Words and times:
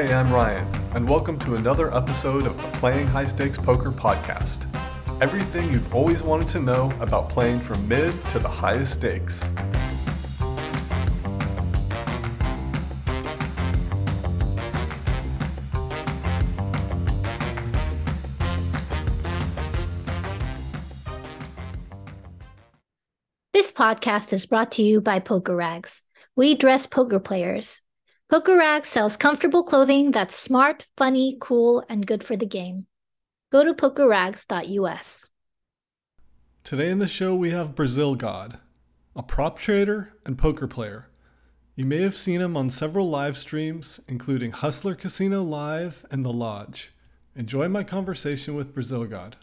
Hey, 0.00 0.14
I'm 0.14 0.32
Ryan, 0.32 0.66
and 0.94 1.06
welcome 1.06 1.38
to 1.40 1.56
another 1.56 1.94
episode 1.94 2.46
of 2.46 2.56
the 2.56 2.62
Playing 2.78 3.06
High 3.06 3.26
Stakes 3.26 3.58
Poker 3.58 3.92
Podcast. 3.92 4.64
Everything 5.20 5.70
you've 5.70 5.94
always 5.94 6.22
wanted 6.22 6.48
to 6.48 6.58
know 6.58 6.90
about 7.00 7.28
playing 7.28 7.60
from 7.60 7.86
mid 7.86 8.14
to 8.30 8.38
the 8.38 8.48
highest 8.48 8.94
stakes. 8.94 9.46
This 23.52 23.70
podcast 23.70 24.32
is 24.32 24.46
brought 24.46 24.72
to 24.72 24.82
you 24.82 25.02
by 25.02 25.18
Poker 25.18 25.54
Rags. 25.54 26.00
We 26.36 26.54
dress 26.54 26.86
poker 26.86 27.20
players. 27.20 27.82
Poker 28.30 28.56
Rags 28.56 28.88
sells 28.88 29.16
comfortable 29.16 29.64
clothing 29.64 30.12
that's 30.12 30.38
smart, 30.38 30.86
funny, 30.96 31.36
cool, 31.40 31.84
and 31.88 32.06
good 32.06 32.22
for 32.22 32.36
the 32.36 32.46
game. 32.46 32.86
Go 33.50 33.64
to 33.64 33.74
pokerrags.us. 33.74 35.30
Today 36.62 36.90
in 36.90 37.00
the 37.00 37.08
show, 37.08 37.34
we 37.34 37.50
have 37.50 37.74
Brazil 37.74 38.14
God, 38.14 38.58
a 39.16 39.24
prop 39.24 39.58
trader 39.58 40.12
and 40.24 40.38
poker 40.38 40.68
player. 40.68 41.08
You 41.74 41.84
may 41.84 42.02
have 42.02 42.16
seen 42.16 42.40
him 42.40 42.56
on 42.56 42.70
several 42.70 43.10
live 43.10 43.36
streams, 43.36 43.98
including 44.06 44.52
Hustler 44.52 44.94
Casino 44.94 45.42
Live 45.42 46.06
and 46.08 46.24
The 46.24 46.32
Lodge. 46.32 46.92
Enjoy 47.34 47.66
my 47.68 47.82
conversation 47.82 48.54
with 48.54 48.72
Brazil 48.72 49.06
God. 49.06 49.38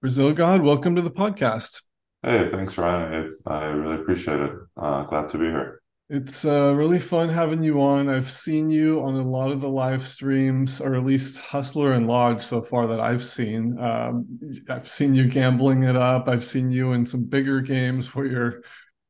Brazil 0.00 0.32
God, 0.32 0.62
welcome 0.62 0.96
to 0.96 1.02
the 1.02 1.12
podcast. 1.12 1.82
Hey, 2.22 2.48
thanks, 2.50 2.76
Ryan. 2.76 3.32
I, 3.46 3.50
I 3.52 3.64
really 3.66 4.02
appreciate 4.02 4.40
it. 4.40 4.50
Uh, 4.76 5.04
glad 5.04 5.28
to 5.28 5.38
be 5.38 5.44
here. 5.44 5.80
It's 6.10 6.44
uh, 6.44 6.74
really 6.74 6.98
fun 6.98 7.30
having 7.30 7.62
you 7.62 7.80
on. 7.80 8.10
I've 8.10 8.30
seen 8.30 8.70
you 8.70 9.00
on 9.02 9.14
a 9.14 9.26
lot 9.26 9.50
of 9.50 9.62
the 9.62 9.70
live 9.70 10.06
streams, 10.06 10.80
or 10.80 10.94
at 10.94 11.04
least 11.04 11.40
Hustler 11.40 11.92
and 11.92 12.06
Lodge 12.06 12.42
so 12.42 12.60
far 12.60 12.86
that 12.88 13.00
I've 13.00 13.24
seen. 13.24 13.78
Um, 13.78 14.26
I've 14.68 14.86
seen 14.86 15.14
you 15.14 15.26
gambling 15.26 15.84
it 15.84 15.96
up. 15.96 16.28
I've 16.28 16.44
seen 16.44 16.70
you 16.70 16.92
in 16.92 17.06
some 17.06 17.24
bigger 17.24 17.60
games 17.62 18.14
where 18.14 18.26
you're 18.26 18.62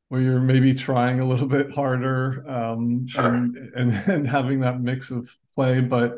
where 0.08 0.20
you're 0.20 0.40
maybe 0.40 0.72
trying 0.72 1.18
a 1.18 1.26
little 1.26 1.48
bit 1.48 1.72
harder 1.72 2.44
um, 2.48 3.08
Sure. 3.08 3.34
and, 3.34 3.56
and 3.74 3.92
and 4.08 4.28
having 4.28 4.60
that 4.60 4.80
mix 4.80 5.10
of 5.10 5.28
play. 5.56 5.80
But 5.80 6.14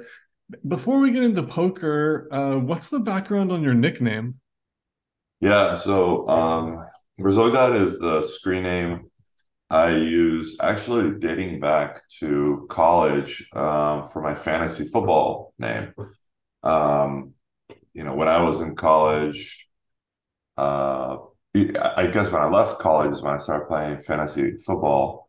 before 0.69 1.01
we 1.01 1.11
get 1.11 1.23
into 1.23 1.43
poker, 1.43 2.29
uh, 2.31 2.57
what's 2.57 2.91
the 2.91 3.01
background 3.01 3.51
on 3.51 3.63
your 3.63 3.75
nickname? 3.75 4.41
Yeah, 5.41 5.75
so 5.77 6.29
um, 6.29 6.87
Brazil 7.19 7.51
God 7.51 7.77
is 7.77 7.99
the 7.99 8.21
screen 8.21 8.63
name 8.63 9.11
I 9.69 9.91
use 9.91 10.59
actually 10.61 11.19
dating 11.19 11.61
back 11.61 12.01
to 12.21 12.67
college 12.71 13.49
um, 13.53 14.05
for 14.05 14.23
my 14.23 14.35
fantasy 14.35 14.85
football 14.85 15.55
name. 15.59 15.93
Um, 16.63 17.35
you 17.93 18.05
know, 18.05 18.15
when 18.15 18.29
I 18.29 18.41
was 18.43 18.61
in 18.61 18.77
college, 18.77 19.67
uh, 20.57 21.17
I 21.55 22.09
guess 22.13 22.31
when 22.31 22.43
I 22.43 22.49
left 22.49 22.79
college 22.79 23.11
is 23.13 23.23
when 23.23 23.35
I 23.35 23.39
started 23.39 23.67
playing 23.67 24.03
fantasy 24.03 24.57
football 24.57 25.29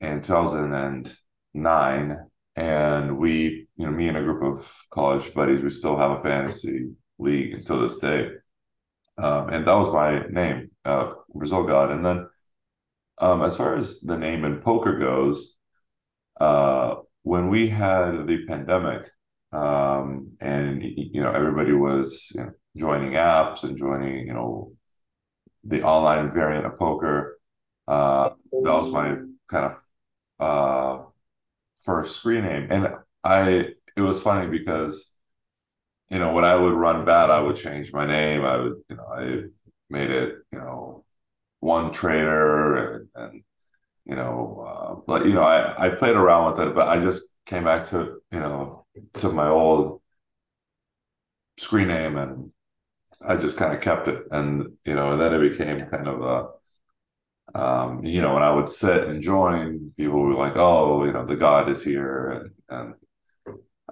in 0.00 0.20
2009. 0.20 2.16
And 2.56 3.18
we, 3.18 3.68
you 3.76 3.86
know, 3.86 3.92
me 3.92 4.08
and 4.08 4.16
a 4.16 4.22
group 4.22 4.42
of 4.42 4.86
college 4.90 5.32
buddies, 5.32 5.62
we 5.62 5.70
still 5.70 5.96
have 5.96 6.10
a 6.10 6.20
fantasy 6.20 6.90
league 7.18 7.54
until 7.54 7.80
this 7.80 7.98
day. 7.98 8.30
Um, 9.16 9.48
and 9.50 9.66
that 9.66 9.74
was 9.74 9.92
my 9.92 10.26
name, 10.28 10.70
uh, 10.84 11.12
Brazil 11.34 11.64
God. 11.64 11.92
And 11.92 12.04
then 12.04 12.28
um, 13.20 13.42
as 13.42 13.56
far 13.56 13.74
as 13.76 14.00
the 14.00 14.16
name 14.16 14.44
in 14.44 14.60
poker 14.60 14.98
goes, 14.98 15.58
uh, 16.40 16.96
when 17.22 17.48
we 17.48 17.68
had 17.68 18.26
the 18.26 18.44
pandemic, 18.46 19.06
um, 19.52 20.32
and 20.40 20.82
you 20.82 21.22
know 21.22 21.32
everybody 21.32 21.72
was 21.72 22.30
you 22.34 22.42
know, 22.42 22.50
joining 22.76 23.12
apps 23.12 23.64
and 23.64 23.76
joining 23.76 24.26
you 24.26 24.34
know 24.34 24.72
the 25.64 25.82
online 25.82 26.30
variant 26.30 26.66
of 26.66 26.76
poker, 26.76 27.38
uh, 27.88 28.30
that 28.52 28.72
was 28.72 28.90
my 28.90 29.16
kind 29.48 29.72
of 29.72 29.82
uh, 30.40 31.04
first 31.84 32.16
screen 32.16 32.42
name, 32.42 32.66
and 32.70 32.88
I 33.24 33.70
it 33.96 34.00
was 34.00 34.22
funny 34.22 34.48
because 34.48 35.14
you 36.10 36.18
know 36.18 36.32
when 36.32 36.44
I 36.44 36.54
would 36.56 36.74
run 36.74 37.04
bad, 37.04 37.30
I 37.30 37.40
would 37.40 37.56
change 37.56 37.92
my 37.92 38.06
name. 38.06 38.44
I 38.44 38.56
would 38.58 38.74
you 38.88 38.96
know 38.96 39.06
I 39.06 39.42
made 39.90 40.10
it 40.10 40.36
you 40.52 40.58
know 40.58 40.97
one 41.60 41.92
trader 41.92 42.76
and, 42.76 43.08
and 43.14 43.42
you 44.04 44.16
know 44.16 44.64
uh, 44.66 45.00
but 45.06 45.26
you 45.26 45.34
know 45.34 45.42
I, 45.42 45.86
I 45.86 45.88
played 45.90 46.16
around 46.16 46.52
with 46.52 46.68
it 46.68 46.74
but 46.74 46.88
i 46.88 46.98
just 47.00 47.38
came 47.46 47.64
back 47.64 47.86
to 47.86 48.20
you 48.32 48.40
know 48.40 48.86
to 49.14 49.28
my 49.30 49.48
old 49.48 50.00
screen 51.56 51.88
name 51.88 52.16
and 52.16 52.50
i 53.26 53.36
just 53.36 53.56
kind 53.58 53.74
of 53.74 53.80
kept 53.80 54.08
it 54.08 54.22
and 54.30 54.66
you 54.84 54.94
know 54.94 55.12
and 55.12 55.20
then 55.20 55.34
it 55.34 55.50
became 55.50 55.80
kind 55.86 56.08
of 56.08 56.22
a 56.22 57.58
um 57.58 58.04
you 58.04 58.20
know 58.20 58.34
when 58.34 58.42
i 58.42 58.50
would 58.50 58.68
sit 58.68 59.08
and 59.08 59.22
join 59.22 59.92
people 59.96 60.20
were 60.20 60.34
like 60.34 60.56
oh 60.56 61.04
you 61.04 61.12
know 61.12 61.24
the 61.24 61.36
god 61.36 61.68
is 61.68 61.82
here 61.82 62.30
and 62.30 62.50
and 62.68 62.94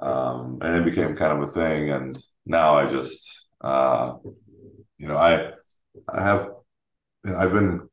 um 0.03 0.59
and 0.61 0.77
it 0.77 0.85
became 0.85 1.17
kind 1.17 1.33
of 1.33 1.41
a 1.49 1.51
thing 1.51 1.91
and 1.91 2.19
now 2.45 2.77
i 2.77 2.87
just 2.87 3.49
uh 3.63 4.15
you 4.99 5.09
know 5.09 5.17
i 5.17 5.51
i 6.13 6.23
have 6.23 6.51
know, 7.33 7.39
I've 7.39 7.53
been 7.53 7.89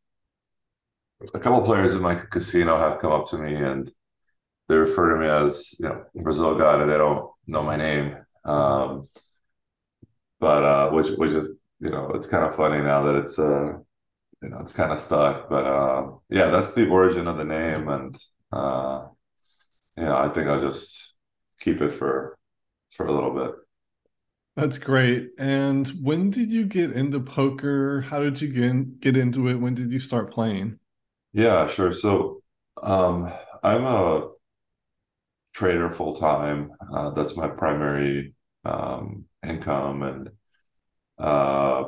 a 1.34 1.40
couple 1.40 1.62
players 1.62 1.94
in 1.94 2.02
my 2.02 2.16
casino 2.16 2.78
have 2.78 3.00
come 3.00 3.12
up 3.12 3.28
to 3.28 3.38
me 3.38 3.56
and 3.56 3.90
they 4.70 4.76
refer 4.78 5.14
to 5.16 5.22
me 5.22 5.28
as 5.30 5.76
you 5.80 5.88
know 5.90 6.06
Brazil 6.16 6.58
God 6.58 6.82
and 6.82 6.92
they 6.92 6.98
don't 6.98 7.30
know 7.48 7.64
my 7.64 7.78
name. 7.78 8.18
Um, 8.46 9.04
but 10.40 10.64
uh, 10.64 10.90
which 10.92 11.10
which 11.18 11.32
is 11.34 11.54
you 11.80 11.90
know 11.90 12.12
it's 12.14 12.28
kind 12.28 12.44
of 12.44 12.56
funny 12.56 12.82
now 12.82 13.04
that 13.04 13.16
it's 13.16 13.40
uh 13.40 13.74
you 14.44 14.50
know 14.50 14.60
it's 14.60 14.74
kind 14.74 14.94
of 14.94 15.00
stuck. 15.00 15.50
But 15.50 15.66
uh, 15.68 16.12
yeah, 16.30 16.48
that's 16.50 16.74
the 16.76 16.90
origin 16.90 17.28
of 17.28 17.38
the 17.38 17.46
name 17.46 17.90
and 17.90 18.18
uh, 18.52 19.08
yeah, 19.98 20.18
I 20.18 20.30
think 20.30 20.48
I'll 20.48 20.62
just 20.62 21.16
keep 21.60 21.82
it 21.82 21.92
for 21.94 22.38
for 22.92 23.08
a 23.08 23.14
little 23.14 23.34
bit. 23.34 23.56
That's 24.56 24.78
great. 24.80 25.32
And 25.38 25.88
when 26.02 26.30
did 26.32 26.52
you 26.52 26.66
get 26.66 26.92
into 26.92 27.20
poker? 27.20 28.02
How 28.02 28.20
did 28.22 28.42
you 28.42 28.48
get 28.48 29.00
get 29.00 29.18
into 29.18 29.48
it? 29.48 29.56
When 29.56 29.74
did 29.76 29.92
you 29.92 30.00
start 30.00 30.32
playing? 30.32 30.80
Yeah, 31.34 31.68
sure. 31.68 31.92
So 31.92 32.42
um, 32.82 33.32
I'm 33.64 33.84
a 33.86 34.30
trader 35.54 35.90
full 35.90 36.14
time. 36.16 36.72
Uh, 36.94 37.12
that's 37.12 37.38
my 37.38 37.48
primary 37.48 38.34
um, 38.66 39.26
income, 39.46 40.04
and 40.04 40.30
uh, 41.18 41.86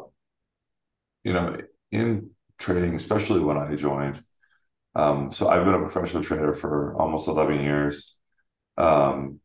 you 1.24 1.34
know, 1.34 1.58
in 1.92 2.30
trading, 2.58 2.96
especially 2.96 3.42
when 3.42 3.58
I 3.58 3.76
joined. 3.76 4.22
Um, 4.96 5.32
so 5.34 5.50
I've 5.50 5.66
been 5.66 5.76
a 5.76 5.80
professional 5.80 6.24
trader 6.24 6.53
for 6.53 6.96
almost 7.02 7.30
11 7.30 7.62
years. 7.62 8.20
Um, 8.78 9.42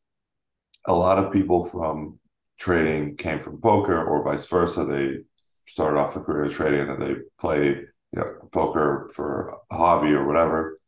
a 0.89 0.95
lot 0.95 1.19
of 1.19 1.33
people 1.35 1.65
from 1.67 2.20
trading 2.61 3.17
came 3.17 3.41
from 3.41 3.61
poker, 3.61 4.05
or 4.05 4.23
vice 4.23 4.49
versa. 4.49 4.85
They 4.85 5.21
started 5.67 5.99
off 5.99 6.17
a 6.17 6.21
career 6.21 6.49
trading 6.49 6.89
and 6.89 7.03
they 7.03 7.15
play 7.41 7.69
you 7.69 7.87
know 8.15 8.35
poker 8.53 9.09
for 9.15 9.59
a 9.71 9.77
hobby 9.77 10.13
or 10.13 10.27
whatever. 10.27 10.79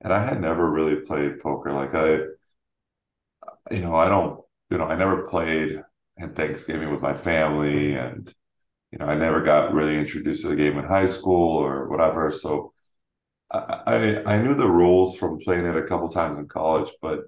And 0.00 0.12
I 0.12 0.24
had 0.24 0.40
never 0.40 0.68
really 0.70 0.96
played 0.96 1.40
poker. 1.40 1.72
Like 1.72 1.94
I, 1.94 2.10
you 3.74 3.82
know, 3.82 3.94
I 3.96 4.08
don't, 4.08 4.40
you 4.70 4.78
know, 4.78 4.86
I 4.86 4.96
never 4.96 5.26
played 5.26 5.82
at 6.18 6.36
Thanksgiving 6.36 6.90
with 6.90 7.00
my 7.02 7.14
family, 7.14 7.94
and 7.94 8.32
you 8.92 8.98
know, 8.98 9.06
I 9.06 9.14
never 9.14 9.40
got 9.42 9.72
really 9.74 9.96
introduced 9.98 10.42
to 10.42 10.48
the 10.48 10.56
game 10.56 10.78
in 10.78 10.84
high 10.84 11.06
school 11.06 11.58
or 11.58 11.88
whatever. 11.88 12.30
So 12.30 12.72
I, 13.50 13.58
I, 14.26 14.34
I 14.36 14.42
knew 14.42 14.54
the 14.54 14.70
rules 14.70 15.16
from 15.16 15.38
playing 15.38 15.66
it 15.66 15.76
a 15.76 15.82
couple 15.82 16.08
times 16.08 16.38
in 16.38 16.48
college, 16.48 16.90
but 17.02 17.20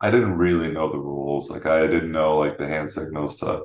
I 0.00 0.10
didn't 0.10 0.38
really 0.38 0.70
know 0.72 0.90
the 0.90 0.98
rules. 0.98 1.50
Like 1.50 1.66
I 1.66 1.86
didn't 1.86 2.12
know 2.12 2.38
like 2.38 2.58
the 2.58 2.66
hand 2.68 2.90
signals 2.90 3.40
to 3.40 3.64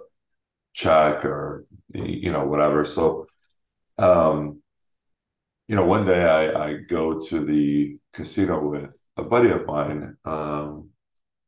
check 0.73 1.25
or 1.25 1.65
you 1.93 2.31
know 2.31 2.45
whatever. 2.47 2.85
So 2.85 3.25
um 3.99 4.61
you 5.67 5.75
know 5.75 5.85
one 5.85 6.05
day 6.05 6.23
I 6.23 6.67
I 6.67 6.73
go 6.87 7.19
to 7.19 7.45
the 7.45 7.97
casino 8.13 8.67
with 8.67 8.95
a 9.17 9.23
buddy 9.23 9.49
of 9.51 9.65
mine 9.65 10.15
um 10.25 10.89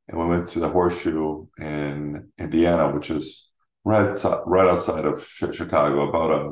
and 0.10 0.20
we 0.20 0.26
went 0.28 0.48
to 0.50 0.60
the 0.60 0.70
Horseshoe 0.70 1.48
in 1.60 2.30
Indiana, 2.40 2.94
which 2.94 3.12
is 3.12 3.52
right 3.86 4.16
to- 4.18 4.44
right 4.48 4.68
outside 4.68 5.06
of 5.06 5.16
Chi- 5.40 5.52
Chicago, 5.52 6.10
about 6.10 6.32
a 6.32 6.44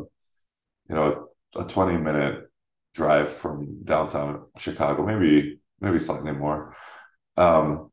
you 0.89 0.95
know 0.95 1.29
a 1.57 1.63
20 1.65 1.97
minute 1.97 2.49
drive 2.95 3.31
from 3.33 3.83
downtown 3.83 4.45
Chicago, 4.57 5.05
maybe 5.05 5.59
maybe 5.81 5.99
slightly 5.99 6.33
more. 6.33 6.75
Um 7.37 7.91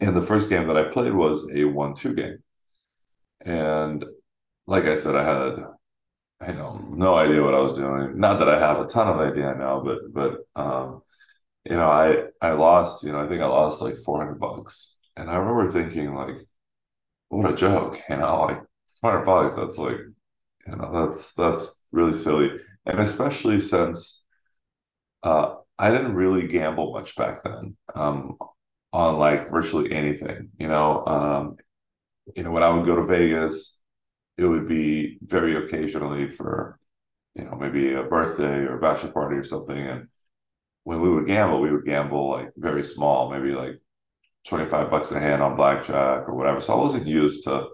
and 0.00 0.14
the 0.16 0.22
first 0.22 0.48
game 0.50 0.66
that 0.68 0.76
I 0.76 0.84
played 0.90 1.12
was 1.14 1.50
a 1.52 1.64
one-two 1.64 2.14
game. 2.14 2.38
And 3.44 4.04
like 4.66 4.84
I 4.84 4.96
said, 4.96 5.16
I 5.16 5.24
had 5.24 5.58
I 6.40 6.52
know 6.52 6.78
no 6.90 7.16
idea 7.16 7.42
what 7.42 7.54
I 7.54 7.60
was 7.60 7.74
doing. 7.78 8.18
Not 8.18 8.38
that 8.40 8.48
I 8.50 8.58
have 8.60 8.80
a 8.80 8.86
ton 8.88 9.08
of 9.08 9.20
idea 9.20 9.54
now, 9.56 9.82
but 9.84 10.12
but 10.14 10.40
um 10.60 11.02
you 11.64 11.76
know, 11.76 11.90
I 11.90 12.26
I 12.42 12.52
lost, 12.52 13.04
you 13.04 13.12
know, 13.12 13.20
I 13.22 13.28
think 13.28 13.42
I 13.42 13.46
lost 13.46 13.82
like 13.82 13.96
400 13.96 14.40
bucks. 14.40 14.98
And 15.16 15.30
I 15.30 15.36
remember 15.36 15.70
thinking 15.72 16.12
like, 16.14 16.38
what 17.30 17.52
a 17.52 17.56
joke, 17.56 18.00
you 18.10 18.16
know, 18.18 18.42
like 18.44 18.62
400 19.00 19.26
bucks, 19.26 19.56
that's 19.56 19.78
like, 19.78 19.98
you 20.66 20.76
know, 20.76 20.90
that's 21.06 21.34
that's 21.34 21.86
really 21.92 22.14
silly. 22.14 22.52
And 22.86 23.00
especially 23.00 23.60
since 23.60 24.24
uh 25.22 25.56
I 25.78 25.90
didn't 25.90 26.14
really 26.14 26.46
gamble 26.48 26.92
much 26.92 27.16
back 27.16 27.42
then. 27.44 27.76
Um 27.94 28.38
on 28.94 29.18
like 29.18 29.50
virtually 29.50 29.92
anything, 29.92 30.50
you 30.58 30.68
know. 30.68 31.04
Um, 31.04 31.56
you 32.36 32.44
know, 32.44 32.52
when 32.52 32.62
I 32.62 32.70
would 32.70 32.86
go 32.86 32.96
to 32.96 33.04
Vegas, 33.06 33.82
it 34.38 34.46
would 34.46 34.68
be 34.68 35.18
very 35.22 35.56
occasionally 35.56 36.28
for, 36.30 36.78
you 37.34 37.44
know, 37.44 37.56
maybe 37.56 37.92
a 37.92 38.04
birthday 38.04 38.60
or 38.60 38.78
a 38.78 38.80
bachelor 38.80 39.12
party 39.12 39.36
or 39.36 39.44
something. 39.44 39.76
And 39.76 40.08
when 40.84 41.00
we 41.00 41.10
would 41.10 41.26
gamble, 41.26 41.60
we 41.60 41.72
would 41.72 41.84
gamble 41.84 42.30
like 42.30 42.50
very 42.56 42.82
small, 42.84 43.30
maybe 43.30 43.52
like 43.52 43.78
25 44.46 44.90
bucks 44.90 45.12
a 45.12 45.20
hand 45.20 45.42
on 45.42 45.56
blackjack 45.56 46.28
or 46.28 46.34
whatever. 46.34 46.60
So 46.60 46.74
I 46.74 46.78
wasn't 46.78 47.08
used 47.08 47.44
to 47.44 47.68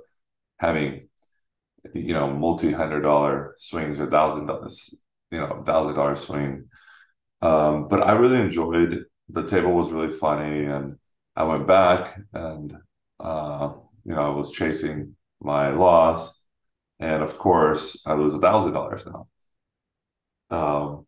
having, 0.59 1.09
you 1.95 2.15
know, 2.15 2.33
multi 2.33 2.73
hundred 2.73 3.03
dollar 3.03 3.55
swings 3.59 4.01
or 4.01 4.11
thousand 4.11 4.47
dollars, 4.47 5.05
you 5.31 5.39
know, 5.41 5.63
thousand 5.67 5.95
dollar 5.95 6.17
swing. 6.17 6.65
Um, 7.43 7.89
but 7.89 8.07
I 8.07 8.13
really 8.13 8.41
enjoyed 8.41 9.05
the 9.29 9.47
table 9.47 9.73
was 9.73 9.93
really 9.93 10.11
funny 10.11 10.65
and 10.65 10.97
I 11.37 11.45
went 11.45 11.67
back 11.67 12.19
and 12.33 12.77
uh, 13.21 13.73
you 14.05 14.15
know 14.15 14.33
I 14.33 14.35
was 14.35 14.51
chasing 14.51 15.17
my 15.41 15.71
loss, 15.71 16.47
and 16.99 17.23
of 17.23 17.39
course 17.39 18.03
I 18.07 18.15
lose 18.15 18.35
a 18.35 18.41
thousand 18.41 18.73
dollars 18.75 19.07
now. 19.07 19.29
Um, 20.51 21.07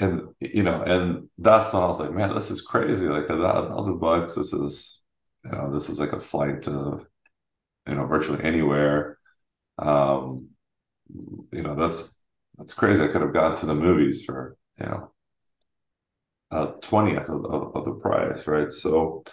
and 0.00 0.22
you 0.40 0.62
know, 0.62 0.82
and 0.82 1.28
that's 1.38 1.72
when 1.72 1.82
I 1.82 1.86
was 1.86 2.00
like, 2.00 2.12
man, 2.12 2.34
this 2.34 2.50
is 2.50 2.62
crazy. 2.62 3.08
Like 3.08 3.28
a 3.28 3.38
thousand 3.38 3.98
bucks. 4.00 4.34
This 4.34 4.52
is, 4.52 5.04
you 5.44 5.52
know, 5.52 5.72
this 5.72 5.88
is 5.88 6.00
like 6.00 6.12
a 6.12 6.18
flight 6.18 6.62
to, 6.62 7.06
you 7.88 7.94
know, 7.94 8.06
virtually 8.06 8.42
anywhere. 8.44 9.18
Um, 9.78 10.50
you 11.52 11.62
know, 11.62 11.76
that's 11.76 12.24
that's 12.58 12.74
crazy. 12.74 13.04
I 13.04 13.08
could 13.08 13.22
have 13.22 13.34
gone 13.34 13.56
to 13.58 13.66
the 13.66 13.76
movies 13.76 14.24
for, 14.24 14.56
you 14.80 14.86
know, 14.86 15.12
a 16.50 16.68
twentieth 16.82 17.28
of, 17.28 17.44
of, 17.46 17.76
of, 17.76 17.84
the 17.84 17.94
price, 17.94 18.46
right? 18.46 18.70
So 18.70 19.24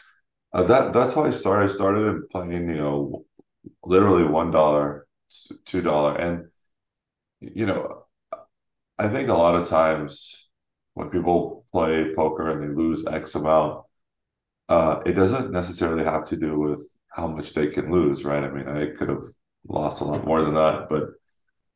uh, 0.54 0.64
that 0.64 0.94
that's 0.94 1.14
how 1.14 1.24
I 1.24 1.30
started. 1.30 1.64
I 1.64 1.74
started 1.74 2.08
in 2.08 2.28
playing, 2.32 2.70
you 2.70 2.76
know, 2.76 3.26
literally 3.84 4.26
one 4.26 4.52
dollar, 4.52 5.08
two 5.66 5.82
dollar, 5.82 6.16
and 6.18 6.48
you 7.40 7.66
know, 7.66 8.06
I 8.98 9.08
think 9.08 9.30
a 9.30 9.34
lot 9.34 9.56
of 9.56 9.68
times 9.68 10.50
when 10.94 11.10
people 11.10 11.66
play 11.72 12.14
poker 12.16 12.50
and 12.50 12.62
they 12.64 12.76
lose 12.84 13.06
X 13.08 13.36
amount, 13.36 13.84
uh, 14.70 15.00
it 15.06 15.14
doesn't 15.14 15.52
necessarily 15.52 16.04
have 16.04 16.26
to 16.26 16.38
do 16.38 16.60
with 16.60 16.82
how 17.10 17.28
much 17.28 17.54
they 17.54 17.68
can 17.68 17.92
lose, 17.92 18.26
right? 18.26 18.44
I 18.44 18.50
mean, 18.50 18.68
I 18.68 18.92
could 18.96 19.10
have 19.10 19.24
lost 19.68 20.02
a 20.02 20.06
lot 20.06 20.26
more 20.26 20.44
than 20.44 20.56
that, 20.56 20.88
but 20.90 21.10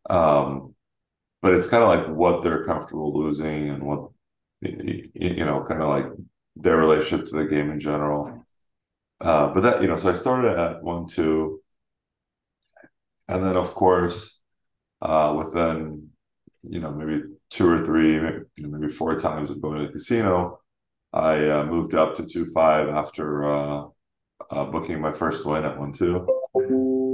um, 0.10 0.76
but 1.42 1.54
it's 1.54 1.68
kind 1.68 1.84
of 1.84 1.90
like 1.90 2.16
what 2.16 2.42
they're 2.42 2.64
comfortable 2.64 3.18
losing 3.18 3.70
and 3.70 3.84
what 3.84 4.10
you 5.14 5.46
know, 5.46 5.64
kind 5.64 5.82
of 5.82 5.90
like 5.90 6.06
their 6.56 6.78
relationship 6.78 7.28
to 7.28 7.36
the 7.38 7.46
game 7.46 7.72
in 7.72 7.80
general. 7.80 8.46
Uh, 9.22 9.54
but 9.54 9.62
that 9.62 9.82
you 9.82 9.88
know, 9.88 9.96
so 9.96 10.10
I 10.10 10.14
started 10.14 10.58
at 10.58 10.84
one 10.84 11.08
two, 11.08 11.62
and 13.28 13.44
then 13.44 13.56
of 13.58 13.74
course, 13.74 14.42
uh, 15.02 15.34
within 15.38 16.10
you 16.64 16.80
know 16.80 16.94
maybe 16.94 17.24
two 17.50 17.70
or 17.70 17.84
three, 17.86 18.20
maybe, 18.20 18.40
you 18.56 18.68
know, 18.68 18.78
maybe 18.78 18.92
four 18.92 19.18
times 19.18 19.50
of 19.52 19.62
going 19.62 19.80
to 19.80 19.88
the 19.88 19.94
casino, 19.94 20.60
I 21.14 21.50
uh, 21.50 21.66
moved 21.66 21.94
up 21.94 22.16
to 22.16 22.26
two 22.26 22.46
five 22.48 22.90
after 22.90 23.46
uh, 23.46 23.86
uh, 24.52 24.66
booking 24.66 25.02
my 25.02 25.12
first 25.12 25.46
win 25.46 25.66
at 25.66 25.80
one 25.80 25.94
two. 25.94 26.28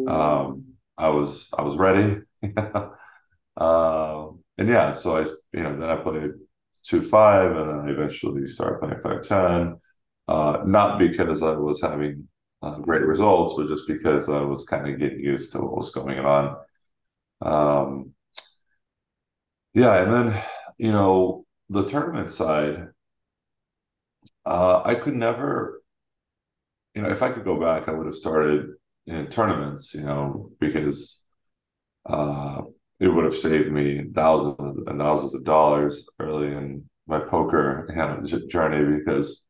Um, 0.07 0.65
I 0.97 1.09
was 1.09 1.49
I 1.57 1.61
was 1.61 1.77
ready, 1.77 2.21
uh, 3.57 4.27
and 4.57 4.69
yeah, 4.69 4.91
so 4.91 5.17
I 5.17 5.21
you 5.53 5.63
know 5.63 5.77
then 5.77 5.89
I 5.89 5.95
played 5.97 6.31
two 6.83 7.01
five, 7.01 7.55
and 7.55 7.69
then 7.69 7.79
I 7.79 7.89
eventually 7.91 8.47
started 8.47 8.79
playing 8.79 8.99
five 8.99 9.21
ten. 9.21 9.77
Uh, 10.27 10.59
not 10.65 10.99
because 10.99 11.43
I 11.43 11.53
was 11.53 11.81
having 11.81 12.27
uh, 12.61 12.77
great 12.79 13.01
results, 13.03 13.53
but 13.57 13.67
just 13.67 13.87
because 13.87 14.29
I 14.29 14.41
was 14.41 14.65
kind 14.65 14.87
of 14.87 14.99
getting 14.99 15.19
used 15.19 15.51
to 15.51 15.59
what 15.59 15.75
was 15.75 15.91
going 15.91 16.19
on. 16.19 16.57
Um, 17.41 18.13
yeah, 19.73 20.03
and 20.03 20.11
then 20.11 20.43
you 20.77 20.91
know 20.91 21.45
the 21.69 21.85
tournament 21.85 22.29
side, 22.31 22.89
uh, 24.45 24.81
I 24.83 24.95
could 24.95 25.15
never, 25.15 25.81
you 26.95 27.01
know, 27.01 27.09
if 27.09 27.21
I 27.21 27.29
could 27.29 27.43
go 27.43 27.59
back, 27.59 27.87
I 27.87 27.93
would 27.93 28.05
have 28.05 28.15
started 28.15 28.71
in 29.07 29.27
tournaments, 29.27 29.93
you 29.93 30.01
know, 30.01 30.51
because 30.59 31.23
uh, 32.07 32.61
it 33.01 33.07
would 33.07 33.25
have 33.25 33.33
saved 33.33 33.71
me 33.71 34.03
thousands 34.13 34.87
and 34.87 34.99
thousands 34.99 35.33
of 35.33 35.43
dollars 35.43 36.07
early 36.19 36.53
in 36.53 36.87
my 37.07 37.19
poker 37.19 37.89
journey 38.47 38.97
because 38.99 39.47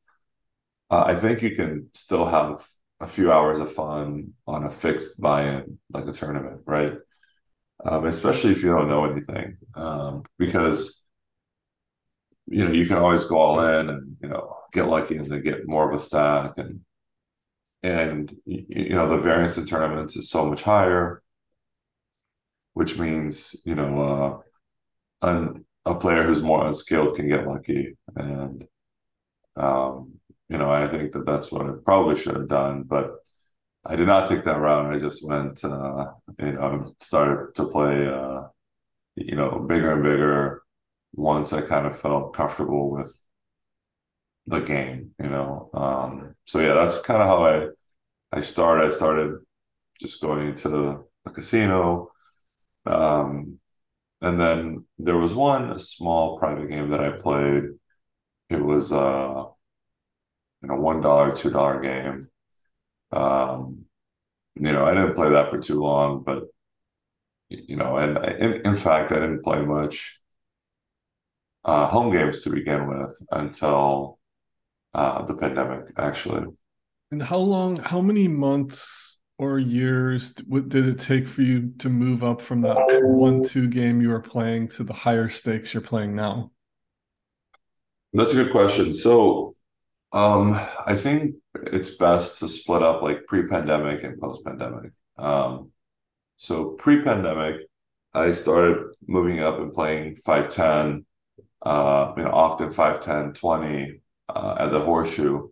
uh, 0.90 1.04
I 1.06 1.16
think 1.16 1.42
you 1.42 1.54
can 1.54 1.90
still 1.94 2.26
have 2.26 2.66
a 3.02 3.08
few 3.08 3.30
hours 3.30 3.60
of 3.60 3.70
fun 3.70 4.34
on 4.48 4.64
a 4.64 4.70
fixed 4.70 5.20
buy-in 5.20 5.78
like 5.92 6.08
a 6.08 6.14
tournament, 6.14 6.62
right? 6.66 6.94
Um, 7.84 8.06
especially 8.06 8.52
if 8.52 8.64
you 8.64 8.70
don't 8.70 8.88
know 8.88 9.04
anything, 9.04 9.58
um, 9.76 10.24
because 10.40 11.04
you 12.48 12.64
know 12.64 12.72
you 12.72 12.86
can 12.86 12.98
always 12.98 13.26
go 13.26 13.38
all 13.38 13.60
in 13.60 13.90
and 13.90 14.18
you 14.22 14.30
know 14.30 14.56
get 14.72 14.88
lucky 14.88 15.18
and 15.18 15.44
get 15.44 15.68
more 15.68 15.92
of 15.92 16.00
a 16.00 16.02
stack 16.02 16.54
and 16.58 16.82
and 17.84 18.34
you 18.46 18.90
know 18.90 19.10
the 19.10 19.18
variance 19.18 19.58
in 19.58 19.66
tournaments 19.66 20.16
is 20.16 20.30
so 20.30 20.48
much 20.48 20.62
higher 20.62 21.22
which 22.74 23.00
means 23.00 23.62
you 23.66 23.76
know 23.76 24.44
uh, 25.24 25.28
an, 25.30 25.66
a 25.86 25.96
player 25.96 26.24
who's 26.24 26.42
more 26.42 26.68
unskilled 26.68 27.16
can 27.16 27.28
get 27.30 27.48
lucky, 27.48 27.98
and 28.16 28.66
um, 29.56 30.14
you 30.50 30.58
know 30.58 30.70
I 30.72 30.88
think 30.88 31.12
that 31.14 31.26
that's 31.26 31.52
what 31.52 31.68
I 31.68 31.72
probably 31.86 32.16
should 32.16 32.36
have 32.36 32.48
done, 32.50 32.84
but 32.84 33.12
I 33.86 33.96
did 33.96 34.08
not 34.08 34.28
take 34.30 34.44
that 34.46 34.60
route. 34.60 34.94
I 34.94 35.00
just 35.00 35.28
went, 35.28 35.64
uh, 35.66 36.08
you 36.40 36.54
know, 36.54 36.94
started 37.00 37.56
to 37.56 37.66
play, 37.68 38.08
uh, 38.08 38.44
you 39.16 39.36
know, 39.36 39.60
bigger 39.60 39.94
and 39.94 40.04
bigger 40.04 40.64
once 41.16 41.54
I 41.54 41.62
kind 41.62 41.88
of 41.88 41.98
felt 42.00 42.36
comfortable 42.36 42.92
with 42.92 43.12
the 44.48 44.60
game, 44.60 45.14
you 45.22 45.30
know. 45.30 45.70
Um, 45.74 46.36
so 46.46 46.60
yeah, 46.60 46.74
that's 46.74 47.02
kind 47.02 47.22
of 47.22 47.28
how 47.28 47.44
I 47.46 47.68
I 48.38 48.42
started. 48.42 48.88
I 48.88 48.92
started 48.92 49.40
just 50.02 50.22
going 50.22 50.56
to 50.58 51.06
a 51.28 51.32
casino, 51.32 52.11
um, 52.86 53.60
and 54.22 54.40
then 54.40 54.86
there 55.00 55.18
was 55.18 55.34
one 55.36 55.78
small 55.80 56.38
private 56.38 56.70
game 56.70 56.90
that 56.90 57.04
I 57.04 57.12
played. 57.12 57.64
It 58.50 58.64
was 58.64 58.92
uh, 58.92 59.46
you 60.62 60.68
know 60.68 60.76
one 60.76 61.02
dollar, 61.02 61.36
two 61.36 61.50
dollar 61.50 61.82
game. 61.82 62.28
Um, 63.12 63.86
you 64.56 64.72
know, 64.72 64.86
I 64.86 64.94
didn't 64.94 65.16
play 65.16 65.30
that 65.30 65.50
for 65.50 65.60
too 65.60 65.82
long, 65.82 66.24
but 66.24 66.44
you 67.50 67.76
know, 67.76 67.98
and 67.98 68.18
in, 68.18 68.62
in 68.66 68.76
fact, 68.76 69.12
I 69.12 69.16
didn't 69.16 69.44
play 69.44 69.62
much 69.62 70.20
uh, 71.66 71.88
home 71.88 72.12
games 72.12 72.44
to 72.44 72.50
begin 72.50 72.88
with 72.88 73.26
until 73.32 74.20
uh, 74.94 75.24
the 75.24 75.36
pandemic, 75.36 75.92
actually. 75.98 76.48
And 77.12 77.22
how 77.22 77.40
long? 77.40 77.78
How 77.78 78.02
many 78.02 78.28
months 78.28 79.21
or 79.42 79.58
years 79.58 80.36
what 80.48 80.70
did 80.70 80.88
it 80.88 81.00
take 81.00 81.28
for 81.28 81.42
you 81.42 81.74
to 81.80 81.90
move 81.90 82.24
up 82.24 82.42
from 82.42 82.62
that 82.62 82.78
one 83.02 83.44
two 83.44 83.68
game 83.68 84.00
you 84.00 84.10
were 84.10 84.22
playing 84.22 84.68
to 84.68 84.84
the 84.84 84.94
higher 84.94 85.30
stakes 85.30 85.74
you're 85.74 85.82
playing 85.82 86.16
now? 86.16 86.52
That's 88.14 88.34
a 88.34 88.44
good 88.44 88.52
question. 88.52 88.94
So 88.94 89.56
um, 90.14 90.60
i 90.86 90.96
think 90.96 91.36
it's 91.56 91.96
best 91.96 92.40
to 92.40 92.48
split 92.48 92.84
up 92.84 93.02
like 93.02 93.26
pre-pandemic 93.28 94.04
and 94.04 94.20
post-pandemic. 94.20 94.92
Um, 95.18 95.72
so 96.38 96.72
pre-pandemic 96.72 97.62
i 98.14 98.32
started 98.32 98.78
moving 99.08 99.40
up 99.40 99.60
and 99.60 99.72
playing 99.72 100.16
510 100.16 101.06
uh, 101.64 102.14
you 102.18 102.24
know 102.24 102.32
often 102.32 102.72
510 102.72 103.34
20 103.34 104.02
uh, 104.30 104.56
at 104.60 104.72
the 104.72 104.80
horseshoe 104.80 105.48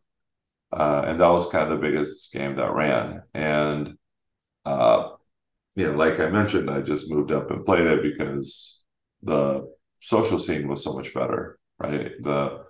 uh, 0.71 1.03
and 1.07 1.19
that 1.19 1.27
was 1.27 1.49
kind 1.49 1.63
of 1.63 1.69
the 1.69 1.87
biggest 1.87 2.31
game 2.33 2.55
that 2.55 2.73
ran. 2.73 3.21
And 3.33 3.97
uh, 4.65 5.09
like 5.75 6.19
I 6.19 6.29
mentioned, 6.29 6.69
I 6.69 6.81
just 6.81 7.11
moved 7.11 7.31
up 7.31 7.51
and 7.51 7.65
played 7.65 7.87
it 7.87 8.03
because 8.03 8.83
the 9.23 9.71
social 9.99 10.39
scene 10.39 10.67
was 10.67 10.83
so 10.83 10.93
much 10.93 11.13
better, 11.13 11.57
right? 11.79 12.11
The 12.21 12.63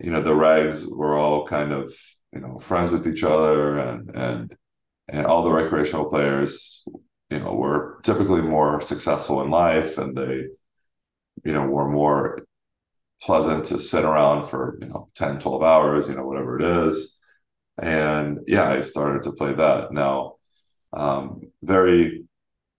you 0.00 0.10
know 0.10 0.22
the 0.22 0.32
regs 0.32 0.86
were 0.90 1.16
all 1.16 1.46
kind 1.46 1.72
of 1.72 1.92
you 2.32 2.40
know 2.40 2.58
friends 2.58 2.92
with 2.92 3.06
each 3.06 3.24
other, 3.24 3.78
and 3.78 4.10
and 4.14 4.56
and 5.08 5.26
all 5.26 5.42
the 5.42 5.52
recreational 5.52 6.10
players, 6.10 6.86
you 7.30 7.38
know, 7.40 7.54
were 7.54 8.00
typically 8.02 8.42
more 8.42 8.80
successful 8.80 9.42
in 9.42 9.50
life, 9.50 9.98
and 9.98 10.16
they 10.16 10.46
you 11.44 11.52
know 11.52 11.66
were 11.66 11.88
more 11.88 12.38
pleasant 13.22 13.64
to 13.64 13.78
sit 13.78 14.04
around 14.04 14.44
for, 14.44 14.78
you 14.80 14.88
know, 14.88 15.08
10, 15.14 15.38
12 15.40 15.62
hours, 15.62 16.08
you 16.08 16.14
know, 16.14 16.24
whatever 16.26 16.58
it 16.58 16.86
is. 16.88 17.17
And 17.78 18.40
yeah, 18.46 18.70
I 18.70 18.80
started 18.82 19.22
to 19.24 19.32
play 19.32 19.54
that. 19.54 19.92
Now, 19.92 20.34
um, 20.92 21.42
very, 21.62 22.24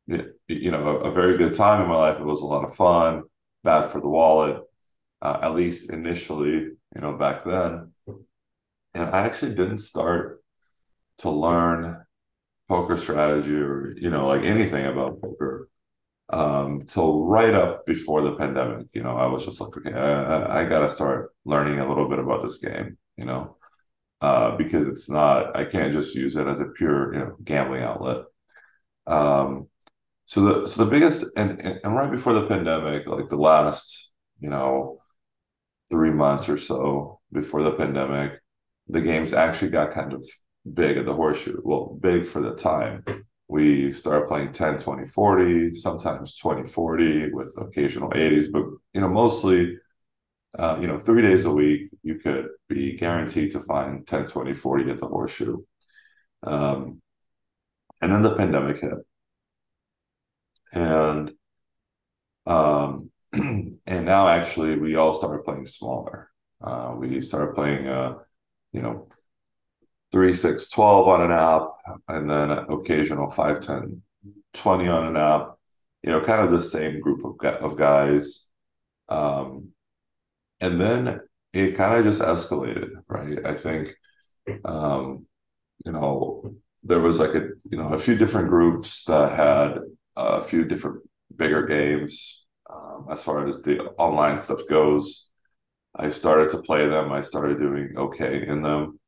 you 0.07 0.71
know, 0.71 0.87
a, 0.87 1.09
a, 1.09 1.11
very 1.11 1.37
good 1.37 1.53
time 1.53 1.81
in 1.81 1.87
my 1.87 1.95
life. 1.95 2.19
It 2.19 2.25
was 2.25 2.41
a 2.41 2.45
lot 2.45 2.63
of 2.63 2.75
fun, 2.75 3.23
bad 3.63 3.85
for 3.85 4.01
the 4.01 4.09
wallet, 4.09 4.63
uh, 5.21 5.39
at 5.41 5.53
least 5.53 5.91
initially, 5.91 6.53
you 6.55 7.01
know, 7.01 7.13
back 7.13 7.45
then. 7.45 7.91
And 8.95 9.03
I 9.09 9.25
actually 9.25 9.53
didn't 9.53 9.77
start 9.77 10.43
to 11.19 11.29
learn 11.29 12.03
poker 12.67 12.97
strategy 12.97 13.55
or, 13.55 13.93
you 13.95 14.09
know, 14.09 14.27
like 14.27 14.43
anything 14.43 14.85
about 14.85 15.21
poker 15.21 15.69
um, 16.29 16.83
till 16.85 17.25
right 17.25 17.53
up 17.53 17.85
before 17.85 18.21
the 18.21 18.35
pandemic. 18.35 18.87
You 18.93 19.03
know, 19.03 19.15
I 19.15 19.27
was 19.27 19.45
just 19.45 19.61
like, 19.61 19.77
okay, 19.77 19.93
I, 19.93 20.61
I 20.61 20.63
got 20.63 20.81
to 20.81 20.89
start 20.89 21.31
learning 21.45 21.79
a 21.79 21.87
little 21.87 22.09
bit 22.09 22.19
about 22.19 22.43
this 22.43 22.57
game, 22.57 22.97
you 23.17 23.25
know, 23.25 23.57
uh, 24.21 24.55
because 24.57 24.87
it's 24.87 25.09
not, 25.09 25.55
I 25.55 25.65
can't 25.65 25.93
just 25.93 26.15
use 26.15 26.35
it 26.35 26.47
as 26.47 26.59
a 26.59 26.65
pure, 26.65 27.13
you 27.13 27.19
know, 27.19 27.35
gambling 27.43 27.83
outlet. 27.83 28.25
Um, 29.07 29.67
so 30.25 30.41
the 30.41 30.67
so 30.67 30.85
the 30.85 30.91
biggest 30.91 31.25
and 31.37 31.59
and 31.61 31.95
right 31.95 32.11
before 32.11 32.33
the 32.33 32.47
pandemic, 32.47 33.07
like 33.07 33.29
the 33.29 33.37
last, 33.37 34.11
you 34.39 34.49
know, 34.49 34.99
three 35.89 36.11
months 36.11 36.49
or 36.49 36.57
so 36.57 37.19
before 37.31 37.63
the 37.63 37.71
pandemic, 37.71 38.39
the 38.87 39.01
games 39.01 39.33
actually 39.33 39.71
got 39.71 39.91
kind 39.91 40.13
of 40.13 40.23
big 40.73 40.97
at 40.97 41.05
the 41.05 41.13
horseshoe. 41.15 41.61
Well, 41.63 41.97
big 41.99 42.25
for 42.25 42.41
the 42.41 42.53
time 42.53 43.03
we 43.49 43.91
started 43.91 44.27
playing 44.27 44.51
10 44.51 44.77
20 44.77 45.05
40 45.05 45.75
sometimes 45.75 46.37
20 46.37 46.69
40 46.69 47.33
with 47.33 47.53
occasional 47.59 48.09
80s 48.11 48.51
but 48.51 48.63
you 48.93 49.01
know 49.01 49.09
mostly 49.09 49.75
uh, 50.57 50.77
you 50.81 50.87
know 50.87 50.99
three 50.99 51.21
days 51.21 51.45
a 51.45 51.51
week 51.51 51.91
you 52.01 52.15
could 52.15 52.47
be 52.67 52.97
guaranteed 52.97 53.51
to 53.51 53.59
find 53.59 54.07
10 54.07 54.27
20 54.27 54.53
40 54.53 54.91
at 54.91 54.97
the 54.97 55.07
horseshoe. 55.07 55.57
Um, 56.43 57.01
and 58.01 58.11
then 58.11 58.21
the 58.21 58.35
pandemic 58.35 58.79
hit. 58.79 58.93
And 60.73 61.31
um, 62.45 63.11
and 63.33 64.05
now 64.05 64.27
actually 64.27 64.77
we 64.77 64.95
all 64.95 65.13
started 65.13 65.43
playing 65.43 65.65
smaller. 65.65 66.31
Uh, 66.61 66.95
we 66.97 67.21
started 67.21 67.55
playing 67.55 67.87
uh, 67.87 68.15
you 68.73 68.81
know 68.81 69.07
3 70.11 70.33
6 70.33 70.69
12 70.69 71.07
on 71.07 71.21
an 71.21 71.31
app 71.31 71.69
and 72.07 72.29
then 72.29 72.51
occasional 72.51 73.29
5 73.29 73.59
10 73.59 74.01
20 74.53 74.87
on 74.87 75.05
an 75.07 75.17
app. 75.17 75.57
You 76.03 76.11
know 76.11 76.21
kind 76.21 76.41
of 76.41 76.51
the 76.51 76.61
same 76.61 77.01
group 77.01 77.23
of, 77.25 77.35
of 77.61 77.77
guys. 77.77 78.47
Um, 79.09 79.69
and 80.61 80.79
then 80.79 81.19
it 81.53 81.75
kind 81.75 81.97
of 81.97 82.03
just 82.03 82.21
escalated 82.21 82.89
right? 83.07 83.45
I 83.45 83.53
think 83.55 83.95
um, 84.65 85.25
you 85.85 85.91
know 85.91 86.55
there 86.83 86.99
was 86.99 87.19
like 87.19 87.35
a 87.35 87.49
you 87.69 87.77
know 87.77 87.93
a 87.93 87.99
few 87.99 88.15
different 88.17 88.49
groups 88.49 89.05
that 89.05 89.33
had 89.33 89.79
a 90.15 90.41
few 90.41 90.65
different 90.65 91.01
bigger 91.35 91.65
games 91.65 92.45
um, 92.69 93.07
as 93.11 93.23
far 93.23 93.47
as 93.47 93.61
the 93.61 93.81
online 93.97 94.37
stuff 94.37 94.59
goes. 94.69 95.29
I 95.95 96.09
started 96.11 96.49
to 96.49 96.61
play 96.61 96.87
them. 96.87 97.11
I 97.11 97.21
started 97.21 97.57
doing 97.57 97.93
okay 97.97 98.45
in 98.45 98.61
them. 98.61 98.99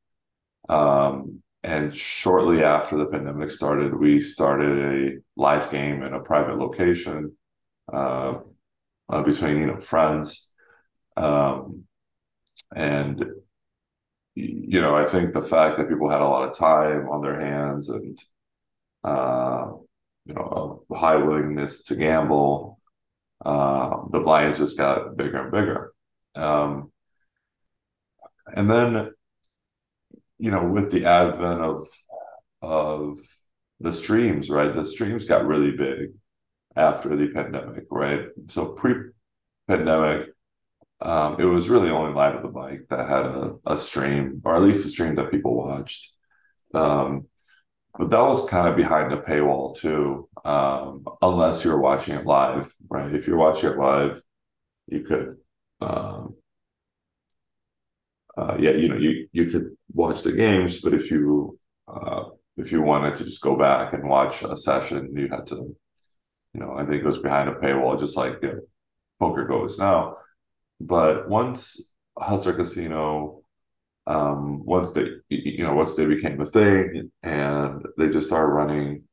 Um, 0.68 1.42
and 1.62 1.94
shortly 1.94 2.64
after 2.64 2.96
the 2.96 3.06
pandemic 3.06 3.50
started, 3.50 3.94
we 3.94 4.20
started 4.20 4.78
a 4.78 5.18
live 5.40 5.70
game 5.70 6.02
in 6.02 6.12
a 6.12 6.20
private 6.20 6.58
location 6.58 7.36
uh, 7.92 8.34
uh, 9.08 9.22
between 9.22 9.58
you 9.58 9.66
know 9.66 9.78
friends, 9.78 10.51
um, 11.16 11.84
and 12.74 13.24
you 14.34 14.80
know 14.80 14.96
I 14.96 15.04
think 15.04 15.32
the 15.32 15.40
fact 15.40 15.76
that 15.76 15.88
people 15.88 16.08
had 16.08 16.20
a 16.22 16.28
lot 16.28 16.48
of 16.48 16.56
time 16.56 17.08
on 17.08 17.22
their 17.22 17.38
hands 17.38 17.88
and 17.88 18.18
uh, 19.04 19.66
you 20.24 20.34
know 20.34 20.84
a 20.90 20.96
high 20.96 21.16
willingness 21.16 21.84
to 21.84 21.96
gamble, 21.96 22.78
uh, 23.44 23.90
the 24.10 24.20
blinds 24.20 24.58
just 24.58 24.78
got 24.78 25.16
bigger 25.16 25.42
and 25.42 25.52
bigger. 25.52 25.92
Um, 26.34 26.92
and 28.54 28.70
then 28.70 29.12
you 30.42 30.50
know, 30.50 30.64
with 30.64 30.90
the 30.90 31.04
advent 31.06 31.60
of 31.60 31.86
of 32.62 33.16
the 33.78 33.92
streams, 33.92 34.50
right? 34.50 34.72
The 34.72 34.84
streams 34.84 35.24
got 35.24 35.46
really 35.46 35.70
big 35.70 36.14
after 36.74 37.14
the 37.14 37.28
pandemic, 37.28 37.84
right? 37.92 38.26
So 38.48 38.72
pre-pandemic, 38.72 40.30
um, 41.02 41.40
it 41.40 41.44
was 41.44 41.68
really 41.68 41.90
only 41.90 42.12
Live 42.12 42.36
at 42.36 42.42
the 42.42 42.48
Bike 42.48 42.86
that 42.90 43.08
had 43.08 43.26
a, 43.26 43.54
a 43.66 43.76
stream, 43.76 44.40
or 44.44 44.56
at 44.56 44.62
least 44.62 44.86
a 44.86 44.88
stream 44.88 45.14
that 45.16 45.30
people 45.30 45.56
watched. 45.56 46.10
Um, 46.74 47.26
but 47.98 48.10
that 48.10 48.20
was 48.20 48.48
kind 48.48 48.68
of 48.68 48.76
behind 48.76 49.12
a 49.12 49.18
paywall 49.18 49.76
too, 49.76 50.28
um, 50.44 51.04
unless 51.20 51.64
you're 51.64 51.80
watching 51.80 52.14
it 52.14 52.24
live, 52.24 52.72
right? 52.88 53.14
If 53.14 53.26
you're 53.26 53.36
watching 53.36 53.70
it 53.70 53.78
live, 53.78 54.22
you 54.86 55.02
could 55.02 55.36
um, 55.80 56.36
uh, 58.36 58.56
yeah, 58.58 58.70
you 58.70 58.88
know, 58.88 58.96
you 58.96 59.28
you 59.32 59.50
could 59.50 59.76
watch 59.92 60.22
the 60.22 60.32
games, 60.32 60.80
but 60.80 60.94
if 60.94 61.10
you 61.10 61.58
uh, 61.88 62.24
if 62.56 62.72
you 62.72 62.82
wanted 62.82 63.14
to 63.16 63.24
just 63.24 63.42
go 63.42 63.56
back 63.56 63.92
and 63.92 64.08
watch 64.08 64.42
a 64.42 64.56
session, 64.56 65.12
you 65.16 65.28
had 65.28 65.46
to, 65.46 65.56
you 66.54 66.60
know, 66.60 66.72
I 66.74 66.84
think 66.84 67.02
it 67.02 67.04
was 67.04 67.18
behind 67.18 67.48
a 67.48 67.54
paywall, 67.54 67.98
just 67.98 68.16
like 68.16 68.38
you 68.42 68.48
know, 68.48 68.60
PokerGO's 69.20 69.78
now. 69.78 70.16
But 70.86 71.28
once 71.28 71.94
Hustler 72.18 72.54
Casino, 72.54 73.42
um, 74.06 74.64
once 74.66 74.92
they, 74.92 75.08
you 75.28 75.64
know, 75.64 75.74
once 75.74 75.94
they 75.96 76.06
became 76.06 76.40
a 76.40 76.46
thing 76.46 77.10
and 77.22 77.86
they 77.98 78.10
just 78.10 78.28
started 78.28 78.52
running, 78.52 79.04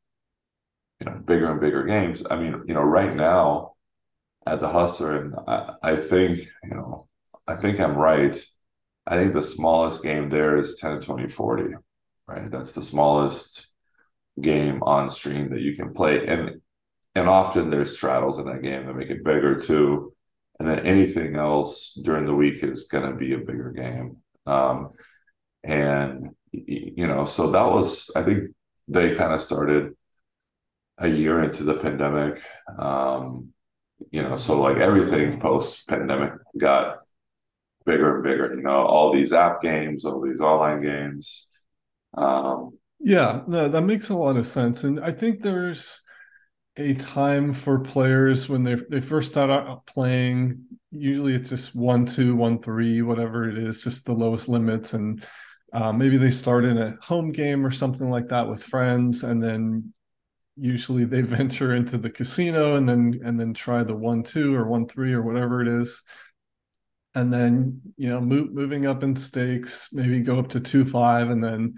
you 1.00 1.06
know, 1.10 1.18
bigger 1.20 1.52
and 1.52 1.62
bigger 1.62 1.84
games. 1.84 2.24
I 2.30 2.36
mean, 2.38 2.64
you 2.68 2.74
know, 2.74 2.82
right 2.84 3.16
now 3.16 3.74
at 4.48 4.60
the 4.60 4.70
Hustler, 4.70 5.22
and 5.22 5.36
I, 5.48 5.74
I 5.84 5.96
think, 5.98 6.42
you 6.64 6.72
know, 6.78 7.08
I 7.48 7.56
think 7.56 7.80
I'm 7.80 7.98
right 7.98 8.38
I 9.08 9.18
think 9.18 9.34
the 9.34 9.42
smallest 9.42 10.04
game 10.04 10.30
there 10.30 10.58
is 10.58 10.80
10, 10.80 11.02
20, 11.02 11.28
40, 11.28 11.76
right? 12.28 12.50
That's 12.52 12.74
the 12.76 12.82
smallest 12.82 13.74
game 14.42 14.84
on 14.84 15.10
stream 15.10 15.50
that 15.52 15.62
you 15.62 15.76
can 15.76 15.94
play. 15.94 16.26
And 16.28 16.62
and 17.16 17.30
often 17.30 17.70
there's 17.70 17.96
straddles 17.98 18.40
in 18.40 18.46
that 18.48 18.64
game 18.64 18.86
that 18.88 18.96
make 18.96 19.10
it 19.10 19.24
bigger 19.26 19.60
too. 19.60 20.14
And 20.60 20.68
then 20.68 20.86
anything 20.86 21.36
else 21.38 21.94
during 22.04 22.26
the 22.26 22.36
week 22.36 22.64
is 22.64 22.86
going 22.86 23.10
to 23.10 23.16
be 23.16 23.34
a 23.34 23.38
bigger 23.38 23.72
game. 23.72 24.18
Um, 24.46 24.92
and 25.64 26.30
you 26.52 27.08
know, 27.08 27.26
so 27.26 27.52
that 27.52 27.68
was 27.68 28.12
I 28.16 28.24
think 28.24 28.50
they 28.88 29.16
kind 29.16 29.34
of 29.34 29.42
started 29.42 29.94
a 30.98 31.08
year 31.08 31.44
into 31.44 31.64
the 31.64 31.76
pandemic. 31.76 32.42
Um, 32.78 33.54
you 34.12 34.22
know, 34.22 34.36
so 34.36 34.62
like 34.62 34.78
everything 34.78 35.40
post 35.40 35.88
pandemic 35.88 36.34
got 36.58 36.98
bigger 37.86 38.16
and 38.16 38.24
bigger. 38.24 38.56
You 38.56 38.62
know, 38.62 38.86
all 38.86 39.14
these 39.14 39.34
app 39.34 39.62
games, 39.62 40.06
all 40.06 40.22
these 40.22 40.42
online 40.42 40.82
games. 40.82 41.48
Um, 42.16 42.78
yeah, 43.00 43.42
no, 43.48 43.70
that 43.70 43.82
makes 43.82 44.10
a 44.10 44.16
lot 44.16 44.36
of 44.36 44.46
sense, 44.46 44.84
and 44.84 45.00
I 45.00 45.12
think 45.12 45.42
there's 45.42 46.02
a 46.78 46.94
time 46.94 47.54
for 47.54 47.80
players 47.80 48.48
when 48.48 48.64
they 48.64 48.76
they 48.76 49.02
first 49.02 49.32
start 49.32 49.50
out 49.50 49.86
playing. 49.86 50.66
Usually, 50.92 51.34
it's 51.34 51.50
just 51.50 51.76
one, 51.76 52.06
two, 52.06 52.36
one, 52.36 52.62
three, 52.62 53.02
whatever 53.02 53.50
it 53.50 53.58
is, 53.58 53.84
just 53.84 54.06
the 54.06 54.14
lowest 54.14 54.48
limits, 54.50 54.94
and 54.94 55.24
uh, 55.74 55.92
maybe 55.92 56.18
they 56.18 56.32
start 56.32 56.66
in 56.66 56.78
a 56.78 56.96
home 57.02 57.32
game 57.32 57.66
or 57.66 57.72
something 57.72 58.10
like 58.10 58.30
that 58.30 58.48
with 58.48 58.64
friends, 58.64 59.24
and 59.24 59.44
then 59.44 59.94
usually 60.60 61.06
they 61.06 61.22
venture 61.22 61.76
into 61.76 61.98
the 61.98 62.10
casino 62.10 62.76
and 62.76 62.88
then 62.88 63.20
and 63.24 63.40
then 63.40 63.54
try 63.54 63.84
the 63.84 63.96
one 63.96 64.24
two 64.24 64.56
or 64.56 64.68
one 64.68 64.88
three 64.88 65.14
or 65.14 65.22
whatever 65.22 65.62
it 65.62 65.68
is 65.68 66.04
and 67.16 67.34
then 67.34 67.82
you 67.98 68.10
know 68.10 68.22
move, 68.22 68.52
moving 68.52 68.86
up 68.86 69.04
in 69.04 69.16
stakes 69.16 69.90
maybe 69.94 70.22
go 70.22 70.38
up 70.40 70.50
to 70.50 70.60
two 70.60 70.86
five 70.86 71.30
and 71.30 71.44
then 71.44 71.76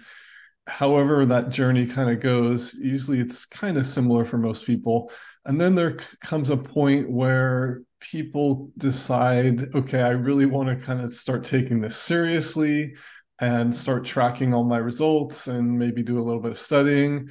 however 0.67 1.25
that 1.25 1.49
journey 1.49 1.85
kind 1.85 2.09
of 2.09 2.19
goes 2.19 2.75
usually 2.75 3.19
it's 3.19 3.45
kind 3.45 3.77
of 3.77 3.85
similar 3.85 4.23
for 4.25 4.37
most 4.37 4.65
people. 4.65 5.11
And 5.45 5.59
then 5.59 5.75
there 5.75 5.97
comes 6.21 6.49
a 6.49 6.57
point 6.57 7.09
where 7.09 7.81
people 8.01 8.71
decide 8.77 9.73
okay 9.75 10.01
i 10.01 10.09
really 10.09 10.47
want 10.47 10.67
to 10.67 10.85
kind 10.85 10.99
of 10.99 11.13
start 11.13 11.43
taking 11.43 11.79
this 11.79 11.95
seriously 11.95 12.95
and 13.39 13.75
start 13.75 14.03
tracking 14.03 14.53
all 14.53 14.63
my 14.63 14.77
results 14.77 15.47
and 15.47 15.77
maybe 15.77 16.01
do 16.03 16.19
a 16.19 16.23
little 16.23 16.41
bit 16.41 16.51
of 16.51 16.57
studying 16.57 17.29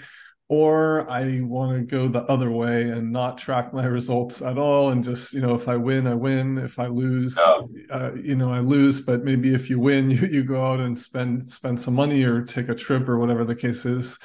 or 0.50 1.08
I 1.08 1.42
want 1.42 1.78
to 1.78 1.82
go 1.84 2.08
the 2.08 2.24
other 2.24 2.50
way 2.50 2.88
and 2.90 3.12
not 3.12 3.38
track 3.38 3.72
my 3.72 3.84
results 3.84 4.42
at 4.42 4.58
all 4.58 4.90
and 4.90 5.02
just 5.02 5.32
you 5.32 5.40
know 5.40 5.54
if 5.54 5.68
I 5.68 5.76
win 5.76 6.08
I 6.08 6.14
win. 6.14 6.58
If 6.58 6.80
I 6.80 6.88
lose 6.88 7.38
yeah. 7.40 7.62
uh, 7.88 8.14
you 8.14 8.34
know 8.34 8.50
I 8.50 8.58
lose 8.58 8.98
but 8.98 9.22
maybe 9.22 9.54
if 9.54 9.70
you 9.70 9.78
win 9.78 10.10
you 10.10 10.26
you 10.26 10.42
go 10.42 10.66
out 10.66 10.80
and 10.80 10.98
spend 10.98 11.48
spend 11.48 11.80
some 11.80 11.94
money 11.94 12.24
or 12.24 12.42
take 12.42 12.68
a 12.68 12.74
trip 12.74 13.08
or 13.08 13.18
whatever 13.18 13.44
the 13.44 13.54
case 13.54 13.86
is. 13.86 14.18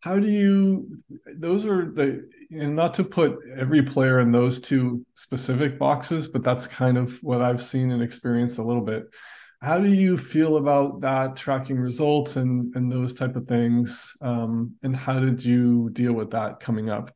How 0.00 0.18
do 0.18 0.28
you 0.28 0.96
those 1.32 1.64
are 1.64 1.92
the 1.92 2.28
and 2.50 2.74
not 2.74 2.92
to 2.94 3.04
put 3.04 3.38
every 3.56 3.82
player 3.82 4.18
in 4.18 4.32
those 4.32 4.60
two 4.60 5.06
specific 5.14 5.78
boxes 5.78 6.26
but 6.26 6.42
that's 6.42 6.66
kind 6.66 6.98
of 6.98 7.22
what 7.22 7.40
i've 7.40 7.62
seen 7.62 7.92
and 7.92 8.02
experienced 8.02 8.58
a 8.58 8.62
little 8.62 8.82
bit 8.82 9.04
how 9.62 9.78
do 9.78 9.88
you 9.88 10.16
feel 10.18 10.56
about 10.56 11.00
that 11.02 11.36
tracking 11.36 11.78
results 11.78 12.36
and 12.36 12.74
and 12.74 12.90
those 12.90 13.14
type 13.14 13.36
of 13.36 13.46
things? 13.46 14.12
Um, 14.20 14.74
and 14.82 14.94
how 14.94 15.20
did 15.20 15.44
you 15.44 15.90
deal 15.90 16.12
with 16.12 16.30
that 16.32 16.60
coming 16.60 16.90
up? 16.90 17.14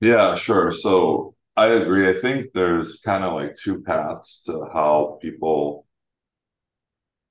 Yeah 0.00 0.34
sure. 0.34 0.70
So 0.72 1.34
i 1.56 1.66
agree. 1.68 2.08
I 2.08 2.14
think 2.14 2.52
there's 2.52 3.00
kind 3.00 3.24
of 3.24 3.32
like 3.32 3.56
two 3.56 3.82
paths 3.82 4.42
to 4.42 4.66
how 4.72 5.18
people 5.22 5.86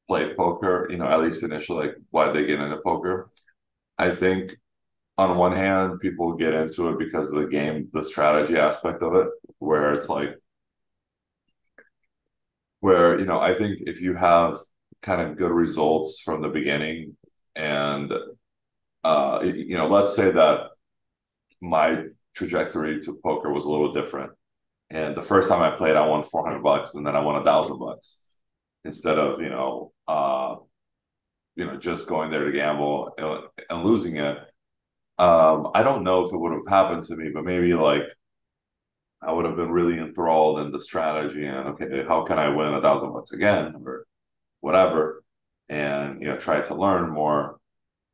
play 0.07 0.33
poker 0.35 0.87
you 0.89 0.97
know 0.97 1.07
at 1.07 1.21
least 1.21 1.43
initially 1.43 1.87
like 1.87 1.95
why 2.09 2.31
they 2.31 2.45
get 2.45 2.59
into 2.59 2.79
poker. 2.83 3.29
I 3.97 4.09
think 4.11 4.55
on 5.17 5.37
one 5.37 5.51
hand, 5.51 5.99
people 5.99 6.33
get 6.33 6.53
into 6.53 6.89
it 6.89 6.97
because 6.97 7.29
of 7.29 7.39
the 7.39 7.47
game, 7.47 7.89
the 7.93 8.03
strategy 8.03 8.57
aspect 8.57 9.03
of 9.03 9.13
it, 9.15 9.27
where 9.59 9.93
it's 9.93 10.09
like, 10.09 10.35
where, 12.83 13.17
you 13.17 13.25
know, 13.25 13.39
I 13.39 13.53
think 13.53 13.79
if 13.87 14.01
you 14.01 14.13
have 14.13 14.57
kind 15.01 15.21
of 15.21 15.37
good 15.37 15.53
results 15.53 16.19
from 16.19 16.41
the 16.41 16.49
beginning 16.49 17.15
and, 17.55 18.11
uh, 19.05 19.39
you 19.41 19.77
know, 19.77 19.87
let's 19.87 20.13
say 20.13 20.31
that 20.31 20.71
my 21.61 22.03
trajectory 22.35 22.99
to 22.99 23.17
poker 23.23 23.53
was 23.53 23.63
a 23.63 23.71
little 23.71 23.93
different. 23.93 24.33
And 24.89 25.15
the 25.15 25.21
first 25.21 25.47
time 25.47 25.61
I 25.61 25.73
played, 25.73 25.95
I 25.95 26.05
won 26.05 26.23
400 26.23 26.61
bucks 26.61 26.95
and 26.95 27.07
then 27.07 27.15
I 27.15 27.21
won 27.21 27.37
a 27.37 27.45
thousand 27.45 27.79
bucks 27.79 28.21
instead 28.83 29.17
of, 29.17 29.39
you 29.39 29.49
know, 29.49 29.93
uh, 30.09 30.55
you 31.55 31.65
know, 31.65 31.77
just 31.77 32.09
going 32.09 32.31
there 32.31 32.43
to 32.43 32.51
gamble 32.51 33.13
and, 33.17 33.83
losing 33.85 34.17
it 34.17 34.37
um, 35.19 35.69
I 35.73 35.83
don't 35.83 36.03
know 36.03 36.25
if 36.25 36.33
it 36.33 36.37
would 36.37 36.53
have 36.53 36.67
happened 36.67 37.03
to 37.03 37.15
me, 37.15 37.29
but 37.33 37.45
maybe 37.45 37.73
like 37.75 38.11
I 39.25 39.32
would 39.32 39.46
have 39.46 39.56
been 39.56 39.72
really 39.72 40.00
enthralled 40.00 40.60
in 40.60 40.72
the 40.72 40.80
strategy 40.80 41.46
and 41.46 41.70
okay, 41.70 42.03
how 42.08 42.24
can 42.25 42.39
I 42.39 42.50
win 42.50 42.74
a 42.74 42.82
thousand 42.82 43.13
bucks 43.13 43.32
again 43.34 43.75
or 43.86 44.06
whatever, 44.62 45.24
and 45.70 46.22
you 46.22 46.27
know, 46.27 46.38
try 46.38 46.62
to 46.62 46.75
learn 46.75 47.10
more. 47.12 47.58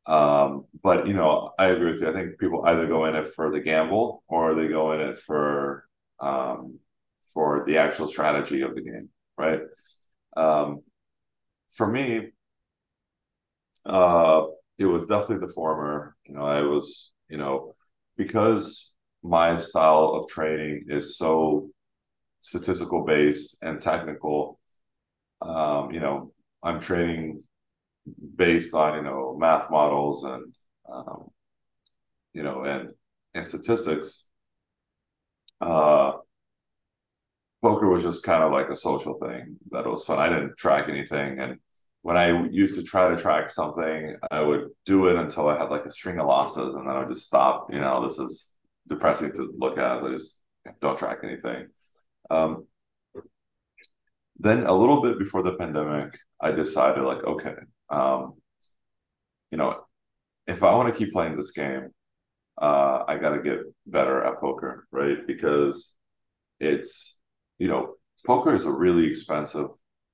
Um, 0.06 0.66
but 0.82 1.06
you 1.06 1.14
know, 1.14 1.52
I 1.58 1.66
agree 1.66 1.92
with 1.92 2.00
you. 2.00 2.10
I 2.10 2.12
think 2.12 2.38
people 2.38 2.64
either 2.66 2.86
go 2.86 3.04
in 3.06 3.14
it 3.16 3.26
for 3.26 3.50
the 3.50 3.60
gamble 3.60 4.24
or 4.28 4.54
they 4.54 4.68
go 4.68 4.92
in 4.92 5.00
it 5.00 5.18
for 5.18 5.86
um, 6.20 6.78
for 7.32 7.64
the 7.64 7.78
actual 7.78 8.06
strategy 8.08 8.62
of 8.62 8.74
the 8.74 8.82
game, 8.82 9.08
right? 9.38 9.60
Um, 10.36 10.82
for 11.68 11.86
me, 11.90 12.30
uh, 13.84 14.44
it 14.78 14.86
was 14.86 15.06
definitely 15.06 15.46
the 15.46 15.52
former. 15.52 16.16
You 16.24 16.34
know, 16.34 16.42
I 16.42 16.62
was, 16.62 17.12
you 17.28 17.38
know, 17.38 17.74
because 18.16 18.94
my 19.22 19.56
style 19.56 20.14
of 20.14 20.28
training 20.28 20.86
is 20.88 21.16
so 21.16 21.70
statistical 22.40 23.04
based 23.04 23.62
and 23.62 23.80
technical. 23.80 24.58
Um, 25.42 25.92
you 25.92 26.00
know, 26.00 26.32
I'm 26.62 26.80
training 26.80 27.42
based 28.36 28.74
on 28.74 28.96
you 28.96 29.02
know 29.02 29.36
math 29.38 29.70
models 29.70 30.24
and 30.24 30.54
um, 30.90 31.30
you 32.32 32.42
know 32.42 32.62
and 32.64 32.90
and 33.34 33.46
statistics. 33.46 34.28
Uh, 35.60 36.12
poker 37.62 37.88
was 37.88 38.02
just 38.02 38.22
kind 38.22 38.42
of 38.42 38.52
like 38.52 38.68
a 38.70 38.76
social 38.76 39.14
thing 39.18 39.56
that 39.70 39.86
was 39.86 40.04
fun. 40.04 40.18
I 40.18 40.28
didn't 40.28 40.56
track 40.56 40.88
anything, 40.88 41.38
and 41.40 41.58
when 42.02 42.16
I 42.16 42.48
used 42.48 42.78
to 42.78 42.82
try 42.82 43.08
to 43.08 43.16
track 43.20 43.50
something, 43.50 44.16
I 44.30 44.40
would 44.42 44.70
do 44.86 45.06
it 45.08 45.16
until 45.16 45.48
I 45.48 45.58
had 45.58 45.70
like 45.70 45.84
a 45.84 45.90
string 45.90 46.18
of 46.18 46.26
losses, 46.26 46.74
and 46.74 46.88
then 46.88 46.96
I 46.96 47.00
would 47.00 47.08
just 47.08 47.26
stop. 47.26 47.72
You 47.72 47.80
know, 47.80 48.02
this 48.02 48.18
is 48.18 48.58
depressing 48.90 49.32
to 49.32 49.54
look 49.56 49.78
at. 49.78 50.04
I 50.04 50.10
just 50.10 50.42
don't 50.80 50.98
track 50.98 51.20
anything. 51.24 51.68
Um, 52.28 52.66
then 54.38 54.64
a 54.64 54.72
little 54.72 55.02
bit 55.02 55.18
before 55.18 55.42
the 55.42 55.54
pandemic, 55.54 56.14
I 56.40 56.52
decided 56.52 57.02
like, 57.04 57.24
okay, 57.24 57.54
um, 57.88 58.34
you 59.50 59.56
know, 59.56 59.80
if 60.46 60.62
I 60.62 60.74
want 60.74 60.92
to 60.92 60.98
keep 60.98 61.12
playing 61.12 61.36
this 61.36 61.52
game, 61.52 61.88
uh, 62.60 63.04
I 63.08 63.16
got 63.16 63.30
to 63.30 63.42
get 63.42 63.60
better 63.86 64.22
at 64.22 64.38
poker, 64.38 64.86
right? 64.90 65.26
Because 65.26 65.96
it's, 66.58 67.20
you 67.58 67.68
know, 67.68 67.94
poker 68.26 68.54
is 68.54 68.66
a 68.66 68.72
really 68.72 69.06
expensive 69.06 69.68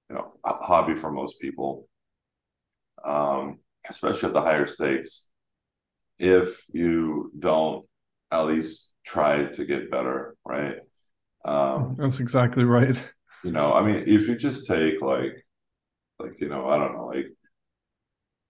you 0.08 0.16
know 0.16 0.32
hobby 0.44 0.94
for 0.94 1.10
most 1.10 1.40
people, 1.40 1.88
um, 3.04 3.58
especially 3.88 4.28
at 4.28 4.34
the 4.34 4.40
higher 4.40 4.66
stakes. 4.66 5.30
If 6.18 6.64
you 6.72 7.30
don't 7.38 7.86
at 8.30 8.46
least 8.46 8.94
try 9.04 9.46
to 9.46 9.64
get 9.64 9.90
better, 9.90 10.36
right? 10.44 10.76
Um, 11.44 11.96
That's 11.98 12.20
exactly 12.20 12.64
right. 12.64 12.96
You 13.44 13.52
know, 13.52 13.72
I 13.72 13.82
mean, 13.82 14.04
if 14.06 14.26
you 14.26 14.36
just 14.36 14.66
take 14.66 15.00
like, 15.00 15.46
like 16.18 16.40
you 16.40 16.48
know, 16.48 16.68
I 16.68 16.78
don't 16.78 16.94
know, 16.94 17.06
like 17.06 17.26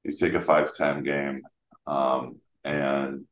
you 0.04 0.12
take 0.12 0.34
a 0.34 0.40
five 0.40 0.74
ten 0.74 1.02
game, 1.02 1.42
um, 1.86 2.36
and 2.64 3.24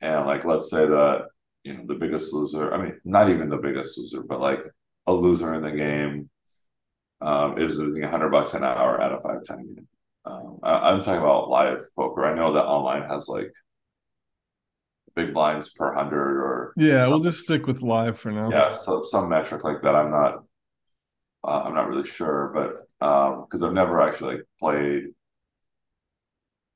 and 0.00 0.26
like 0.26 0.44
let's 0.44 0.70
say 0.70 0.86
that 0.86 1.26
you 1.62 1.74
know 1.74 1.84
the 1.86 1.94
biggest 1.94 2.32
loser. 2.32 2.72
I 2.72 2.82
mean, 2.82 3.00
not 3.04 3.30
even 3.30 3.48
the 3.48 3.58
biggest 3.58 3.98
loser, 3.98 4.22
but 4.22 4.40
like 4.40 4.62
a 5.06 5.12
loser 5.12 5.54
in 5.54 5.62
the 5.62 5.72
game 5.72 6.28
um, 7.20 7.58
is 7.58 7.78
losing 7.78 8.02
hundred 8.02 8.30
bucks 8.30 8.54
an 8.54 8.64
hour 8.64 9.00
at 9.00 9.12
a 9.12 9.20
five 9.20 9.42
ten 9.44 9.74
game. 9.74 9.88
Um, 10.24 10.58
I, 10.64 10.92
am 10.92 11.02
talking 11.02 11.20
about 11.20 11.48
live 11.48 11.82
poker. 11.94 12.26
I 12.26 12.34
know 12.34 12.52
that 12.54 12.64
online 12.66 13.08
has 13.08 13.28
like 13.28 13.52
big 15.16 15.32
blinds 15.32 15.70
per 15.70 15.94
hundred 15.94 16.38
or 16.40 16.72
yeah. 16.76 17.08
We'll 17.08 17.20
just 17.20 17.40
stick 17.40 17.66
with 17.66 17.82
live 17.82 18.18
for 18.18 18.30
now. 18.30 18.50
Yeah, 18.50 18.68
so 18.68 19.02
some 19.02 19.28
metric 19.28 19.64
like 19.64 19.82
that. 19.82 19.96
I'm 19.96 20.10
not. 20.10 20.44
Uh, 21.42 21.62
I'm 21.64 21.74
not 21.74 21.88
really 21.88 22.06
sure, 22.06 22.52
but 22.54 23.06
um 23.06 23.44
because 23.44 23.62
I've 23.62 23.72
never 23.72 24.00
actually 24.02 24.36
like, 24.36 24.44
played, 24.60 25.04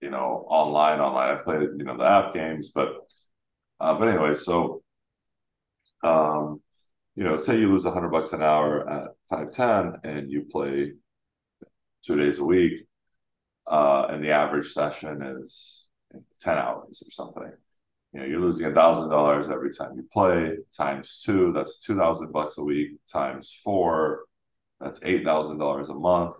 you 0.00 0.10
know, 0.10 0.46
online. 0.48 1.00
Online, 1.00 1.30
I've 1.30 1.44
played 1.44 1.68
you 1.76 1.84
know 1.84 1.96
the 1.96 2.06
app 2.06 2.32
games, 2.32 2.70
but 2.74 2.94
uh, 3.78 3.94
but 3.94 4.08
anyway, 4.08 4.34
so 4.34 4.82
um, 6.02 6.60
you 7.14 7.24
know, 7.24 7.36
say 7.36 7.58
you 7.58 7.68
lose 7.68 7.84
a 7.84 7.90
hundred 7.90 8.10
bucks 8.10 8.32
an 8.32 8.42
hour 8.42 8.88
at 8.88 9.08
five 9.28 9.50
ten, 9.50 9.94
and 10.04 10.30
you 10.30 10.46
play 10.50 10.92
two 12.02 12.16
days 12.16 12.38
a 12.38 12.44
week, 12.44 12.86
uh, 13.66 14.06
and 14.08 14.24
the 14.24 14.30
average 14.30 14.68
session 14.68 15.22
is 15.22 15.88
ten 16.40 16.56
hours 16.56 17.02
or 17.06 17.10
something. 17.10 17.52
You 18.12 18.20
know, 18.20 18.26
you're 18.26 18.40
losing 18.40 18.66
a 18.66 18.74
thousand 18.74 19.10
dollars 19.10 19.50
every 19.50 19.70
time 19.70 19.92
you 19.96 20.04
play. 20.12 20.56
Times 20.76 21.18
two, 21.18 21.52
that's 21.52 21.78
two 21.78 21.96
thousand 21.96 22.32
bucks 22.32 22.58
a 22.58 22.64
week. 22.64 22.92
Times 23.10 23.58
four, 23.62 24.24
that's 24.80 25.00
eight 25.04 25.24
thousand 25.24 25.58
dollars 25.58 25.90
a 25.90 25.94
month. 25.94 26.34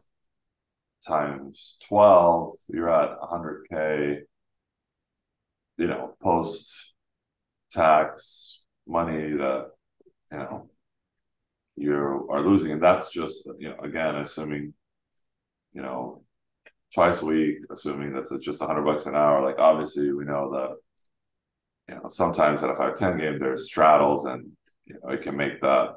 Times 1.07 1.77
twelve, 1.87 2.55
you're 2.69 2.91
at 2.91 3.19
hundred 3.23 3.67
k. 3.71 4.21
You 5.79 5.87
know, 5.87 6.15
post 6.23 6.95
tax 7.71 8.63
money 8.87 9.31
that 9.31 9.71
you 10.33 10.39
know 10.39 10.71
you 11.77 12.29
are 12.31 12.43
losing, 12.43 12.73
and 12.73 12.83
that's 12.83 13.13
just 13.13 13.49
you 13.59 13.69
know 13.71 13.79
again 13.79 14.17
assuming 14.17 14.75
you 15.73 15.83
know 15.83 16.23
twice 16.93 17.23
a 17.23 17.27
week, 17.27 17.59
assuming 17.71 18.13
that's 18.13 18.37
just 18.41 18.61
hundred 18.61 18.85
bucks 18.85 19.07
an 19.07 19.15
hour. 19.15 19.43
Like 19.45 19.61
obviously 19.61 20.13
we 20.13 20.25
know 20.25 20.51
that 20.53 20.77
you 21.91 21.97
know 21.97 22.09
sometimes 22.09 22.63
at 22.63 22.71
a 22.71 22.75
five 22.75 22.97
ten 22.97 23.19
game 23.19 23.39
there's 23.41 23.67
straddles, 23.67 24.25
and 24.27 24.53
you 24.87 24.95
know 24.95 25.11
it 25.11 25.23
can 25.23 25.37
make 25.37 25.61
that 25.63 25.97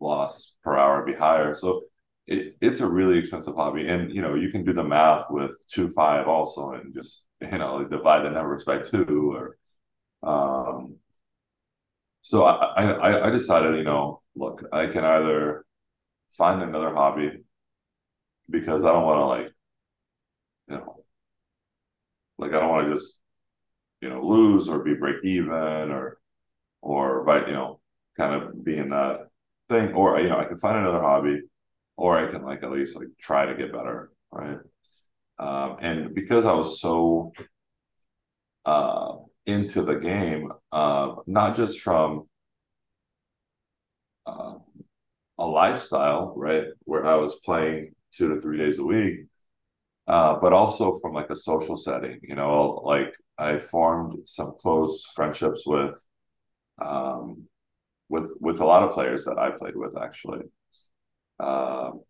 loss 0.00 0.56
per 0.64 0.76
hour 0.76 1.04
be 1.04 1.14
higher. 1.14 1.54
So 1.54 1.84
it, 2.26 2.56
it's 2.60 2.80
a 2.80 2.88
really 2.88 3.18
expensive 3.18 3.56
hobby, 3.56 3.88
and 3.88 4.14
you 4.14 4.22
know 4.22 4.34
you 4.34 4.50
can 4.50 4.64
do 4.64 4.72
the 4.72 4.84
math 4.84 5.26
with 5.30 5.54
two 5.68 5.88
five 5.90 6.28
also, 6.28 6.72
and 6.72 6.94
just 6.94 7.26
you 7.40 7.58
know 7.58 7.84
divide 7.84 8.24
the 8.24 8.30
numbers 8.30 8.64
by 8.64 8.78
two 8.78 9.34
or 9.36 9.58
um 10.22 10.96
so 12.22 12.44
I, 12.44 12.82
I 12.84 13.26
I 13.28 13.30
decided, 13.30 13.76
you 13.76 13.84
know, 13.84 14.22
look, 14.34 14.64
I 14.72 14.86
can 14.86 15.04
either 15.04 15.64
find 16.32 16.62
another 16.62 16.94
hobby 16.94 17.44
because 18.50 18.84
I 18.84 18.92
don't 18.92 19.04
want 19.04 19.18
to 19.18 19.26
like, 19.26 19.52
you 20.68 20.76
know, 20.76 21.04
like 22.38 22.52
I 22.52 22.60
don't 22.60 22.70
want 22.70 22.88
to 22.88 22.94
just, 22.94 23.20
you 24.06 24.12
know, 24.12 24.22
lose 24.22 24.68
or 24.68 24.84
be 24.84 24.94
break 24.94 25.24
even 25.24 25.50
or 25.90 26.18
or 26.80 27.24
right, 27.24 27.48
you 27.48 27.54
know, 27.54 27.80
kind 28.16 28.40
of 28.40 28.64
be 28.64 28.76
in 28.76 28.90
that 28.90 29.28
thing, 29.68 29.92
or 29.94 30.20
you 30.20 30.28
know, 30.28 30.38
I 30.38 30.44
can 30.44 30.58
find 30.58 30.78
another 30.78 31.00
hobby, 31.00 31.40
or 31.96 32.16
I 32.16 32.30
can 32.30 32.44
like 32.44 32.62
at 32.62 32.70
least 32.70 32.96
like 32.96 33.08
try 33.20 33.46
to 33.46 33.56
get 33.56 33.72
better, 33.72 34.12
right? 34.30 34.58
Um, 35.40 35.76
and 35.80 36.14
because 36.14 36.44
I 36.44 36.52
was 36.52 36.80
so 36.80 37.32
uh, 38.64 39.16
into 39.44 39.82
the 39.82 39.96
game, 39.96 40.52
uh, 40.70 41.16
not 41.26 41.56
just 41.56 41.80
from 41.80 42.28
uh, 44.26 44.54
a 45.38 45.46
lifestyle, 45.46 46.32
right, 46.36 46.66
where 46.84 47.04
I 47.04 47.16
was 47.16 47.40
playing 47.40 47.94
two 48.12 48.32
to 48.32 48.40
three 48.40 48.58
days 48.58 48.78
a 48.78 48.84
week, 48.84 49.26
uh, 50.06 50.38
but 50.40 50.52
also 50.52 50.92
from 50.94 51.12
like 51.12 51.30
a 51.30 51.36
social 51.36 51.76
setting. 51.76 52.20
You 52.22 52.36
know, 52.36 52.80
like 52.84 53.14
I 53.38 53.58
formed 53.58 54.26
some 54.26 54.52
close 54.58 55.06
friendships 55.14 55.64
with, 55.66 56.00
um, 56.80 57.44
with 58.08 58.36
with 58.40 58.60
a 58.60 58.66
lot 58.66 58.82
of 58.82 58.92
players 58.92 59.24
that 59.24 59.38
I 59.38 59.50
played 59.50 59.76
with 59.76 59.96
actually. 59.96 60.42
Um, 61.40 62.02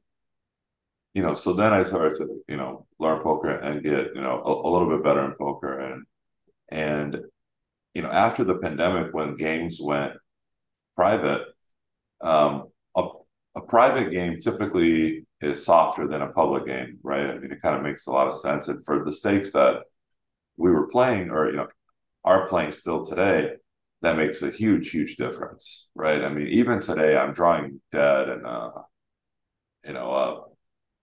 you 1.15 1.23
know, 1.23 1.35
so 1.35 1.55
then 1.55 1.73
I 1.73 1.83
started 1.85 2.15
to 2.19 2.43
you 2.49 2.57
know 2.57 2.87
learn 2.99 3.23
poker 3.23 3.51
and 3.51 3.83
get 3.83 4.15
you 4.15 4.21
know 4.21 4.43
a, 4.45 4.69
a 4.69 4.71
little 4.71 4.89
bit 4.89 5.03
better 5.03 5.25
in 5.25 5.33
poker 5.39 5.79
and 5.81 6.05
and 6.69 7.19
you 7.95 8.03
know 8.03 8.11
after 8.11 8.45
the 8.45 8.59
pandemic 8.59 9.15
when 9.15 9.37
games 9.37 9.79
went 9.81 10.13
private, 10.97 11.43
um, 12.21 12.69
a, 13.57 13.61
private 13.61 14.11
game 14.11 14.39
typically 14.41 15.27
is 15.41 15.65
softer 15.65 16.07
than 16.07 16.23
a 16.23 16.33
public 16.33 16.67
game, 16.67 16.99
right? 17.03 17.31
I 17.31 17.39
mean, 17.39 17.53
it 17.53 17.63
kind 17.63 17.77
of 17.77 17.83
makes 17.83 18.07
a 18.07 18.13
lot 18.13 18.29
of 18.29 18.35
sense. 18.35 18.69
And 18.69 18.85
for 18.85 19.05
the 19.05 19.13
stakes 19.13 19.53
that 19.53 19.83
we 20.57 20.71
were 20.71 20.89
playing, 20.89 21.31
or 21.31 21.51
you 21.51 21.57
know, 21.57 21.69
are 22.25 22.47
playing 22.49 22.73
still 22.73 23.05
today, 23.05 23.53
that 24.03 24.17
makes 24.17 24.43
a 24.43 24.51
huge, 24.51 24.91
huge 24.91 25.17
difference, 25.17 25.91
right? 25.95 26.23
I 26.23 26.29
mean, 26.29 26.49
even 26.49 26.81
today, 26.81 27.17
I'm 27.17 27.33
drawing 27.33 27.81
dead 27.93 28.29
and 28.29 28.47
uh, 28.47 28.71
you 29.85 29.93
know, 29.93 30.11
uh, 30.13 30.41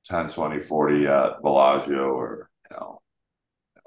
10, 0.05 0.29
20, 0.29 0.59
40 0.59 1.07
at 1.07 1.41
Bellagio 1.41 2.11
or 2.11 2.49
you 2.69 2.77
know, 2.77 3.01
you 3.75 3.81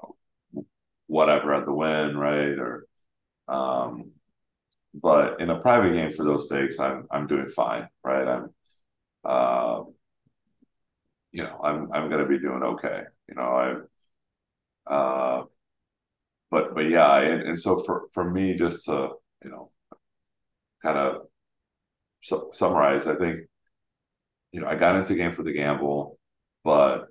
know 0.55 0.65
whatever 1.07 1.53
at 1.53 1.65
the 1.65 1.73
Wynn, 1.73 2.17
right? 2.17 2.57
Or 2.59 2.87
um, 3.47 4.11
but 4.93 5.39
in 5.41 5.49
a 5.49 5.59
private 5.59 5.93
game 5.93 6.11
for 6.11 6.25
those 6.25 6.45
stakes, 6.45 6.79
I'm 6.79 7.07
I'm 7.11 7.27
doing 7.27 7.47
fine, 7.47 7.87
right? 8.03 8.27
I'm 8.27 8.49
uh, 9.27 9.83
you 11.31 11.43
know, 11.43 11.59
I'm 11.63 11.91
I'm 11.91 12.09
gonna 12.09 12.27
be 12.27 12.39
doing 12.39 12.63
okay. 12.63 13.03
You 13.27 13.35
know, 13.35 13.41
I 13.43 13.75
uh 14.85 15.43
but 16.49 16.73
but 16.75 16.89
yeah, 16.89 17.19
and, 17.19 17.41
and 17.43 17.59
so 17.59 17.77
for 17.77 18.07
for 18.13 18.29
me 18.29 18.55
just 18.55 18.85
to, 18.85 19.11
you 19.43 19.49
know, 19.49 19.71
kind 20.81 20.97
of 20.97 21.27
su- 22.21 22.49
summarize, 22.51 23.07
I 23.07 23.15
think, 23.15 23.47
you 24.51 24.61
know, 24.61 24.67
I 24.67 24.75
got 24.75 24.95
into 24.95 25.15
game 25.15 25.31
for 25.31 25.43
the 25.43 25.53
gamble, 25.53 26.19
but 26.63 27.07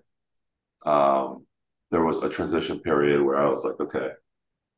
um 0.87 1.47
there 1.91 2.05
was 2.05 2.23
a 2.23 2.31
transition 2.31 2.81
period 2.81 3.23
where 3.23 3.39
I 3.39 3.49
was 3.49 3.65
like, 3.65 3.81
okay, 3.81 4.11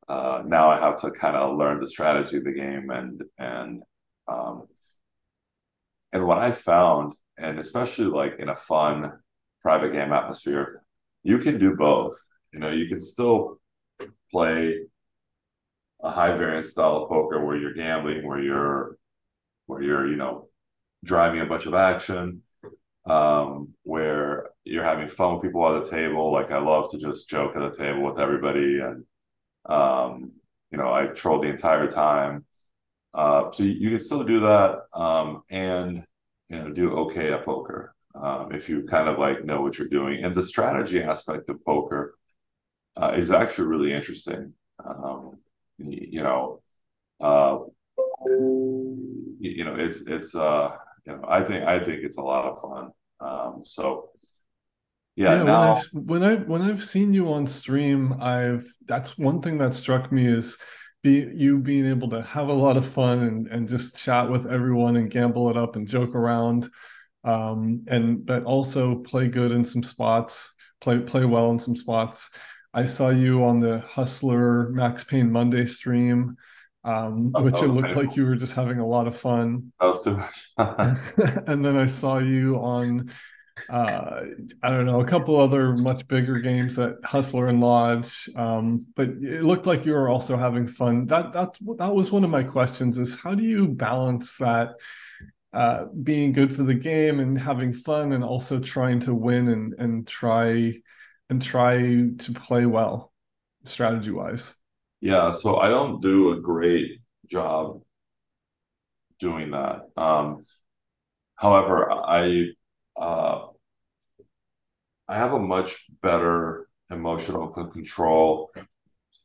uh, 0.09 0.43
now 0.45 0.69
I 0.71 0.79
have 0.79 0.97
to 0.97 1.11
kind 1.11 1.35
of 1.37 1.57
learn 1.57 1.79
the 1.81 1.87
strategy 1.87 2.37
of 2.37 2.45
the 2.45 2.53
game 2.53 2.89
and 2.91 3.23
and 3.39 3.83
um, 4.27 4.67
and 6.13 6.25
what 6.25 6.37
I 6.37 6.51
found, 6.51 7.13
and 7.39 7.59
especially 7.59 8.05
like 8.05 8.39
in 8.39 8.49
a 8.49 8.55
fun 8.55 9.11
private 9.61 9.93
game 9.93 10.13
atmosphere, 10.13 10.83
you 11.23 11.39
can 11.39 11.57
do 11.57 11.75
both. 11.75 12.15
You 12.53 12.59
know, 12.59 12.71
you 12.71 12.87
can 12.87 13.01
still 13.01 13.59
play 14.31 14.81
a 16.01 16.09
high 16.09 16.35
variance 16.35 16.69
style 16.69 17.03
of 17.03 17.09
poker 17.09 17.45
where 17.45 17.57
you're 17.57 17.73
gambling, 17.73 18.25
where 18.25 18.41
you're 18.41 18.97
where 19.67 19.81
you're 19.81 20.07
you 20.07 20.15
know 20.15 20.49
driving 21.03 21.41
a 21.41 21.45
bunch 21.45 21.65
of 21.65 21.73
action, 21.73 22.41
um, 23.05 23.69
where 23.83 24.49
you're 24.63 24.83
having 24.83 25.07
fun 25.07 25.33
with 25.33 25.43
people 25.43 25.67
at 25.67 25.83
the 25.83 25.89
table. 25.89 26.31
Like 26.31 26.51
I 26.51 26.59
love 26.59 26.89
to 26.91 26.97
just 26.97 27.29
joke 27.29 27.55
at 27.55 27.61
the 27.61 27.71
table 27.71 28.03
with 28.03 28.19
everybody 28.19 28.79
and 28.79 29.05
um, 29.65 30.31
you 30.71 30.77
know, 30.77 30.93
I 30.93 31.07
trolled 31.07 31.43
the 31.43 31.49
entire 31.49 31.87
time. 31.87 32.45
Uh, 33.13 33.51
so 33.51 33.63
you, 33.63 33.71
you, 33.71 33.89
can 33.89 33.99
still 33.99 34.23
do 34.23 34.41
that 34.41 34.81
um, 34.93 35.41
and 35.49 36.03
you 36.49 36.59
know 36.59 36.71
do 36.71 36.91
okay 36.91 37.31
at 37.33 37.45
poker 37.45 37.95
um, 38.15 38.51
if 38.51 38.69
you 38.69 38.83
kind 38.83 39.07
of 39.07 39.17
like 39.17 39.45
know 39.45 39.61
what 39.61 39.77
you're 39.77 39.87
doing. 39.87 40.23
And 40.23 40.35
the 40.35 40.43
strategy 40.43 41.01
aspect 41.01 41.49
of 41.49 41.63
poker 41.65 42.15
uh, 42.97 43.13
is 43.15 43.31
actually 43.31 43.67
really 43.67 43.93
interesting. 43.93 44.53
Um, 44.83 45.37
you 45.77 46.21
know, 46.23 46.61
uh, 47.21 47.59
you, 49.39 49.63
know, 49.63 49.75
it's 49.75 50.07
it's 50.07 50.35
uh, 50.35 50.75
you 51.05 51.13
know, 51.13 51.25
I 51.27 51.43
think 51.43 51.63
I 51.65 51.83
think 51.83 52.03
it's 52.03 52.17
a 52.17 52.21
lot 52.21 52.45
of 52.45 52.61
fun. 52.61 52.89
Um, 53.21 53.61
so 53.63 54.09
yeah, 55.15 55.35
yeah 55.35 55.43
now... 55.43 55.79
when 55.93 56.23
I 56.23 56.35
when 56.35 56.39
I 56.39 56.43
when 56.43 56.61
I've 56.61 56.83
seen 56.83 57.13
you 57.13 57.31
on 57.31 57.47
stream, 57.47 58.13
I've 58.21 58.67
that's 58.85 59.17
one 59.17 59.41
thing 59.41 59.57
that 59.59 59.73
struck 59.73 60.11
me 60.11 60.25
is 60.25 60.57
be 61.01 61.29
you 61.33 61.59
being 61.59 61.85
able 61.85 62.09
to 62.09 62.21
have 62.21 62.49
a 62.49 62.53
lot 62.53 62.77
of 62.77 62.85
fun 62.85 63.19
and 63.19 63.47
and 63.47 63.67
just 63.67 64.03
chat 64.03 64.29
with 64.29 64.45
everyone 64.45 64.97
and 64.97 65.09
gamble 65.09 65.49
it 65.49 65.57
up 65.57 65.75
and 65.75 65.87
joke 65.87 66.15
around, 66.15 66.69
um, 67.23 67.85
and 67.87 68.25
but 68.25 68.43
also 68.43 68.95
play 68.95 69.27
good 69.27 69.51
in 69.51 69.63
some 69.63 69.83
spots, 69.83 70.53
play 70.81 70.99
play 70.99 71.25
well 71.25 71.51
in 71.51 71.59
some 71.59 71.75
spots. 71.75 72.31
I 72.73 72.85
saw 72.85 73.09
you 73.09 73.43
on 73.43 73.59
the 73.59 73.79
Hustler 73.79 74.69
Max 74.69 75.03
Pain 75.03 75.31
Monday 75.31 75.65
stream, 75.65 76.35
um, 76.83 77.31
oh, 77.33 77.41
which 77.41 77.61
it 77.61 77.67
looked 77.67 77.95
like 77.95 78.15
you 78.15 78.25
were 78.25 78.35
just 78.35 78.53
having 78.53 78.79
a 78.79 78.87
lot 78.87 79.07
of 79.07 79.17
fun. 79.17 79.71
That 79.79 79.87
was 79.87 80.03
too 80.03 80.17
much. 80.17 80.51
and 81.47 81.65
then 81.65 81.75
I 81.75 81.87
saw 81.87 82.19
you 82.19 82.57
on 82.57 83.11
uh, 83.69 84.21
I 84.63 84.69
don't 84.69 84.85
know, 84.85 85.01
a 85.01 85.05
couple 85.05 85.39
other 85.39 85.75
much 85.75 86.07
bigger 86.07 86.39
games 86.39 86.79
at 86.79 86.95
Hustler 87.03 87.47
and 87.47 87.59
Lodge. 87.59 88.29
Um, 88.35 88.85
but 88.95 89.09
it 89.09 89.43
looked 89.43 89.65
like 89.65 89.85
you 89.85 89.93
were 89.93 90.09
also 90.09 90.37
having 90.37 90.67
fun. 90.67 91.07
That 91.07 91.33
that 91.33 91.57
that 91.77 91.93
was 91.93 92.11
one 92.11 92.23
of 92.23 92.29
my 92.29 92.43
questions: 92.43 92.97
is 92.97 93.19
how 93.19 93.35
do 93.35 93.43
you 93.43 93.67
balance 93.67 94.37
that 94.37 94.75
uh, 95.53 95.85
being 96.03 96.31
good 96.31 96.55
for 96.55 96.63
the 96.63 96.73
game 96.73 97.19
and 97.19 97.37
having 97.37 97.73
fun, 97.73 98.13
and 98.13 98.23
also 98.23 98.59
trying 98.59 98.99
to 99.01 99.13
win 99.13 99.49
and 99.49 99.73
and 99.79 100.07
try 100.07 100.73
and 101.29 101.41
try 101.41 101.77
to 101.77 102.33
play 102.33 102.65
well, 102.65 103.11
strategy 103.63 104.11
wise. 104.11 104.55
Yeah, 105.01 105.31
so 105.31 105.57
I 105.57 105.69
don't 105.69 106.01
do 106.01 106.31
a 106.33 106.41
great 106.41 107.01
job 107.29 107.81
doing 109.19 109.51
that. 109.51 109.81
Um, 109.95 110.41
however, 111.35 111.91
I 111.91 112.47
uh, 112.97 113.47
I 115.09 115.17
have 115.17 115.33
a 115.33 115.39
much 115.39 115.87
better 116.01 116.69
emotional 116.91 117.47
control 117.49 118.51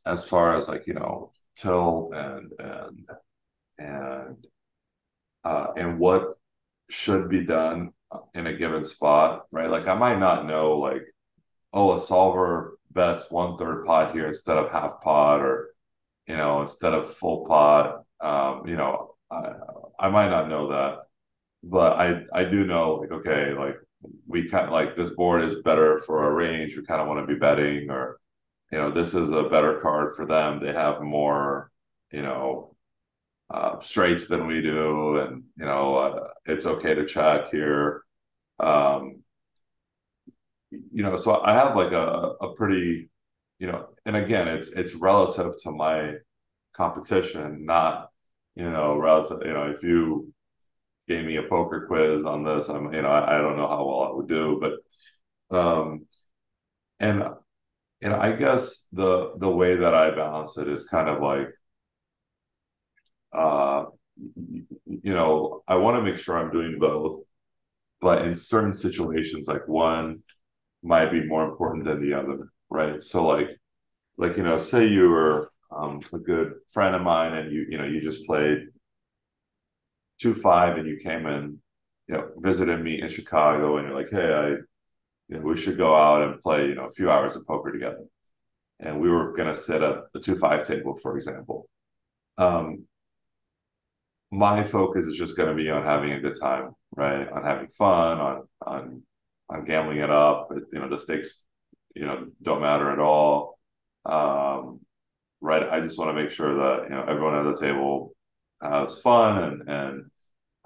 as 0.05 0.27
far 0.27 0.55
as 0.55 0.67
like 0.67 0.87
you 0.87 0.95
know 0.95 1.31
tilt 1.55 2.13
and 2.13 2.51
and 2.59 3.09
and 3.77 4.47
uh, 5.43 5.67
and 5.77 5.99
what 5.99 6.37
should 6.89 7.29
be 7.29 7.45
done 7.45 7.91
in 8.33 8.47
a 8.47 8.53
given 8.53 8.83
spot, 8.85 9.45
right? 9.51 9.69
Like 9.69 9.87
I 9.87 9.95
might 9.95 10.19
not 10.19 10.47
know 10.47 10.77
like 10.77 11.05
oh 11.73 11.93
a 11.93 11.99
solver 11.99 12.79
bets 12.91 13.29
one 13.31 13.57
third 13.57 13.85
pot 13.85 14.13
here 14.13 14.27
instead 14.27 14.57
of 14.57 14.71
half 14.71 15.01
pot 15.01 15.41
or 15.41 15.69
you 16.27 16.37
know 16.37 16.61
instead 16.61 16.93
of 16.93 17.07
full 17.07 17.45
pot. 17.45 18.03
Um, 18.21 18.67
you 18.67 18.75
know 18.75 19.15
I 19.29 19.53
I 19.99 20.09
might 20.09 20.29
not 20.29 20.49
know 20.49 20.69
that 20.69 20.99
but 21.63 21.97
I 21.97 22.23
I 22.33 22.43
do 22.45 22.65
know 22.65 22.95
like 22.95 23.11
okay 23.11 23.53
like 23.53 23.77
we 24.27 24.47
kind 24.47 24.65
of 24.65 24.71
like 24.71 24.95
this 24.95 25.11
board 25.11 25.43
is 25.43 25.61
better 25.63 25.97
for 25.99 26.23
our 26.23 26.33
range. 26.33 26.75
We 26.77 26.85
kind 26.85 27.01
of 27.01 27.07
want 27.07 27.27
to 27.27 27.33
be 27.33 27.39
betting, 27.39 27.89
or 27.89 28.19
you 28.71 28.77
know, 28.77 28.89
this 28.91 29.13
is 29.13 29.31
a 29.31 29.43
better 29.43 29.79
card 29.79 30.15
for 30.15 30.25
them. 30.25 30.59
They 30.59 30.73
have 30.73 31.01
more, 31.01 31.71
you 32.11 32.21
know, 32.23 32.75
uh, 33.49 33.79
straights 33.79 34.27
than 34.27 34.47
we 34.47 34.61
do, 34.61 35.17
and 35.19 35.43
you 35.57 35.65
know, 35.65 35.95
uh, 35.95 36.27
it's 36.45 36.65
okay 36.65 36.95
to 36.95 37.05
check 37.05 37.49
here. 37.51 38.03
Um, 38.59 39.23
you 40.71 41.03
know, 41.03 41.17
so 41.17 41.41
I 41.41 41.53
have 41.53 41.75
like 41.75 41.91
a 41.91 42.33
a 42.41 42.53
pretty, 42.53 43.09
you 43.59 43.67
know, 43.67 43.89
and 44.05 44.15
again, 44.15 44.47
it's 44.47 44.69
it's 44.73 44.95
relative 44.95 45.53
to 45.63 45.71
my 45.71 46.15
competition, 46.73 47.65
not 47.65 48.09
you 48.55 48.69
know, 48.69 48.97
relative. 48.97 49.39
You 49.45 49.53
know, 49.53 49.69
if 49.71 49.83
you 49.83 50.33
gave 51.07 51.25
me 51.25 51.37
a 51.37 51.43
poker 51.43 51.85
quiz 51.87 52.25
on 52.25 52.43
this. 52.43 52.69
I'm, 52.69 52.93
you 52.93 53.01
know, 53.01 53.09
I, 53.09 53.35
I 53.35 53.37
don't 53.37 53.57
know 53.57 53.67
how 53.67 53.85
well 53.85 54.03
I 54.03 54.11
would 54.15 54.27
do, 54.27 54.59
but, 54.61 55.57
um, 55.57 56.05
and, 56.99 57.23
and 58.01 58.13
I 58.13 58.33
guess 58.33 58.87
the, 58.93 59.33
the 59.37 59.49
way 59.49 59.77
that 59.77 59.93
I 59.93 60.11
balance 60.11 60.57
it 60.57 60.67
is 60.67 60.87
kind 60.87 61.09
of 61.09 61.21
like, 61.21 61.49
uh, 63.33 63.85
you 64.35 65.13
know, 65.13 65.61
I 65.67 65.75
want 65.75 65.97
to 65.97 66.03
make 66.03 66.17
sure 66.17 66.37
I'm 66.37 66.51
doing 66.51 66.77
both, 66.79 67.21
but 68.01 68.23
in 68.23 68.35
certain 68.35 68.73
situations, 68.73 69.47
like 69.47 69.67
one 69.67 70.21
might 70.83 71.11
be 71.11 71.25
more 71.25 71.45
important 71.45 71.85
than 71.85 72.01
the 72.01 72.13
other, 72.15 72.49
right? 72.69 73.01
So 73.03 73.25
like, 73.25 73.51
like 74.17 74.37
you 74.37 74.43
know, 74.43 74.57
say 74.57 74.87
you 74.87 75.09
were 75.09 75.51
um, 75.71 76.01
a 76.13 76.19
good 76.19 76.53
friend 76.73 76.95
of 76.95 77.01
mine, 77.03 77.33
and 77.33 77.51
you 77.51 77.65
you 77.69 77.77
know 77.77 77.85
you 77.85 78.01
just 78.01 78.25
played 78.27 78.67
two 80.19 80.33
five 80.33 80.77
and 80.77 80.87
you 80.87 80.97
came 80.97 81.25
and 81.25 81.57
you 82.07 82.15
know 82.15 82.29
visited 82.37 82.81
me 82.81 83.01
in 83.01 83.09
Chicago 83.09 83.77
and 83.77 83.87
you're 83.87 83.97
like, 83.97 84.09
hey, 84.09 84.33
I 84.33 84.47
you 85.27 85.37
know 85.37 85.41
we 85.41 85.57
should 85.57 85.77
go 85.77 85.95
out 85.95 86.23
and 86.23 86.41
play 86.41 86.67
you 86.67 86.75
know 86.75 86.85
a 86.85 86.89
few 86.89 87.11
hours 87.11 87.35
of 87.35 87.45
poker 87.47 87.71
together, 87.71 88.03
and 88.79 88.99
we 89.01 89.09
were 89.09 89.33
gonna 89.33 89.55
sit 89.55 89.81
at 89.81 90.11
the 90.13 90.19
two 90.19 90.35
five 90.35 90.67
table 90.67 90.93
for 90.95 91.15
example. 91.17 91.67
Um, 92.37 92.85
my 94.31 94.63
focus 94.63 95.05
is 95.05 95.17
just 95.17 95.37
going 95.37 95.49
to 95.49 95.55
be 95.55 95.69
on 95.69 95.83
having 95.83 96.11
a 96.11 96.19
good 96.19 96.35
time, 96.39 96.71
right? 96.95 97.27
On 97.29 97.43
having 97.43 97.67
fun, 97.67 98.19
on 98.19 98.47
on 98.65 99.03
on 99.49 99.65
gambling 99.65 99.99
it 99.99 100.09
up. 100.09 100.49
You 100.71 100.79
know, 100.79 100.89
the 100.89 100.97
stakes 100.97 101.45
you 101.95 102.05
know 102.05 102.27
don't 102.41 102.61
matter 102.61 102.91
at 102.91 102.99
all. 102.99 103.59
Um, 104.05 104.81
right, 105.41 105.67
I 105.67 105.79
just 105.79 105.97
want 105.97 106.09
to 106.09 106.21
make 106.21 106.29
sure 106.29 106.55
that 106.55 106.89
you 106.89 106.95
know 106.95 107.03
everyone 107.03 107.35
at 107.35 107.53
the 107.53 107.59
table 107.59 108.14
has 108.71 109.01
fun 109.01 109.43
and 109.43 109.69
and 109.69 110.11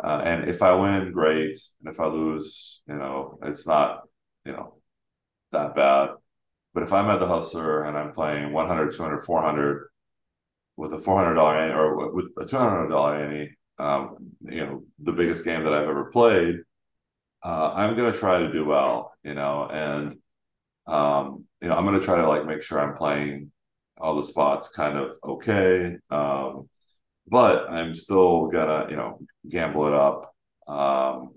uh, 0.04 0.22
and 0.24 0.48
if 0.50 0.62
I 0.62 0.74
win, 0.76 1.12
great. 1.12 1.58
And 1.82 1.94
if 1.94 2.00
I 2.00 2.06
lose, 2.06 2.82
you 2.88 2.96
know, 2.96 3.38
it's 3.44 3.68
not, 3.68 4.04
you 4.46 4.54
know, 4.54 4.76
that 5.52 5.76
bad. 5.76 6.12
But 6.74 6.84
if 6.84 6.94
I'm 6.94 7.10
at 7.10 7.20
the 7.20 7.28
hustler 7.28 7.84
and 7.84 7.98
I'm 7.98 8.12
playing 8.12 8.54
100, 8.54 8.92
200, 8.92 9.20
400 9.20 9.90
with 10.78 10.94
a 10.94 10.98
$400 10.98 11.76
or 11.76 12.14
with 12.14 12.28
a 12.38 12.46
$200 12.46 13.14
ante, 13.14 13.58
um, 13.80 14.18
you 14.42 14.66
know, 14.66 14.84
the 15.00 15.12
biggest 15.12 15.44
game 15.44 15.64
that 15.64 15.74
I've 15.74 15.90
ever 15.90 16.06
played, 16.06 16.58
uh, 17.44 17.74
I'm 17.74 17.96
going 17.96 18.12
to 18.12 18.18
try 18.18 18.40
to 18.40 18.52
do 18.52 18.66
well, 18.66 19.14
you 19.24 19.34
know, 19.34 19.68
and, 19.70 20.18
um, 20.88 21.46
you 21.62 21.68
know, 21.70 21.76
I'm 21.76 21.86
going 21.86 22.00
to 22.00 22.06
try 22.06 22.18
to 22.18 22.28
like 22.28 22.46
make 22.46 22.62
sure 22.62 22.80
I'm 22.80 22.96
playing 22.96 23.52
all 23.98 24.16
the 24.16 24.24
spots 24.24 24.70
kind 24.70 24.98
of 24.98 25.12
okay. 25.24 25.98
Um, 26.10 26.70
but 27.30 27.70
I'm 27.72 27.94
still 27.94 28.48
gonna, 28.48 28.88
you 28.90 28.96
know, 28.96 29.20
gamble 29.48 29.88
it 29.88 29.94
up 29.94 30.34
um, 30.68 31.36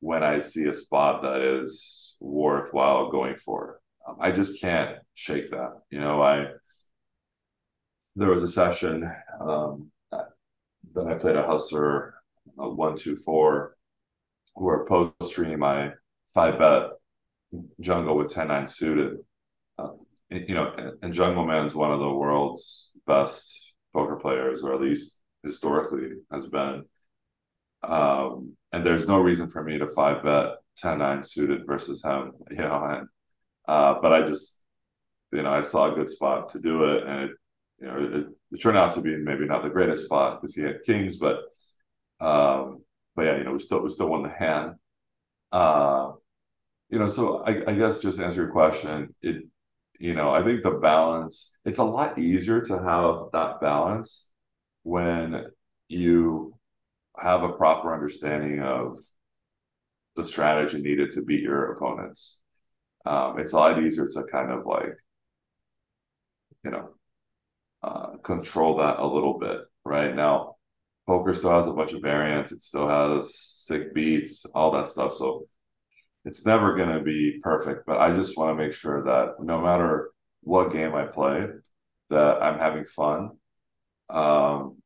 when 0.00 0.22
I 0.22 0.38
see 0.38 0.68
a 0.68 0.74
spot 0.74 1.22
that 1.22 1.40
is 1.40 2.16
worthwhile 2.20 3.10
going 3.10 3.34
for. 3.34 3.80
Um, 4.06 4.16
I 4.20 4.32
just 4.32 4.60
can't 4.60 4.98
shake 5.14 5.50
that. 5.50 5.72
You 5.90 6.00
know, 6.00 6.22
I 6.22 6.48
there 8.16 8.30
was 8.30 8.42
a 8.42 8.48
session 8.48 9.10
um, 9.40 9.90
that 10.12 11.06
I 11.06 11.14
played 11.14 11.36
a 11.36 11.46
hustler 11.46 12.14
a 12.58 12.68
one 12.68 12.94
two 12.94 13.16
four, 13.16 13.76
where 14.54 14.84
post 14.86 15.14
stream 15.22 15.62
I 15.64 15.92
five 16.32 16.58
bet 16.58 16.90
jungle 17.80 18.16
with 18.16 18.32
10-9 18.32 18.68
suited. 18.68 19.18
Uh, 19.78 19.90
you 20.30 20.54
know, 20.54 20.74
and 21.02 21.14
Jungle 21.14 21.46
Man's 21.46 21.74
one 21.74 21.92
of 21.92 22.00
the 22.00 22.10
world's 22.10 22.92
best 23.06 23.63
players, 24.24 24.64
or 24.64 24.74
at 24.74 24.80
least 24.80 25.22
historically 25.42 26.08
has 26.32 26.46
been. 26.46 26.84
Um, 27.82 28.56
and 28.72 28.84
there's 28.84 29.06
no 29.06 29.20
reason 29.20 29.48
for 29.48 29.62
me 29.62 29.78
to 29.78 29.86
five 29.86 30.24
bet 30.24 30.54
10 30.78 30.98
9 30.98 31.22
suited 31.22 31.66
versus 31.66 32.02
him, 32.02 32.32
you 32.50 32.56
know. 32.56 32.82
And, 32.90 33.06
uh, 33.68 33.94
but 34.00 34.12
I 34.12 34.22
just, 34.22 34.64
you 35.32 35.42
know, 35.42 35.52
I 35.52 35.60
saw 35.60 35.92
a 35.92 35.94
good 35.94 36.08
spot 36.08 36.48
to 36.50 36.60
do 36.60 36.84
it. 36.84 37.06
And 37.06 37.20
it, 37.24 37.30
you 37.80 37.86
know, 37.86 37.96
it, 37.98 38.26
it 38.52 38.58
turned 38.62 38.78
out 38.78 38.92
to 38.92 39.02
be 39.02 39.14
maybe 39.16 39.46
not 39.46 39.62
the 39.62 39.76
greatest 39.76 40.06
spot 40.06 40.40
because 40.40 40.54
he 40.54 40.62
had 40.62 40.82
kings, 40.86 41.18
but, 41.18 41.36
um, 42.20 42.82
but 43.14 43.26
yeah, 43.26 43.36
you 43.36 43.44
know, 43.44 43.52
we 43.52 43.58
still, 43.58 43.82
we 43.82 43.90
still 43.90 44.08
won 44.08 44.22
the 44.22 44.30
hand. 44.30 44.76
Uh, 45.52 46.12
you 46.88 46.98
know, 46.98 47.08
so 47.08 47.42
I, 47.44 47.70
I 47.70 47.74
guess 47.74 47.98
just 47.98 48.20
answer 48.20 48.42
your 48.42 48.52
question, 48.52 49.14
it, 49.20 49.44
you 50.04 50.12
know, 50.12 50.34
I 50.34 50.42
think 50.42 50.62
the 50.62 50.72
balance, 50.72 51.56
it's 51.64 51.78
a 51.78 51.82
lot 51.84 52.18
easier 52.18 52.60
to 52.60 52.74
have 52.74 53.16
that 53.32 53.58
balance 53.62 54.30
when 54.82 55.46
you 55.88 56.52
have 57.18 57.42
a 57.42 57.54
proper 57.54 57.94
understanding 57.94 58.60
of 58.60 58.98
the 60.14 60.22
strategy 60.22 60.82
needed 60.82 61.10
to 61.12 61.24
beat 61.24 61.40
your 61.40 61.72
opponents. 61.72 62.42
Um, 63.06 63.38
it's 63.38 63.54
a 63.54 63.56
lot 63.56 63.82
easier 63.82 64.06
to 64.06 64.24
kind 64.24 64.50
of 64.50 64.66
like, 64.66 64.94
you 66.66 66.70
know, 66.70 66.90
uh, 67.82 68.18
control 68.18 68.76
that 68.76 68.98
a 68.98 69.06
little 69.06 69.38
bit. 69.38 69.60
Right 69.86 70.14
now, 70.14 70.56
poker 71.06 71.32
still 71.32 71.52
has 71.52 71.66
a 71.66 71.72
bunch 71.72 71.94
of 71.94 72.02
variance. 72.02 72.52
It 72.52 72.60
still 72.60 72.90
has 72.90 73.38
sick 73.38 73.94
beats, 73.94 74.44
all 74.54 74.70
that 74.72 74.88
stuff. 74.88 75.14
So 75.14 75.46
it's 76.24 76.46
never 76.46 76.74
going 76.74 76.90
to 76.90 77.00
be 77.00 77.40
perfect. 77.42 77.86
But 77.86 78.00
I 78.00 78.12
just 78.12 78.36
want 78.36 78.56
to 78.56 78.62
make 78.62 78.72
sure 78.72 79.04
that 79.04 79.40
no 79.40 79.60
matter 79.60 80.10
what 80.42 80.72
game 80.72 80.94
I 80.94 81.04
play, 81.04 81.46
that 82.10 82.42
I'm 82.42 82.58
having 82.58 82.84
fun 82.84 83.30
um, 84.08 84.76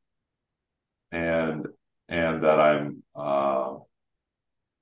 and 1.11 1.67
and 2.07 2.43
that 2.43 2.59
I'm 2.59 3.03
uh, 3.15 3.75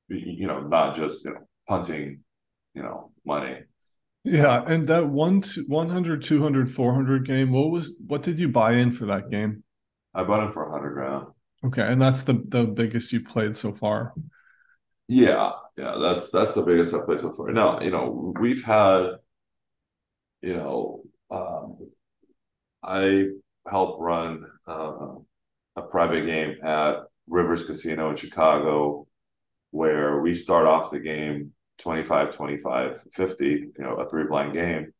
you 0.09 0.47
know 0.47 0.61
not 0.61 0.95
just 0.95 1.25
you 1.25 1.31
know 1.33 1.47
punting 1.67 2.19
you 2.73 2.83
know 2.83 3.11
money. 3.25 3.59
Yeah, 4.23 4.63
and 4.67 4.85
that 4.87 5.07
one 5.07 5.41
100 5.67 6.23
200 6.23 6.73
400 6.73 7.25
game, 7.25 7.51
what 7.51 7.71
was 7.71 7.91
what 8.05 8.23
did 8.23 8.39
you 8.39 8.49
buy 8.49 8.73
in 8.73 8.91
for 8.91 9.05
that 9.05 9.29
game? 9.29 9.63
I 10.13 10.23
bought 10.23 10.45
it 10.45 10.51
for 10.51 10.69
100 10.69 10.93
grand. 10.93 11.25
Okay, 11.65 11.81
and 11.81 12.01
that's 12.01 12.23
the 12.23 12.43
the 12.47 12.65
biggest 12.65 13.11
you 13.13 13.23
played 13.23 13.55
so 13.55 13.73
far. 13.73 14.13
Yeah, 15.09 15.53
yeah, 15.77 15.97
that's 16.01 16.31
that's 16.31 16.55
the 16.55 16.63
biggest 16.63 16.93
I've 16.93 17.05
played 17.05 17.19
so 17.21 17.31
far. 17.31 17.51
Now, 17.51 17.79
you 17.79 17.91
know, 17.91 18.33
we've 18.39 18.63
had, 18.63 19.17
you 20.41 20.55
know, 20.55 21.03
um, 21.31 21.77
I 22.83 23.27
help 23.69 23.99
run 23.99 24.45
uh, 24.67 25.15
a 25.77 25.81
private 25.83 26.25
game 26.25 26.57
at 26.63 26.97
Rivers 27.27 27.65
Casino 27.65 28.11
in 28.11 28.17
Chicago 28.17 29.07
where 29.71 30.21
we 30.21 30.33
start 30.35 30.67
off 30.67 30.91
the 30.91 30.99
game 31.01 31.53
25 31.79 32.31
25 32.31 33.01
50 33.13 33.47
you 33.47 33.73
know 33.79 33.95
a 33.95 34.09
three 34.09 34.25
blind 34.25 34.53
game 34.53 34.93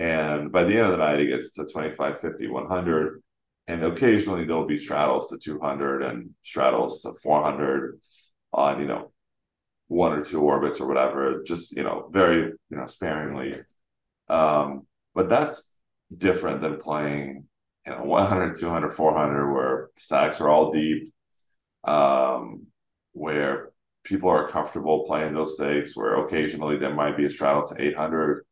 and 0.00 0.52
by 0.52 0.64
the 0.64 0.74
end 0.76 0.86
of 0.86 0.92
the 0.92 0.98
night 0.98 1.20
it 1.20 1.28
gets 1.28 1.54
to 1.54 1.66
25 1.66 2.20
50 2.20 2.48
100 2.48 3.22
and 3.68 3.84
occasionally 3.84 4.44
there'll 4.46 4.66
be 4.66 4.76
straddles 4.76 5.28
to 5.30 5.38
200 5.38 6.02
and 6.02 6.30
straddles 6.44 7.02
to 7.02 7.14
400 7.14 8.00
on 8.52 8.80
you 8.80 8.88
know 8.88 9.12
one 9.88 10.12
or 10.12 10.22
two 10.22 10.40
orbits 10.40 10.80
or 10.80 10.88
whatever 10.88 11.42
just 11.44 11.76
you 11.76 11.82
know 11.82 12.08
very 12.10 12.52
you 12.70 12.76
know 12.76 12.86
sparingly. 12.86 13.54
Um 14.28 14.86
but 15.14 15.28
that's 15.28 15.78
different 16.16 16.60
than 16.60 16.78
playing 16.78 17.46
you 17.86 17.92
know 17.92 18.04
100 18.04 18.56
200 18.56 18.90
400 18.90 19.52
where 19.52 19.90
stacks 19.96 20.40
are 20.40 20.48
all 20.48 20.72
deep 20.72 21.06
um 21.84 22.66
where 23.12 23.70
people 24.04 24.28
are 24.28 24.48
comfortable 24.48 25.04
playing 25.04 25.34
those 25.34 25.56
stakes 25.56 25.96
where 25.96 26.24
occasionally 26.24 26.76
there 26.78 26.94
might 26.94 27.16
be 27.16 27.26
a 27.26 27.30
straddle 27.30 27.64
to 27.66 27.80
800 27.80 28.44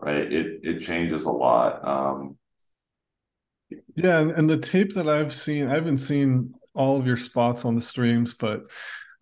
right? 0.00 0.30
It 0.32 0.60
it 0.62 0.80
changes 0.80 1.24
a 1.24 1.32
lot. 1.32 1.86
Um 1.86 2.36
yeah 3.94 4.20
and, 4.20 4.48
the 4.48 4.56
tape 4.56 4.94
that 4.94 5.08
i've 5.08 5.34
seen 5.34 5.66
i 5.68 5.74
haven't 5.74 5.98
seen 5.98 6.54
all 6.74 6.96
of 6.98 7.06
your 7.06 7.16
spots 7.16 7.64
on 7.64 7.74
the 7.74 7.82
streams 7.82 8.34
but 8.34 8.62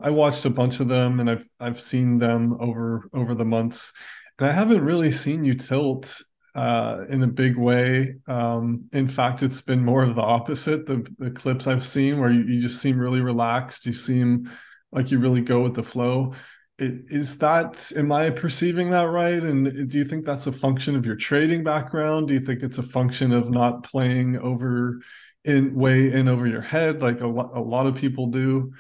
i 0.05 0.11
watched 0.11 0.45
a 0.45 0.51
bunch 0.51 0.79
of 0.79 0.89
them 0.89 1.19
and 1.19 1.29
i've 1.29 1.49
i've 1.59 1.81
seen 1.81 2.19
them 2.19 2.57
over 2.61 3.09
over 3.13 3.35
the 3.35 3.45
months 3.45 3.93
and 4.39 4.49
i 4.49 4.53
haven't 4.53 4.85
really 4.85 5.11
seen 5.11 5.45
you 5.45 5.55
tilt 5.55 6.23
uh, 6.55 7.05
in 7.09 7.23
a 7.23 7.27
big 7.27 7.57
way. 7.57 8.15
Um, 8.27 8.89
in 8.93 9.09
fact, 9.09 9.43
it's 9.43 9.61
been 9.61 9.85
more 9.85 10.03
of 10.03 10.15
the 10.15 10.23
opposite. 10.23 10.87
The, 10.87 11.07
the 11.19 11.31
clips 11.31 11.67
I've 11.67 11.85
seen 11.85 12.21
where 12.21 12.31
you, 12.31 12.45
you 12.45 12.61
just 12.61 12.81
seem 12.81 12.99
really 12.99 13.21
relaxed. 13.21 13.87
You 13.87 13.93
seem 13.93 14.51
like 14.93 15.11
you 15.11 15.19
really 15.19 15.41
go 15.41 15.63
with 15.63 15.75
the 15.75 15.83
flow. 15.83 16.33
It, 16.79 17.07
is 17.09 17.39
that, 17.39 17.93
am 17.97 18.13
I 18.13 18.31
perceiving 18.31 18.91
that 18.91 19.09
right? 19.09 19.43
And 19.43 19.89
do 19.89 19.99
you 19.99 20.05
think 20.05 20.25
that's 20.25 20.47
a 20.47 20.53
function 20.53 20.97
of 20.97 21.05
your 21.05 21.17
trading 21.17 21.65
background? 21.65 22.29
Do 22.29 22.35
you 22.35 22.41
think 22.41 22.63
it's 22.63 22.79
a 22.79 22.83
function 22.83 23.33
of 23.33 23.51
not 23.51 23.83
playing 23.83 24.39
over 24.39 25.01
in 25.45 25.75
way 25.75 26.11
in 26.13 26.29
over 26.29 26.47
your 26.47 26.63
head 26.63 27.03
like 27.03 27.21
a, 27.21 27.27
lo- 27.27 27.51
a 27.53 27.61
lot 27.61 27.87
of 27.87 27.97
people 27.97 28.29
do? 28.29 28.73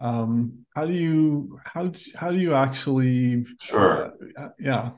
Um, 0.00 0.64
how 0.74 0.86
do 0.86 0.92
you 0.92 1.58
how 1.64 1.92
how 2.16 2.30
do 2.30 2.38
you 2.38 2.54
actually 2.54 3.44
sure 3.60 4.14
uh, 4.36 4.48
yeah 4.58 4.92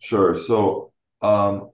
sure 0.00 0.34
so 0.34 0.92
um, 1.22 1.70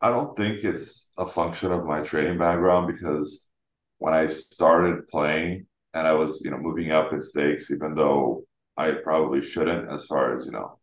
I 0.00 0.10
don't 0.10 0.36
think 0.36 0.64
it's 0.64 1.12
a 1.18 1.26
function 1.26 1.72
of 1.72 1.84
my 1.84 2.00
trading 2.02 2.38
background 2.38 2.86
because 2.86 3.50
when 3.98 4.14
I 4.14 4.26
started 4.26 5.08
playing 5.08 5.66
and 5.94 6.06
I 6.06 6.12
was, 6.12 6.42
you 6.44 6.50
know, 6.50 6.58
moving 6.58 6.92
up 6.92 7.12
in 7.12 7.20
stakes, 7.22 7.70
even 7.70 7.94
though 7.94 8.44
I 8.76 8.92
probably 8.92 9.40
shouldn't, 9.40 9.90
as 9.90 10.06
far 10.06 10.34
as 10.34 10.46
you 10.46 10.52
know, 10.52 10.78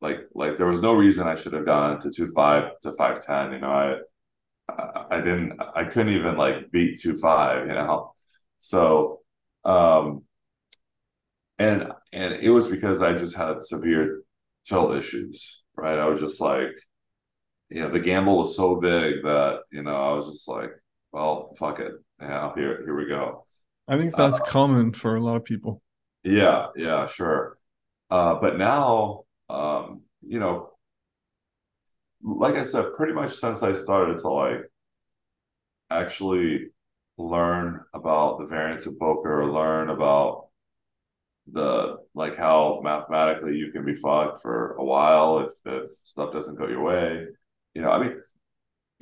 like 0.00 0.20
like 0.34 0.56
there 0.56 0.66
was 0.66 0.80
no 0.80 0.94
reason 0.94 1.26
I 1.28 1.34
should 1.34 1.52
have 1.54 1.66
gone 1.66 1.98
to 2.00 2.10
two 2.10 2.28
five 2.28 2.72
to 2.82 2.92
five 2.92 3.20
ten. 3.20 3.52
You 3.52 3.60
know, 3.60 3.68
I 3.70 3.96
I 5.10 5.18
didn't 5.20 5.60
I 5.74 5.84
couldn't 5.84 6.14
even 6.14 6.36
like 6.36 6.70
beat 6.70 7.00
two 7.00 7.16
five. 7.16 7.66
You 7.66 7.74
know, 7.74 8.14
so 8.58 9.21
um, 9.64 10.24
and 11.58 11.92
and 12.12 12.34
it 12.34 12.50
was 12.50 12.66
because 12.66 13.02
I 13.02 13.14
just 13.14 13.36
had 13.36 13.60
severe 13.60 14.22
tilt 14.64 14.94
issues 14.96 15.62
right? 15.76 15.98
I 15.98 16.08
was 16.08 16.20
just 16.20 16.40
like, 16.40 16.70
you 17.70 17.82
know, 17.82 17.88
the 17.88 18.00
gamble 18.00 18.38
was 18.38 18.56
so 18.56 18.80
big 18.80 19.22
that, 19.22 19.60
you 19.70 19.82
know, 19.82 19.94
I 19.94 20.12
was 20.12 20.28
just 20.28 20.48
like, 20.48 20.70
well, 21.12 21.52
fuck 21.58 21.80
it. 21.80 21.92
Yeah, 22.20 22.52
here, 22.54 22.82
here 22.84 22.96
we 22.96 23.06
go. 23.06 23.44
I 23.88 23.98
think 23.98 24.14
that's 24.14 24.40
uh, 24.40 24.44
common 24.44 24.92
for 24.92 25.16
a 25.16 25.20
lot 25.20 25.36
of 25.36 25.44
people. 25.44 25.82
Yeah, 26.22 26.68
yeah, 26.76 27.06
sure. 27.06 27.58
Uh, 28.10 28.36
but 28.36 28.58
now, 28.58 29.24
um, 29.48 30.02
you 30.20 30.38
know, 30.38 30.70
like 32.22 32.54
I 32.54 32.62
said, 32.62 32.94
pretty 32.96 33.12
much 33.12 33.32
since 33.32 33.62
I 33.62 33.72
started 33.72 34.18
to 34.18 34.28
like 34.28 34.70
actually 35.90 36.68
learn 37.28 37.80
about 37.94 38.38
the 38.38 38.46
variance 38.46 38.86
of 38.86 38.98
poker, 38.98 39.42
or 39.42 39.52
learn 39.52 39.90
about 39.90 40.48
the 41.52 41.96
like 42.14 42.36
how 42.36 42.80
mathematically 42.82 43.56
you 43.56 43.72
can 43.72 43.84
be 43.84 43.94
fucked 43.94 44.40
for 44.42 44.74
a 44.76 44.84
while 44.84 45.40
if 45.40 45.52
if 45.66 45.90
stuff 45.90 46.32
doesn't 46.32 46.58
go 46.58 46.68
your 46.68 46.82
way. 46.82 47.26
You 47.74 47.82
know, 47.82 47.90
I 47.90 47.98
mean, 47.98 48.20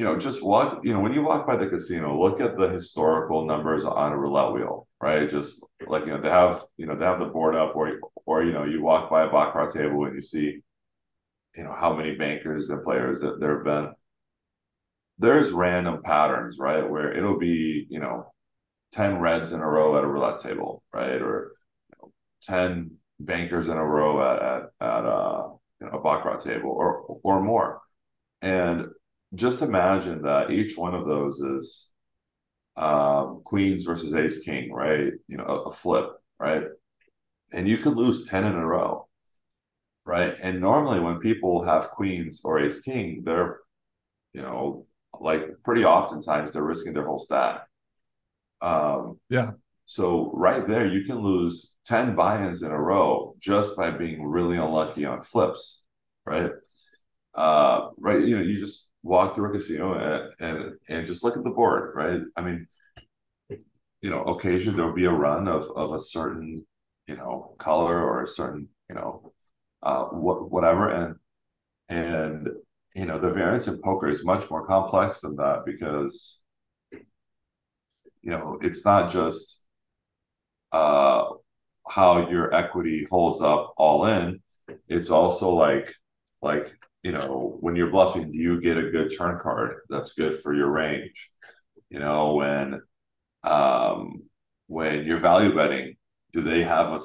you 0.01 0.07
know, 0.07 0.17
just 0.17 0.43
walk, 0.43 0.81
you 0.83 0.95
know, 0.95 1.01
when 1.01 1.13
you 1.13 1.23
walk 1.23 1.47
by 1.47 1.57
the 1.57 1.69
casino, 1.69 2.19
look 2.19 2.41
at 2.41 2.57
the 2.57 2.71
historical 2.71 3.45
numbers 3.45 3.85
on 3.85 4.13
a 4.13 4.17
roulette 4.17 4.55
wheel, 4.55 4.89
right? 4.99 5.29
Just 5.29 5.67
like, 5.87 6.07
you 6.07 6.13
know, 6.13 6.21
they 6.23 6.31
have, 6.31 6.63
you 6.79 6.87
know, 6.87 6.97
they 6.97 7.05
have 7.05 7.19
the 7.19 7.27
board 7.27 7.55
up 7.55 7.77
or, 7.77 8.01
or, 8.25 8.43
you 8.43 8.53
know, 8.53 8.65
you 8.65 8.81
walk 8.81 9.11
by 9.11 9.25
a 9.25 9.31
baccarat 9.31 9.69
table 9.69 10.07
and 10.07 10.15
you 10.15 10.23
see, 10.23 10.63
you 11.55 11.65
know, 11.65 11.75
how 11.79 11.95
many 11.95 12.15
bankers 12.15 12.71
and 12.71 12.83
players 12.83 13.21
that 13.21 13.41
there 13.41 13.57
have 13.57 13.65
been. 13.67 13.93
There's 15.21 15.53
random 15.53 16.03
patterns, 16.03 16.59
right? 16.59 16.89
Where 16.89 17.13
it'll 17.13 17.39
be, 17.39 17.87
you 17.91 18.01
know, 18.01 18.33
10 18.93 19.19
reds 19.21 19.53
in 19.53 19.61
a 19.61 19.69
row 19.69 19.99
at 19.99 20.05
a 20.05 20.07
roulette 20.07 20.41
table, 20.41 20.83
right? 20.95 21.21
Or 21.21 21.53
you 21.91 21.97
know, 22.01 22.13
10 22.45 22.93
bankers 23.21 23.69
in 23.69 23.77
a 23.77 23.85
row 23.85 24.23
at, 24.23 24.43
at, 24.43 24.63
at 24.81 25.05
a, 25.05 25.51
you 25.81 25.87
know, 25.87 25.99
a 25.99 26.03
baccarat 26.03 26.39
table 26.41 26.71
or, 26.71 27.19
or 27.23 27.43
more. 27.43 27.83
And 28.41 28.87
just 29.35 29.61
imagine 29.61 30.23
that 30.23 30.51
each 30.51 30.79
one 30.79 30.95
of 30.95 31.07
those 31.07 31.41
is 31.41 31.93
um, 32.77 33.43
queens 33.45 33.85
versus 33.85 34.15
ace 34.15 34.43
king, 34.43 34.73
right? 34.73 35.13
You 35.29 35.37
know, 35.37 35.45
a, 35.45 35.63
a, 35.65 35.71
flip, 35.71 36.07
right? 36.39 36.65
And 37.53 37.69
you 37.69 37.77
could 37.77 37.95
lose 37.95 38.27
10 38.27 38.45
in 38.45 38.55
a 38.55 38.67
row, 38.67 39.07
right? 40.07 40.35
And 40.43 40.61
normally 40.63 40.99
when 40.99 41.19
people 41.19 41.63
have 41.65 41.91
queens 41.91 42.41
or 42.43 42.59
ace 42.59 42.81
king, 42.81 43.23
they're, 43.25 43.59
you 44.33 44.41
know, 44.41 44.87
like 45.19 45.43
pretty 45.65 45.85
oftentimes 45.85 46.51
they're 46.51 46.63
risking 46.63 46.93
their 46.93 47.07
whole 47.07 47.19
stack. 47.19 47.63
Um, 48.61 49.19
yeah. 49.29 49.53
So 49.87 50.31
right 50.35 50.67
there, 50.67 50.87
you 50.87 51.05
can 51.05 51.19
lose 51.19 51.77
10 51.87 52.15
buy-ins 52.15 52.63
in 52.63 52.71
a 52.71 52.81
row 52.81 53.35
just 53.41 53.77
by 53.77 53.91
being 53.91 54.23
really 54.25 54.57
unlucky 54.57 55.05
on 55.05 55.21
flips, 55.21 55.85
right? 56.25 56.53
Uh, 57.35 57.89
right. 57.97 58.21
You 58.21 58.37
know, 58.37 58.43
you 58.43 58.59
just 58.59 58.91
walk 59.03 59.35
through 59.35 59.51
a 59.51 59.53
casino 59.53 59.95
and, 59.95 60.33
and 60.41 60.73
and 60.89 61.07
just 61.07 61.25
look 61.25 61.37
at 61.37 61.45
the 61.45 61.51
board, 61.51 61.93
right? 61.97 62.21
I 62.37 62.43
mean, 62.43 62.67
you 64.03 64.11
know, 64.11 64.23
occasionally 64.25 64.77
there'll 64.77 64.95
be 64.95 65.07
a 65.07 65.11
run 65.11 65.49
of 65.49 65.65
of 65.77 65.93
a 65.93 65.99
certain, 65.99 66.67
you 67.07 67.17
know, 67.17 67.55
color 67.59 68.03
or 68.03 68.23
a 68.23 68.27
certain, 68.27 68.69
you 68.89 68.95
know, 68.95 69.33
uh, 69.83 70.05
what 70.05 70.51
whatever, 70.51 70.89
and 70.91 71.17
and 71.89 72.49
you 72.95 73.07
know, 73.07 73.19
the 73.19 73.31
variance 73.31 73.69
in 73.69 73.81
poker 73.83 74.09
is 74.09 74.25
much 74.25 74.51
more 74.51 74.65
complex 74.65 75.21
than 75.21 75.37
that 75.37 75.65
because 75.65 76.43
you 78.23 78.31
know 78.31 78.59
it's 78.61 78.85
not 78.85 79.11
just 79.11 79.65
uh 80.73 81.25
how 81.89 82.29
your 82.31 82.55
equity 82.55 83.07
holds 83.11 83.41
up 83.41 83.73
all 83.77 84.07
in 84.07 84.41
it's 84.89 85.11
also 85.11 85.55
like 85.55 85.93
like 86.43 86.73
you 87.03 87.13
know, 87.13 87.57
when 87.61 87.77
you're 87.77 87.91
bluffing, 87.91 88.31
do 88.31 88.39
you 88.39 88.61
get 88.61 88.77
a 88.77 88.91
good 88.91 89.11
turn 89.17 89.39
card 89.41 89.77
that's 89.89 90.13
good 90.13 90.37
for 90.37 90.55
your 90.55 90.71
range? 90.71 91.31
You 91.89 91.99
know, 91.99 92.35
when 92.35 92.83
um, 93.43 94.25
when 94.67 95.05
you're 95.07 95.17
value 95.17 95.55
betting, 95.55 95.97
do 96.33 96.43
they 96.43 96.63
have 96.63 96.93
a, 96.93 96.99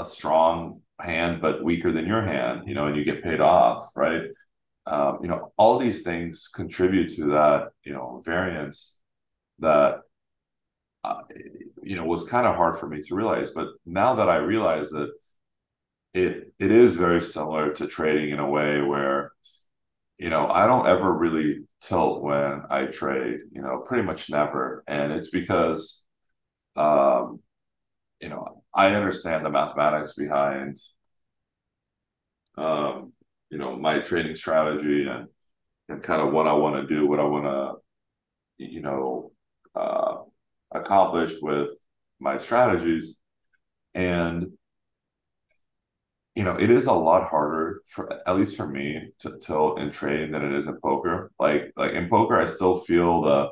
a 0.00 0.04
strong 0.06 0.80
hand 1.00 1.42
but 1.42 1.62
weaker 1.62 1.92
than 1.92 2.06
your 2.06 2.22
hand? 2.22 2.62
You 2.66 2.74
know, 2.74 2.86
and 2.86 2.96
you 2.96 3.04
get 3.04 3.22
paid 3.22 3.40
off, 3.40 3.90
right? 3.94 4.22
Um, 4.86 5.18
you 5.22 5.28
know, 5.28 5.52
all 5.56 5.78
these 5.78 6.02
things 6.02 6.48
contribute 6.48 7.08
to 7.10 7.26
that, 7.26 7.70
you 7.84 7.92
know, 7.92 8.20
variance 8.24 8.98
that 9.60 10.00
uh, 11.04 11.22
you 11.82 11.96
know 11.96 12.04
was 12.04 12.28
kind 12.28 12.46
of 12.46 12.56
hard 12.56 12.76
for 12.76 12.88
me 12.88 13.00
to 13.00 13.14
realize. 13.14 13.50
But 13.50 13.68
now 13.86 14.14
that 14.14 14.28
I 14.28 14.36
realize 14.36 14.90
that 14.90 15.10
it 16.14 16.52
it 16.58 16.70
is 16.70 16.96
very 16.96 17.22
similar 17.22 17.72
to 17.72 17.86
trading 17.86 18.30
in 18.30 18.38
a 18.38 18.48
way 18.48 18.80
where 18.82 19.32
you 20.18 20.30
know 20.30 20.48
i 20.48 20.66
don't 20.66 20.86
ever 20.88 21.12
really 21.12 21.60
tilt 21.80 22.22
when 22.22 22.62
i 22.70 22.84
trade 22.84 23.40
you 23.52 23.62
know 23.62 23.82
pretty 23.86 24.04
much 24.04 24.30
never 24.30 24.84
and 24.86 25.12
it's 25.12 25.30
because 25.30 26.04
um 26.76 27.40
you 28.20 28.28
know 28.28 28.64
i 28.74 28.94
understand 28.94 29.44
the 29.44 29.50
mathematics 29.50 30.14
behind 30.14 30.76
um 32.56 33.12
you 33.52 33.58
know 33.58 33.76
my 33.76 34.00
trading 34.00 34.34
strategy 34.34 35.06
and 35.06 35.28
and 35.88 36.02
kind 36.02 36.22
of 36.22 36.32
what 36.32 36.48
i 36.48 36.52
want 36.52 36.76
to 36.76 36.94
do 36.94 37.06
what 37.06 37.20
i 37.20 37.24
want 37.24 37.44
to 37.44 38.64
you 38.64 38.80
know 38.80 39.30
uh 39.76 40.16
accomplish 40.72 41.34
with 41.42 41.70
my 42.18 42.38
strategies 42.38 43.20
and 43.94 44.46
you 46.34 46.44
know, 46.44 46.56
it 46.58 46.70
is 46.70 46.86
a 46.86 46.92
lot 46.92 47.28
harder 47.28 47.82
for 47.86 48.10
at 48.26 48.36
least 48.36 48.56
for 48.56 48.66
me 48.66 49.10
to 49.18 49.38
tilt 49.38 49.78
in 49.78 49.90
trading 49.90 50.32
than 50.32 50.42
it 50.42 50.54
is 50.54 50.66
in 50.66 50.80
poker. 50.80 51.30
Like 51.38 51.72
like 51.76 51.92
in 51.92 52.08
poker, 52.08 52.40
I 52.40 52.46
still 52.46 52.74
feel 52.74 53.20
the 53.20 53.50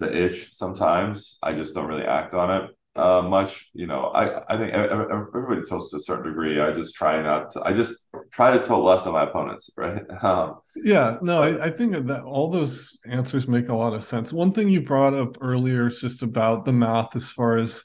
the 0.00 0.24
itch 0.26 0.52
sometimes. 0.52 1.38
I 1.42 1.52
just 1.52 1.74
don't 1.74 1.86
really 1.86 2.04
act 2.04 2.34
on 2.34 2.50
it 2.50 2.70
uh, 2.98 3.22
much. 3.22 3.70
You 3.74 3.86
know, 3.86 4.06
I 4.06 4.42
I 4.52 4.58
think 4.58 4.72
everybody 4.72 5.62
tells 5.62 5.90
to 5.90 5.96
a 5.96 6.00
certain 6.00 6.26
degree. 6.26 6.60
I 6.60 6.72
just 6.72 6.94
try 6.94 7.22
not 7.22 7.50
to. 7.50 7.62
I 7.64 7.72
just 7.72 8.08
try 8.32 8.50
to 8.50 8.62
tilt 8.62 8.84
less 8.84 9.04
than 9.04 9.12
my 9.12 9.24
opponents, 9.24 9.70
right? 9.76 10.02
Um, 10.22 10.58
yeah, 10.76 11.16
no, 11.22 11.42
I, 11.42 11.66
I 11.66 11.70
think 11.70 12.06
that 12.08 12.22
all 12.22 12.50
those 12.50 12.98
answers 13.06 13.48
make 13.48 13.68
a 13.68 13.74
lot 13.74 13.94
of 13.94 14.02
sense. 14.04 14.32
One 14.32 14.52
thing 14.52 14.68
you 14.68 14.80
brought 14.80 15.14
up 15.14 15.38
earlier 15.40 15.86
is 15.86 16.00
just 16.00 16.22
about 16.22 16.64
the 16.64 16.72
math 16.72 17.14
as 17.14 17.30
far 17.30 17.58
as 17.58 17.84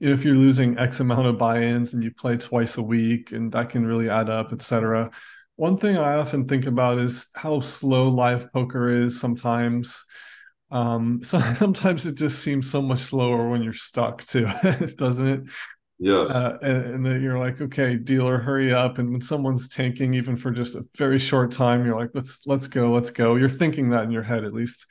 if 0.00 0.24
you're 0.24 0.34
losing 0.34 0.78
X 0.78 1.00
amount 1.00 1.26
of 1.26 1.38
buy-ins 1.38 1.94
and 1.94 2.02
you 2.02 2.10
play 2.10 2.36
twice 2.36 2.76
a 2.76 2.82
week, 2.82 3.32
and 3.32 3.52
that 3.52 3.70
can 3.70 3.86
really 3.86 4.08
add 4.08 4.30
up, 4.30 4.52
etc. 4.52 5.10
One 5.56 5.78
thing 5.78 5.96
I 5.96 6.16
often 6.16 6.46
think 6.46 6.66
about 6.66 6.98
is 6.98 7.28
how 7.34 7.60
slow 7.60 8.08
live 8.08 8.52
poker 8.52 8.88
is 8.88 9.18
sometimes. 9.18 10.04
Um, 10.70 11.20
so 11.24 11.40
sometimes 11.40 12.06
it 12.06 12.16
just 12.16 12.40
seems 12.40 12.70
so 12.70 12.82
much 12.82 13.00
slower 13.00 13.48
when 13.48 13.62
you're 13.62 13.72
stuck 13.72 14.24
too, 14.24 14.48
doesn't 14.96 15.26
it? 15.26 15.40
Yes. 15.98 16.28
Uh, 16.28 16.58
and, 16.60 16.84
and, 16.84 17.06
then 17.06 17.22
you're 17.22 17.38
like, 17.38 17.58
okay, 17.58 17.96
dealer, 17.96 18.36
hurry 18.36 18.74
up. 18.74 18.98
And 18.98 19.10
when 19.12 19.22
someone's 19.22 19.70
tanking, 19.70 20.12
even 20.12 20.36
for 20.36 20.50
just 20.50 20.76
a 20.76 20.84
very 20.98 21.18
short 21.18 21.52
time, 21.52 21.86
you're 21.86 21.96
like, 21.96 22.10
let's 22.12 22.46
let's 22.46 22.68
go, 22.68 22.90
let's 22.90 23.10
go. 23.10 23.36
You're 23.36 23.48
thinking 23.48 23.88
that 23.90 24.04
in 24.04 24.10
your 24.10 24.22
head 24.22 24.44
at 24.44 24.52
least 24.52 24.86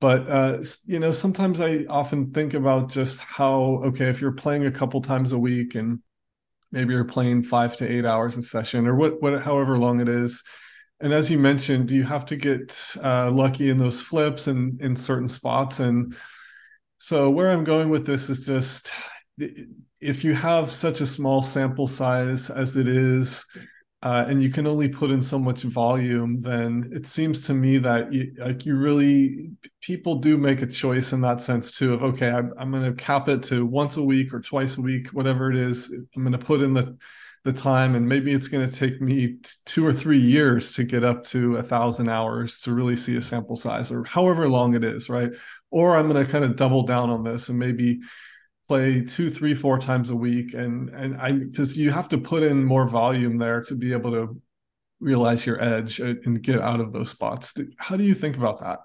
but 0.00 0.28
uh, 0.28 0.58
you 0.86 0.98
know 0.98 1.10
sometimes 1.10 1.60
i 1.60 1.84
often 1.88 2.32
think 2.32 2.54
about 2.54 2.90
just 2.90 3.20
how 3.20 3.82
okay 3.84 4.08
if 4.08 4.20
you're 4.20 4.32
playing 4.32 4.66
a 4.66 4.70
couple 4.70 5.00
times 5.00 5.32
a 5.32 5.38
week 5.38 5.74
and 5.74 6.00
maybe 6.72 6.94
you're 6.94 7.04
playing 7.04 7.42
five 7.42 7.76
to 7.76 7.90
eight 7.90 8.04
hours 8.04 8.36
a 8.36 8.42
session 8.42 8.86
or 8.86 8.96
what, 8.96 9.22
what 9.22 9.40
however 9.42 9.78
long 9.78 10.00
it 10.00 10.08
is 10.08 10.42
and 11.00 11.12
as 11.12 11.30
you 11.30 11.38
mentioned 11.38 11.90
you 11.90 12.04
have 12.04 12.26
to 12.26 12.36
get 12.36 12.94
uh, 13.02 13.30
lucky 13.30 13.70
in 13.70 13.78
those 13.78 14.00
flips 14.00 14.46
and 14.46 14.80
in 14.80 14.94
certain 14.94 15.28
spots 15.28 15.80
and 15.80 16.14
so 16.98 17.30
where 17.30 17.50
i'm 17.50 17.64
going 17.64 17.88
with 17.88 18.06
this 18.06 18.30
is 18.30 18.46
just 18.46 18.92
if 20.00 20.24
you 20.24 20.34
have 20.34 20.70
such 20.70 21.00
a 21.00 21.06
small 21.06 21.42
sample 21.42 21.86
size 21.86 22.50
as 22.50 22.76
it 22.76 22.88
is 22.88 23.46
uh, 24.02 24.24
and 24.28 24.42
you 24.42 24.48
can 24.48 24.66
only 24.66 24.88
put 24.88 25.10
in 25.10 25.22
so 25.22 25.38
much 25.38 25.62
volume, 25.62 26.40
then 26.40 26.88
it 26.90 27.06
seems 27.06 27.46
to 27.46 27.52
me 27.52 27.76
that 27.76 28.10
you, 28.10 28.32
like 28.38 28.64
you 28.64 28.74
really 28.76 29.50
people 29.82 30.14
do 30.16 30.38
make 30.38 30.62
a 30.62 30.66
choice 30.66 31.12
in 31.12 31.20
that 31.20 31.40
sense 31.40 31.70
too 31.70 31.92
of 31.92 32.02
okay, 32.02 32.30
I'm, 32.30 32.52
I'm 32.56 32.70
going 32.70 32.84
to 32.84 32.94
cap 32.94 33.28
it 33.28 33.42
to 33.44 33.66
once 33.66 33.98
a 33.98 34.02
week 34.02 34.32
or 34.32 34.40
twice 34.40 34.78
a 34.78 34.80
week, 34.80 35.08
whatever 35.08 35.50
it 35.50 35.56
is. 35.58 35.92
I'm 36.16 36.22
going 36.22 36.32
to 36.32 36.38
put 36.38 36.62
in 36.62 36.72
the 36.72 36.96
the 37.42 37.52
time, 37.52 37.94
and 37.94 38.08
maybe 38.08 38.32
it's 38.32 38.48
going 38.48 38.68
to 38.68 38.74
take 38.74 39.00
me 39.00 39.36
two 39.64 39.86
or 39.86 39.92
three 39.92 40.20
years 40.20 40.74
to 40.74 40.84
get 40.84 41.04
up 41.04 41.24
to 41.24 41.56
a 41.56 41.62
thousand 41.62 42.08
hours 42.08 42.60
to 42.60 42.72
really 42.72 42.96
see 42.96 43.16
a 43.16 43.22
sample 43.22 43.56
size, 43.56 43.90
or 43.90 44.04
however 44.04 44.48
long 44.48 44.74
it 44.74 44.84
is, 44.84 45.08
right? 45.08 45.30
Or 45.70 45.96
I'm 45.96 46.08
going 46.10 46.24
to 46.24 46.30
kind 46.30 46.44
of 46.44 46.56
double 46.56 46.82
down 46.82 47.10
on 47.10 47.24
this 47.24 47.48
and 47.48 47.58
maybe 47.58 48.00
play 48.68 49.00
two, 49.02 49.30
three, 49.30 49.54
four 49.54 49.78
times 49.78 50.10
a 50.10 50.16
week, 50.16 50.54
and 50.54 50.90
and 50.90 51.16
I 51.16 51.32
because 51.32 51.76
you 51.76 51.90
have 51.90 52.08
to 52.08 52.18
put 52.18 52.42
in 52.42 52.64
more 52.64 52.86
volume 52.86 53.38
there 53.38 53.62
to 53.62 53.74
be 53.74 53.92
able 53.92 54.12
to 54.12 54.40
realize 55.00 55.46
your 55.46 55.62
edge 55.62 55.98
and 55.98 56.42
get 56.42 56.60
out 56.60 56.80
of 56.80 56.92
those 56.92 57.10
spots. 57.10 57.54
How 57.78 57.96
do 57.96 58.04
you 58.04 58.14
think 58.14 58.36
about 58.36 58.60
that? 58.60 58.80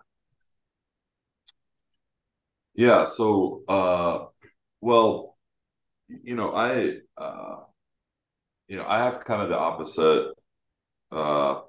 Yeah. 2.73 3.05
So, 3.05 3.63
uh, 3.67 4.25
well, 4.81 5.37
you 6.07 6.35
know, 6.35 6.53
I, 6.53 6.97
uh, 7.17 7.61
you 8.67 8.77
know, 8.77 8.85
I 8.87 9.03
have 9.03 9.23
kind 9.25 9.41
of 9.41 9.49
the 9.49 9.57
opposite 9.57 10.33
uh, 11.11 11.61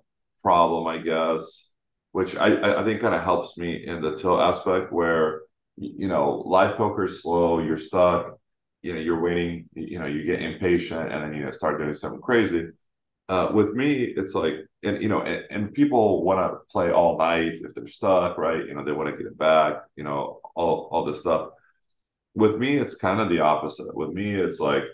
problem, 0.43 0.87
I 0.87 0.99
guess, 0.99 1.73
which 2.13 2.37
I, 2.37 2.81
I 2.81 2.85
think 2.85 3.01
kind 3.01 3.15
of 3.15 3.23
helps 3.23 3.59
me 3.59 3.87
in 3.87 4.01
the 4.03 4.15
tilt 4.15 4.41
aspect 4.41 4.93
where 4.93 5.43
you 5.77 6.09
know, 6.09 6.43
live 6.47 6.77
poker 6.77 7.05
is 7.05 7.23
slow, 7.23 7.61
you're 7.61 7.77
stuck, 7.77 8.39
you 8.83 8.95
know, 8.95 9.01
you're 9.01 9.21
waiting, 9.21 9.69
you 9.75 9.99
know, 9.99 10.07
you 10.07 10.25
get 10.25 10.41
impatient 10.41 11.13
and 11.13 11.23
then 11.23 11.35
you 11.35 11.51
start 11.53 11.79
doing 11.79 11.95
something 11.95 12.21
crazy. 12.21 12.69
Uh, 13.29 13.51
with 13.53 13.75
me, 13.75 14.05
it's 14.05 14.35
like, 14.35 14.55
and 14.85 15.03
you 15.03 15.09
know, 15.09 15.21
and, 15.23 15.45
and 15.51 15.75
people 15.75 16.25
want 16.25 16.39
to 16.39 16.59
play 16.71 16.93
all 16.93 17.19
night 17.19 17.59
if 17.63 17.75
they're 17.75 17.87
stuck, 17.87 18.39
right? 18.39 18.65
You 18.67 18.75
know, 18.75 18.85
they 18.85 18.93
want 18.93 19.11
to 19.11 19.17
get 19.17 19.27
it 19.27 19.37
back, 19.37 19.83
you 19.97 20.05
know, 20.05 20.41
all 20.55 20.89
all 20.93 21.05
this 21.05 21.21
stuff. 21.21 21.51
With 22.35 22.57
me, 22.59 22.77
it's 22.77 22.95
kind 22.95 23.21
of 23.21 23.29
the 23.29 23.41
opposite. 23.41 23.95
With 23.97 24.11
me, 24.11 24.35
it's 24.35 24.61
like, 24.61 24.85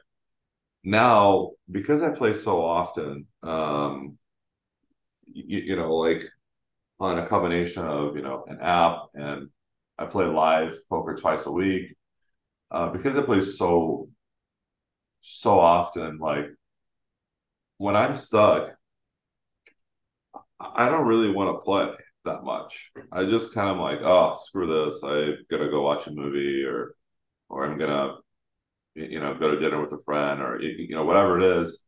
now 0.85 1.53
because 1.71 2.03
I 2.03 2.15
play 2.15 2.35
so 2.35 2.65
often, 2.65 3.27
um, 3.43 4.19
you, 5.33 5.59
you 5.61 5.77
know, 5.77 5.95
like 5.97 6.25
on 7.01 7.19
a 7.19 7.27
combination 7.27 7.85
of 7.85 8.17
you 8.17 8.23
know 8.23 8.45
an 8.49 8.61
app 8.61 9.09
and 9.15 9.49
I 9.99 10.07
play 10.07 10.27
live 10.27 10.75
poker 10.91 11.17
twice 11.17 11.47
a 11.47 11.53
week. 11.53 11.95
Uh, 12.71 12.89
because 12.91 13.17
I 13.17 13.23
play 13.23 13.41
so 13.41 14.09
so 15.23 15.59
often, 15.61 16.19
like 16.19 16.47
when 17.79 17.97
I'm 17.97 18.15
stuck, 18.17 18.77
I 20.61 20.89
don't 20.89 21.07
really 21.07 21.31
want 21.31 21.57
to 21.57 21.63
play 21.63 21.91
that 22.25 22.45
much. 22.45 22.93
I 23.11 23.25
just 23.25 23.55
kind 23.55 23.69
of 23.69 23.79
like, 23.79 23.99
oh, 24.03 24.35
screw 24.39 24.67
this. 24.67 25.03
I'm 25.03 25.37
gonna 25.51 25.71
go 25.71 25.83
watch 25.83 26.07
a 26.07 26.13
movie 26.13 26.65
or 26.65 26.95
or 27.49 27.65
I'm 27.67 27.79
gonna 27.79 28.17
you 28.95 29.21
know 29.21 29.35
go 29.35 29.51
to 29.51 29.61
dinner 29.61 29.81
with 29.81 29.93
a 29.93 30.03
friend 30.03 30.41
or 30.41 30.61
you 30.61 30.95
know 30.95 31.05
whatever 31.05 31.39
it 31.39 31.61
is. 31.61 31.85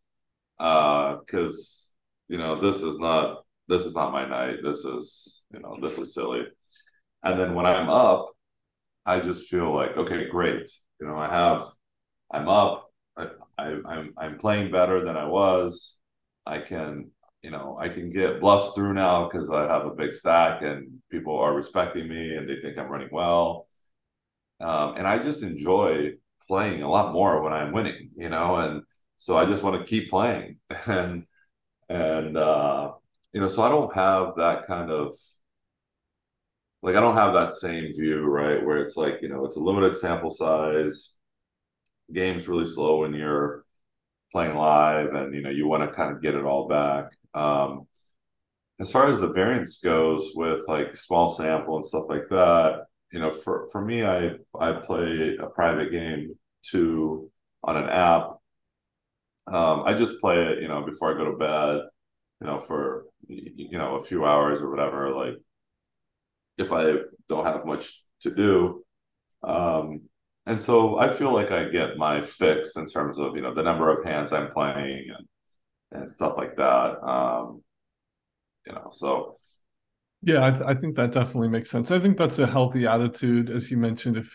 Uh, 0.59 1.17
because 1.17 1.95
you 2.29 2.39
know 2.39 2.61
this 2.61 2.83
is 2.83 2.99
not 2.99 3.45
this 3.69 3.85
is 3.85 3.95
not 3.95 4.13
my 4.13 4.27
night. 4.27 4.59
This 4.63 4.85
is 4.85 5.45
you 5.53 5.61
know 5.61 5.77
this 5.81 5.99
is 5.99 6.15
silly. 6.15 6.45
And 7.23 7.39
then 7.39 7.55
when 7.55 7.67
I'm 7.67 7.89
up, 7.89 8.31
I 9.07 9.21
just 9.21 9.49
feel 9.49 9.75
like 9.75 9.97
okay, 9.97 10.29
great. 10.29 10.71
You 11.01 11.09
know, 11.09 11.17
I 11.17 11.29
have 11.29 11.65
I'm 12.31 12.49
up. 12.49 12.91
I, 13.17 13.29
I 13.59 13.77
I'm 13.87 14.15
I'm 14.17 14.39
playing 14.39 14.71
better 14.73 15.05
than 15.05 15.17
I 15.17 15.27
was. 15.27 16.01
I 16.47 16.59
can 16.59 17.11
you 17.45 17.51
know, 17.51 17.77
I 17.79 17.91
can 17.91 18.11
get 18.11 18.41
bluffs 18.41 18.75
through 18.75 18.95
now 18.95 19.29
because 19.29 19.51
I 19.51 19.65
have 19.71 19.85
a 19.85 19.95
big 19.95 20.15
stack 20.15 20.63
and 20.63 21.03
people 21.11 21.39
are 21.39 21.55
respecting 21.55 22.09
me 22.09 22.35
and 22.37 22.49
they 22.49 22.59
think 22.59 22.79
I'm 22.79 22.89
running 22.89 23.11
well. 23.13 23.69
Um, 24.61 24.95
and 24.97 25.07
I 25.07 25.19
just 25.19 25.43
enjoy 25.43 26.13
playing 26.55 26.83
a 26.83 26.89
lot 26.89 27.13
more 27.13 27.43
when 27.43 27.53
I'm 27.53 27.73
winning, 27.73 28.11
you 28.17 28.31
know, 28.31 28.57
and 28.57 28.83
so 29.17 29.37
I 29.37 29.45
just 29.45 29.65
want 29.65 29.77
to 29.81 29.91
keep 29.91 30.09
playing 30.09 30.59
and 30.87 31.25
and 31.89 32.37
uh, 32.37 32.93
you 33.33 33.41
know, 33.41 33.49
so 33.49 33.63
I 33.65 33.69
don't 33.69 33.93
have 33.95 34.37
that 34.37 34.67
kind 34.69 34.91
of 34.91 35.17
like 36.81 36.95
I 36.95 37.01
don't 37.01 37.17
have 37.17 37.35
that 37.35 37.51
same 37.51 37.93
view, 37.93 38.21
right? 38.23 38.65
Where 38.65 38.79
it's 38.79 38.97
like, 38.97 39.19
you 39.23 39.29
know, 39.29 39.45
it's 39.45 39.57
a 39.57 39.61
limited 39.61 39.97
sample 39.97 40.31
size, 40.31 41.17
game's 42.13 42.47
really 42.47 42.67
slow 42.67 43.01
when 43.01 43.15
you're 43.15 43.65
playing 44.33 44.57
live 44.57 45.15
and 45.15 45.35
you 45.35 45.43
know 45.43 45.51
you 45.51 45.67
want 45.67 45.83
to 45.83 45.97
kind 45.97 46.15
of 46.15 46.23
get 46.23 46.35
it 46.35 46.45
all 46.45 46.69
back 46.69 47.07
um, 47.35 47.87
as 48.81 48.93
far 48.93 49.07
as 49.09 49.21
the 49.21 49.33
variance 49.33 49.81
goes 49.81 50.33
with 50.35 50.61
like 50.69 50.97
small 50.97 51.29
sample 51.29 51.77
and 51.77 51.85
stuff 51.85 52.05
like 52.09 52.27
that, 52.29 52.87
you 53.13 53.21
know, 53.21 53.31
for, 53.31 53.69
for 53.71 53.85
me, 53.85 54.05
I, 54.05 54.33
I 54.59 54.73
play 54.73 55.37
a 55.41 55.47
private 55.47 55.93
game 55.93 56.37
to 56.71 57.31
on 57.63 57.77
an 57.77 57.89
app. 57.89 58.31
Um, 59.47 59.83
I 59.85 59.95
just 59.95 60.21
play 60.21 60.37
it, 60.39 60.63
you 60.63 60.69
know, 60.69 60.83
before 60.83 61.15
I 61.15 61.19
go 61.19 61.31
to 61.31 61.37
bed, 61.37 61.83
you 62.41 62.47
know, 62.47 62.59
for, 62.59 63.07
you 63.29 63.79
know, 63.79 63.97
a 63.97 64.05
few 64.05 64.25
hours 64.25 64.61
or 64.61 64.71
whatever, 64.71 65.15
like 65.15 65.35
if 66.57 66.73
I 66.73 66.95
don't 67.29 67.45
have 67.45 67.67
much 67.67 68.03
to 68.23 68.35
do. 68.35 68.85
Um, 69.43 70.03
and 70.47 70.61
so 70.61 70.99
I 70.99 71.09
feel 71.09 71.33
like 71.33 71.51
I 71.51 71.69
get 71.69 71.97
my 71.97 72.21
fix 72.21 72.77
in 72.77 72.87
terms 72.87 73.19
of, 73.19 73.37
you 73.37 73.43
know, 73.43 73.55
the 73.55 73.63
number 73.63 73.91
of 73.91 74.05
hands 74.05 74.33
I'm 74.33 74.51
playing 74.51 75.07
and, 75.17 76.01
and 76.01 76.11
stuff 76.11 76.37
like 76.37 76.57
that. 76.57 77.03
Um, 77.03 77.63
you 78.67 78.73
know, 78.73 78.89
so 78.91 79.35
yeah, 80.23 80.47
I, 80.47 80.51
th- 80.51 80.63
I, 80.63 80.75
think 80.75 80.97
that 80.97 81.13
definitely 81.13 81.49
makes 81.49 81.71
sense. 81.71 81.91
I 81.91 81.99
think 81.99 82.17
that's 82.17 82.39
a 82.39 82.47
healthy 82.47 82.87
attitude, 82.87 83.51
as 83.51 83.71
you 83.71 83.77
mentioned. 83.77 84.17
If 84.17 84.35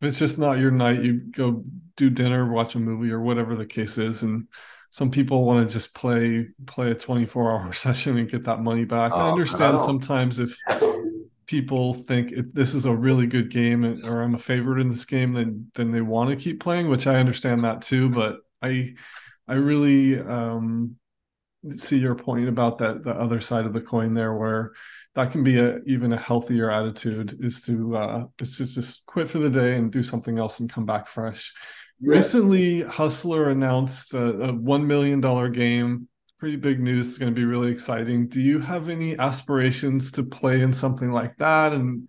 if 0.00 0.08
it's 0.08 0.18
just 0.18 0.38
not 0.38 0.58
your 0.58 0.70
night, 0.70 1.02
you 1.02 1.14
go 1.18 1.64
do 1.96 2.08
dinner, 2.08 2.50
watch 2.50 2.74
a 2.74 2.78
movie, 2.78 3.10
or 3.10 3.20
whatever 3.20 3.54
the 3.54 3.66
case 3.66 3.98
is. 3.98 4.22
And 4.22 4.48
some 4.90 5.10
people 5.10 5.44
want 5.44 5.68
to 5.68 5.72
just 5.72 5.94
play 5.94 6.46
play 6.66 6.90
a 6.90 6.94
twenty 6.94 7.26
four 7.26 7.52
hour 7.52 7.72
session 7.74 8.16
and 8.18 8.30
get 8.30 8.44
that 8.44 8.60
money 8.60 8.84
back. 8.84 9.12
I 9.12 9.28
oh, 9.28 9.32
understand 9.32 9.76
I 9.76 9.84
sometimes 9.84 10.38
if 10.38 10.56
people 11.46 11.94
think 11.94 12.32
it, 12.32 12.54
this 12.54 12.74
is 12.74 12.86
a 12.86 12.94
really 12.94 13.26
good 13.26 13.50
game 13.50 13.84
or 14.06 14.22
I'm 14.22 14.34
a 14.34 14.38
favorite 14.38 14.80
in 14.80 14.88
this 14.88 15.04
game, 15.04 15.34
then 15.34 15.70
then 15.74 15.90
they 15.90 16.00
want 16.00 16.30
to 16.30 16.36
keep 16.36 16.60
playing, 16.60 16.88
which 16.88 17.06
I 17.06 17.16
understand 17.16 17.60
that 17.60 17.82
too. 17.82 18.08
But 18.08 18.38
I 18.62 18.94
I 19.46 19.54
really 19.54 20.18
um, 20.18 20.96
see 21.70 21.98
your 21.98 22.14
point 22.14 22.48
about 22.48 22.78
that 22.78 23.02
the 23.02 23.14
other 23.14 23.40
side 23.40 23.66
of 23.66 23.74
the 23.74 23.80
coin 23.80 24.14
there 24.14 24.32
where 24.32 24.72
that 25.14 25.30
can 25.30 25.42
be 25.42 25.58
a 25.58 25.78
even 25.86 26.12
a 26.12 26.18
healthier 26.18 26.70
attitude 26.70 27.36
is 27.40 27.62
to 27.62 27.96
uh 27.96 28.24
is 28.38 28.56
to 28.56 28.64
just 28.64 29.04
quit 29.06 29.28
for 29.28 29.38
the 29.38 29.50
day 29.50 29.76
and 29.76 29.92
do 29.92 30.02
something 30.02 30.38
else 30.38 30.60
and 30.60 30.72
come 30.72 30.86
back 30.86 31.06
fresh 31.06 31.52
yeah. 32.00 32.14
recently 32.14 32.82
hustler 32.82 33.50
announced 33.50 34.14
a, 34.14 34.24
a 34.42 34.52
one 34.52 34.86
million 34.86 35.20
dollar 35.20 35.48
game 35.48 36.08
pretty 36.38 36.56
big 36.56 36.80
news 36.80 37.08
it's 37.08 37.18
going 37.18 37.32
to 37.32 37.38
be 37.38 37.44
really 37.44 37.70
exciting 37.70 38.26
do 38.28 38.40
you 38.40 38.58
have 38.60 38.88
any 38.88 39.18
aspirations 39.18 40.12
to 40.12 40.22
play 40.22 40.60
in 40.60 40.72
something 40.72 41.10
like 41.10 41.36
that 41.36 41.72
and 41.72 42.08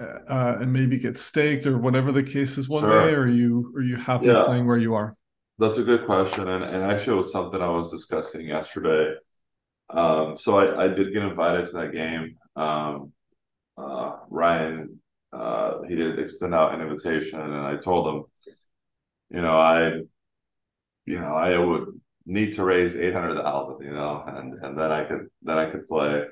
uh, 0.00 0.18
uh 0.28 0.58
and 0.60 0.72
maybe 0.72 0.98
get 0.98 1.18
staked 1.18 1.66
or 1.66 1.78
whatever 1.78 2.10
the 2.10 2.22
case 2.22 2.58
is 2.58 2.68
one 2.68 2.82
sure. 2.82 3.06
day 3.06 3.14
or 3.14 3.22
are 3.22 3.28
you 3.28 3.72
are 3.76 3.82
you 3.82 3.96
happy 3.96 4.26
yeah. 4.26 4.44
playing 4.44 4.66
where 4.66 4.78
you 4.78 4.94
are 4.94 5.14
that's 5.58 5.78
a 5.78 5.84
good 5.84 6.04
question, 6.04 6.48
and, 6.48 6.64
and 6.64 6.82
actually, 6.82 7.14
it 7.14 7.18
was 7.18 7.30
something 7.30 7.62
I 7.62 7.68
was 7.68 7.90
discussing 7.90 8.48
yesterday. 8.48 9.14
Um, 9.90 10.36
so 10.36 10.58
I, 10.58 10.84
I 10.84 10.88
did 10.88 11.12
get 11.12 11.22
invited 11.22 11.66
to 11.66 11.72
that 11.72 11.92
game. 11.92 12.36
Um, 12.56 13.12
uh, 13.76 14.18
Ryan, 14.30 15.00
uh, 15.32 15.82
he 15.82 15.94
did 15.96 16.18
extend 16.18 16.54
out 16.54 16.74
an 16.74 16.80
invitation, 16.80 17.40
and 17.40 17.54
I 17.54 17.76
told 17.76 18.06
him, 18.06 18.24
you 19.30 19.42
know, 19.42 19.58
I, 19.58 20.00
you 21.06 21.18
know, 21.20 21.34
I 21.34 21.58
would 21.58 22.00
need 22.26 22.54
to 22.54 22.64
raise 22.64 22.96
eight 22.96 23.12
hundred 23.14 23.42
thousand, 23.42 23.84
you 23.84 23.92
know, 23.92 24.22
and 24.26 24.54
and 24.64 24.78
then 24.78 24.90
I 24.92 25.04
could 25.04 25.28
then 25.42 25.58
I 25.58 25.70
could 25.70 25.86
play. 25.86 26.24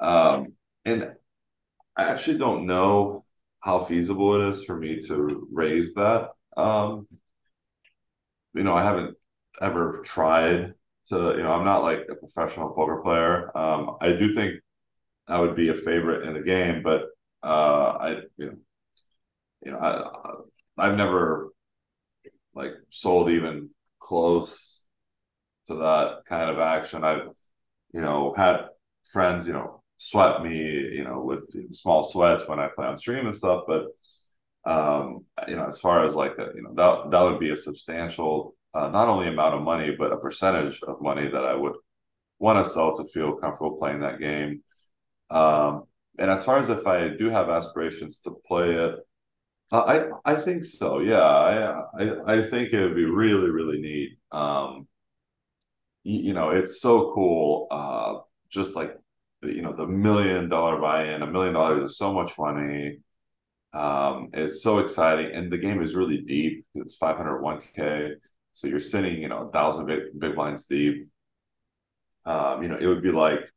Um, 0.00 0.54
and 0.84 1.12
I 1.96 2.04
actually 2.04 2.38
don't 2.38 2.66
know 2.66 3.22
how 3.62 3.80
feasible 3.80 4.40
it 4.40 4.48
is 4.50 4.64
for 4.64 4.76
me 4.78 5.00
to 5.08 5.48
raise 5.52 5.94
that. 5.94 6.30
Um, 6.56 7.08
you 8.54 8.62
know, 8.62 8.74
I 8.74 8.82
haven't 8.84 9.16
ever 9.60 10.00
tried 10.04 10.74
to, 11.08 11.34
you 11.36 11.42
know, 11.42 11.52
I'm 11.52 11.64
not 11.64 11.82
like 11.82 12.06
a 12.10 12.14
professional 12.14 12.70
poker 12.70 13.00
player. 13.02 13.56
Um, 13.56 13.96
I 14.00 14.08
do 14.12 14.34
think 14.34 14.60
I 15.28 15.40
would 15.40 15.56
be 15.56 15.70
a 15.70 15.74
favorite 15.74 16.26
in 16.28 16.34
the 16.34 16.42
game, 16.42 16.82
but 16.82 17.02
uh, 17.42 17.96
I, 18.00 18.10
you 18.36 18.46
know, 18.46 18.56
you 19.64 19.72
know, 19.72 19.78
I, 19.78 20.86
I've 20.86 20.96
never 20.96 21.50
like 22.54 22.72
sold 22.90 23.30
even 23.30 23.70
close 23.98 24.86
to 25.66 25.74
that 25.76 26.22
kind 26.26 26.50
of 26.50 26.58
action. 26.58 27.04
I've, 27.04 27.28
you 27.92 28.00
know, 28.00 28.34
had 28.36 28.66
friends, 29.10 29.46
you 29.46 29.52
know, 29.52 29.82
sweat 29.98 30.42
me, 30.42 30.56
you 30.56 31.04
know, 31.04 31.20
with 31.22 31.44
small 31.74 32.02
sweats 32.02 32.48
when 32.48 32.58
I 32.60 32.68
play 32.74 32.86
on 32.86 32.96
stream 32.96 33.26
and 33.26 33.34
stuff, 33.34 33.64
but 33.66 33.86
um, 34.64 35.24
you 35.48 35.56
know, 35.56 35.66
as 35.66 35.80
far 35.80 36.04
as 36.04 36.14
like 36.14 36.32
a, 36.38 36.48
you 36.54 36.62
know, 36.62 36.74
that 36.74 37.10
that 37.10 37.22
would 37.22 37.40
be 37.40 37.50
a 37.50 37.56
substantial, 37.56 38.54
uh, 38.78 38.88
not 38.90 39.08
only 39.08 39.28
amount 39.28 39.54
of 39.54 39.62
money, 39.62 39.94
but 39.98 40.12
a 40.12 40.16
percentage 40.18 40.82
of 40.82 41.00
money 41.00 41.28
that 41.28 41.44
I 41.44 41.54
would 41.54 41.74
want 42.38 42.64
to 42.64 42.70
sell 42.70 42.94
to 42.96 43.04
feel 43.04 43.36
comfortable 43.36 43.76
playing 43.78 44.00
that 44.00 44.20
game. 44.20 44.62
Um, 45.30 45.84
and 46.18 46.30
as 46.30 46.44
far 46.44 46.58
as 46.58 46.68
if 46.68 46.86
I 46.86 47.08
do 47.08 47.30
have 47.30 47.48
aspirations 47.50 48.20
to 48.22 48.32
play 48.46 48.74
it, 48.74 48.94
uh, 49.72 49.82
I 50.24 50.32
I 50.32 50.34
think 50.36 50.64
so. 50.64 51.00
Yeah, 51.00 51.20
I 51.20 51.82
I, 52.00 52.34
I 52.38 52.42
think 52.42 52.72
it 52.72 52.82
would 52.82 52.96
be 52.96 53.04
really 53.04 53.50
really 53.50 53.80
neat. 53.80 54.18
Um, 54.32 54.88
you, 56.04 56.18
you 56.28 56.32
know, 56.34 56.50
it's 56.50 56.80
so 56.80 57.12
cool. 57.14 57.66
Uh, 57.70 58.18
just 58.50 58.76
like 58.76 58.96
the, 59.42 59.54
you 59.54 59.62
know 59.62 59.72
the 59.72 59.86
million 59.86 60.48
dollar 60.48 60.80
buy-in, 60.80 61.22
a 61.22 61.26
million 61.26 61.54
dollars 61.54 61.90
is 61.90 61.98
so 61.98 62.12
much 62.12 62.38
money. 62.38 62.98
Um, 63.72 64.30
it's 64.34 64.62
so 64.62 64.78
exciting, 64.80 65.32
and 65.34 65.52
the 65.52 65.58
game 65.58 65.82
is 65.82 65.96
really 65.96 66.22
deep. 66.22 66.66
It's 66.74 66.96
501k, 66.96 68.14
so 68.52 68.66
you're 68.66 68.80
sitting, 68.80 69.20
you 69.20 69.28
know, 69.28 69.42
a 69.42 69.48
thousand 69.48 69.86
big, 69.86 70.18
big 70.18 70.34
blinds 70.34 70.66
deep. 70.66 71.08
Um, 72.26 72.62
you 72.62 72.68
know, 72.68 72.76
it 72.76 72.86
would 72.86 73.02
be 73.02 73.12
like 73.12 73.48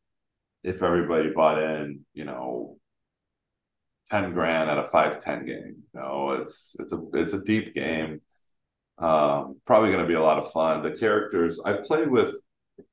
if 0.64 0.84
everybody 0.84 1.30
bought 1.30 1.62
in, 1.62 2.06
you 2.14 2.26
know, 2.26 2.78
10 4.12 4.34
grand 4.34 4.70
at 4.70 4.78
a 4.78 4.84
510 4.84 5.46
game. 5.46 5.84
You 5.94 6.00
know, 6.00 6.32
it's 6.32 6.76
it's 6.80 6.94
a 6.94 7.02
it's 7.14 7.34
a 7.34 7.44
deep 7.44 7.74
game. 7.74 8.22
Um, 8.98 9.60
probably 9.66 9.90
going 9.90 10.04
to 10.04 10.08
be 10.08 10.14
a 10.14 10.22
lot 10.22 10.38
of 10.38 10.52
fun. 10.52 10.82
The 10.82 10.92
characters 10.92 11.60
I've 11.66 11.84
played 11.84 12.10
with, 12.10 12.36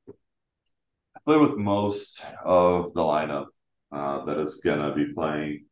I 0.08 1.20
played 1.26 1.40
with 1.40 1.58
most 1.58 2.24
of 2.44 2.94
the 2.94 3.00
lineup 3.00 3.46
uh, 3.92 4.24
that 4.24 4.38
is 4.38 4.56
going 4.56 4.80
to 4.80 4.94
be 4.94 5.12
playing 5.12 5.66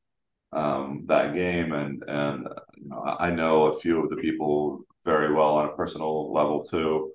um, 0.52 1.04
that 1.06 1.34
game, 1.34 1.72
and 1.72 2.02
and 2.08 2.48
you 2.76 2.88
know, 2.88 3.02
I 3.02 3.30
know 3.30 3.66
a 3.66 3.78
few 3.80 4.02
of 4.02 4.10
the 4.10 4.16
people 4.16 4.80
very 5.04 5.32
well 5.32 5.56
on 5.56 5.66
a 5.68 5.76
personal 5.76 6.32
level 6.32 6.62
too. 6.64 7.12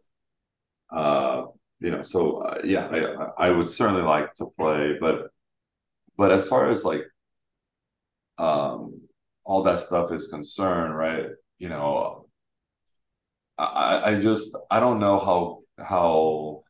Uh, 0.91 1.45
you 1.79 1.91
know, 1.91 2.01
so 2.01 2.39
uh, 2.39 2.61
yeah, 2.63 2.87
I, 3.37 3.47
I 3.47 3.49
would 3.51 3.67
certainly 3.67 4.03
like 4.03 4.33
to 4.35 4.47
play, 4.57 4.97
but 4.99 5.29
but 6.17 6.31
as 6.31 6.47
far 6.47 6.69
as 6.69 6.85
like 6.85 7.03
um, 8.37 9.01
all 9.45 9.63
that 9.63 9.79
stuff 9.79 10.11
is 10.11 10.27
concerned, 10.27 10.95
right? 10.95 11.27
You 11.59 11.69
know, 11.69 12.27
I, 13.57 14.11
I 14.13 14.19
just 14.19 14.57
I 14.69 14.79
don't 14.79 14.99
know 14.99 15.19
how 15.19 15.63
how 15.83 16.63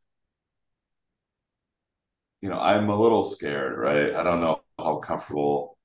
you 2.41 2.49
know 2.49 2.59
I'm 2.59 2.89
a 2.89 2.95
little 2.95 3.23
scared, 3.23 3.77
right? 3.77 4.13
I 4.13 4.23
don't 4.23 4.41
know 4.41 4.61
how 4.77 4.97
comfortable 4.97 5.77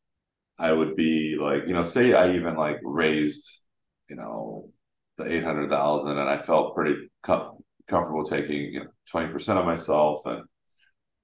I 0.59 0.73
would 0.73 0.97
be 0.97 1.37
like, 1.41 1.63
you 1.67 1.75
know, 1.75 1.83
say 1.83 2.15
I 2.15 2.35
even 2.35 2.57
like 2.57 2.79
raised, 2.85 3.65
you 4.09 4.17
know, 4.17 4.71
the 5.19 5.25
800,000 5.31 6.19
and 6.19 6.29
I 6.29 6.39
felt 6.39 6.75
pretty 6.75 7.11
com- 7.23 7.59
comfortable 7.89 8.25
taking, 8.25 8.73
you 8.73 8.81
know, 8.81 8.91
20% 9.11 9.59
of 9.59 9.67
myself 9.67 10.25
and 10.27 10.45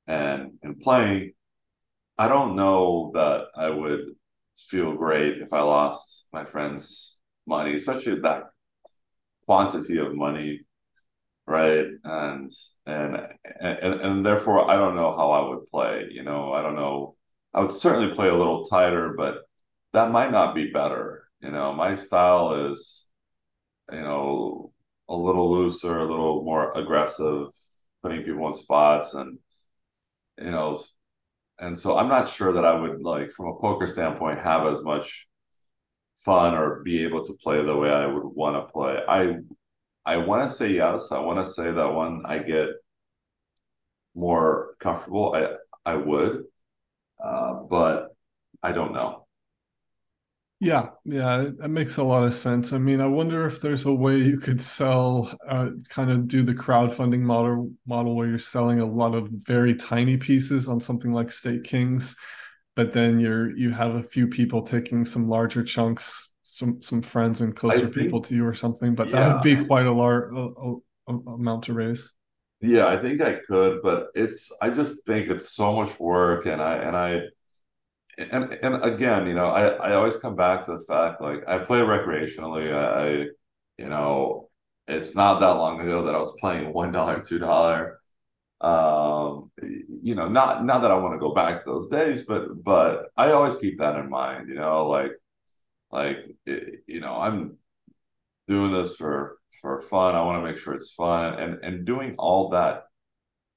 and 0.06 0.52
and 0.62 0.80
playing. 0.80 1.32
I 2.18 2.28
don't 2.28 2.56
know 2.56 3.12
that 3.14 3.46
I 3.56 3.70
would 3.70 4.00
feel 4.58 4.94
great 4.94 5.42
if 5.42 5.52
I 5.52 5.62
lost 5.62 6.28
my 6.32 6.44
friend's 6.44 7.20
money, 7.46 7.74
especially 7.74 8.20
that 8.20 8.44
quantity 9.46 9.98
of 9.98 10.14
money, 10.14 10.60
right? 11.46 11.86
And 12.04 12.50
and 12.86 13.16
and 13.60 14.00
and 14.02 14.26
therefore 14.26 14.70
I 14.70 14.76
don't 14.76 14.96
know 14.96 15.12
how 15.16 15.30
I 15.32 15.48
would 15.48 15.66
play, 15.66 16.08
you 16.10 16.22
know, 16.22 16.52
I 16.52 16.62
don't 16.62 16.76
know 16.76 17.16
I 17.54 17.60
would 17.60 17.72
certainly 17.72 18.14
play 18.14 18.28
a 18.28 18.34
little 18.34 18.64
tighter, 18.64 19.14
but 19.16 19.42
that 19.92 20.10
might 20.10 20.30
not 20.30 20.54
be 20.54 20.70
better. 20.70 21.24
You 21.40 21.50
know, 21.50 21.72
my 21.72 21.94
style 21.94 22.70
is, 22.72 23.10
you 23.92 24.00
know, 24.00 24.72
a 25.08 25.14
little 25.16 25.52
looser, 25.52 25.98
a 25.98 26.10
little 26.10 26.44
more 26.44 26.72
aggressive, 26.72 27.48
putting 28.02 28.22
people 28.24 28.46
in 28.48 28.54
spots, 28.54 29.14
and 29.14 29.38
you 30.38 30.50
know, 30.50 30.78
and 31.58 31.78
so 31.78 31.98
I'm 31.98 32.08
not 32.08 32.28
sure 32.28 32.52
that 32.54 32.64
I 32.64 32.78
would 32.78 33.02
like, 33.02 33.30
from 33.32 33.46
a 33.48 33.60
poker 33.60 33.86
standpoint, 33.86 34.40
have 34.40 34.66
as 34.66 34.82
much 34.82 35.28
fun 36.16 36.54
or 36.54 36.82
be 36.82 37.04
able 37.04 37.24
to 37.24 37.34
play 37.42 37.64
the 37.64 37.76
way 37.76 37.90
I 37.90 38.06
would 38.06 38.24
want 38.24 38.56
to 38.56 38.72
play. 38.72 38.98
I 39.08 39.36
I 40.06 40.16
want 40.18 40.48
to 40.48 40.54
say 40.56 40.72
yes. 40.72 41.12
I 41.12 41.20
want 41.20 41.38
to 41.40 41.46
say 41.52 41.70
that 41.72 41.94
when 41.94 42.22
I 42.24 42.38
get 42.38 42.70
more 44.14 44.74
comfortable, 44.78 45.34
I 45.34 45.56
I 45.90 45.96
would 45.96 46.44
uh, 47.22 47.54
but 47.68 48.14
I 48.62 48.72
don't 48.72 48.92
know. 48.92 49.26
Yeah, 50.60 50.90
yeah, 51.04 51.48
that 51.56 51.70
makes 51.70 51.96
a 51.96 52.04
lot 52.04 52.22
of 52.22 52.34
sense. 52.34 52.72
I 52.72 52.78
mean, 52.78 53.00
I 53.00 53.06
wonder 53.06 53.44
if 53.46 53.60
there's 53.60 53.84
a 53.84 53.92
way 53.92 54.18
you 54.18 54.38
could 54.38 54.60
sell, 54.62 55.36
uh, 55.48 55.70
kind 55.88 56.08
of 56.08 56.28
do 56.28 56.44
the 56.44 56.54
crowdfunding 56.54 57.18
model 57.18 57.72
model 57.84 58.14
where 58.14 58.28
you're 58.28 58.38
selling 58.38 58.78
a 58.78 58.86
lot 58.86 59.16
of 59.16 59.28
very 59.28 59.74
tiny 59.74 60.16
pieces 60.16 60.68
on 60.68 60.78
something 60.78 61.12
like 61.12 61.28
StakeKings, 61.28 62.14
but 62.76 62.92
then 62.92 63.18
you're 63.18 63.50
you 63.56 63.70
have 63.70 63.96
a 63.96 64.04
few 64.04 64.28
people 64.28 64.62
taking 64.62 65.04
some 65.04 65.28
larger 65.28 65.64
chunks, 65.64 66.32
some 66.44 66.80
some 66.80 67.02
friends 67.02 67.40
and 67.40 67.56
closer 67.56 67.88
think, 67.88 67.94
people 67.94 68.20
to 68.20 68.34
you 68.36 68.46
or 68.46 68.54
something. 68.54 68.94
But 68.94 69.08
yeah. 69.08 69.18
that 69.18 69.34
would 69.34 69.42
be 69.42 69.64
quite 69.64 69.86
a 69.86 69.92
large 69.92 70.32
amount 71.08 71.64
to 71.64 71.72
raise. 71.72 72.14
Yeah, 72.62 72.86
I 72.86 72.96
think 72.96 73.20
I 73.20 73.36
could, 73.46 73.82
but 73.82 74.08
it's 74.14 74.50
I 74.62 74.70
just 74.70 75.04
think 75.06 75.28
it's 75.28 75.48
so 75.50 75.74
much 75.74 75.98
work 75.98 76.46
and 76.46 76.62
I 76.62 76.76
and 76.76 76.96
I 76.96 77.22
and 78.18 78.52
and 78.62 78.84
again, 78.84 79.26
you 79.26 79.34
know, 79.34 79.48
I 79.48 79.68
I 79.68 79.94
always 79.94 80.16
come 80.16 80.36
back 80.36 80.64
to 80.66 80.72
the 80.72 80.84
fact 80.88 81.20
like 81.20 81.48
I 81.48 81.58
play 81.58 81.80
recreationally. 81.80 82.72
I, 82.74 83.22
I 83.24 83.26
you 83.78 83.88
know, 83.88 84.50
it's 84.88 85.14
not 85.16 85.40
that 85.40 85.50
long 85.58 85.80
ago 85.80 86.04
that 86.04 86.14
I 86.14 86.18
was 86.18 86.36
playing 86.40 86.72
one 86.72 86.92
dollar, 86.92 87.20
two 87.20 87.38
dollar. 87.38 88.00
Um, 88.60 89.50
you 89.62 90.14
know, 90.16 90.28
not 90.28 90.64
not 90.64 90.82
that 90.82 90.90
I 90.92 90.96
want 90.96 91.14
to 91.14 91.20
go 91.20 91.34
back 91.34 91.58
to 91.58 91.64
those 91.66 91.88
days, 91.88 92.22
but 92.22 92.62
but 92.64 93.06
I 93.16 93.32
always 93.32 93.58
keep 93.58 93.78
that 93.78 93.96
in 93.96 94.10
mind. 94.10 94.48
You 94.48 94.56
know, 94.56 94.88
like 94.88 95.12
like 95.92 96.30
you 96.46 97.00
know, 97.00 97.16
I'm 97.16 97.58
doing 98.52 98.72
this 98.72 98.96
for 98.96 99.38
for 99.60 99.80
fun. 99.80 100.14
I 100.14 100.22
want 100.22 100.42
to 100.42 100.46
make 100.46 100.58
sure 100.58 100.74
it's 100.74 100.92
fun 100.92 101.34
and 101.40 101.52
and 101.64 101.84
doing 101.84 102.14
all 102.18 102.50
that 102.50 102.84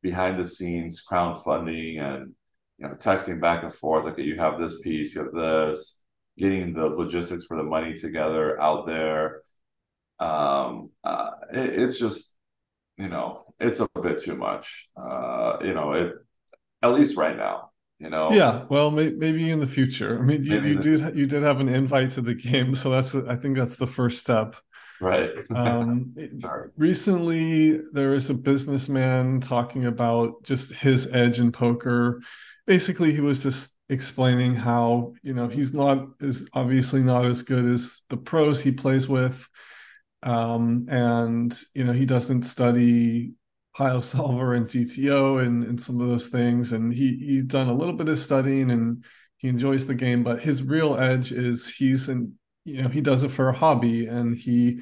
behind 0.02 0.38
the 0.38 0.46
scenes 0.46 1.04
crowdfunding 1.10 2.00
and 2.00 2.34
you 2.78 2.88
know 2.88 2.96
texting 2.96 3.42
back 3.42 3.64
and 3.64 3.74
forth. 3.74 4.06
Okay, 4.06 4.24
you 4.24 4.38
have 4.40 4.58
this 4.58 4.80
piece, 4.82 5.16
you 5.16 5.24
have 5.24 5.34
this, 5.34 6.00
getting 6.38 6.74
the 6.74 6.88
logistics 6.88 7.46
for 7.46 7.58
the 7.58 7.64
money 7.64 7.94
together 7.94 8.60
out 8.62 8.86
there. 8.86 9.42
Um, 10.20 10.92
uh, 11.04 11.32
it, 11.52 11.80
it's 11.82 12.00
just 12.00 12.38
you 12.98 13.10
know 13.10 13.54
it's 13.60 13.82
a 13.82 13.88
bit 14.02 14.20
too 14.20 14.38
much. 14.38 14.90
Uh, 14.96 15.58
you 15.62 15.74
know 15.74 15.92
it 15.92 16.14
at 16.82 16.94
least 16.94 17.18
right 17.18 17.36
now 17.36 17.72
you 18.00 18.10
know 18.10 18.32
yeah 18.32 18.66
well 18.70 18.92
may, 18.92 19.10
maybe 19.10 19.50
in 19.50 19.60
the 19.60 19.66
future 19.66 20.20
i 20.20 20.22
mean 20.22 20.44
you, 20.44 20.60
you 20.62 20.76
did 20.80 21.16
you 21.16 21.26
did 21.26 21.42
have 21.44 21.62
an 21.62 21.70
invite 21.70 22.12
to 22.12 22.22
the 22.22 22.36
game 22.36 22.76
so 22.76 22.90
that's 22.90 23.16
i 23.16 23.36
think 23.38 23.56
that's 23.58 23.78
the 23.78 23.88
first 23.88 24.20
step 24.20 24.58
Right. 25.02 25.32
um, 25.54 26.16
recently, 26.78 27.82
there 27.92 28.12
was 28.12 28.30
a 28.30 28.34
businessman 28.34 29.42
talking 29.42 29.86
about 29.86 30.44
just 30.44 30.74
his 30.74 31.14
edge 31.14 31.40
in 31.40 31.52
poker. 31.52 32.22
Basically, 32.66 33.14
he 33.14 33.22
was 33.22 33.44
just 33.44 33.76
explaining 33.90 34.56
how 34.56 35.14
you 35.22 35.34
know 35.34 35.48
he's 35.48 35.74
not 35.74 36.08
is 36.20 36.48
obviously 36.54 37.04
not 37.04 37.26
as 37.26 37.44
good 37.44 37.66
as 37.66 38.02
the 38.10 38.18
pros 38.18 38.62
he 38.62 38.72
plays 38.72 39.08
with, 39.08 39.48
um, 40.24 40.86
and 40.90 41.60
you 41.74 41.84
know 41.84 41.94
he 41.94 42.06
doesn't 42.06 42.44
study 42.44 43.34
PioSolver 43.78 44.56
and 44.56 44.66
GTO 44.66 45.46
and, 45.46 45.64
and 45.66 45.80
some 45.82 46.00
of 46.00 46.08
those 46.08 46.30
things. 46.30 46.74
And 46.74 46.94
he 46.94 47.18
he's 47.18 47.44
done 47.44 47.68
a 47.68 47.74
little 47.74 47.94
bit 47.94 48.10
of 48.10 48.18
studying 48.18 48.72
and 48.72 49.04
he 49.38 49.50
enjoys 49.50 49.86
the 49.86 49.96
game, 49.96 50.24
but 50.24 50.40
his 50.40 50.64
real 50.64 50.96
edge 50.96 51.32
is 51.32 51.68
he's 51.68 52.08
in 52.10 52.34
you 52.66 52.82
know 52.82 52.90
he 52.90 53.02
does 53.02 53.24
it 53.24 53.30
for 53.30 53.50
a 53.50 53.54
hobby 53.54 54.08
and 54.08 54.36
he 54.36 54.82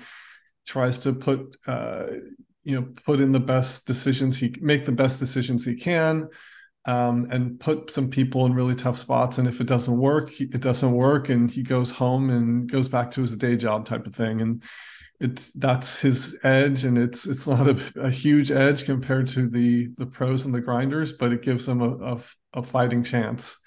tries 0.66 1.00
to 1.00 1.14
put 1.14 1.58
uh, 1.68 2.08
you 2.64 2.80
know 2.80 2.88
put 3.06 3.20
in 3.20 3.32
the 3.32 3.40
best 3.40 3.86
decisions 3.86 4.38
he 4.38 4.56
make 4.62 4.86
the 4.86 4.92
best 4.92 5.20
decisions 5.20 5.66
he 5.66 5.76
can 5.76 6.28
um, 6.86 7.28
and 7.32 7.60
put 7.60 7.90
some 7.90 8.10
people 8.10 8.46
in 8.46 8.54
really 8.54 8.76
tough 8.76 8.98
spots. 8.98 9.38
And 9.38 9.48
if 9.48 9.62
it 9.62 9.68
doesn't 9.68 9.98
work 9.98 10.40
it 10.40 10.60
doesn't 10.60 10.92
work 10.92 11.30
and 11.30 11.50
he 11.50 11.64
goes 11.64 11.92
home 11.92 12.30
and 12.30 12.70
goes 12.70 12.88
back 12.88 13.12
to 13.12 13.22
his 13.22 13.38
day 13.38 13.56
job 13.56 13.86
type 13.86 14.06
of 14.06 14.16
thing. 14.16 14.42
And 14.42 14.64
it's 15.20 15.54
that's 15.54 16.02
his 16.02 16.38
edge 16.44 16.84
and 16.84 16.98
it's 16.98 17.26
it's 17.26 17.48
not 17.48 17.68
a, 17.70 17.94
a 18.02 18.10
huge 18.10 18.52
edge 18.52 18.84
compared 18.84 19.28
to 19.30 19.48
the 19.48 19.90
the 19.98 20.06
pros 20.06 20.44
and 20.44 20.54
the 20.54 20.60
grinders 20.60 21.14
but 21.14 21.32
it 21.32 21.42
gives 21.42 21.66
them 21.66 21.82
a, 21.82 22.16
a, 22.16 22.22
a 22.54 22.64
fighting 22.64 23.04
chance. 23.04 23.60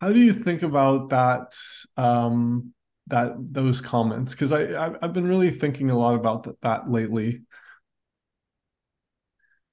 How 0.00 0.12
do 0.12 0.20
you 0.20 0.32
think 0.32 0.62
about 0.62 1.10
that 1.10 1.52
um, 1.96 2.72
that 3.08 3.32
those 3.38 3.80
comments 3.80 4.34
because 4.34 4.52
I 4.52 4.94
I've 5.02 5.12
been 5.12 5.26
really 5.26 5.50
thinking 5.50 5.90
a 5.90 5.98
lot 5.98 6.14
about 6.14 6.44
that, 6.44 6.60
that 6.62 6.90
lately. 6.90 7.42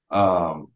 Um, 0.09 0.67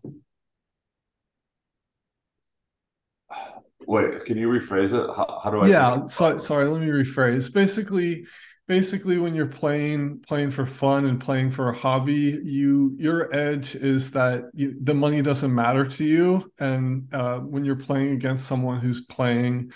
wait, 3.88 4.26
can 4.26 4.38
you 4.38 4.48
rephrase 4.48 4.94
it? 4.94 5.16
How, 5.16 5.40
how 5.44 5.52
do 5.52 5.62
I? 5.62 5.68
Yeah, 5.68 6.06
so, 6.06 6.38
sorry. 6.38 6.68
Let 6.68 6.82
me 6.82 6.88
rephrase. 6.88 7.54
Basically, 7.54 8.26
basically, 8.68 9.18
when 9.18 9.36
you're 9.36 9.48
playing 9.48 10.20
playing 10.28 10.52
for 10.52 10.66
fun 10.66 11.06
and 11.06 11.20
playing 11.20 11.52
for 11.52 11.70
a 11.70 11.76
hobby, 11.76 12.40
you 12.44 12.96
your 12.98 13.34
edge 13.34 13.76
is 13.76 14.12
that 14.12 14.44
you, 14.54 14.76
the 14.82 14.94
money 14.94 15.22
doesn't 15.22 15.54
matter 15.54 15.86
to 15.86 16.04
you, 16.04 16.52
and 16.60 17.14
uh, 17.14 17.40
when 17.40 17.64
you're 17.66 17.76
playing 17.76 18.12
against 18.12 18.46
someone 18.46 18.80
who's 18.80 19.06
playing 19.06 19.72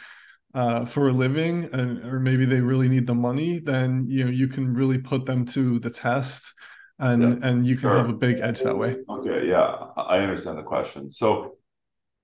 uh, 0.53 0.85
for 0.85 1.09
a 1.09 1.13
living, 1.13 1.69
and, 1.73 2.03
or 2.05 2.19
maybe 2.19 2.45
they 2.45 2.61
really 2.61 2.87
need 2.87 3.07
the 3.07 3.15
money, 3.15 3.59
then 3.59 4.05
you 4.07 4.23
know 4.23 4.29
you 4.29 4.47
can 4.47 4.73
really 4.73 4.99
put 4.99 5.25
them 5.25 5.45
to 5.45 5.79
the 5.79 5.89
test, 5.89 6.53
and 6.99 7.21
yeah, 7.21 7.49
and 7.49 7.65
you 7.65 7.75
can 7.75 7.89
sure. 7.89 7.97
have 7.97 8.09
a 8.09 8.13
big 8.13 8.39
edge 8.39 8.61
that 8.61 8.77
way. 8.77 8.97
Okay, 9.09 9.47
yeah, 9.47 9.75
I 9.97 10.19
understand 10.19 10.57
the 10.57 10.63
question. 10.63 11.09
So, 11.09 11.57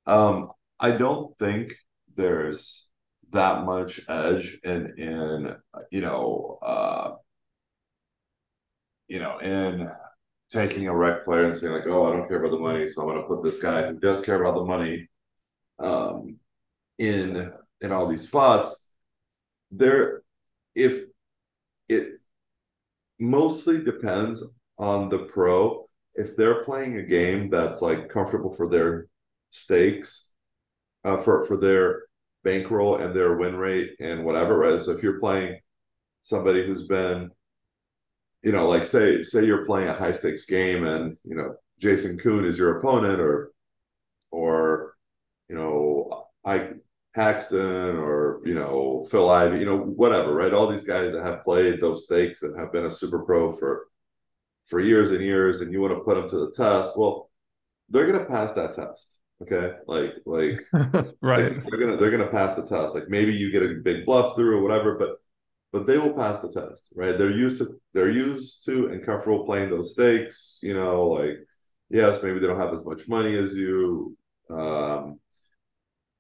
um, 0.06 0.48
I 0.80 0.92
don't 0.92 1.38
think 1.40 1.74
there's 2.16 2.90
that 3.32 3.66
much 3.66 4.02
edge 4.10 4.60
in 4.64 4.94
in 4.98 5.56
you 5.92 6.02
know 6.02 6.60
uh, 6.62 7.12
you 9.08 9.20
know 9.20 9.40
in 9.40 9.90
taking 10.50 10.88
a 10.88 10.96
rec 10.96 11.26
player 11.26 11.46
and 11.46 11.56
saying 11.56 11.74
like, 11.74 11.88
oh, 11.88 12.08
I 12.08 12.16
don't 12.16 12.28
care 12.28 12.40
about 12.40 12.52
the 12.52 12.60
money, 12.60 12.88
so 12.88 13.02
I'm 13.02 13.08
going 13.08 13.22
to 13.22 13.28
put 13.28 13.44
this 13.44 13.62
guy 13.62 13.88
who 13.88 14.00
does 14.00 14.22
care 14.22 14.42
about 14.42 14.56
the 14.56 14.66
money 14.66 15.08
um, 15.80 16.38
in 16.98 17.52
in 17.82 17.92
all 17.92 18.08
these 18.08 18.28
spots, 18.28 18.94
there, 19.72 20.24
if 20.76 21.06
it 21.88 22.20
mostly 23.20 23.84
depends 23.84 24.44
on 24.78 25.10
the 25.10 25.20
pro. 25.20 25.88
If 26.16 26.36
they're 26.36 26.64
playing 26.64 26.98
a 26.98 27.04
game 27.04 27.50
that's 27.50 27.82
like 27.82 28.10
comfortable 28.10 28.50
for 28.52 28.68
their 28.70 29.08
stakes, 29.52 30.34
uh, 31.06 31.18
for 31.18 31.46
for 31.46 31.58
their 31.58 32.04
bankroll 32.44 32.98
and 32.98 33.16
their 33.16 33.38
win 33.38 33.56
rate 33.56 33.96
and 34.00 34.26
whatever, 34.26 34.58
right? 34.58 34.80
So 34.82 34.92
if 34.92 35.04
you're 35.04 35.20
playing 35.20 35.60
somebody 36.22 36.66
who's 36.66 36.88
been, 36.88 37.32
you 38.44 38.52
know, 38.52 38.68
like 38.68 38.86
say 38.86 39.24
say 39.24 39.46
you're 39.46 39.66
playing 39.66 39.90
a 39.90 39.94
high 39.94 40.12
stakes 40.12 40.46
game 40.46 40.86
and 40.86 41.18
you 41.24 41.36
know 41.36 41.56
Jason 41.80 42.18
Koon 42.18 42.46
is 42.46 42.58
your 42.58 42.80
opponent, 42.80 43.20
or 43.20 43.52
or 44.32 44.96
you 45.50 45.56
know 45.56 46.28
I 46.46 46.72
Haxton 47.16 47.98
or 47.98 48.42
you 48.46 48.54
know 48.54 49.06
Phil 49.10 49.30
Ivey, 49.30 49.60
you 49.60 49.66
know 49.66 49.78
whatever, 49.78 50.34
right? 50.34 50.54
All 50.54 50.68
these 50.68 50.86
guys 50.86 51.14
that 51.14 51.24
have 51.24 51.44
played 51.44 51.82
those 51.82 52.06
stakes 52.06 52.44
and 52.44 52.58
have 52.60 52.72
been 52.72 52.86
a 52.86 52.92
super 52.92 53.24
pro 53.24 53.52
for 53.52 53.88
for 54.66 54.80
years 54.80 55.12
and 55.12 55.22
years 55.22 55.62
and 55.62 55.74
you 55.74 55.82
want 55.82 55.94
to 55.94 56.02
put 56.02 56.16
them 56.16 56.30
to 56.30 56.38
the 56.46 56.52
test, 56.52 56.98
well, 56.98 57.30
they're 57.90 58.06
gonna 58.06 58.26
pass 58.26 58.54
that 58.54 58.74
test. 58.74 59.22
Okay. 59.42 59.74
Like 59.88 60.14
like 60.26 60.62
right. 61.22 61.56
like, 61.56 61.64
they're 61.64 61.80
gonna 61.80 61.98
they're 61.98 62.12
gonna 62.12 62.28
pass 62.28 62.56
the 62.56 62.68
test. 62.68 62.94
Like 62.96 63.10
maybe 63.10 63.34
you 63.34 63.52
get 63.52 63.64
a 63.64 63.76
big 63.84 64.06
bluff 64.06 64.36
through 64.36 64.58
or 64.58 64.62
whatever, 64.62 64.96
but 64.98 65.18
but 65.72 65.86
they 65.86 65.98
will 65.98 66.14
pass 66.14 66.42
the 66.42 66.52
test, 66.52 66.94
right? 66.96 67.18
They're 67.18 67.30
used 67.32 67.58
to 67.60 67.80
they're 67.94 68.12
used 68.12 68.66
to 68.66 68.88
and 68.88 69.04
comfortable 69.04 69.46
playing 69.46 69.70
those 69.70 69.94
stakes, 69.94 70.60
you 70.62 70.74
know, 70.74 71.08
like 71.08 71.38
yes, 71.90 72.22
maybe 72.22 72.40
they 72.40 72.48
don't 72.48 72.60
have 72.60 72.74
as 72.74 72.86
much 72.86 73.08
money 73.08 73.36
as 73.36 73.56
you. 73.56 74.16
Um 74.50 75.20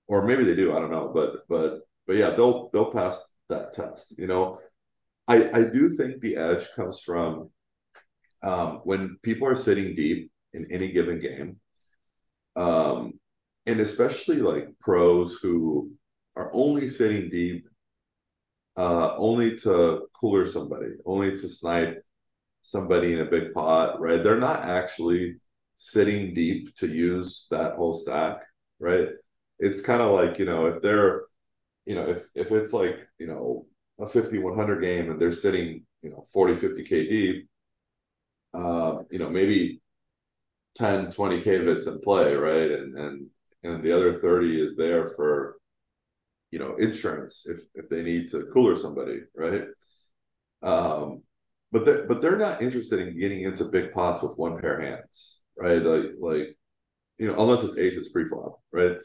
or 0.09 0.25
maybe 0.25 0.43
they 0.43 0.55
do, 0.55 0.75
I 0.75 0.79
don't 0.79 0.91
know, 0.91 1.11
but 1.13 1.47
but 1.47 1.81
but 2.07 2.17
yeah, 2.17 2.31
they'll 2.31 2.69
they'll 2.73 2.91
pass 2.91 3.23
that 3.47 3.71
test, 3.73 4.19
you 4.19 4.27
know. 4.27 4.59
I 5.27 5.49
I 5.51 5.63
do 5.69 5.89
think 5.89 6.21
the 6.21 6.35
edge 6.35 6.67
comes 6.75 7.01
from 7.01 7.51
um 8.43 8.81
when 8.83 9.17
people 9.23 9.47
are 9.47 9.55
sitting 9.55 9.95
deep 9.95 10.31
in 10.53 10.65
any 10.71 10.91
given 10.91 11.19
game. 11.19 11.57
Um 12.55 13.13
and 13.65 13.79
especially 13.79 14.37
like 14.37 14.67
pros 14.81 15.37
who 15.41 15.91
are 16.35 16.51
only 16.53 16.89
sitting 16.89 17.29
deep 17.29 17.67
uh, 18.77 19.15
only 19.17 19.57
to 19.57 20.07
cooler 20.13 20.45
somebody, 20.45 20.93
only 21.05 21.31
to 21.31 21.49
snipe 21.49 22.01
somebody 22.61 23.13
in 23.13 23.19
a 23.19 23.25
big 23.25 23.53
pot, 23.53 23.99
right? 23.99 24.23
They're 24.23 24.39
not 24.39 24.63
actually 24.63 25.35
sitting 25.75 26.33
deep 26.33 26.73
to 26.75 26.87
use 26.87 27.47
that 27.51 27.73
whole 27.73 27.93
stack, 27.93 28.41
right? 28.79 29.09
It's 29.59 29.81
kind 29.81 30.01
of 30.01 30.11
like, 30.11 30.39
you 30.39 30.45
know, 30.45 30.67
if 30.67 30.81
they're, 30.81 31.23
you 31.85 31.95
know, 31.95 32.07
if 32.09 32.27
if 32.35 32.51
it's 32.51 32.73
like, 32.73 33.07
you 33.19 33.27
know, 33.27 33.67
a 33.99 34.07
50 34.07 34.39
100 34.39 34.81
game 34.81 35.11
and 35.11 35.19
they're 35.21 35.31
sitting, 35.33 35.85
you 36.03 36.11
know, 36.11 36.23
40 36.33 36.55
50k 36.55 37.09
deep, 37.09 37.49
um, 38.53 39.05
you 39.11 39.19
know, 39.19 39.29
maybe 39.29 39.81
10 40.75 41.11
20 41.11 41.41
k 41.41 41.59
bits 41.63 41.87
in 41.87 41.99
play, 42.01 42.35
right? 42.35 42.71
And 42.71 42.97
and 42.97 43.27
and 43.63 43.83
the 43.83 43.93
other 43.93 44.13
30 44.15 44.61
is 44.61 44.75
there 44.77 45.07
for 45.07 45.57
you 46.51 46.59
know 46.59 46.75
insurance 46.75 47.45
if 47.47 47.61
if 47.75 47.89
they 47.89 48.03
need 48.03 48.27
to 48.29 48.45
cooler 48.53 48.75
somebody 48.75 49.21
right? 49.35 49.63
Um 50.63 51.23
but 51.71 51.85
they 51.85 52.03
but 52.07 52.21
they're 52.21 52.37
not 52.37 52.61
interested 52.61 52.99
in 52.99 53.19
getting 53.19 53.43
into 53.43 53.65
big 53.65 53.93
pots 53.93 54.21
with 54.23 54.37
one 54.37 54.59
pair 54.59 54.79
of 54.79 54.87
hands 54.87 55.41
right? 55.59 55.81
Like 55.81 56.11
like 56.19 56.57
you 57.19 57.27
know 57.27 57.35
unless 57.41 57.63
it's 57.63 57.77
aces 57.77 58.09
pre-flop 58.09 58.61
right 58.73 58.97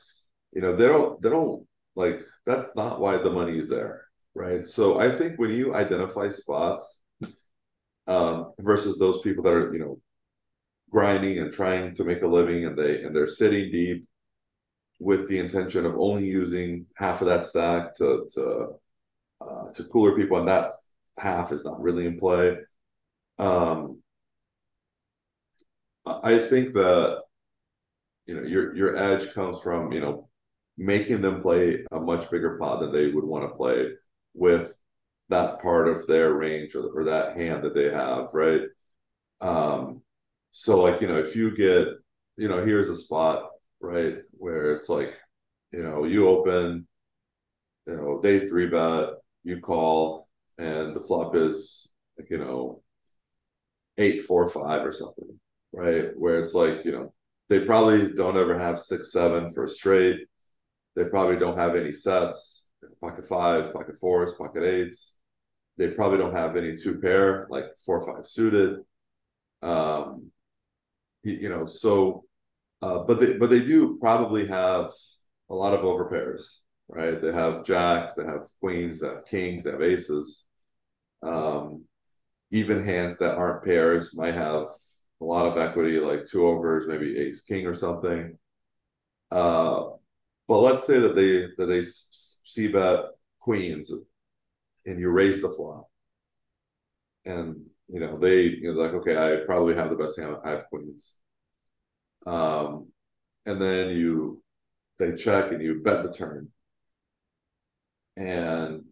you 0.54 0.60
know 0.60 0.74
they 0.74 0.86
don't 0.86 1.20
they 1.22 1.30
don't 1.30 1.66
like 1.96 2.20
that's 2.46 2.74
not 2.76 3.00
why 3.00 3.18
the 3.18 3.30
money 3.30 3.58
is 3.58 3.68
there 3.68 4.02
right 4.34 4.66
so 4.66 4.98
i 4.98 5.10
think 5.10 5.38
when 5.38 5.50
you 5.50 5.74
identify 5.74 6.28
spots 6.28 7.02
um 8.06 8.52
versus 8.60 8.98
those 8.98 9.20
people 9.22 9.44
that 9.44 9.52
are 9.52 9.72
you 9.72 9.78
know 9.80 9.98
grinding 10.90 11.38
and 11.38 11.52
trying 11.52 11.94
to 11.94 12.04
make 12.04 12.22
a 12.22 12.26
living 12.26 12.66
and 12.66 12.78
they 12.78 13.02
and 13.02 13.14
they're 13.14 13.26
sitting 13.26 13.70
deep 13.70 14.04
with 15.00 15.26
the 15.28 15.38
intention 15.38 15.84
of 15.84 15.94
only 15.98 16.24
using 16.24 16.86
half 16.96 17.20
of 17.20 17.26
that 17.26 17.44
stack 17.44 17.94
to 17.94 18.26
to 18.32 18.68
uh, 19.40 19.70
to 19.72 19.84
cooler 19.84 20.16
people, 20.16 20.38
and 20.38 20.48
that 20.48 20.70
half 21.18 21.52
is 21.52 21.64
not 21.64 21.80
really 21.80 22.06
in 22.06 22.18
play. 22.18 22.56
Um, 23.38 24.02
I 26.06 26.38
think 26.38 26.72
that 26.74 27.22
you 28.26 28.34
know 28.34 28.42
your 28.42 28.74
your 28.74 28.96
edge 28.96 29.32
comes 29.34 29.60
from 29.60 29.92
you 29.92 30.00
know 30.00 30.28
making 30.76 31.20
them 31.20 31.40
play 31.40 31.84
a 31.92 32.00
much 32.00 32.30
bigger 32.30 32.58
pot 32.58 32.80
than 32.80 32.92
they 32.92 33.08
would 33.08 33.24
want 33.24 33.44
to 33.48 33.56
play 33.56 33.90
with 34.34 34.76
that 35.28 35.60
part 35.60 35.88
of 35.88 36.06
their 36.06 36.34
range 36.34 36.74
or, 36.74 36.86
or 36.94 37.04
that 37.04 37.36
hand 37.36 37.62
that 37.62 37.74
they 37.74 37.90
have, 37.90 38.28
right? 38.34 38.62
Um, 39.40 40.02
so 40.52 40.80
like 40.80 41.00
you 41.00 41.08
know 41.08 41.18
if 41.18 41.34
you 41.36 41.54
get 41.56 41.88
you 42.36 42.48
know 42.48 42.64
here's 42.64 42.88
a 42.88 42.96
spot 42.96 43.50
right? 43.84 44.18
Where 44.32 44.74
it's 44.74 44.88
like, 44.88 45.14
you 45.72 45.82
know, 45.82 46.04
you 46.04 46.28
open, 46.28 46.86
you 47.86 47.96
know, 47.96 48.20
they 48.20 48.46
three 48.48 48.66
bet, 48.66 49.10
you 49.44 49.60
call, 49.60 50.28
and 50.58 50.94
the 50.94 51.00
flop 51.00 51.36
is 51.36 51.92
like, 52.18 52.30
you 52.30 52.38
know, 52.38 52.82
eight, 53.98 54.22
four, 54.22 54.48
five 54.48 54.84
or 54.84 54.92
something, 54.92 55.38
right? 55.72 56.10
Where 56.16 56.38
it's 56.40 56.54
like, 56.54 56.84
you 56.84 56.92
know, 56.92 57.12
they 57.48 57.60
probably 57.60 58.12
don't 58.14 58.36
ever 58.36 58.58
have 58.58 58.78
six, 58.78 59.12
seven 59.12 59.50
for 59.50 59.64
a 59.64 59.68
straight. 59.68 60.26
They 60.96 61.04
probably 61.04 61.36
don't 61.36 61.58
have 61.58 61.74
any 61.76 61.92
sets, 61.92 62.70
pocket 63.00 63.26
fives, 63.26 63.68
pocket 63.68 63.96
fours, 63.96 64.32
pocket 64.34 64.62
eights. 64.62 65.18
They 65.76 65.88
probably 65.88 66.18
don't 66.18 66.34
have 66.34 66.56
any 66.56 66.76
two 66.76 67.00
pair, 67.00 67.46
like 67.50 67.66
four, 67.84 68.00
or 68.00 68.14
five 68.14 68.26
suited. 68.26 68.80
Um, 69.62 70.30
you 71.22 71.48
know, 71.48 71.64
so 71.66 72.24
uh, 72.82 73.00
but 73.04 73.20
they 73.20 73.38
but 73.38 73.50
they 73.50 73.60
do 73.60 73.98
probably 74.00 74.46
have 74.46 74.90
a 75.50 75.54
lot 75.54 75.74
of 75.74 75.80
overpairs, 75.80 76.58
right? 76.88 77.20
They 77.20 77.32
have 77.32 77.64
jacks, 77.64 78.14
they 78.14 78.24
have 78.24 78.44
queens, 78.60 79.00
they 79.00 79.08
have 79.08 79.24
kings, 79.26 79.64
they 79.64 79.72
have 79.72 79.82
aces. 79.82 80.48
Um, 81.22 81.84
even 82.50 82.84
hands 82.84 83.18
that 83.18 83.36
aren't 83.36 83.64
pairs 83.64 84.16
might 84.16 84.34
have 84.34 84.66
a 85.20 85.24
lot 85.24 85.46
of 85.46 85.58
equity, 85.58 85.98
like 86.00 86.24
two 86.24 86.46
overs, 86.46 86.86
maybe 86.86 87.18
ace 87.18 87.42
king 87.42 87.66
or 87.66 87.74
something. 87.74 88.38
Uh, 89.30 89.84
but 90.48 90.60
let's 90.60 90.86
say 90.86 90.98
that 91.00 91.14
they 91.14 91.48
that 91.58 91.66
they 91.66 91.82
c-bet 91.82 93.06
queens, 93.40 93.92
and 94.86 95.00
you 95.00 95.10
raise 95.10 95.42
the 95.42 95.48
flop, 95.50 95.88
and 97.24 97.56
you 97.88 98.00
know 98.00 98.18
they 98.18 98.42
you 98.42 98.74
know 98.74 98.80
like 98.80 98.92
okay, 98.94 99.16
I 99.16 99.44
probably 99.46 99.74
have 99.74 99.90
the 99.90 99.96
best 99.96 100.18
hand. 100.18 100.36
I 100.44 100.50
have 100.50 100.66
queens 100.68 101.18
um, 102.26 102.88
and 103.46 103.60
then 103.60 103.90
you 103.90 104.42
they 104.98 105.14
check 105.14 105.52
and 105.52 105.62
you 105.62 105.82
bet 105.82 106.02
the 106.02 106.12
turn. 106.12 106.48
And 108.16 108.84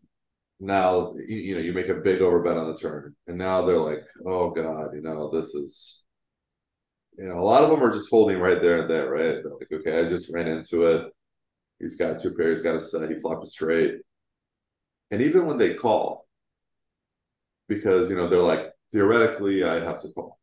now 0.61 1.15
you, 1.17 1.37
you 1.37 1.55
know 1.55 1.61
you 1.61 1.73
make 1.73 1.89
a 1.89 1.95
big 1.95 2.21
overbet 2.21 2.61
on 2.61 2.69
the 2.69 2.77
turn, 2.77 3.15
and 3.27 3.39
now 3.39 3.63
they're 3.63 3.79
like, 3.79 4.05
oh 4.27 4.51
god, 4.51 4.95
you 4.95 5.03
know 5.03 5.31
this 5.31 5.55
is, 5.55 6.05
you 7.19 7.29
know, 7.29 7.39
a 7.39 7.41
lot 7.41 7.63
of 7.63 7.71
them 7.71 7.83
are 7.83 7.93
just 7.93 8.11
folding 8.11 8.39
right 8.39 8.61
there 8.61 8.83
and 8.83 8.91
there, 8.91 9.11
right? 9.11 9.43
They're 9.43 9.53
like, 9.59 9.73
okay, 9.73 10.01
I 10.01 10.09
just 10.09 10.33
ran 10.35 10.49
into 10.49 10.85
it. 10.87 11.13
He's 11.83 11.97
got 11.97 12.19
two 12.19 12.33
pairs, 12.35 12.59
he's 12.59 12.63
got 12.63 12.77
a 12.77 12.81
set, 12.81 13.11
he 13.11 13.19
flopped 13.19 13.45
a 13.45 13.47
straight. 13.47 13.97
And 15.11 15.21
even 15.21 15.47
when 15.47 15.59
they 15.59 15.75
call, 15.75 16.27
because 17.69 18.09
you 18.09 18.17
know 18.17 18.29
they're 18.29 18.41
like 18.41 18.71
theoretically 18.93 19.65
I 19.65 19.81
have 19.81 19.99
to 20.01 20.09
call. 20.09 20.39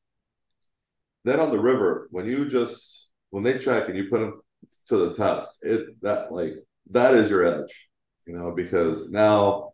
Then 1.23 1.39
on 1.39 1.49
the 1.49 1.59
river, 1.59 2.07
when 2.11 2.25
you 2.25 2.47
just 2.47 3.11
when 3.29 3.43
they 3.43 3.57
check 3.57 3.87
and 3.87 3.97
you 3.97 4.09
put 4.09 4.19
them 4.19 4.41
to 4.87 4.97
the 4.97 5.13
test, 5.13 5.63
it 5.63 6.01
that 6.01 6.31
like 6.31 6.53
that 6.91 7.13
is 7.13 7.29
your 7.29 7.45
edge, 7.45 7.89
you 8.27 8.33
know, 8.33 8.51
because 8.53 9.09
now 9.09 9.71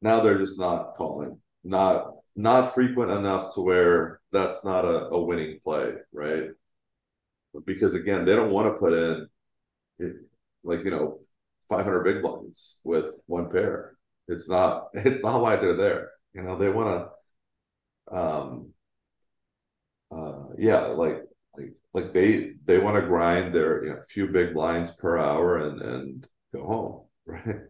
now 0.00 0.20
they're 0.20 0.38
just 0.38 0.60
not 0.60 0.94
calling, 0.94 1.40
not 1.64 2.12
not 2.36 2.72
frequent 2.72 3.10
enough 3.10 3.54
to 3.54 3.62
where 3.62 4.20
that's 4.30 4.64
not 4.64 4.84
a, 4.84 5.08
a 5.08 5.20
winning 5.20 5.58
play, 5.64 5.94
right? 6.12 6.50
Because 7.64 7.94
again, 7.94 8.24
they 8.24 8.36
don't 8.36 8.52
want 8.52 8.72
to 8.72 8.78
put 8.78 8.92
in 8.92 9.28
like 10.64 10.84
you 10.84 10.90
know 10.90 11.18
500 11.68 12.04
big 12.04 12.22
blinds 12.22 12.80
with 12.84 13.20
one 13.26 13.50
pair. 13.50 13.96
It's 14.28 14.48
not 14.48 14.88
it's 14.94 15.22
not 15.22 15.42
why 15.42 15.56
they're 15.56 15.76
there. 15.76 16.10
You 16.34 16.42
know, 16.42 16.56
they 16.58 16.68
want 16.70 17.08
to 18.10 18.16
um 18.16 18.74
uh, 20.10 20.46
yeah, 20.58 20.80
like 20.86 21.22
like 21.56 21.72
like 21.92 22.12
they 22.12 22.54
they 22.64 22.78
want 22.78 22.96
to 22.96 23.02
grind 23.06 23.54
their 23.54 23.84
you 23.84 23.90
know 23.94 24.00
few 24.08 24.28
big 24.28 24.54
blinds 24.54 24.90
per 24.92 25.18
hour 25.18 25.58
and 25.58 25.80
and 25.82 26.28
go 26.52 26.64
home, 26.66 27.02
right? 27.26 27.60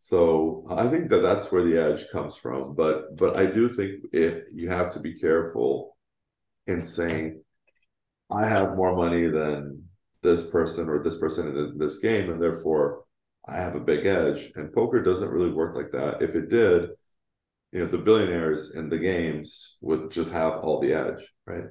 So 0.00 0.64
I 0.70 0.88
think 0.88 1.10
that 1.10 1.20
that's 1.22 1.52
where 1.52 1.64
the 1.64 1.78
edge 1.78 2.10
comes 2.10 2.36
from. 2.36 2.74
But 2.74 3.16
but 3.16 3.36
I 3.36 3.46
do 3.46 3.68
think 3.68 4.04
it 4.12 4.46
you 4.52 4.70
have 4.70 4.90
to 4.92 5.00
be 5.00 5.14
careful 5.18 5.96
in 6.66 6.82
saying 6.82 7.42
I 8.30 8.46
have 8.46 8.76
more 8.76 8.96
money 8.96 9.28
than 9.28 9.87
this 10.22 10.50
person 10.50 10.88
or 10.88 11.02
this 11.02 11.18
person 11.18 11.56
in 11.56 11.78
this 11.78 11.96
game, 11.96 12.30
and 12.30 12.42
therefore 12.42 13.04
I 13.46 13.56
have 13.56 13.76
a 13.76 13.80
big 13.80 14.06
edge. 14.06 14.52
And 14.56 14.72
poker 14.72 15.02
doesn't 15.02 15.30
really 15.30 15.52
work 15.52 15.74
like 15.74 15.90
that. 15.92 16.22
If 16.22 16.34
it 16.34 16.48
did, 16.48 16.90
you 17.72 17.80
know 17.80 17.86
the 17.86 17.98
billionaires 17.98 18.74
in 18.74 18.88
the 18.88 18.98
games 18.98 19.78
would 19.80 20.10
just 20.10 20.32
have 20.32 20.58
all 20.58 20.80
the 20.80 20.92
edge 20.92 21.32
right 21.46 21.64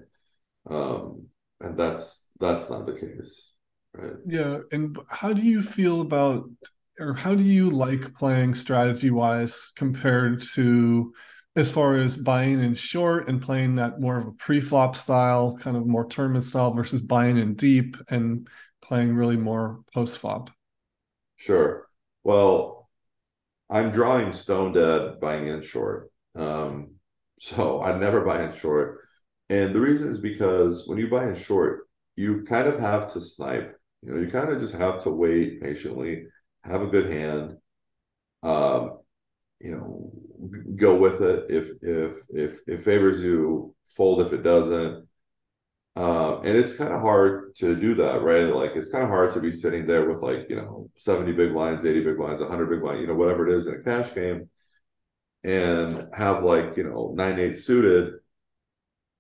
um 0.69 1.25
and 1.61 1.77
that's 1.77 2.31
that's 2.39 2.69
not 2.69 2.85
the 2.85 2.93
case 2.93 3.53
right 3.93 4.13
yeah 4.27 4.57
and 4.71 4.97
how 5.09 5.33
do 5.33 5.41
you 5.41 5.61
feel 5.61 6.01
about 6.01 6.49
or 6.99 7.13
how 7.13 7.33
do 7.33 7.43
you 7.43 7.69
like 7.69 8.13
playing 8.15 8.53
strategy 8.53 9.11
wise 9.11 9.71
compared 9.75 10.41
to 10.41 11.13
as 11.57 11.69
far 11.69 11.97
as 11.97 12.15
buying 12.15 12.61
in 12.61 12.73
short 12.73 13.27
and 13.27 13.41
playing 13.41 13.75
that 13.75 13.99
more 13.99 14.17
of 14.17 14.27
a 14.27 14.31
pre-flop 14.31 14.95
style 14.95 15.57
kind 15.57 15.75
of 15.75 15.85
more 15.85 16.05
tournament 16.05 16.45
style 16.45 16.71
versus 16.71 17.01
buying 17.01 17.37
in 17.37 17.53
deep 17.55 17.97
and 18.09 18.47
playing 18.81 19.13
really 19.13 19.35
more 19.35 19.81
post-flop 19.93 20.49
sure 21.37 21.87
well 22.23 22.77
I'm 23.69 23.91
drawing 23.91 24.31
stone 24.31 24.71
dead 24.71 25.19
buying 25.19 25.47
in 25.47 25.61
short. 25.61 26.11
Um, 26.35 26.95
so 27.39 27.81
I 27.83 27.97
never 27.97 28.21
buy 28.21 28.43
in 28.43 28.53
short. 28.53 28.99
And 29.49 29.73
the 29.73 29.81
reason 29.81 30.09
is 30.09 30.19
because 30.19 30.87
when 30.87 30.97
you 30.97 31.09
buy 31.09 31.27
in 31.27 31.35
short, 31.35 31.87
you 32.15 32.43
kind 32.43 32.67
of 32.67 32.79
have 32.79 33.07
to 33.13 33.21
snipe. 33.21 33.75
You 34.01 34.13
know, 34.13 34.19
you 34.19 34.27
kind 34.27 34.49
of 34.49 34.59
just 34.59 34.75
have 34.75 34.99
to 34.99 35.09
wait 35.09 35.61
patiently, 35.61 36.27
have 36.63 36.81
a 36.81 36.87
good 36.87 37.09
hand. 37.09 37.57
Um, 38.43 38.99
you 39.59 39.71
know, 39.71 40.11
go 40.75 40.95
with 40.95 41.21
it. 41.21 41.45
If 41.49 41.69
if 41.81 42.17
if 42.29 42.59
it 42.67 42.81
favors 42.81 43.23
you, 43.23 43.75
fold 43.85 44.21
if 44.21 44.33
it 44.33 44.43
doesn't. 44.43 45.07
Um, 45.95 46.41
and 46.45 46.55
it's 46.55 46.77
kind 46.77 46.93
of 46.93 47.01
hard 47.01 47.55
to 47.55 47.75
do 47.75 47.95
that, 47.95 48.21
right? 48.21 48.43
Like 48.43 48.75
it's 48.75 48.91
kind 48.91 49.03
of 49.03 49.09
hard 49.09 49.31
to 49.31 49.39
be 49.39 49.49
sitting 49.51 49.87
there 49.87 50.07
with 50.07 50.21
like, 50.21 50.47
you 50.49 50.55
know, 50.55 50.89
70 50.95 51.31
big 51.33 51.53
blinds, 51.53 51.85
80 51.85 52.03
big 52.03 52.17
blinds, 52.17 52.39
100 52.39 52.69
big 52.69 52.81
blinds, 52.81 53.01
you 53.01 53.07
know, 53.07 53.15
whatever 53.15 53.47
it 53.47 53.53
is 53.53 53.65
in 53.67 53.75
a 53.75 53.83
cash 53.83 54.13
game 54.13 54.47
and 55.43 56.07
have 56.15 56.43
like, 56.43 56.77
you 56.77 56.83
know, 56.83 57.13
9 57.15 57.39
8 57.39 57.53
suited 57.57 58.15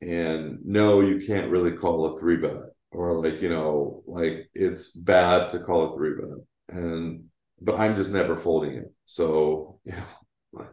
and 0.01 0.59
no, 0.63 1.01
you 1.01 1.19
can't 1.25 1.51
really 1.51 1.71
call 1.71 2.05
a 2.05 2.17
three 2.19 2.37
bet 2.37 2.57
or 2.91 3.13
like, 3.13 3.41
you 3.41 3.49
know, 3.49 4.03
like 4.05 4.49
it's 4.53 4.95
bad 4.95 5.49
to 5.51 5.59
call 5.59 5.91
a 5.91 5.95
three 5.95 6.13
bet. 6.15 6.77
And, 6.77 7.25
but 7.61 7.79
I'm 7.79 7.95
just 7.95 8.11
never 8.11 8.37
folding 8.37 8.73
it. 8.75 8.93
So, 9.05 9.79
you 9.85 9.93
know, 9.93 10.67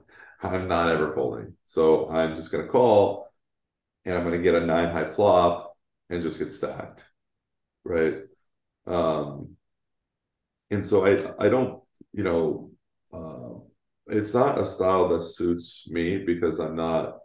I'm 0.45 0.69
not 0.69 0.91
ever 0.91 1.09
folding. 1.11 1.55
So 1.65 2.09
I'm 2.09 2.35
just 2.35 2.53
going 2.53 2.65
to 2.65 2.71
call 2.71 3.29
and 4.05 4.17
I'm 4.17 4.25
going 4.25 4.37
to 4.37 4.43
get 4.43 4.55
a 4.55 4.67
nine 4.67 4.91
high 4.91 5.07
flop 5.07 5.77
and 6.11 6.23
just 6.23 6.39
get 6.39 6.53
stacked, 6.53 7.07
right? 7.85 8.19
Um, 8.87 9.57
and 10.71 10.87
so 10.87 11.07
I 11.07 11.45
I 11.45 11.49
don't 11.49 11.83
you 12.13 12.25
know 12.25 12.71
uh, 13.13 13.59
it's 14.07 14.35
not 14.35 14.59
a 14.59 14.65
style 14.65 15.09
that 15.09 15.21
suits 15.21 15.89
me 15.91 16.19
because 16.19 16.59
I'm 16.59 16.77
not 16.77 17.19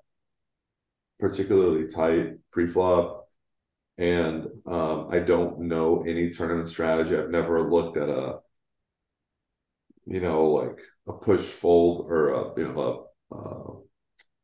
particularly 1.20 1.88
tight 1.88 2.38
pre-flop 2.52 3.28
and 3.98 4.48
um, 4.68 5.10
I 5.12 5.20
don't 5.20 5.62
know 5.62 6.00
any 6.08 6.30
tournament 6.32 6.68
strategy. 6.70 7.18
I've 7.18 7.30
never 7.32 7.70
looked 7.70 7.98
at 7.98 8.10
a 8.10 8.40
you 10.06 10.20
know 10.20 10.46
like 10.52 10.80
a 11.08 11.14
push 11.14 11.42
fold 11.52 12.06
or 12.08 12.30
a 12.34 12.60
you 12.60 12.68
know 12.68 12.80
a 12.82 13.09
uh, 13.32 13.74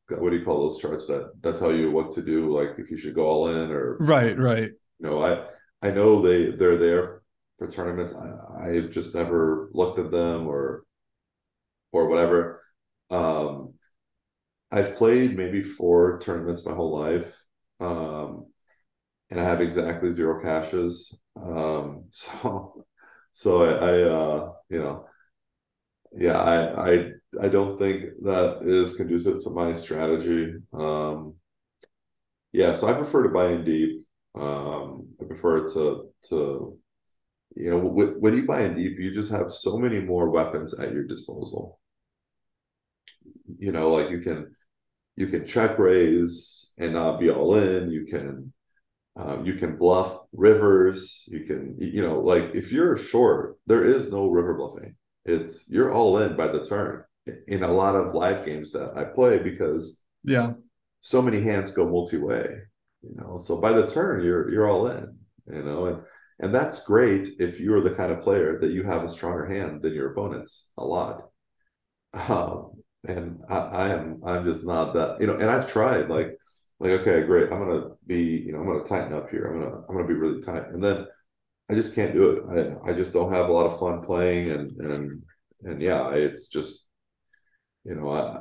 what 0.09 0.29
do 0.29 0.37
you 0.37 0.45
call 0.45 0.61
those 0.61 0.79
charts 0.79 1.07
that 1.07 1.31
that 1.41 1.57
tell 1.57 1.75
you 1.75 1.91
what 1.91 2.11
to 2.11 2.21
do 2.21 2.49
like 2.49 2.77
if 2.77 2.91
you 2.91 2.97
should 2.97 3.15
go 3.15 3.25
all 3.25 3.49
in 3.49 3.71
or 3.71 3.97
right 3.99 4.37
right. 4.37 4.69
you 4.99 5.09
know 5.09 5.23
i 5.23 5.43
i 5.81 5.91
know 5.91 6.21
they 6.21 6.51
they're 6.51 6.77
there 6.77 7.21
for 7.57 7.67
tournaments. 7.67 8.13
I, 8.13 8.67
i've 8.67 8.91
just 8.91 9.15
never 9.15 9.69
looked 9.73 9.99
at 9.99 10.11
them 10.11 10.47
or 10.47 10.83
or 11.91 12.07
whatever. 12.07 12.59
Um 13.09 13.73
i've 14.71 14.95
played 14.95 15.37
maybe 15.37 15.61
four 15.61 16.19
tournaments 16.19 16.65
my 16.65 16.73
whole 16.73 16.99
life 16.99 17.35
um 17.79 18.47
and 19.29 19.39
i 19.39 19.43
have 19.43 19.61
exactly 19.61 20.11
zero 20.11 20.41
cashes. 20.41 21.21
um 21.35 22.05
so 22.11 22.85
so 23.33 23.63
i, 23.63 23.69
I 23.69 24.01
uh 24.01 24.51
you 24.69 24.79
know 24.79 25.05
yeah 26.15 26.39
i 26.39 26.91
i 26.91 27.11
I 27.41 27.49
don't 27.49 27.77
think 27.77 28.05
that 28.21 28.59
is 28.61 28.95
conducive 28.95 29.41
to 29.41 29.49
my 29.49 29.73
strategy. 29.73 30.53
Um, 30.73 31.35
yeah, 32.51 32.73
so 32.73 32.87
I 32.87 32.93
prefer 32.93 33.23
to 33.23 33.29
buy 33.29 33.51
in 33.51 33.65
deep. 33.65 34.05
Um, 34.35 35.07
I 35.21 35.25
prefer 35.25 35.67
to 35.69 36.09
to 36.29 36.77
you 37.55 37.69
know 37.69 37.79
when 37.79 38.35
you 38.37 38.45
buy 38.45 38.61
in 38.61 38.75
deep, 38.75 38.99
you 38.99 39.11
just 39.11 39.31
have 39.31 39.51
so 39.51 39.77
many 39.77 39.99
more 39.99 40.29
weapons 40.29 40.77
at 40.79 40.93
your 40.93 41.03
disposal. 41.03 41.79
You 43.57 43.71
know, 43.71 43.93
like 43.93 44.11
you 44.11 44.19
can 44.19 44.55
you 45.15 45.27
can 45.27 45.45
check 45.45 45.77
raise 45.79 46.73
and 46.77 46.93
not 46.93 47.19
be 47.19 47.29
all 47.29 47.55
in. 47.55 47.91
You 47.91 48.05
can 48.05 48.53
um, 49.17 49.45
you 49.45 49.53
can 49.53 49.77
bluff 49.77 50.17
rivers. 50.33 51.25
You 51.27 51.41
can 51.41 51.75
you 51.79 52.01
know 52.01 52.19
like 52.19 52.55
if 52.55 52.71
you're 52.71 52.97
short, 52.97 53.57
there 53.65 53.83
is 53.83 54.11
no 54.11 54.27
river 54.27 54.53
bluffing. 54.53 54.95
It's 55.25 55.69
you're 55.69 55.91
all 55.91 56.19
in 56.19 56.35
by 56.35 56.47
the 56.47 56.63
turn 56.63 57.03
in 57.47 57.63
a 57.63 57.71
lot 57.71 57.95
of 57.95 58.13
live 58.13 58.45
games 58.45 58.71
that 58.73 58.95
I 58.95 59.05
play 59.05 59.39
because 59.39 60.03
yeah, 60.23 60.53
so 61.01 61.21
many 61.21 61.41
hands 61.41 61.71
go 61.71 61.89
multi-way. 61.89 62.47
You 63.01 63.15
know, 63.15 63.37
so 63.37 63.59
by 63.59 63.71
the 63.71 63.87
turn 63.87 64.23
you're 64.23 64.51
you're 64.51 64.67
all 64.67 64.87
in. 64.87 65.17
You 65.51 65.63
know, 65.63 65.85
and 65.87 66.03
and 66.39 66.53
that's 66.53 66.85
great 66.85 67.29
if 67.39 67.59
you're 67.59 67.81
the 67.81 67.95
kind 67.95 68.11
of 68.11 68.21
player 68.21 68.59
that 68.59 68.71
you 68.71 68.83
have 68.83 69.03
a 69.03 69.09
stronger 69.09 69.45
hand 69.45 69.81
than 69.81 69.93
your 69.93 70.11
opponents 70.11 70.69
a 70.77 70.83
lot. 70.85 71.23
Um, 72.29 72.71
and 73.07 73.41
I, 73.49 73.57
I 73.57 73.89
am 73.89 74.21
I'm 74.25 74.43
just 74.43 74.65
not 74.65 74.93
that 74.93 75.21
you 75.21 75.27
know. 75.27 75.35
And 75.35 75.49
I've 75.49 75.71
tried 75.71 76.09
like 76.09 76.37
like 76.79 76.91
okay 76.91 77.23
great 77.23 77.51
I'm 77.51 77.59
gonna 77.59 77.89
be 78.05 78.21
you 78.21 78.51
know 78.51 78.59
I'm 78.59 78.67
gonna 78.67 78.83
tighten 78.83 79.13
up 79.13 79.29
here 79.29 79.45
I'm 79.45 79.59
gonna 79.59 79.77
I'm 79.87 79.95
gonna 79.95 80.07
be 80.07 80.13
really 80.13 80.41
tight 80.41 80.67
and 80.69 80.83
then 80.83 81.05
I 81.69 81.73
just 81.73 81.95
can't 81.95 82.13
do 82.13 82.29
it. 82.31 82.77
I, 82.85 82.91
I 82.91 82.93
just 82.93 83.13
don't 83.13 83.33
have 83.33 83.49
a 83.49 83.51
lot 83.51 83.65
of 83.65 83.79
fun 83.79 84.01
playing 84.01 84.51
and 84.51 84.71
and 84.79 85.23
and 85.63 85.81
yeah, 85.81 86.11
it's 86.11 86.47
just 86.47 86.89
you 87.83 87.95
know, 87.95 88.09
I, 88.09 88.39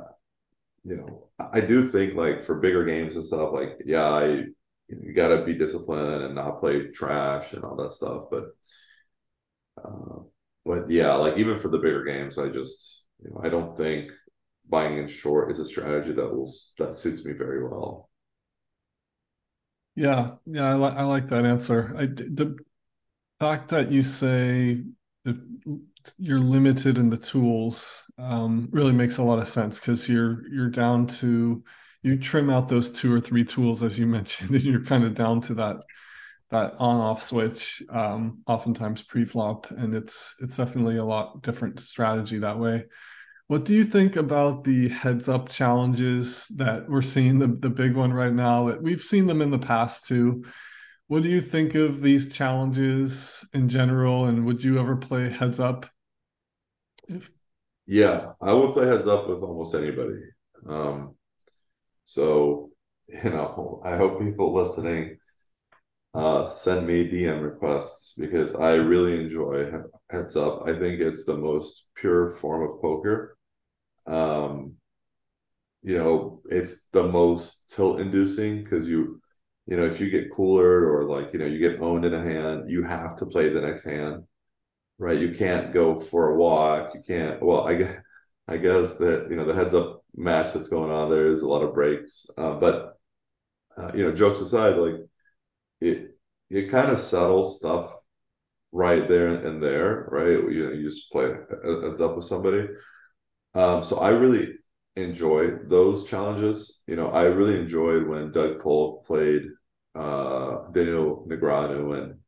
you 0.83 0.97
know, 0.97 1.29
I 1.39 1.61
do 1.61 1.83
think 1.85 2.15
like 2.15 2.39
for 2.39 2.59
bigger 2.59 2.85
games 2.85 3.15
and 3.15 3.25
stuff, 3.25 3.51
like 3.53 3.77
yeah, 3.85 4.05
I 4.05 4.45
you, 4.87 5.13
got 5.15 5.29
to 5.29 5.43
be 5.43 5.53
disciplined 5.53 6.23
and 6.23 6.35
not 6.35 6.59
play 6.59 6.87
trash 6.89 7.53
and 7.53 7.63
all 7.63 7.75
that 7.77 7.91
stuff. 7.91 8.25
But, 8.31 8.45
uh, 9.83 10.19
but 10.65 10.89
yeah, 10.89 11.13
like 11.13 11.37
even 11.37 11.57
for 11.57 11.69
the 11.69 11.79
bigger 11.79 12.03
games, 12.03 12.37
I 12.37 12.49
just 12.49 13.07
you 13.23 13.31
know 13.31 13.41
I 13.43 13.49
don't 13.49 13.75
think 13.77 14.11
buying 14.69 14.97
in 14.97 15.07
short 15.07 15.51
is 15.51 15.59
a 15.59 15.65
strategy 15.65 16.13
that 16.13 16.33
will 16.33 16.51
that 16.77 16.93
suits 16.95 17.23
me 17.25 17.33
very 17.33 17.63
well. 17.63 18.09
Yeah, 19.95 20.35
yeah, 20.45 20.69
I 20.71 20.73
like 20.73 20.93
I 20.95 21.03
like 21.03 21.27
that 21.27 21.45
answer. 21.45 21.95
I 21.97 22.07
the 22.07 22.57
fact 23.39 23.69
that 23.69 23.91
you 23.91 24.03
say 24.03 24.83
that 25.23 25.37
you're 26.17 26.39
limited 26.39 26.97
in 26.97 27.09
the 27.09 27.17
tools 27.17 28.03
um, 28.17 28.69
really 28.71 28.93
makes 28.93 29.17
a 29.17 29.23
lot 29.23 29.39
of 29.39 29.47
sense 29.47 29.79
because 29.79 30.07
you're 30.07 30.47
you're 30.49 30.69
down 30.69 31.07
to 31.07 31.63
you 32.03 32.17
trim 32.17 32.49
out 32.49 32.69
those 32.69 32.89
two 32.89 33.11
or 33.11 33.19
three 33.19 33.43
tools 33.43 33.81
as 33.81 33.97
you 33.97 34.05
mentioned 34.19 34.51
and 34.51 34.63
you're 34.63 34.83
kind 34.83 35.03
of 35.03 35.13
down 35.13 35.41
to 35.41 35.53
that 35.55 35.77
that 36.51 36.75
on 36.77 36.97
off 36.97 37.23
switch 37.23 37.81
um, 37.89 38.39
oftentimes 38.45 39.01
pre-flop 39.01 39.69
and 39.71 39.95
it's 39.95 40.35
it's 40.41 40.57
definitely 40.57 40.97
a 40.97 41.03
lot 41.03 41.41
different 41.41 41.79
strategy 41.79 42.39
that 42.39 42.59
way. 42.59 42.85
What 43.47 43.65
do 43.65 43.75
you 43.75 43.83
think 43.83 44.15
about 44.15 44.63
the 44.63 44.89
heads 44.89 45.29
up 45.29 45.49
challenges 45.49 46.47
that 46.57 46.89
we're 46.89 47.03
seeing 47.03 47.37
the, 47.37 47.47
the 47.47 47.69
big 47.69 47.95
one 47.95 48.11
right 48.11 48.33
now 48.33 48.69
that 48.69 48.81
we've 48.81 49.03
seen 49.03 49.27
them 49.27 49.41
in 49.41 49.51
the 49.51 49.59
past 49.59 50.07
too 50.07 50.45
what 51.07 51.23
do 51.23 51.29
you 51.29 51.41
think 51.41 51.75
of 51.75 52.01
these 52.01 52.33
challenges 52.33 53.47
in 53.53 53.67
general 53.67 54.25
and 54.25 54.45
would 54.45 54.63
you 54.63 54.79
ever 54.79 54.95
play 54.95 55.29
heads 55.29 55.59
up 55.59 55.85
if... 57.07 57.29
Yeah, 57.85 58.33
I 58.41 58.53
would 58.53 58.73
play 58.73 58.87
heads 58.87 59.05
up 59.05 59.27
with 59.27 59.43
almost 59.43 59.75
anybody. 59.75 60.21
Um, 60.67 61.15
so, 62.03 62.71
you 63.07 63.29
know, 63.29 63.81
I 63.85 63.95
hope 63.95 64.19
people 64.19 64.53
listening 64.53 65.17
uh, 66.15 66.45
send 66.45 66.87
me 66.87 67.07
DM 67.07 67.41
requests 67.43 68.15
because 68.17 68.55
I 68.55 68.75
really 68.75 69.19
enjoy 69.19 69.69
heads 70.09 70.35
up. 70.37 70.63
I 70.65 70.73
think 70.73 71.01
it's 71.01 71.25
the 71.25 71.37
most 71.37 71.89
pure 71.93 72.29
form 72.29 72.63
of 72.69 72.81
poker. 72.81 73.37
Um, 74.07 74.75
you 75.83 75.97
know, 75.97 76.41
it's 76.45 76.87
the 76.87 77.03
most 77.03 77.69
tilt 77.69 77.99
inducing 77.99 78.63
because 78.63 78.89
you, 78.89 79.21
you 79.67 79.77
know, 79.77 79.85
if 79.85 79.99
you 79.99 80.09
get 80.09 80.31
cooler 80.31 80.89
or 80.91 81.05
like, 81.05 81.33
you 81.33 81.39
know, 81.39 81.45
you 81.45 81.59
get 81.59 81.81
owned 81.81 82.05
in 82.05 82.13
a 82.13 82.21
hand, 82.21 82.69
you 82.69 82.83
have 82.83 83.15
to 83.17 83.25
play 83.25 83.49
the 83.49 83.61
next 83.61 83.83
hand 83.85 84.23
right? 84.99 85.19
You 85.19 85.33
can't 85.33 85.71
go 85.73 85.95
for 85.95 86.29
a 86.31 86.35
walk. 86.37 86.93
You 86.93 87.01
can't. 87.01 87.41
Well, 87.41 87.67
I 87.67 87.75
guess 87.75 87.97
I 88.47 88.57
guess 88.57 88.97
that 88.97 89.27
you 89.29 89.35
know 89.35 89.45
the 89.45 89.55
heads 89.55 89.73
up 89.73 90.03
match 90.15 90.53
that's 90.53 90.67
going 90.67 90.91
on. 90.91 91.09
There 91.09 91.31
is 91.31 91.41
a 91.41 91.47
lot 91.47 91.63
of 91.63 91.73
breaks, 91.73 92.27
uh, 92.37 92.53
but 92.53 92.97
uh, 93.77 93.91
you 93.93 94.03
know, 94.03 94.15
jokes 94.15 94.41
aside, 94.41 94.77
like 94.77 94.95
it 95.81 96.17
it 96.49 96.69
kind 96.69 96.91
of 96.91 96.99
settles 96.99 97.57
stuff 97.59 97.93
right 98.71 99.07
there 99.07 99.27
and 99.29 99.61
there, 99.63 100.07
right? 100.11 100.29
You 100.31 100.67
know, 100.67 100.73
you 100.73 100.83
just 100.83 101.11
play 101.11 101.25
heads 101.83 102.01
up 102.01 102.15
with 102.15 102.25
somebody. 102.25 102.67
Um, 103.55 103.83
so 103.83 103.99
I 103.99 104.09
really 104.09 104.55
enjoy 104.95 105.57
those 105.67 106.09
challenges. 106.09 106.83
You 106.87 106.95
know, 106.95 107.09
I 107.09 107.23
really 107.23 107.59
enjoyed 107.59 108.07
when 108.07 108.31
Doug 108.31 108.59
Polk 108.59 109.05
played 109.05 109.47
uh, 109.95 110.67
Daniel 110.73 111.25
Negreanu 111.29 111.97
and 112.01 112.19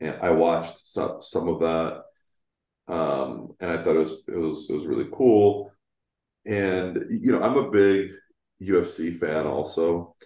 and 0.00 0.16
I 0.20 0.30
watched 0.30 0.76
some 0.78 1.20
some 1.20 1.48
of 1.48 1.60
that, 1.60 2.02
um, 2.92 3.54
and 3.60 3.70
I 3.70 3.82
thought 3.82 3.96
it 3.96 4.00
was 4.00 4.22
it 4.28 4.36
was 4.36 4.68
it 4.68 4.72
was 4.74 4.86
really 4.86 5.08
cool. 5.12 5.72
And 6.46 7.04
you 7.10 7.32
know, 7.32 7.42
I'm 7.42 7.56
a 7.56 7.70
big 7.70 8.10
UFC 8.60 9.12
fan 9.12 9.46
also, 9.46 10.16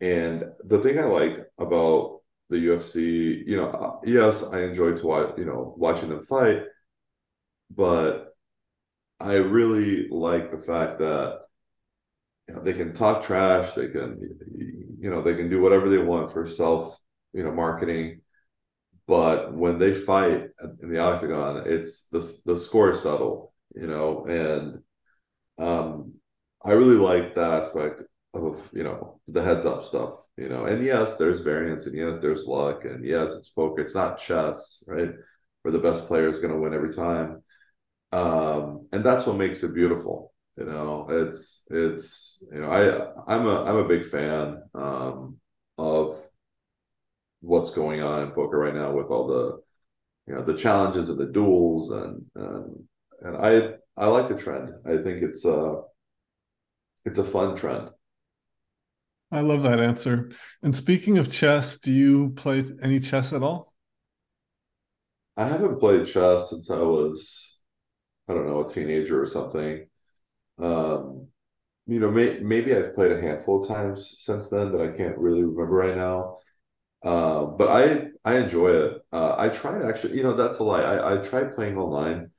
and 0.00 0.44
the 0.64 0.78
thing 0.78 0.98
I 0.98 1.04
like 1.04 1.38
about 1.58 2.20
the 2.50 2.58
UFC, 2.58 3.44
you 3.46 3.56
know, 3.56 3.68
uh, 3.68 3.98
yes, 4.04 4.44
I 4.52 4.62
enjoy 4.62 4.94
to 4.94 5.06
watch, 5.06 5.34
you 5.38 5.44
know, 5.44 5.74
watching 5.78 6.08
them 6.10 6.22
fight, 6.22 6.64
but 7.70 8.31
I 9.22 9.36
really 9.36 10.08
like 10.08 10.50
the 10.50 10.58
fact 10.58 10.98
that 10.98 11.40
you 12.48 12.54
know, 12.54 12.62
they 12.62 12.72
can 12.72 12.92
talk 12.92 13.22
trash, 13.22 13.72
they 13.72 13.88
can, 13.88 14.18
you 14.98 15.10
know, 15.10 15.22
they 15.22 15.34
can 15.34 15.48
do 15.48 15.60
whatever 15.60 15.88
they 15.88 15.98
want 15.98 16.30
for 16.30 16.46
self, 16.46 16.98
you 17.32 17.42
know, 17.42 17.52
marketing. 17.52 18.20
But 19.06 19.54
when 19.54 19.78
they 19.78 19.94
fight 19.94 20.48
in 20.82 20.90
the 20.90 20.98
octagon, 21.00 21.64
it's 21.66 22.08
the 22.08 22.20
the 22.46 22.56
score 22.56 22.90
is 22.90 23.02
subtle, 23.02 23.54
you 23.74 23.86
know, 23.88 24.26
and 24.26 24.80
um, 25.58 26.14
I 26.64 26.72
really 26.72 26.96
like 26.96 27.34
that 27.34 27.52
aspect 27.52 28.04
of 28.34 28.70
you 28.74 28.84
know 28.84 29.20
the 29.28 29.42
heads 29.42 29.66
up 29.66 29.84
stuff, 29.84 30.14
you 30.36 30.48
know. 30.48 30.66
And 30.66 30.82
yes, 30.82 31.16
there's 31.16 31.40
variance, 31.42 31.86
and 31.86 31.96
yes, 31.96 32.18
there's 32.18 32.46
luck, 32.46 32.84
and 32.84 33.04
yes, 33.04 33.34
it's 33.34 33.50
poker. 33.50 33.82
It's 33.82 33.94
not 33.94 34.18
chess, 34.18 34.84
right? 34.88 35.10
Where 35.62 35.72
the 35.72 35.78
best 35.78 36.06
player 36.08 36.28
is 36.28 36.40
going 36.40 36.54
to 36.54 36.60
win 36.60 36.74
every 36.74 36.92
time, 36.92 37.42
um, 38.12 38.86
and 38.92 39.04
that's 39.04 39.26
what 39.26 39.36
makes 39.36 39.62
it 39.62 39.74
beautiful 39.74 40.32
you 40.56 40.66
know? 40.66 41.06
It's 41.08 41.66
it's 41.70 42.44
you 42.52 42.60
know 42.60 42.70
i 42.70 43.32
i'm 43.32 43.46
a 43.46 43.64
i'm 43.64 43.76
a 43.76 43.88
big 43.88 44.04
fan 44.04 44.62
um 44.74 45.38
of 45.78 46.14
what's 47.40 47.70
going 47.70 48.02
on 48.02 48.22
in 48.22 48.30
poker 48.30 48.58
right 48.58 48.74
now 48.74 48.92
with 48.92 49.10
all 49.10 49.26
the 49.26 49.60
you 50.26 50.34
know 50.34 50.42
the 50.42 50.56
challenges 50.56 51.08
of 51.08 51.16
the 51.16 51.26
duels 51.26 51.90
and 51.90 52.24
and 52.36 52.84
and 53.22 53.36
i 53.36 53.74
i 53.96 54.06
like 54.06 54.28
the 54.28 54.36
trend. 54.36 54.74
I 54.86 55.02
think 55.02 55.22
it's 55.22 55.44
uh 55.44 55.76
it's 57.04 57.18
a 57.18 57.24
fun 57.24 57.56
trend. 57.56 57.90
I 59.32 59.40
love 59.40 59.62
that 59.62 59.80
answer. 59.80 60.30
And 60.62 60.74
speaking 60.74 61.16
of 61.18 61.32
chess 61.32 61.78
do 61.78 61.92
you 61.92 62.30
play 62.36 62.64
any 62.82 63.00
chess 63.00 63.32
at 63.32 63.42
all? 63.42 63.72
I 65.36 65.46
haven't 65.48 65.80
played 65.80 66.06
chess 66.06 66.50
since 66.50 66.70
i 66.70 66.82
was 66.82 67.51
i 68.28 68.34
don't 68.34 68.46
know 68.46 68.64
a 68.64 68.68
teenager 68.68 69.20
or 69.20 69.26
something 69.26 69.86
um, 70.58 71.28
you 71.86 72.00
know, 72.00 72.10
may, 72.10 72.40
maybe 72.40 72.74
I've 72.74 72.94
played 72.94 73.12
a 73.12 73.20
handful 73.20 73.62
of 73.62 73.68
times 73.68 74.16
since 74.18 74.48
then 74.50 74.72
that 74.72 74.80
I 74.80 74.96
can't 74.96 75.18
really 75.18 75.42
remember 75.42 75.74
right 75.76 75.96
now. 75.96 76.36
Uh, 77.04 77.46
but 77.46 77.68
I 77.68 78.08
I 78.24 78.38
enjoy 78.38 78.70
it. 78.70 79.02
Uh, 79.12 79.34
I 79.38 79.48
tried 79.50 79.82
actually, 79.82 80.16
you 80.16 80.22
know, 80.22 80.34
that's 80.34 80.58
a 80.60 80.64
lie. 80.64 80.82
I, 80.82 81.14
I 81.14 81.16
tried 81.18 81.52
playing 81.52 81.78
online 81.78 82.30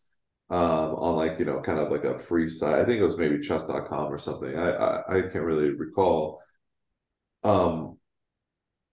um, 0.50 0.96
on 0.96 1.16
like 1.18 1.40
you 1.40 1.46
know 1.46 1.62
kind 1.62 1.80
of 1.80 1.92
like 1.92 2.06
a 2.06 2.18
free 2.18 2.48
site. 2.50 2.80
I 2.80 2.86
think 2.86 3.00
it 3.00 3.04
was 3.04 3.18
maybe 3.18 3.40
chess.com 3.40 4.14
or 4.14 4.18
something. 4.20 4.58
I 4.58 4.72
I, 4.72 5.18
I 5.20 5.22
can't 5.24 5.46
really 5.46 5.72
recall. 5.72 6.42
Um, 7.44 7.98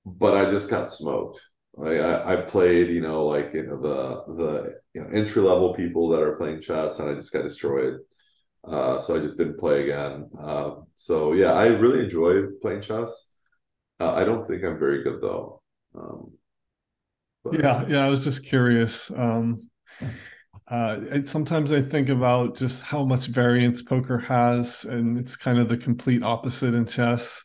but 0.05 0.35
I 0.37 0.49
just 0.51 0.71
got 0.71 0.91
smoked. 0.91 1.50
Like 1.81 1.99
I, 1.99 2.35
I 2.35 2.37
played, 2.43 2.91
you 2.91 3.01
know, 3.01 3.25
like 3.25 3.55
you 3.55 3.67
know 3.67 3.81
the 3.81 4.35
the 4.35 4.81
you 4.95 5.01
know 5.01 5.09
entry 5.13 5.41
level 5.41 5.73
people 5.75 6.09
that 6.11 6.23
are 6.23 6.37
playing 6.37 6.61
chess, 6.61 6.99
and 6.99 7.09
I 7.09 7.15
just 7.15 7.33
got 7.33 7.43
destroyed. 7.43 8.01
Uh, 8.65 9.01
so 9.01 9.17
I 9.17 9.19
just 9.19 9.39
didn't 9.39 9.59
play 9.59 9.85
again. 9.85 10.29
Uh, 10.39 10.73
so 10.95 11.33
yeah, 11.33 11.53
I 11.53 11.69
really 11.69 12.05
enjoy 12.05 12.43
playing 12.61 12.83
chess. 12.83 13.33
Uh, 13.99 14.13
I 14.13 14.25
don't 14.25 14.47
think 14.47 14.63
I'm 14.63 14.79
very 14.79 15.03
good 15.03 15.23
though. 15.23 15.63
Um, 15.97 16.33
but, 17.43 17.55
yeah, 17.59 17.87
yeah. 17.89 18.05
I 18.05 18.09
was 18.09 18.25
just 18.25 18.45
curious. 18.45 19.11
Um, 19.11 19.71
uh, 20.69 21.23
sometimes 21.23 21.73
I 21.73 21.81
think 21.81 22.11
about 22.11 22.57
just 22.57 22.83
how 22.83 23.05
much 23.07 23.27
variance 23.27 23.81
poker 23.81 24.19
has, 24.19 24.85
and 24.85 25.19
it's 25.19 25.35
kind 25.35 25.59
of 25.59 25.71
the 25.71 25.79
complete 25.79 26.23
opposite 26.23 26.75
in 26.75 26.85
chess. 26.85 27.43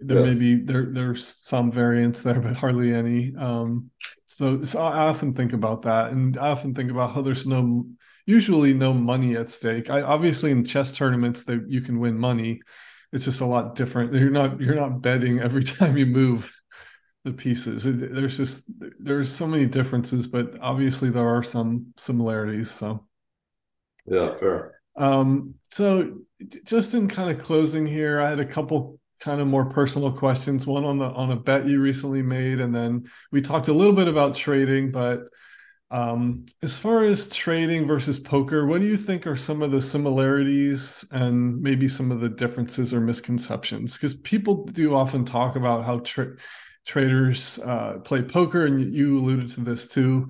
There 0.00 0.20
yes. 0.20 0.30
may 0.30 0.38
be 0.38 0.54
there 0.56 0.86
there's 0.86 1.36
some 1.40 1.70
variance 1.70 2.22
there, 2.22 2.40
but 2.40 2.56
hardly 2.56 2.94
any. 2.94 3.34
Um, 3.36 3.90
so, 4.24 4.56
so 4.56 4.80
I 4.80 5.08
often 5.08 5.34
think 5.34 5.52
about 5.52 5.82
that, 5.82 6.12
and 6.12 6.38
I 6.38 6.48
often 6.48 6.74
think 6.74 6.90
about 6.90 7.14
how 7.14 7.22
there's 7.22 7.46
no 7.46 7.86
usually 8.26 8.72
no 8.72 8.94
money 8.94 9.36
at 9.36 9.48
stake. 9.48 9.90
I 9.90 10.02
obviously 10.02 10.52
in 10.52 10.64
chess 10.64 10.96
tournaments 10.96 11.44
that 11.44 11.64
you 11.68 11.80
can 11.80 11.98
win 11.98 12.18
money. 12.18 12.60
It's 13.12 13.24
just 13.24 13.40
a 13.40 13.46
lot 13.46 13.74
different. 13.74 14.14
You're 14.14 14.30
not 14.30 14.60
you're 14.60 14.74
not 14.74 15.02
betting 15.02 15.40
every 15.40 15.64
time 15.78 15.96
you 15.96 16.06
move 16.06 16.52
the 17.24 17.32
pieces. 17.32 17.86
It, 17.86 18.14
there's 18.14 18.36
just 18.36 18.70
there's 18.98 19.30
so 19.30 19.46
many 19.46 19.66
differences, 19.66 20.26
but 20.26 20.56
obviously 20.60 21.10
there 21.10 21.28
are 21.28 21.42
some 21.42 21.92
similarities. 21.96 22.70
So 22.70 23.06
yeah, 24.06 24.30
fair. 24.30 24.80
Um, 24.96 25.54
so 25.68 26.20
just 26.64 26.94
in 26.94 27.08
kind 27.08 27.30
of 27.30 27.44
closing 27.44 27.86
here, 27.86 28.20
I 28.20 28.28
had 28.28 28.40
a 28.40 28.44
couple 28.44 28.99
kind 29.20 29.40
of 29.40 29.46
more 29.46 29.66
personal 29.66 30.12
questions. 30.12 30.66
One 30.66 30.84
on 30.84 30.98
the 30.98 31.06
on 31.06 31.30
a 31.30 31.36
bet 31.36 31.66
you 31.66 31.80
recently 31.80 32.22
made, 32.22 32.60
and 32.60 32.74
then 32.74 33.08
we 33.30 33.40
talked 33.40 33.68
a 33.68 33.72
little 33.72 33.92
bit 33.92 34.08
about 34.08 34.34
trading, 34.34 34.90
but 34.90 35.20
um, 35.90 36.46
as 36.62 36.78
far 36.78 37.02
as 37.02 37.28
trading 37.28 37.86
versus 37.86 38.18
poker, 38.18 38.64
what 38.64 38.80
do 38.80 38.86
you 38.86 38.96
think 38.96 39.26
are 39.26 39.36
some 39.36 39.60
of 39.60 39.72
the 39.72 39.82
similarities 39.82 41.04
and 41.10 41.60
maybe 41.60 41.88
some 41.88 42.12
of 42.12 42.20
the 42.20 42.28
differences 42.28 42.94
or 42.94 43.00
misconceptions? 43.00 43.96
Because 43.96 44.14
people 44.14 44.64
do 44.66 44.94
often 44.94 45.24
talk 45.24 45.56
about 45.56 45.84
how 45.84 45.98
tra- 45.98 46.36
traders 46.86 47.58
uh, 47.64 47.98
play 48.04 48.22
poker, 48.22 48.66
and 48.66 48.92
you 48.94 49.18
alluded 49.18 49.50
to 49.50 49.60
this 49.60 49.92
too. 49.92 50.28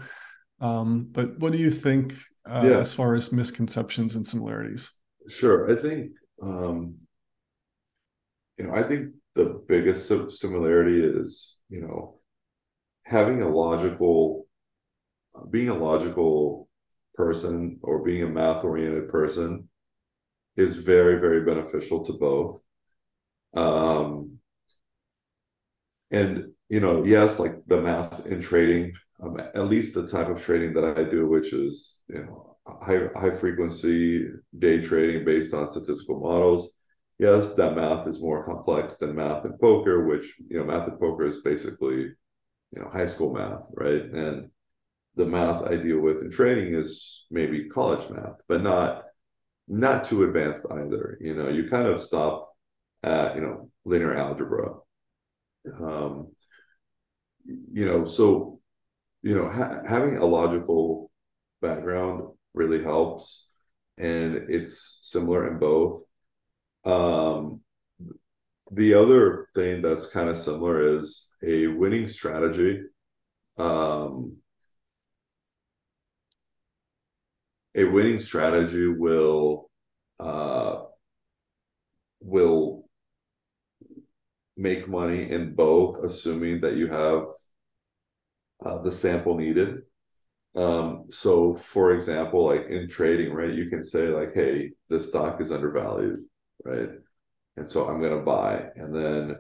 Um, 0.61 1.09
but 1.11 1.39
what 1.39 1.53
do 1.53 1.59
you 1.59 1.71
think 1.71 2.15
uh, 2.47 2.63
yeah. 2.65 2.79
as 2.79 2.95
far 2.95 3.15
as 3.15 3.33
misconceptions 3.33 4.17
and 4.17 4.27
similarities? 4.27 4.91
Sure, 5.29 5.71
I 5.71 5.77
think 5.77 6.13
um, 6.43 6.97
you 8.61 8.67
know. 8.67 8.75
I 8.75 8.83
think 8.83 9.15
the 9.35 9.63
biggest 9.67 10.07
similarity 10.39 11.03
is 11.03 11.63
you 11.71 11.81
know 11.81 12.21
having 13.07 13.41
a 13.43 13.49
logical 13.49 14.47
being 15.51 15.71
a 15.71 15.75
logical 15.75 16.69
person 17.15 17.79
or 17.83 18.05
being 18.05 18.23
a 18.23 18.29
math 18.29 18.65
oriented 18.65 19.09
person 19.09 19.69
is 20.57 20.75
very 20.75 21.19
very 21.19 21.43
beneficial 21.43 22.05
to 22.05 22.13
both 22.13 22.61
um 23.57 24.39
and 26.11 26.53
you 26.69 26.81
know 26.81 27.05
yes 27.05 27.39
like 27.39 27.53
the 27.67 27.81
math 27.81 28.27
in 28.27 28.41
trading 28.41 28.93
um, 29.23 29.39
at 29.39 29.67
least 29.67 29.95
the 29.95 30.07
type 30.07 30.29
of 30.29 30.43
trading 30.43 30.73
that 30.73 30.99
i 30.99 31.03
do 31.03 31.27
which 31.27 31.53
is 31.53 32.05
you 32.09 32.23
know 32.25 32.57
high 32.83 33.09
high 33.17 33.31
frequency 33.31 34.29
day 34.59 34.81
trading 34.81 35.25
based 35.25 35.55
on 35.55 35.67
statistical 35.67 36.21
models 36.21 36.73
yes 37.21 37.55
that 37.55 37.77
math 37.77 38.07
is 38.09 38.23
more 38.23 38.45
complex 38.45 38.97
than 38.97 39.15
math 39.15 39.45
in 39.45 39.53
poker 39.59 40.07
which 40.07 40.27
you 40.49 40.59
know 40.59 40.65
math 40.65 40.89
in 40.89 40.97
poker 40.97 41.25
is 41.25 41.39
basically 41.43 41.99
you 42.73 42.81
know 42.81 42.89
high 42.91 43.07
school 43.07 43.33
math 43.35 43.71
right 43.77 44.05
and 44.05 44.51
the 45.17 45.27
math 45.27 45.63
I 45.65 45.77
deal 45.77 46.01
with 46.01 46.23
in 46.23 46.31
training 46.31 46.75
is 46.75 47.27
maybe 47.31 47.69
college 47.69 48.09
math, 48.11 48.41
but 48.49 48.63
not 48.63 49.05
not 49.69 50.05
too 50.05 50.25
advanced 50.25 50.67
either. 50.71 51.19
You 51.21 51.35
know, 51.37 51.49
you 51.49 51.69
kind 51.69 51.89
of 51.89 52.01
stop 52.01 52.53
at 53.03 53.35
you 53.37 53.43
know 53.43 53.71
linear 53.85 54.15
algebra. 54.15 54.75
Um, 55.81 56.29
you 57.45 57.85
know, 57.85 58.05
so 58.05 58.61
you 59.23 59.35
know 59.35 59.49
ha- 59.49 59.83
having 59.89 60.17
a 60.17 60.27
logical 60.27 61.11
background 61.63 62.23
really 62.55 62.83
helps, 62.83 63.49
and 63.99 64.37
it's 64.49 65.01
similar 65.03 65.51
in 65.51 65.59
both. 65.59 66.03
Um, 66.85 67.61
the 68.73 68.95
other 68.95 69.49
thing 69.55 69.83
that's 69.83 70.07
kind 70.07 70.29
of 70.29 70.37
similar 70.37 70.97
is 70.99 71.33
a 71.43 71.67
winning 71.67 72.07
strategy. 72.09 72.83
Um, 73.59 74.37
a 77.75 77.85
winning 77.85 78.19
strategy 78.21 78.87
will 78.87 79.71
uh, 80.19 80.83
will 82.21 82.85
make 84.57 84.89
money 84.89 85.31
in 85.31 85.55
both, 85.55 85.99
assuming 86.05 86.61
that 86.61 86.77
you 86.77 86.87
have 86.87 87.25
uh, 88.65 88.79
the 88.83 88.93
sample 88.93 89.37
needed. 89.37 89.83
Um, 90.57 91.07
so, 91.09 91.55
for 91.55 91.93
example, 91.93 92.45
like 92.47 92.67
in 92.67 92.89
trading, 92.89 93.33
right, 93.33 93.55
you 93.55 93.71
can 93.71 93.83
say 93.83 94.09
like, 94.09 94.33
"Hey, 94.35 94.73
this 94.89 95.09
stock 95.09 95.41
is 95.41 95.53
undervalued," 95.53 96.25
right, 96.65 96.91
and 97.57 97.69
so 97.69 97.89
I'm 97.89 98.01
going 98.01 98.17
to 98.17 98.25
buy, 98.25 98.67
and 98.77 98.95
then 98.95 99.37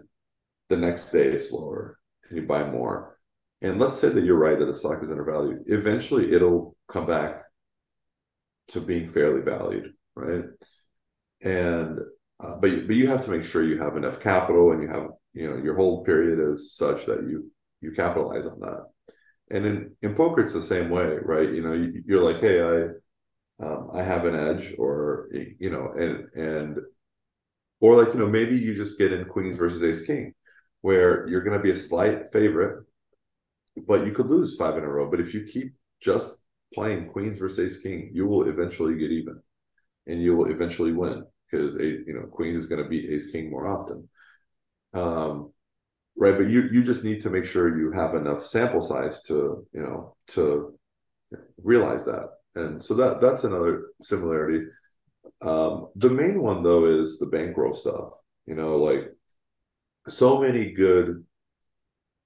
the 0.69 0.77
next 0.77 1.11
day 1.11 1.29
it's 1.29 1.53
lower, 1.53 1.99
and 2.29 2.41
you 2.41 2.47
buy 2.47 2.65
more. 2.65 3.19
And 3.63 3.79
let's 3.79 3.99
say 3.99 4.09
that 4.09 4.25
you're 4.25 4.39
right 4.39 4.59
that 4.59 4.65
the 4.65 4.73
stock 4.73 5.03
is 5.03 5.11
undervalued. 5.11 5.65
Eventually, 5.67 6.33
it'll 6.33 6.77
come 6.89 7.07
back 7.07 7.43
to 8.69 8.81
being 8.81 9.07
fairly 9.07 9.43
valued, 9.43 9.93
right? 10.15 10.45
And 11.43 11.99
uh, 12.41 12.59
but 12.61 12.87
but 12.87 12.97
you 12.97 13.07
have 13.09 13.21
to 13.23 13.31
make 13.31 13.45
sure 13.45 13.65
you 13.65 13.79
have 13.79 13.97
enough 13.97 14.21
capital 14.21 14.73
and 14.73 14.83
you 14.83 14.89
have 14.89 15.09
you 15.33 15.49
know 15.49 15.63
your 15.63 15.77
hold 15.77 16.07
period 16.07 16.39
is 16.39 16.75
such 16.75 17.07
that 17.07 17.23
you 17.23 17.51
you 17.81 17.93
capitalize 17.93 18.47
on 18.47 18.61
that. 18.61 18.87
And 19.51 19.67
in 19.67 19.97
in 20.03 20.15
poker, 20.15 20.43
it's 20.43 20.55
the 20.55 20.63
same 20.63 20.91
way, 20.91 21.19
right? 21.23 21.53
You 21.53 21.63
know, 21.63 21.73
you, 21.73 22.03
you're 22.07 22.23
like, 22.23 22.41
hey, 22.41 22.63
I 22.63 23.65
um, 23.65 23.91
I 23.93 24.03
have 24.03 24.25
an 24.25 24.35
edge, 24.35 24.75
or 24.79 25.29
you 25.33 25.71
know, 25.71 25.93
and 25.93 26.29
and 26.35 26.79
or 27.81 28.03
like 28.03 28.15
you 28.15 28.21
know 28.21 28.29
maybe 28.29 28.57
you 28.57 28.75
just 28.75 28.99
get 28.99 29.13
in 29.13 29.25
queens 29.25 29.57
versus 29.57 29.83
ace 29.83 30.07
king, 30.07 30.35
where 30.83 31.27
you're 31.29 31.43
going 31.43 31.57
to 31.57 31.63
be 31.63 31.71
a 31.71 31.77
slight 31.77 32.29
favorite, 32.29 32.85
but 33.87 34.07
you 34.07 34.13
could 34.13 34.27
lose 34.27 34.57
five 34.57 34.77
in 34.77 34.85
a 34.85 34.89
row. 34.89 35.11
But 35.11 35.21
if 35.21 35.35
you 35.35 35.45
keep 35.45 35.75
just 36.01 36.43
playing 36.75 37.09
queens 37.09 37.39
versus 37.39 37.81
king, 37.81 38.11
you 38.13 38.27
will 38.27 38.49
eventually 38.49 38.97
get 38.97 39.11
even 39.11 39.41
and 40.07 40.23
you 40.23 40.37
will 40.37 40.51
eventually 40.51 40.93
win. 40.93 41.25
because 41.51 41.77
you 41.77 42.15
know 42.15 42.27
queens 42.27 42.57
is 42.57 42.67
going 42.67 42.83
to 42.83 42.89
beat 42.89 43.11
ace 43.11 43.31
king 43.31 43.51
more 43.51 43.67
often. 43.69 44.09
Um, 44.95 45.53
right, 46.17 46.37
but 46.37 46.49
you 46.49 46.69
you 46.73 46.83
just 46.83 47.05
need 47.05 47.21
to 47.23 47.31
make 47.31 47.45
sure 47.45 47.79
you 47.79 47.93
have 47.93 48.15
enough 48.15 48.45
sample 48.45 48.81
size 48.81 49.23
to 49.25 49.67
you 49.73 49.83
know 49.83 50.17
to 50.29 50.79
realize 51.63 52.05
that, 52.07 52.29
and 52.55 52.83
so 52.83 52.95
that 52.95 53.21
that's 53.21 53.45
another 53.45 53.89
similarity. 54.01 54.67
Um, 55.43 55.89
the 55.97 56.11
main 56.11 56.43
one 56.43 56.63
though 56.63 56.85
is 56.87 57.19
the 57.19 57.27
bankroll 57.27 57.73
stuff. 57.73 58.13
You 58.47 58.55
know, 58.55 58.77
like 58.77 59.11
so 60.09 60.41
many 60.41 60.73
good 60.73 61.25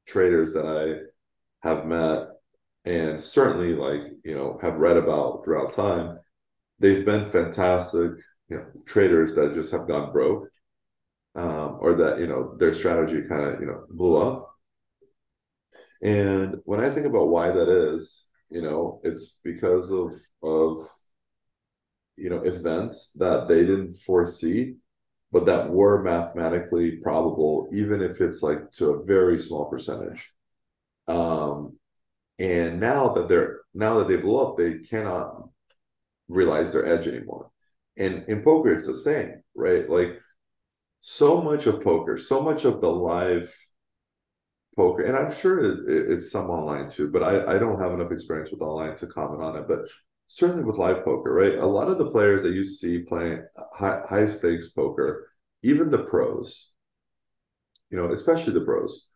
traders 0.07 0.53
that 0.55 0.67
I 0.67 1.67
have 1.67 1.87
met 1.87 2.29
and 2.85 3.21
certainly 3.21 3.75
like 3.75 4.12
you 4.25 4.35
know 4.35 4.59
have 4.61 4.77
read 4.77 4.97
about 4.97 5.45
throughout 5.45 5.73
time 5.73 6.19
they've 6.79 7.05
been 7.05 7.25
fantastic 7.25 8.12
you 8.49 8.57
know 8.57 8.65
traders 8.87 9.35
that 9.35 9.55
just 9.55 9.73
have 9.73 9.89
gone 9.89 10.12
broke 10.12 10.49
um, 11.35 11.79
or 11.81 11.95
that 11.95 12.21
you 12.21 12.27
know 12.27 12.55
their 12.59 12.73
strategy 12.73 13.27
kind 13.27 13.45
of 13.45 13.61
you 13.61 13.67
know 13.67 13.85
blew 13.91 14.17
up 14.17 14.55
and 16.03 16.57
when 16.65 16.81
i 16.81 16.91
think 16.91 17.07
about 17.07 17.29
why 17.29 17.51
that 17.51 17.69
is 17.69 18.29
you 18.51 18.61
know 18.61 19.01
it's 19.03 19.41
because 19.43 19.91
of 19.91 20.15
of 20.43 20.87
you 22.17 22.31
know 22.31 22.41
events 22.43 23.12
that 23.15 23.49
they 23.49 23.61
didn't 23.61 23.95
foresee 23.95 24.75
but 25.33 25.47
that 25.47 25.69
were 25.69 26.03
mathematically 26.03 26.93
probable 26.99 27.69
even 27.73 28.01
if 28.01 28.21
it's 28.21 28.43
like 28.43 28.71
to 28.71 28.91
a 28.91 29.05
very 29.05 29.39
small 29.39 29.65
percentage. 29.67 30.33
Um 31.09 31.77
and 32.39 32.81
now 32.81 33.09
that 33.15 33.29
they're 33.29 33.61
now 33.75 33.99
that 33.99 34.09
they 34.09 34.17
blow 34.17 34.51
up 34.51 34.57
they 34.57 34.79
cannot 34.79 35.49
realize 36.29 36.73
their 36.73 36.87
edge 36.87 37.09
anymore. 37.09 37.51
And 37.99 38.25
in 38.29 38.43
poker 38.43 38.73
it's 38.73 38.87
the 38.87 38.95
same 38.95 39.43
right? 39.55 39.89
Like 39.89 40.21
so 41.07 41.43
much 41.43 41.67
of 41.67 41.83
poker 41.83 42.17
so 42.17 42.41
much 42.41 42.65
of 42.65 42.81
the 42.81 42.89
live 42.91 43.55
poker 44.75 45.03
and 45.03 45.15
i'm 45.15 45.31
sure 45.31 45.59
it, 45.62 46.12
it's 46.12 46.31
some 46.31 46.49
online 46.49 46.89
too 46.89 47.11
but 47.11 47.23
I, 47.23 47.57
I 47.57 47.59
don't 47.59 47.79
have 47.79 47.93
enough 47.93 48.11
experience 48.11 48.51
with 48.51 48.62
online 48.62 48.97
to 48.97 49.07
comment 49.07 49.43
on 49.43 49.55
it 49.55 49.69
but 49.69 49.81
certainly 50.27 50.64
with 50.64 50.79
live 50.79 51.05
poker 51.05 51.33
right? 51.33 51.57
A 51.57 51.66
lot 51.66 51.89
of 51.89 51.99
the 51.99 52.11
players 52.11 52.43
that 52.43 52.55
you 52.55 52.64
see 52.64 53.01
playing 53.01 53.45
high, 53.72 54.01
high 54.09 54.27
stakes 54.27 54.70
poker 54.70 55.29
even 55.62 55.91
the 55.91 56.03
pros 56.05 56.72
you 57.91 57.97
know 57.97 58.11
especially 58.12 58.53
the 58.53 58.64
pros 58.64 59.09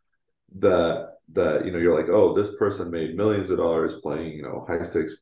that 0.59 1.15
that 1.33 1.65
you 1.65 1.71
know 1.71 1.79
you're 1.79 1.97
like 1.97 2.09
oh 2.09 2.33
this 2.33 2.57
person 2.57 2.91
made 2.91 3.17
millions 3.17 3.51
of 3.51 3.59
dollars 3.59 4.01
playing 4.01 4.33
you 4.33 4.43
know 4.43 4.65
high 4.67 4.83
stakes 4.83 5.17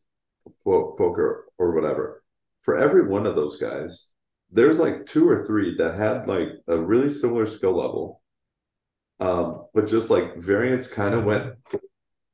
poker 0.65 1.45
or 1.59 1.75
whatever. 1.75 2.23
For 2.61 2.77
every 2.77 3.07
one 3.07 3.27
of 3.27 3.37
those 3.37 3.59
guys 3.59 4.13
there's 4.51 4.79
like 4.79 5.07
two 5.07 5.29
or 5.29 5.45
three 5.45 5.77
that 5.77 5.99
had 5.99 6.29
like 6.29 6.49
a 6.69 6.79
really 6.79 7.11
similar 7.11 7.47
skill 7.47 7.73
level 7.73 8.23
um, 9.19 9.67
but 9.75 9.89
just 9.89 10.11
like 10.11 10.37
variance 10.37 10.87
kind 10.87 11.15
of 11.15 11.25
went 11.25 11.55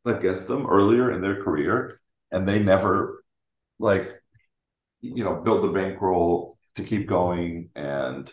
against 0.05 0.49
them 0.49 0.67
earlier 0.67 1.13
in 1.13 1.23
their 1.23 1.43
career 1.43 2.01
and 2.33 2.47
they 2.47 2.59
never 2.59 3.22
like 3.79 4.21
you 5.01 5.25
know 5.25 5.41
build 5.41 5.63
the 5.63 5.69
bankroll 5.69 6.57
to 6.77 6.83
keep 6.83 7.07
going 7.07 7.71
and 7.75 8.33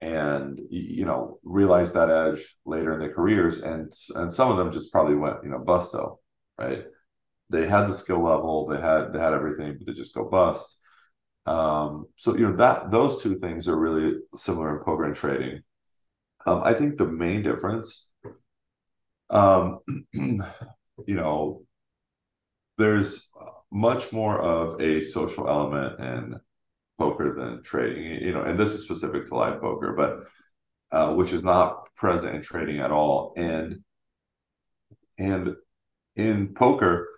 and 0.00 0.60
you 0.70 1.04
know 1.04 1.38
realize 1.44 1.92
that 1.92 2.10
edge 2.10 2.56
later 2.66 2.92
in 2.94 3.00
their 3.00 3.12
careers. 3.12 3.58
And 3.58 3.90
and 4.16 4.32
some 4.32 4.50
of 4.50 4.56
them 4.56 4.72
just 4.72 4.92
probably 4.92 5.16
went 5.16 5.38
you 5.44 5.50
know 5.50 5.60
busto 5.60 6.18
right? 6.58 6.84
They 7.50 7.66
had 7.66 7.86
the 7.88 7.92
skill 7.92 8.22
level 8.22 8.66
they 8.66 8.80
had 8.80 9.12
they 9.12 9.18
had 9.18 9.32
everything 9.34 9.76
but 9.78 9.86
they 9.86 9.92
just 9.92 10.14
go 10.14 10.28
bust. 10.28 10.80
Um, 11.46 12.06
so 12.16 12.36
you 12.36 12.50
know 12.50 12.56
that 12.56 12.90
those 12.90 13.22
two 13.22 13.36
things 13.36 13.68
are 13.68 13.78
really 13.78 14.18
similar 14.34 14.78
in 14.78 14.84
poker 14.84 15.04
and 15.04 15.14
trading. 15.14 15.62
Um, 16.46 16.62
i 16.64 16.74
think 16.74 16.98
the 16.98 17.06
main 17.06 17.42
difference 17.42 18.10
um, 19.30 19.78
you 20.12 20.40
know 21.06 21.62
there's 22.78 23.30
much 23.74 24.12
more 24.12 24.40
of 24.40 24.80
a 24.80 25.00
social 25.00 25.48
element 25.48 25.98
in 25.98 26.40
poker 26.96 27.34
than 27.34 27.62
trading. 27.62 28.22
You 28.22 28.32
know, 28.32 28.42
and 28.42 28.58
this 28.58 28.72
is 28.72 28.84
specific 28.84 29.26
to 29.26 29.34
live 29.34 29.60
poker, 29.60 29.92
but 29.92 30.20
uh, 30.96 31.12
which 31.12 31.32
is 31.32 31.42
not 31.42 31.92
present 31.96 32.36
in 32.36 32.40
trading 32.40 32.78
at 32.78 32.92
all. 32.92 33.34
And 33.36 33.80
and 35.18 35.56
in 36.14 36.54
poker, 36.54 37.08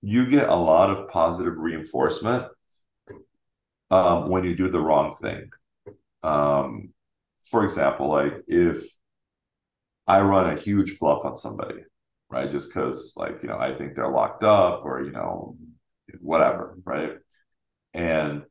you 0.00 0.26
get 0.26 0.48
a 0.48 0.54
lot 0.54 0.90
of 0.90 1.08
positive 1.08 1.54
reinforcement 1.56 2.46
um, 3.90 4.30
when 4.30 4.44
you 4.44 4.54
do 4.54 4.70
the 4.70 4.80
wrong 4.80 5.14
thing. 5.20 5.50
Um, 6.22 6.90
for 7.50 7.64
example, 7.64 8.08
like 8.08 8.34
if 8.46 8.84
I 10.06 10.20
run 10.20 10.52
a 10.52 10.56
huge 10.56 11.00
bluff 11.00 11.24
on 11.24 11.34
somebody, 11.34 11.80
right? 12.30 12.48
Just 12.48 12.68
because, 12.68 13.14
like, 13.16 13.42
you 13.42 13.48
know, 13.48 13.58
I 13.58 13.74
think 13.74 13.94
they're 13.94 14.08
locked 14.08 14.44
up 14.44 14.84
or, 14.84 15.02
you 15.02 15.10
know, 15.10 15.56
whatever, 16.20 16.78
right? 16.84 17.14
And 17.94 18.44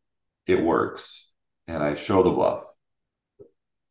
it 0.47 0.61
works 0.63 1.31
and 1.67 1.83
I 1.83 1.93
show 1.95 2.23
the 2.23 2.31
bluff. 2.31 2.63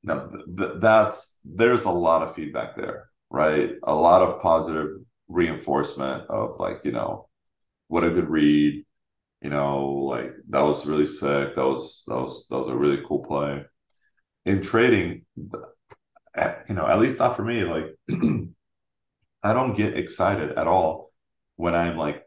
Now 0.02 0.26
th- 0.28 0.44
th- 0.56 0.72
that's 0.80 1.40
there's 1.44 1.84
a 1.84 1.90
lot 1.90 2.22
of 2.22 2.34
feedback 2.34 2.76
there, 2.76 3.08
right? 3.30 3.72
A 3.84 3.94
lot 3.94 4.22
of 4.22 4.40
positive 4.40 4.98
reinforcement 5.28 6.28
of 6.28 6.58
like, 6.60 6.84
you 6.84 6.92
know, 6.92 7.28
what 7.88 8.04
a 8.04 8.10
good 8.10 8.28
read, 8.30 8.84
you 9.42 9.50
know, 9.50 9.86
like 9.88 10.32
that 10.50 10.62
was 10.62 10.86
really 10.86 11.06
sick. 11.06 11.54
That 11.56 11.66
was 11.66 12.04
that 12.08 12.16
was 12.16 12.48
that 12.48 12.58
was 12.58 12.68
a 12.68 12.76
really 12.76 13.02
cool 13.06 13.24
play. 13.24 13.64
In 14.46 14.62
trading, 14.62 15.24
you 16.68 16.74
know, 16.74 16.86
at 16.86 16.98
least 16.98 17.18
not 17.18 17.36
for 17.36 17.44
me, 17.44 17.64
like 17.64 17.86
I 19.42 19.52
don't 19.52 19.76
get 19.76 19.96
excited 19.96 20.52
at 20.58 20.66
all 20.66 21.10
when 21.56 21.74
I'm 21.74 21.96
like 21.96 22.24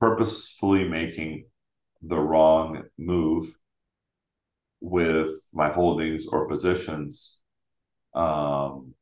purposefully 0.00 0.88
making 0.88 1.44
the 2.02 2.18
wrong 2.18 2.84
move 2.98 3.46
with 4.80 5.30
my 5.52 5.68
holdings 5.70 6.26
or 6.26 6.48
positions 6.48 7.40
um 8.14 8.94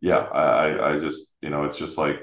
yeah 0.00 0.18
i 0.18 0.94
i 0.94 0.98
just 0.98 1.36
you 1.40 1.50
know 1.50 1.62
it's 1.64 1.78
just 1.78 1.98
like 1.98 2.20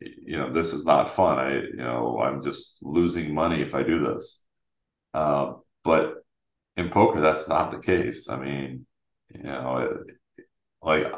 you 0.00 0.36
know 0.36 0.50
this 0.52 0.72
is 0.72 0.86
not 0.86 1.08
fun. 1.10 1.38
I 1.38 1.54
you 1.56 1.76
know 1.76 2.20
i'm 2.20 2.42
just 2.42 2.82
losing 2.82 3.34
money 3.34 3.60
if 3.60 3.74
i 3.74 3.82
do 3.82 3.98
this. 4.00 4.44
Uh, 5.14 5.54
but 5.84 6.16
in 6.76 6.90
poker 6.90 7.20
that's 7.20 7.48
not 7.48 7.70
the 7.70 7.78
case. 7.78 8.28
I 8.28 8.40
mean 8.40 8.86
you 9.34 9.44
know 9.44 9.78
it, 9.78 10.16
like 10.82 11.12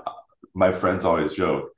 my 0.54 0.72
friends 0.72 1.04
always 1.04 1.34
joke 1.34 1.70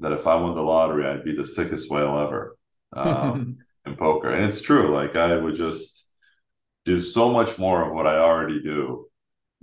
that 0.00 0.12
if 0.12 0.26
i 0.26 0.34
won 0.34 0.54
the 0.54 0.62
lottery 0.62 1.06
i'd 1.06 1.24
be 1.24 1.34
the 1.34 1.44
sickest 1.44 1.90
whale 1.90 2.18
ever 2.18 2.56
um, 2.92 3.58
in 3.86 3.96
poker. 3.96 4.30
And 4.30 4.44
it's 4.44 4.62
true. 4.62 4.94
Like 4.94 5.16
I 5.16 5.36
would 5.36 5.54
just 5.54 6.10
do 6.84 7.00
so 7.00 7.30
much 7.30 7.58
more 7.58 7.86
of 7.86 7.94
what 7.94 8.06
I 8.06 8.18
already 8.18 8.62
do 8.62 9.06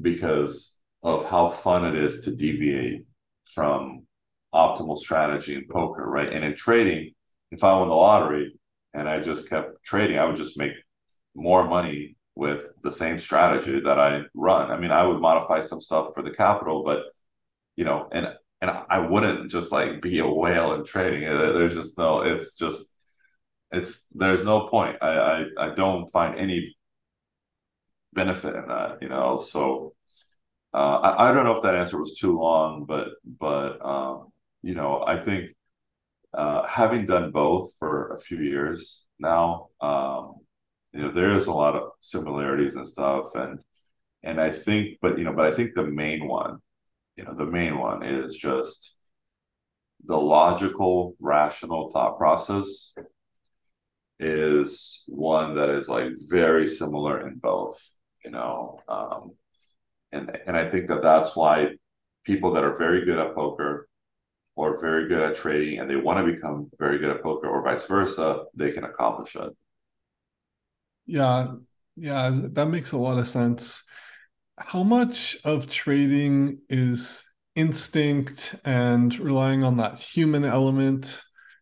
because 0.01 0.81
of 1.03 1.29
how 1.29 1.49
fun 1.49 1.85
it 1.85 1.95
is 1.95 2.25
to 2.25 2.35
deviate 2.35 3.05
from 3.45 4.05
optimal 4.53 4.97
strategy 4.97 5.55
in 5.55 5.65
poker, 5.69 6.05
right? 6.05 6.31
And 6.31 6.43
in 6.43 6.55
trading, 6.55 7.13
if 7.51 7.63
I 7.63 7.73
won 7.73 7.87
the 7.87 7.95
lottery 7.95 8.59
and 8.93 9.07
I 9.07 9.19
just 9.19 9.49
kept 9.49 9.83
trading, 9.83 10.19
I 10.19 10.25
would 10.25 10.35
just 10.35 10.57
make 10.57 10.73
more 11.35 11.67
money 11.67 12.15
with 12.35 12.65
the 12.83 12.91
same 12.91 13.17
strategy 13.17 13.79
that 13.79 13.99
I 13.99 14.21
run. 14.33 14.71
I 14.71 14.77
mean, 14.77 14.91
I 14.91 15.03
would 15.03 15.21
modify 15.21 15.61
some 15.61 15.81
stuff 15.81 16.09
for 16.13 16.23
the 16.23 16.31
capital, 16.31 16.83
but 16.83 17.03
you 17.75 17.85
know, 17.85 18.07
and 18.11 18.33
and 18.61 18.71
I 18.89 18.99
wouldn't 18.99 19.51
just 19.51 19.71
like 19.71 20.01
be 20.01 20.19
a 20.19 20.27
whale 20.27 20.73
in 20.73 20.83
trading. 20.83 21.21
There's 21.21 21.75
just 21.75 21.97
no. 21.97 22.21
It's 22.21 22.55
just 22.55 22.97
it's 23.71 24.09
there's 24.09 24.45
no 24.45 24.67
point. 24.67 24.97
I, 25.01 25.45
I 25.59 25.67
I 25.67 25.75
don't 25.75 26.07
find 26.09 26.35
any 26.35 26.75
benefit 28.13 28.55
in 28.55 28.67
that, 28.67 29.01
you 29.01 29.09
know. 29.09 29.37
So 29.37 29.93
uh, 30.73 30.99
I 31.01 31.29
I 31.29 31.33
don't 31.33 31.45
know 31.45 31.53
if 31.53 31.63
that 31.63 31.75
answer 31.75 31.99
was 31.99 32.17
too 32.17 32.39
long, 32.39 32.85
but 32.85 33.09
but 33.39 33.83
um, 33.85 34.29
you 34.63 34.75
know 34.75 35.03
I 35.05 35.17
think 35.19 35.51
uh, 36.33 36.67
having 36.67 37.05
done 37.05 37.31
both 37.31 37.73
for 37.79 38.13
a 38.13 38.19
few 38.19 38.39
years 38.39 39.07
now, 39.19 39.69
um, 39.81 40.35
you 40.93 41.01
know 41.03 41.11
there 41.11 41.33
is 41.33 41.47
a 41.47 41.53
lot 41.53 41.75
of 41.75 41.91
similarities 42.01 42.75
and 42.75 42.87
stuff, 42.87 43.35
and 43.35 43.59
and 44.23 44.41
I 44.41 44.51
think, 44.51 44.99
but 45.01 45.17
you 45.17 45.23
know, 45.25 45.33
but 45.33 45.45
I 45.47 45.51
think 45.51 45.75
the 45.75 45.83
main 45.85 46.27
one, 46.27 46.59
you 47.17 47.25
know, 47.25 47.33
the 47.33 47.45
main 47.45 47.79
one 47.79 48.03
is 48.03 48.37
just 48.37 48.99
the 50.05 50.17
logical, 50.17 51.15
rational 51.19 51.89
thought 51.89 52.17
process 52.17 52.93
is 54.19 55.03
one 55.07 55.55
that 55.55 55.69
is 55.69 55.89
like 55.89 56.07
very 56.29 56.67
similar 56.67 57.27
in 57.27 57.35
both, 57.37 57.79
you 58.25 58.31
know. 58.31 58.79
Um, 58.87 59.31
and 60.11 60.37
and 60.47 60.57
I 60.57 60.69
think 60.69 60.87
that 60.87 61.01
that's 61.01 61.35
why 61.35 61.69
people 62.25 62.53
that 62.53 62.63
are 62.63 62.77
very 62.77 63.05
good 63.05 63.19
at 63.19 63.35
poker 63.35 63.87
or 64.55 64.79
very 64.81 65.07
good 65.09 65.21
at 65.23 65.35
trading 65.35 65.79
and 65.79 65.89
they 65.89 65.95
want 65.97 66.25
to 66.25 66.33
become 66.33 66.69
very 66.79 66.99
good 66.99 67.11
at 67.11 67.23
poker 67.23 67.47
or 67.49 67.63
vice 67.63 67.87
versa, 67.87 68.45
they 68.55 68.71
can 68.71 68.85
accomplish 68.85 69.35
it. 69.35 69.53
Yeah, 71.05 71.55
Yeah, 71.95 72.31
that 72.53 72.67
makes 72.67 72.91
a 72.91 72.97
lot 72.97 73.17
of 73.17 73.27
sense. 73.27 73.83
How 74.57 74.81
much 74.83 75.37
of 75.43 75.67
trading 75.67 76.59
is 76.69 77.23
instinct 77.55 78.55
and 78.65 79.17
relying 79.19 79.63
on 79.63 79.77
that 79.77 79.99
human 79.99 80.45
element 80.45 81.21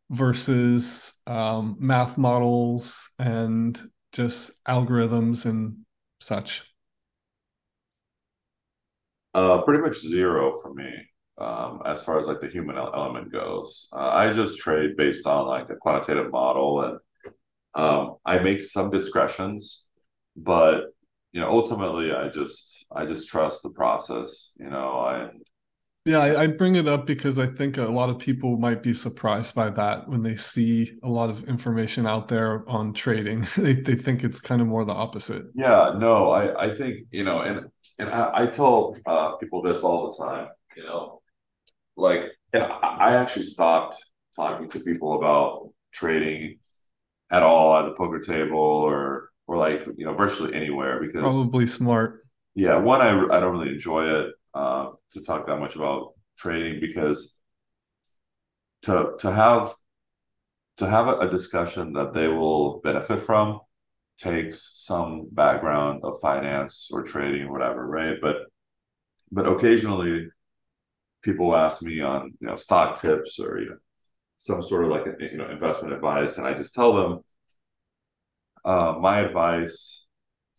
versus 0.10 1.14
um, 1.28 1.76
math 1.80 2.18
models 2.18 3.10
and 3.20 3.82
just 4.14 4.64
algorithms 4.66 5.46
and 5.46 5.78
such? 6.22 6.64
Uh, 9.34 9.62
pretty 9.64 9.82
much 9.82 10.00
zero 10.00 10.54
for 10.62 10.74
me, 10.74 10.90
um, 11.38 11.82
as 11.86 12.02
far 12.02 12.18
as 12.18 12.28
like 12.28 12.40
the 12.40 12.48
human 12.48 12.78
element 12.78 13.30
goes. 13.30 13.90
Uh, 13.92 14.08
I 14.08 14.32
just 14.32 14.60
trade 14.60 14.96
based 14.96 15.28
on 15.28 15.48
like 15.48 15.70
a 15.70 15.76
quantitative 15.76 16.32
model, 16.32 16.82
and 16.82 17.00
um, 17.74 18.16
I 18.26 18.40
make 18.40 18.62
some 18.62 18.90
discretions, 18.90 19.88
but 20.38 20.95
you 21.36 21.42
know, 21.42 21.50
ultimately, 21.50 22.14
I 22.14 22.30
just 22.30 22.88
I 22.96 23.06
just 23.06 23.28
trust 23.28 23.62
the 23.62 23.70
process. 23.70 24.54
You 24.58 24.70
know, 24.70 25.00
i 25.00 25.30
yeah, 26.06 26.20
I, 26.20 26.44
I, 26.44 26.48
bring 26.48 26.76
it 26.76 26.88
up 26.88 27.08
because 27.08 27.40
I 27.40 27.48
think 27.48 27.78
a 27.78 27.86
lot 27.86 28.12
of 28.12 28.20
people 28.20 28.58
might 28.58 28.84
be 28.84 28.94
surprised 28.94 29.56
by 29.56 29.72
that 29.72 30.08
when 30.08 30.22
they 30.22 30.36
see 30.36 30.94
a 31.02 31.10
lot 31.10 31.32
of 31.32 31.44
information 31.46 32.06
out 32.06 32.28
there 32.28 32.64
on 32.70 32.94
trading. 32.94 33.48
they 33.58 33.74
they 33.74 33.96
think 33.96 34.24
it's 34.24 34.40
kind 34.40 34.62
of 34.62 34.68
more 34.68 34.86
the 34.86 34.94
opposite. 34.94 35.48
Yeah, 35.56 35.96
no, 35.98 36.32
I 36.32 36.68
I 36.68 36.70
think 36.74 37.08
you 37.12 37.26
know, 37.26 37.42
and 37.42 37.66
and 38.00 38.10
I, 38.10 38.44
I 38.44 38.48
tell 38.48 38.96
uh, 39.06 39.36
people 39.36 39.62
this 39.62 39.84
all 39.84 40.10
the 40.10 40.26
time. 40.26 40.48
You 40.78 40.84
know, 40.84 41.22
like, 41.98 42.32
and 42.54 42.64
I 42.64 43.16
actually 43.16 43.44
stopped 43.44 44.02
talking 44.38 44.70
to 44.70 44.80
people 44.80 45.18
about 45.18 45.74
trading 45.94 46.60
at 47.30 47.44
all 47.44 47.78
at 47.78 47.86
the 47.88 47.96
poker 47.96 48.22
table 48.22 48.58
or 48.58 49.32
or 49.48 49.58
like 49.58 49.86
you 49.98 50.06
know 50.06 50.14
virtually 50.14 50.54
anywhere 50.54 51.00
because 51.00 51.22
probably 51.22 51.68
smart. 51.68 52.26
Yeah, 52.56 52.78
one 52.78 53.02
I 53.02 53.10
I 53.10 53.40
don't 53.40 53.58
really 53.58 53.74
enjoy 53.74 54.08
it 54.08 54.34
uh, 54.54 54.92
to 55.12 55.22
talk 55.22 55.46
that 55.48 55.60
much 55.60 55.76
about 55.76 56.14
trading 56.38 56.80
because 56.80 57.38
to 58.84 59.14
to 59.20 59.32
have 59.32 59.74
to 60.78 60.88
have 60.90 61.08
a, 61.08 61.18
a 61.20 61.30
discussion 61.30 61.94
that 61.94 62.14
they 62.14 62.28
will 62.28 62.80
benefit 62.82 63.22
from 63.22 63.60
takes 64.18 64.72
some 64.86 65.28
background 65.32 66.02
of 66.04 66.20
finance 66.22 66.90
or 66.92 67.04
trading 67.04 67.44
or 67.44 67.52
whatever, 67.52 67.86
right? 67.88 68.18
But 68.22 68.38
but 69.32 69.48
occasionally 69.48 70.30
people 71.24 71.56
ask 71.56 71.82
me 71.82 72.02
on 72.02 72.34
you 72.40 72.48
know 72.48 72.56
stock 72.56 73.00
tips 73.02 73.40
or 73.40 73.60
you 73.60 73.70
know 73.70 73.78
some 74.38 74.62
sort 74.62 74.86
of 74.86 74.92
like 74.92 75.06
you 75.20 75.38
know 75.38 75.50
investment 75.50 75.94
advice, 75.94 76.38
and 76.38 76.48
I 76.48 76.54
just 76.54 76.76
tell 76.76 76.94
them 76.94 77.20
uh, 78.66 78.98
my 79.00 79.20
advice. 79.22 80.08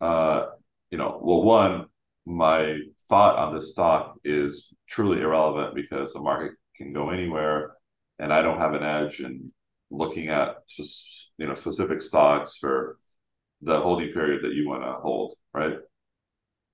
Uh, 0.01 0.47
you 0.91 0.99
know, 0.99 1.21
well, 1.23 1.43
one, 1.43 1.87
my 2.27 2.79
thought 3.09 3.37
on 3.39 3.55
this 3.55 3.73
stock 3.73 4.17
is 4.25 4.73
truly 4.89 5.21
irrelevant 5.21 5.75
because 5.75 6.13
the 6.13 6.21
market 6.21 6.53
can 6.77 6.93
go 6.93 7.11
anywhere, 7.11 7.75
and 8.19 8.33
I 8.33 8.43
don't 8.43 8.59
have 8.59 8.75
an 8.75 8.83
edge 8.83 9.21
in 9.21 9.53
looking 9.91 10.29
at 10.29 10.67
just 10.69 11.33
you 11.39 11.47
know 11.47 11.55
specific 11.55 12.03
stocks 12.03 12.57
for 12.59 12.99
the 13.63 13.81
holding 13.81 14.13
period 14.13 14.43
that 14.43 14.55
you 14.55 14.69
want 14.69 14.85
to 14.85 14.93
hold, 14.95 15.35
right? 15.55 15.79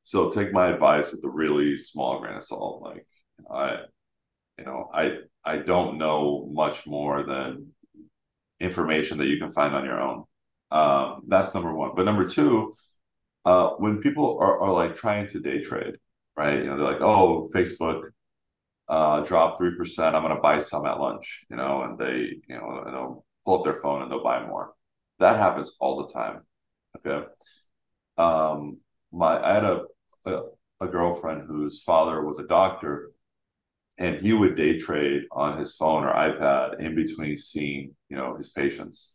So 0.04 0.30
take 0.30 0.52
my 0.52 0.68
advice 0.68 1.12
with 1.12 1.24
a 1.24 1.28
really 1.28 1.76
small 1.76 2.20
grain 2.20 2.34
of 2.36 2.42
salt. 2.42 2.82
Like 2.82 3.06
I, 3.50 3.82
you 4.58 4.64
know, 4.64 4.90
I 4.92 5.18
I 5.44 5.58
don't 5.58 5.98
know 5.98 6.48
much 6.52 6.86
more 6.86 7.24
than 7.24 7.72
information 8.60 9.18
that 9.18 9.26
you 9.28 9.38
can 9.38 9.50
find 9.50 9.74
on 9.74 9.84
your 9.84 10.00
own. 10.00 10.24
Um, 10.72 11.22
that's 11.28 11.54
number 11.54 11.72
one. 11.74 11.92
But 11.94 12.06
number 12.06 12.26
two, 12.26 12.72
uh, 13.44 13.70
when 13.78 14.00
people 14.00 14.38
are, 14.40 14.60
are 14.60 14.72
like 14.72 14.94
trying 14.94 15.26
to 15.28 15.40
day 15.40 15.60
trade, 15.60 15.96
right? 16.36 16.58
You 16.58 16.66
know, 16.66 16.76
they're 16.76 16.92
like, 16.92 17.02
oh, 17.02 17.48
Facebook 17.54 18.00
uh, 18.88 19.20
dropped 19.20 19.58
three 19.58 19.76
percent. 19.76 20.16
I'm 20.16 20.22
going 20.22 20.34
to 20.34 20.40
buy 20.40 20.58
some 20.58 20.86
at 20.86 20.98
lunch, 20.98 21.44
you 21.50 21.56
know, 21.56 21.82
and 21.82 21.98
they, 21.98 22.36
you 22.48 22.56
know, 22.56 22.82
they'll 22.86 23.24
pull 23.44 23.58
up 23.58 23.64
their 23.64 23.80
phone 23.82 24.02
and 24.02 24.10
they'll 24.10 24.24
buy 24.24 24.46
more. 24.46 24.72
That 25.18 25.36
happens 25.36 25.76
all 25.80 25.96
the 25.96 26.12
time. 26.12 26.40
Okay. 26.96 27.26
Um, 28.16 28.78
my 29.12 29.40
I 29.42 29.54
had 29.54 29.64
a, 29.64 29.82
a 30.26 30.42
a 30.80 30.88
girlfriend 30.88 31.44
whose 31.46 31.82
father 31.82 32.24
was 32.24 32.38
a 32.38 32.46
doctor, 32.46 33.12
and 33.98 34.16
he 34.16 34.32
would 34.32 34.54
day 34.56 34.78
trade 34.78 35.22
on 35.32 35.58
his 35.58 35.76
phone 35.76 36.04
or 36.04 36.12
iPad 36.12 36.80
in 36.80 36.94
between 36.94 37.36
seeing, 37.36 37.94
you 38.08 38.16
know, 38.16 38.36
his 38.36 38.50
patients. 38.50 39.14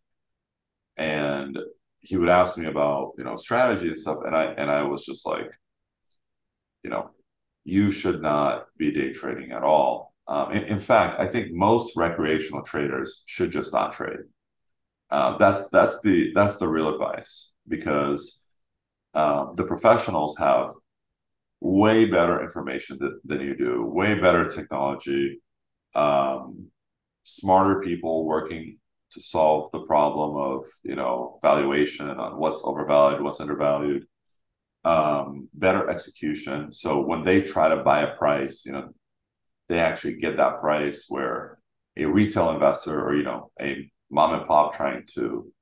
And 0.98 1.58
he 2.00 2.18
would 2.18 2.30
ask 2.30 2.58
me 2.58 2.66
about, 2.66 3.14
you 3.18 3.24
know, 3.24 3.36
strategy 3.36 3.88
and 3.88 3.98
stuff. 3.98 4.20
And 4.26 4.36
I 4.36 4.46
and 4.46 4.70
I 4.72 4.84
was 4.84 5.06
just 5.06 5.26
like, 5.26 5.52
you 6.84 6.90
know, 6.90 7.12
you 7.64 7.92
should 7.92 8.22
not 8.22 8.68
be 8.78 8.92
day 8.92 9.12
trading 9.12 9.52
at 9.52 9.64
all. 9.64 10.14
Um, 10.28 10.52
in, 10.52 10.64
in, 10.64 10.80
fact, 10.80 11.20
I 11.20 11.28
think 11.28 11.52
most 11.52 11.96
recreational 11.96 12.62
traders 12.62 13.24
should 13.28 13.52
just 13.52 13.74
not 13.74 13.94
trade. 13.94 14.20
Uh, 15.10 15.38
that's 15.38 15.70
that's 15.70 16.02
the 16.02 16.32
that's 16.34 16.58
the 16.58 16.68
real 16.68 16.94
advice 16.94 17.54
because 17.68 18.42
um, 19.14 19.54
the 19.56 19.64
professionals 19.64 20.38
have 20.38 20.72
way 21.62 22.06
better 22.06 22.42
information 22.42 23.00
th- 23.00 23.14
than 23.26 23.42
you 23.42 23.56
do, 23.56 23.86
way 23.86 24.16
better 24.16 24.46
technology, 24.46 25.42
um, 25.96 26.68
smarter 27.24 27.82
people 27.82 28.26
working 28.26 28.78
to 29.18 29.24
solve 29.24 29.72
the 29.72 29.82
problem 29.82 30.38
of 30.38 30.66
you 30.84 30.96
know 30.96 31.40
valuation 31.42 32.10
on 32.10 32.38
what's 32.40 32.64
overvalued, 32.64 33.22
what's 33.22 33.42
undervalued, 33.42 34.06
um, 34.86 35.50
better 35.54 35.90
execution. 35.90 36.72
So 36.72 37.02
when 37.02 37.24
they 37.24 37.42
try 37.42 37.70
to 37.70 37.84
buy 37.84 38.02
a 38.02 38.16
price, 38.16 38.66
you 38.66 38.72
know, 38.74 38.90
they 39.70 39.80
actually 39.80 40.18
get 40.18 40.38
that 40.38 40.62
price 40.62 41.06
where 41.10 41.60
a 41.98 42.06
retail 42.06 42.52
investor 42.52 43.04
or 43.04 43.16
you 43.16 43.24
know 43.24 43.52
a 43.62 43.92
mom 44.10 44.34
and 44.34 44.48
pop 44.48 44.74
trying 44.74 45.06
to 45.16 45.22
you 45.22 45.54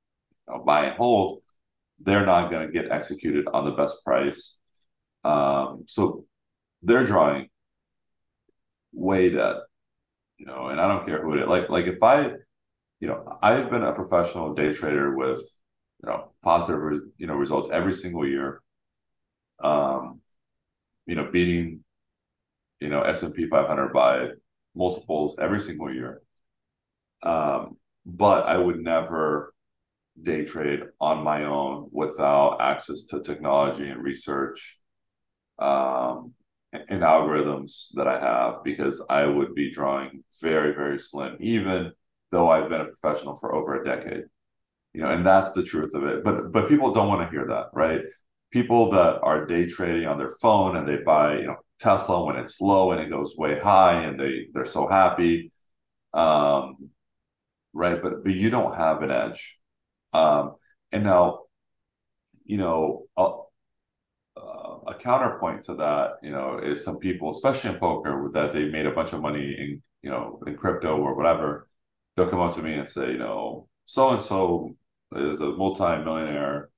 know, 0.48 0.62
buy 0.64 0.86
and 0.86 0.96
hold 0.96 1.42
they're 2.00 2.26
not 2.26 2.50
going 2.50 2.66
to 2.66 2.72
get 2.72 2.90
executed 2.90 3.46
on 3.52 3.64
the 3.64 3.70
best 3.70 4.04
price. 4.04 4.60
Um, 5.24 5.84
so 5.86 6.24
they're 6.82 7.04
drawing 7.04 7.48
way 8.92 9.30
dead, 9.30 9.56
you 10.38 10.46
know, 10.46 10.68
and 10.68 10.80
I 10.80 10.88
don't 10.88 11.06
care 11.06 11.22
who 11.22 11.34
it 11.34 11.42
is. 11.42 11.48
Like, 11.48 11.68
like 11.68 11.86
if 11.86 12.02
I, 12.02 12.32
you 13.00 13.08
know, 13.08 13.38
I've 13.42 13.70
been 13.70 13.82
a 13.82 13.92
professional 13.92 14.54
day 14.54 14.72
trader 14.72 15.14
with, 15.16 15.40
you 16.02 16.08
know, 16.08 16.32
positive, 16.42 17.00
you 17.18 17.26
know, 17.26 17.34
results 17.34 17.70
every 17.70 17.92
single 17.92 18.26
year. 18.26 18.62
Um, 19.60 20.20
you 21.06 21.14
know, 21.14 21.30
beating, 21.30 21.84
you 22.80 22.88
know, 22.88 23.02
S 23.02 23.22
and 23.22 23.34
P 23.34 23.46
500 23.46 23.92
by 23.92 24.28
multiples 24.74 25.38
every 25.38 25.60
single 25.60 25.92
year. 25.92 26.22
Um, 27.22 27.76
but 28.04 28.46
I 28.46 28.58
would 28.58 28.80
never 28.80 29.54
day 30.20 30.44
trade 30.44 30.82
on 31.00 31.22
my 31.22 31.44
own 31.44 31.88
without 31.92 32.58
access 32.60 33.04
to 33.04 33.22
technology 33.22 33.88
and 33.88 34.02
research 34.02 34.80
um, 35.58 36.32
and 36.72 37.02
algorithms 37.02 37.88
that 37.94 38.06
I 38.08 38.20
have 38.20 38.62
because 38.64 39.04
I 39.08 39.26
would 39.26 39.54
be 39.54 39.70
drawing 39.70 40.24
very, 40.40 40.74
very 40.74 40.98
slim, 40.98 41.36
even 41.40 41.92
though 42.30 42.50
I've 42.50 42.68
been 42.68 42.80
a 42.80 42.86
professional 42.86 43.36
for 43.36 43.54
over 43.54 43.80
a 43.80 43.84
decade. 43.84 44.24
You 44.94 45.02
know, 45.02 45.10
and 45.10 45.26
that's 45.26 45.52
the 45.52 45.62
truth 45.62 45.94
of 45.94 46.04
it. 46.04 46.24
But 46.24 46.52
but 46.52 46.68
people 46.68 46.92
don't 46.92 47.08
want 47.08 47.22
to 47.22 47.30
hear 47.30 47.46
that, 47.48 47.66
right? 47.74 48.02
People 48.50 48.90
that 48.92 49.20
are 49.22 49.46
day 49.46 49.66
trading 49.66 50.06
on 50.08 50.18
their 50.18 50.30
phone 50.40 50.76
and 50.76 50.88
they 50.88 50.96
buy, 50.98 51.38
you 51.38 51.46
know, 51.46 51.56
Tesla 51.78 52.24
when 52.24 52.36
it's 52.36 52.60
low 52.60 52.92
and 52.92 53.00
it 53.00 53.10
goes 53.10 53.36
way 53.36 53.58
high 53.58 54.04
and 54.04 54.18
they 54.18 54.46
they're 54.52 54.64
so 54.64 54.88
happy. 54.88 55.52
Um, 56.14 56.90
right. 57.74 58.02
But 58.02 58.24
but 58.24 58.32
you 58.32 58.50
don't 58.50 58.74
have 58.74 59.02
an 59.02 59.10
edge 59.10 59.58
um, 60.16 60.56
and 60.92 61.04
now, 61.04 61.40
you 62.44 62.56
know, 62.56 63.06
a, 63.16 63.32
a, 64.86 64.94
counterpoint 64.98 65.62
to 65.62 65.74
that, 65.74 66.12
you 66.22 66.30
know, 66.30 66.58
is 66.58 66.82
some 66.82 66.98
people, 66.98 67.30
especially 67.30 67.74
in 67.74 67.78
poker, 67.78 68.30
that 68.32 68.52
they 68.52 68.66
made 68.66 68.86
a 68.86 68.92
bunch 68.92 69.12
of 69.12 69.20
money 69.20 69.54
in, 69.58 69.82
you 70.02 70.10
know, 70.10 70.40
in 70.46 70.56
crypto 70.56 70.96
or 70.96 71.14
whatever. 71.14 71.65
They'll 72.16 72.28
come 72.28 72.40
up 72.40 72.54
to 72.54 72.62
me 72.62 72.74
and 72.74 72.88
say, 72.88 73.12
you 73.12 73.18
know, 73.18 73.68
so 73.84 74.10
and 74.10 74.22
so 74.22 74.74
is 75.14 75.40
a 75.40 75.50
multi-millionaire, 75.52 76.70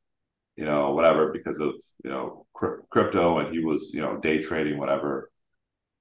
you 0.56 0.65
know, 0.65 0.93
whatever, 0.93 1.32
because 1.32 1.60
of 1.60 1.74
you 2.05 2.10
know 2.10 2.47
crypto, 2.90 3.39
and 3.39 3.52
he 3.52 3.60
was, 3.65 3.93
you 3.94 4.01
know, 4.01 4.19
day 4.19 4.40
trading, 4.40 4.78
whatever. 4.78 5.31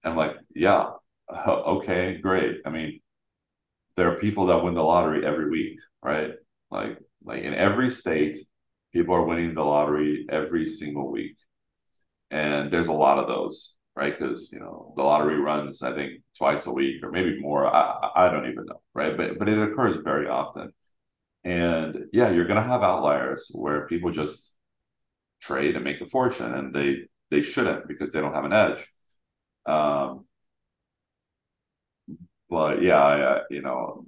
I'm 0.03 0.15
like, 0.15 0.37
yeah, 0.55 0.89
okay, 1.47 2.17
great. 2.17 2.57
I 2.65 2.69
mean, 2.69 2.99
there 3.95 4.11
are 4.11 4.19
people 4.19 4.47
that 4.47 4.63
win 4.63 4.73
the 4.73 4.83
lottery 4.83 5.25
every 5.25 5.49
week, 5.49 5.79
right? 6.03 6.33
Like 6.71 6.99
like 7.23 7.43
in 7.43 7.53
every 7.53 7.89
state, 7.89 8.37
people 8.93 9.15
are 9.15 9.25
winning 9.25 9.53
the 9.53 9.63
lottery 9.63 10.25
every 10.29 10.65
single 10.65 11.11
week. 11.11 11.37
And 12.31 12.71
there's 12.71 12.87
a 12.87 12.93
lot 12.93 13.19
of 13.19 13.27
those, 13.27 13.76
right? 13.97 14.17
Because 14.17 14.51
you 14.53 14.59
know 14.59 14.93
the 14.97 15.03
lottery 15.03 15.39
runs, 15.39 15.83
I 15.83 15.93
think, 15.93 16.21
twice 16.37 16.67
a 16.67 16.73
week 16.73 17.03
or 17.03 17.11
maybe 17.11 17.39
more. 17.39 17.67
I 17.67 18.11
I 18.15 18.29
don't 18.31 18.49
even 18.49 18.65
know, 18.65 18.81
right? 18.95 19.17
But 19.17 19.39
but 19.39 19.49
it 19.49 19.59
occurs 19.59 19.97
very 19.97 20.27
often. 20.29 20.73
And 21.45 22.05
yeah, 22.13 22.31
you're 22.31 22.45
gonna 22.45 22.63
have 22.63 22.83
outliers 22.83 23.51
where 23.53 23.87
people 23.87 24.11
just 24.11 24.55
trade 25.41 25.75
and 25.75 25.85
make 25.85 26.01
a 26.01 26.05
fortune, 26.07 26.53
and 26.53 26.73
they 26.73 27.01
they 27.31 27.41
shouldn't 27.41 27.87
because 27.87 28.11
they 28.11 28.21
don't 28.21 28.35
have 28.35 28.45
an 28.45 28.53
edge. 28.53 28.87
Um, 29.65 30.25
but 32.49 32.81
yeah, 32.81 33.03
I, 33.03 33.41
you 33.49 33.61
know, 33.61 34.05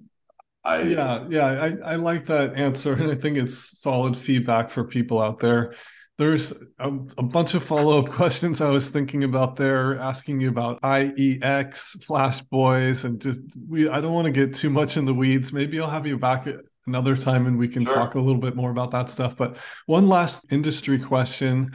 I 0.64 0.84
yeah 0.84 1.26
yeah 1.30 1.46
I, 1.46 1.94
I 1.94 1.96
like 1.96 2.26
that 2.28 2.56
answer 2.56 2.94
and 2.94 3.12
I 3.12 3.16
think 3.16 3.38
it's 3.38 3.80
solid 3.80 4.18
feedback 4.18 4.72
for 4.72 4.84
people 4.84 5.22
out 5.22 5.40
there. 5.40 5.74
There's 6.20 6.52
a, 6.80 6.92
a 7.18 7.24
bunch 7.24 7.54
of 7.54 7.64
follow 7.64 7.98
up 7.98 8.10
questions 8.12 8.60
I 8.60 8.70
was 8.70 8.90
thinking 8.90 9.24
about 9.24 9.56
there, 9.56 9.98
asking 9.98 10.42
you 10.42 10.50
about 10.50 10.82
IEX, 10.82 12.04
Flash 12.04 12.42
Boys, 12.42 13.06
and 13.06 13.22
just 13.22 13.40
we. 13.70 13.88
I 13.88 14.02
don't 14.02 14.12
want 14.12 14.26
to 14.26 14.32
get 14.32 14.54
too 14.54 14.70
much 14.70 14.98
in 14.98 15.06
the 15.06 15.14
weeds. 15.14 15.54
Maybe 15.54 15.80
I'll 15.80 15.90
have 15.90 16.06
you 16.06 16.18
back 16.18 16.46
another 16.86 17.16
time 17.16 17.48
and 17.48 17.58
we 17.58 17.70
can 17.70 17.86
sure. 17.86 17.96
talk 17.96 18.16
a 18.16 18.20
little 18.20 18.42
bit 18.42 18.58
more 18.58 18.70
about 18.70 18.92
that 18.92 19.10
stuff. 19.10 19.38
But 19.38 19.56
one 19.86 20.10
last 20.10 20.52
industry 20.52 21.00
question: 21.00 21.72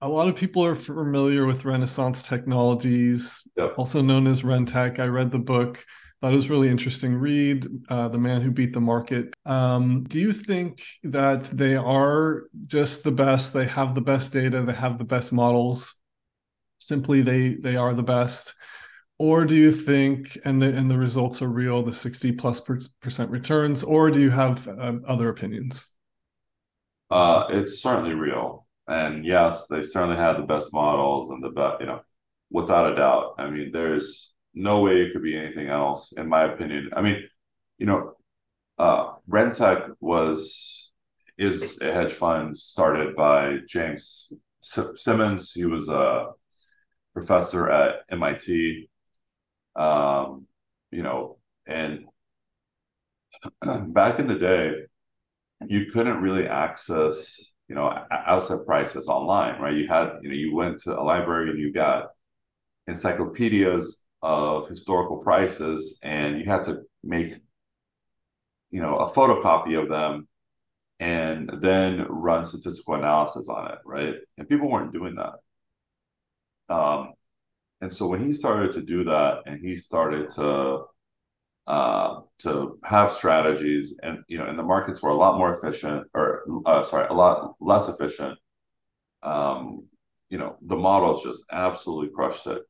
a 0.00 0.08
lot 0.08 0.28
of 0.28 0.36
people 0.36 0.64
are 0.64 0.76
familiar 0.76 1.44
with 1.44 1.64
Renaissance 1.64 2.22
Technologies, 2.22 3.42
yep. 3.56 3.76
also 3.76 4.00
known 4.00 4.28
as 4.28 4.42
Rentech. 4.42 5.00
I 5.00 5.06
read 5.06 5.32
the 5.32 5.40
book 5.40 5.84
that 6.20 6.32
was 6.32 6.50
really 6.50 6.68
interesting 6.68 7.14
read 7.14 7.68
uh, 7.88 8.08
the 8.08 8.18
man 8.18 8.40
who 8.40 8.50
beat 8.50 8.72
the 8.72 8.80
market. 8.80 9.34
Um, 9.46 10.04
do 10.04 10.18
you 10.18 10.32
think 10.32 10.82
that 11.04 11.44
they 11.44 11.76
are 11.76 12.44
just 12.66 13.04
the 13.04 13.12
best? 13.12 13.52
They 13.52 13.66
have 13.66 13.94
the 13.94 14.00
best 14.00 14.32
data. 14.32 14.62
They 14.62 14.72
have 14.72 14.98
the 14.98 15.04
best 15.04 15.32
models. 15.32 15.94
Simply 16.78 17.22
they 17.22 17.50
they 17.50 17.76
are 17.76 17.94
the 17.94 18.02
best. 18.02 18.54
Or 19.18 19.44
do 19.44 19.54
you 19.54 19.72
think 19.72 20.38
and 20.44 20.62
the 20.62 20.76
and 20.76 20.90
the 20.90 20.98
results 20.98 21.42
are 21.42 21.48
real 21.48 21.82
the 21.82 21.92
60 21.92 22.32
plus 22.32 22.60
percent 22.60 23.30
returns 23.30 23.82
or 23.82 24.10
do 24.10 24.20
you 24.20 24.30
have 24.30 24.66
uh, 24.68 24.94
other 25.06 25.28
opinions? 25.28 25.86
Uh, 27.10 27.46
it's 27.50 27.80
certainly 27.80 28.14
real. 28.14 28.66
And 28.86 29.24
yes 29.24 29.66
they 29.66 29.82
certainly 29.82 30.16
have 30.16 30.36
the 30.36 30.46
best 30.46 30.72
models 30.72 31.30
and 31.30 31.42
the 31.42 31.50
best 31.50 31.80
you 31.80 31.86
know 31.86 32.00
without 32.50 32.92
a 32.92 32.94
doubt. 32.94 33.34
I 33.38 33.50
mean 33.50 33.70
there's 33.72 34.32
no 34.58 34.80
way 34.82 35.02
it 35.02 35.12
could 35.12 35.22
be 35.22 35.36
anything 35.36 35.68
else, 35.68 36.12
in 36.12 36.28
my 36.28 36.44
opinion. 36.44 36.90
I 36.94 37.02
mean, 37.02 37.28
you 37.78 37.86
know, 37.86 38.14
uh, 38.78 39.14
Rentech 39.28 39.94
was 40.00 40.92
is 41.38 41.80
a 41.80 41.92
hedge 41.92 42.12
fund 42.12 42.56
started 42.56 43.14
by 43.14 43.58
James 43.68 44.32
Simons. 44.60 45.52
He 45.52 45.64
was 45.64 45.88
a 45.88 46.30
professor 47.14 47.70
at 47.70 48.00
MIT. 48.10 48.90
Um, 49.76 50.46
you 50.90 51.02
know, 51.02 51.38
and 51.66 52.06
back 53.92 54.18
in 54.18 54.26
the 54.26 54.38
day, 54.38 54.72
you 55.66 55.86
couldn't 55.86 56.22
really 56.22 56.46
access, 56.48 57.52
you 57.68 57.74
know, 57.74 57.88
asset 58.10 58.66
prices 58.66 59.08
online, 59.08 59.60
right? 59.60 59.76
You 59.76 59.86
had, 59.88 60.10
you 60.22 60.28
know, 60.30 60.34
you 60.34 60.54
went 60.54 60.78
to 60.80 60.98
a 60.98 61.02
library 61.02 61.50
and 61.50 61.58
you 61.58 61.72
got 61.72 62.06
encyclopedias 62.88 64.04
of 64.22 64.68
historical 64.68 65.18
prices 65.18 66.00
and 66.02 66.38
you 66.38 66.44
had 66.44 66.64
to 66.64 66.82
make 67.04 67.34
you 68.70 68.80
know 68.80 68.96
a 68.96 69.10
photocopy 69.10 69.80
of 69.80 69.88
them 69.88 70.28
and 71.00 71.50
then 71.60 72.06
run 72.08 72.44
statistical 72.44 72.94
analysis 72.94 73.48
on 73.48 73.70
it 73.72 73.78
right? 73.84 74.16
And 74.38 74.48
people 74.48 74.70
weren't 74.70 74.92
doing 74.92 75.16
that. 75.16 75.34
Um 76.74 77.12
and 77.82 77.94
so 77.94 78.08
when 78.08 78.20
he 78.20 78.32
started 78.32 78.72
to 78.72 78.82
do 78.82 79.04
that 79.04 79.42
and 79.46 79.60
he 79.60 79.76
started 79.76 80.30
to 80.30 80.84
uh 81.66 82.20
to 82.40 82.78
have 82.84 83.12
strategies 83.12 83.98
and 84.02 84.20
you 84.28 84.38
know 84.38 84.46
and 84.46 84.58
the 84.58 84.64
markets 84.64 85.02
were 85.02 85.10
a 85.10 85.16
lot 85.16 85.38
more 85.38 85.54
efficient 85.56 86.06
or 86.14 86.44
uh, 86.66 86.82
sorry 86.82 87.06
a 87.08 87.14
lot 87.14 87.54
less 87.60 87.88
efficient 87.88 88.38
um 89.22 89.86
you 90.30 90.38
know 90.38 90.56
the 90.62 90.76
models 90.76 91.24
just 91.24 91.44
absolutely 91.52 92.10
crushed 92.14 92.46
it 92.48 92.62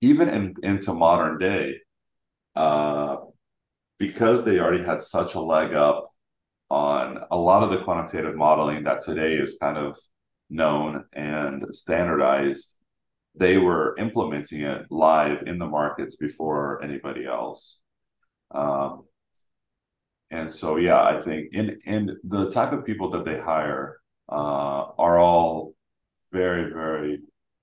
even 0.00 0.28
in, 0.28 0.54
into 0.62 0.92
modern 0.92 1.38
day, 1.38 1.78
uh, 2.54 3.16
because 3.98 4.44
they 4.44 4.58
already 4.58 4.84
had 4.84 5.00
such 5.00 5.34
a 5.34 5.40
leg 5.40 5.74
up 5.74 6.04
on 6.70 7.18
a 7.30 7.36
lot 7.36 7.62
of 7.62 7.70
the 7.70 7.82
quantitative 7.84 8.34
modeling 8.34 8.84
that 8.84 9.00
today 9.00 9.34
is 9.34 9.58
kind 9.58 9.78
of 9.78 9.96
known 10.50 11.04
and 11.12 11.64
standardized, 11.74 12.78
they 13.34 13.58
were 13.58 13.94
implementing 13.98 14.62
it 14.62 14.86
live 14.90 15.42
in 15.46 15.58
the 15.58 15.66
markets 15.66 16.16
before 16.16 16.82
anybody 16.82 17.26
else. 17.26 17.80
Um, 18.50 19.04
and 20.30 20.50
so, 20.50 20.76
yeah, 20.76 21.02
I 21.02 21.20
think 21.20 21.50
in 21.52 21.78
in 21.84 22.16
the 22.24 22.50
type 22.50 22.72
of 22.72 22.84
people 22.84 23.10
that 23.10 23.24
they 23.24 23.38
hire 23.38 23.98
uh, 24.28 24.90
are 24.98 25.18
all 25.18 25.74
very, 26.32 26.72
very 26.72 27.20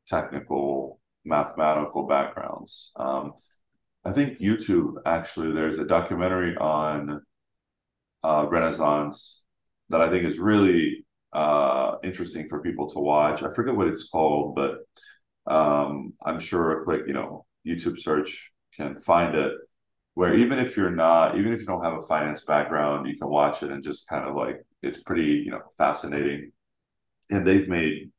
technical 0.08 1.00
mathematical 1.26 2.08
backgrounds. 2.08 2.92
Um, 2.96 3.34
I 4.06 4.12
think 4.12 4.40
YouTube 4.40 4.96
actually 5.06 5.54
there's 5.54 5.80
a 5.80 5.86
documentary 5.86 6.56
on 6.58 7.22
uh, 8.24 8.46
Renaissance 8.50 9.44
that 9.90 10.02
I 10.02 10.10
think 10.10 10.26
is 10.26 10.40
really 10.40 11.06
uh, 11.32 11.96
interesting 12.04 12.48
for 12.48 12.62
people 12.62 12.88
to 12.90 13.00
watch. 13.00 13.44
I 13.44 13.54
forget 13.54 13.76
what 13.76 13.88
it's 13.88 14.10
called, 14.10 14.56
but 14.56 14.80
um, 15.52 16.14
I'm 16.26 16.40
sure 16.40 16.82
a 16.82 16.84
quick 16.84 17.04
you 17.08 17.14
know 17.14 17.46
YouTube 17.66 17.98
search 17.98 18.52
can 18.76 18.98
find 18.98 19.36
it. 19.36 19.54
Where 20.16 20.36
even 20.36 20.60
if 20.60 20.78
you're 20.78 20.92
not, 20.92 21.38
even 21.40 21.54
if 21.54 21.62
you 21.62 21.66
don't 21.66 21.84
have 21.84 21.96
a 21.96 22.02
finance 22.02 22.46
background, 22.46 23.08
you 23.08 23.18
can 23.18 23.30
watch 23.30 23.64
it 23.64 23.72
and 23.72 23.82
just 23.82 24.08
kind 24.08 24.28
of 24.28 24.36
like 24.36 24.64
it's 24.84 25.02
pretty 25.02 25.44
you 25.46 25.52
know 25.52 25.62
fascinating. 25.78 26.52
And 27.32 27.48
they've 27.48 27.68
made 27.68 28.12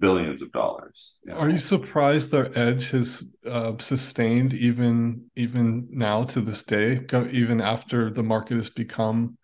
billions 0.00 0.42
of 0.42 0.52
dollars. 0.52 1.18
You 1.24 1.32
know? 1.32 1.38
Are 1.38 1.50
you 1.50 1.58
surprised 1.58 2.30
their 2.30 2.56
edge 2.58 2.90
has 2.90 3.30
uh, 3.46 3.72
sustained 3.78 4.54
even 4.54 5.30
even 5.36 5.88
now 5.90 6.24
to 6.24 6.40
this 6.40 6.62
day, 6.62 6.96
go, 6.96 7.26
even 7.30 7.60
after 7.60 8.10
the 8.10 8.22
market 8.22 8.56
has 8.56 8.70
become? 8.70 9.38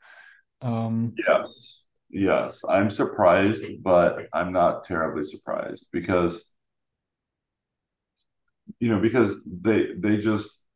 Um... 0.63 1.15
Yes, 1.29 1.85
yes, 2.11 2.65
I'm 2.69 2.91
surprised, 2.91 3.83
but 3.83 4.27
I'm 4.33 4.53
not 4.53 4.85
terribly 4.85 5.25
surprised 5.25 5.89
because 5.93 6.53
you 8.81 8.89
know 8.89 9.01
because 9.01 9.45
they 9.45 9.95
they 9.99 10.17
just 10.19 10.67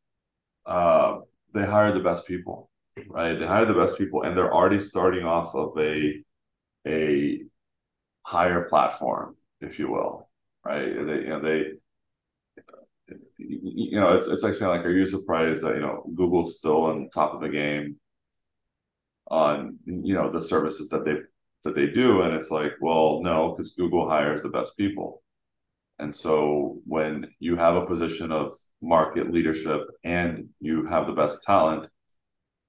uh, 0.65 1.17
they 1.53 1.65
hire 1.65 1.91
the 1.91 2.03
best 2.03 2.27
people, 2.27 2.69
right? 3.07 3.37
They 3.37 3.47
hire 3.47 3.65
the 3.65 3.73
best 3.73 3.97
people, 3.97 4.23
and 4.23 4.37
they're 4.37 4.53
already 4.53 4.79
starting 4.79 5.25
off 5.25 5.55
of 5.55 5.77
a 5.77 6.23
a 6.87 7.41
higher 8.25 8.67
platform 8.69 9.35
if 9.61 9.79
you 9.79 9.91
will, 9.91 10.29
right? 10.65 11.05
They, 11.05 11.21
you 11.21 11.29
know, 11.29 11.41
they, 11.41 11.63
you 13.37 13.99
know, 13.99 14.13
it's 14.13 14.27
it's 14.27 14.43
like 14.43 14.53
saying 14.53 14.71
like, 14.71 14.85
are 14.85 14.91
you 14.91 15.05
surprised 15.05 15.63
that 15.63 15.75
you 15.75 15.81
know 15.81 16.03
Google's 16.15 16.57
still 16.57 16.83
on 16.83 17.09
top 17.09 17.33
of 17.33 17.41
the 17.41 17.49
game 17.49 17.97
on 19.27 19.77
you 19.85 20.13
know 20.13 20.29
the 20.29 20.41
services 20.41 20.89
that 20.89 21.05
they 21.05 21.15
that 21.63 21.75
they 21.75 21.87
do? 21.87 22.21
And 22.21 22.33
it's 22.33 22.51
like, 22.51 22.73
well, 22.81 23.21
no, 23.21 23.51
because 23.51 23.73
Google 23.75 24.09
hires 24.09 24.43
the 24.43 24.49
best 24.49 24.77
people. 24.77 25.23
And 25.99 26.15
so 26.15 26.79
when 26.85 27.27
you 27.39 27.57
have 27.57 27.75
a 27.75 27.85
position 27.85 28.31
of 28.31 28.53
market 28.81 29.31
leadership 29.31 29.81
and 30.03 30.47
you 30.61 30.85
have 30.85 31.07
the 31.07 31.13
best 31.13 31.43
talent, 31.43 31.89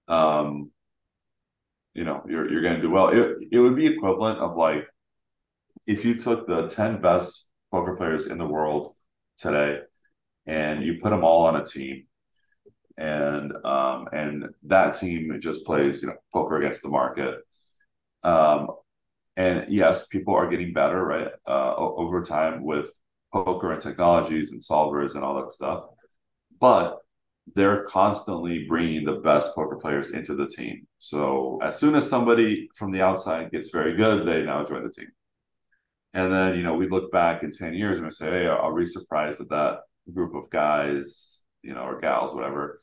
um, 0.08 0.70
you 1.94 2.04
know, 2.04 2.24
you're 2.28 2.50
you're 2.50 2.62
going 2.62 2.76
to 2.76 2.80
do 2.80 2.90
well. 2.90 3.08
It 3.08 3.36
it 3.52 3.58
would 3.58 3.76
be 3.76 3.86
equivalent 3.86 4.38
of 4.38 4.56
like 4.56 4.86
if 5.90 6.04
you 6.04 6.14
took 6.14 6.46
the 6.46 6.68
10 6.68 7.00
best 7.00 7.50
poker 7.72 7.96
players 7.96 8.26
in 8.26 8.38
the 8.38 8.46
world 8.46 8.94
today 9.36 9.80
and 10.46 10.84
you 10.84 11.00
put 11.02 11.10
them 11.10 11.24
all 11.24 11.46
on 11.46 11.56
a 11.56 11.66
team 11.66 12.04
and 12.96 13.52
um, 13.64 14.06
and 14.12 14.44
that 14.62 14.94
team 14.94 15.36
just 15.40 15.66
plays 15.66 16.00
you 16.00 16.08
know 16.08 16.14
poker 16.32 16.58
against 16.58 16.84
the 16.84 16.88
market 16.88 17.34
um, 18.22 18.68
and 19.36 19.68
yes 19.68 20.06
people 20.06 20.32
are 20.32 20.48
getting 20.48 20.72
better 20.72 21.04
right 21.04 21.28
uh, 21.48 21.74
over 21.74 22.22
time 22.22 22.62
with 22.62 22.88
poker 23.32 23.72
and 23.72 23.82
technologies 23.82 24.52
and 24.52 24.60
solvers 24.60 25.16
and 25.16 25.24
all 25.24 25.40
that 25.40 25.50
stuff 25.50 25.86
but 26.60 26.98
they're 27.56 27.82
constantly 27.82 28.64
bringing 28.68 29.04
the 29.04 29.20
best 29.28 29.56
poker 29.56 29.74
players 29.74 30.12
into 30.12 30.36
the 30.36 30.46
team. 30.46 30.86
So 30.98 31.58
as 31.62 31.76
soon 31.80 31.96
as 31.96 32.08
somebody 32.08 32.68
from 32.76 32.92
the 32.92 33.02
outside 33.02 33.50
gets 33.50 33.70
very 33.70 33.96
good 33.96 34.24
they 34.24 34.44
now 34.44 34.62
join 34.64 34.84
the 34.84 34.90
team 34.90 35.08
and 36.12 36.32
then, 36.32 36.56
you 36.56 36.62
know, 36.62 36.74
we 36.74 36.88
look 36.88 37.12
back 37.12 37.42
in 37.42 37.50
10 37.50 37.74
years 37.74 37.98
and 37.98 38.06
we 38.06 38.10
say, 38.10 38.30
hey, 38.30 38.46
are 38.46 38.72
we 38.72 38.84
surprised 38.84 39.38
that 39.40 39.50
that 39.50 39.80
group 40.12 40.34
of 40.34 40.50
guys, 40.50 41.44
you 41.62 41.72
know, 41.72 41.82
or 41.82 42.00
gals, 42.00 42.34
whatever, 42.34 42.80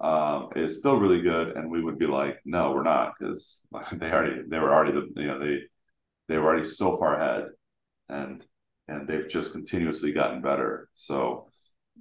um, 0.00 0.48
is 0.56 0.78
still 0.78 0.98
really 0.98 1.20
good? 1.20 1.56
And 1.56 1.70
we 1.70 1.82
would 1.82 1.98
be 1.98 2.06
like, 2.06 2.38
no, 2.46 2.72
we're 2.72 2.82
not, 2.82 3.12
because 3.18 3.66
they 3.92 4.10
already, 4.10 4.42
they 4.48 4.58
were 4.58 4.72
already 4.72 4.92
the, 4.92 5.08
you 5.16 5.26
know, 5.26 5.38
they, 5.38 5.58
they 6.28 6.38
were 6.38 6.46
already 6.46 6.64
so 6.64 6.96
far 6.96 7.20
ahead 7.20 7.50
and, 8.08 8.44
and 8.88 9.06
they've 9.06 9.28
just 9.28 9.52
continuously 9.52 10.12
gotten 10.12 10.40
better. 10.40 10.88
So, 10.94 11.48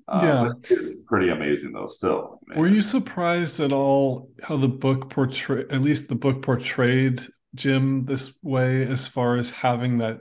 uh, 0.07 0.21
yeah, 0.23 0.77
it's 0.77 1.01
pretty 1.01 1.29
amazing 1.29 1.73
though. 1.73 1.85
Still, 1.85 2.39
man. 2.47 2.57
were 2.57 2.67
you 2.67 2.81
surprised 2.81 3.59
at 3.59 3.71
all 3.73 4.29
how 4.41 4.57
the 4.57 4.67
book 4.67 5.09
portrayed, 5.09 5.71
at 5.71 5.81
least 5.81 6.07
the 6.07 6.15
book 6.15 6.41
portrayed 6.41 7.21
Jim 7.55 8.05
this 8.05 8.33
way, 8.41 8.83
as 8.83 9.07
far 9.07 9.37
as 9.37 9.51
having 9.51 9.97
that 9.99 10.19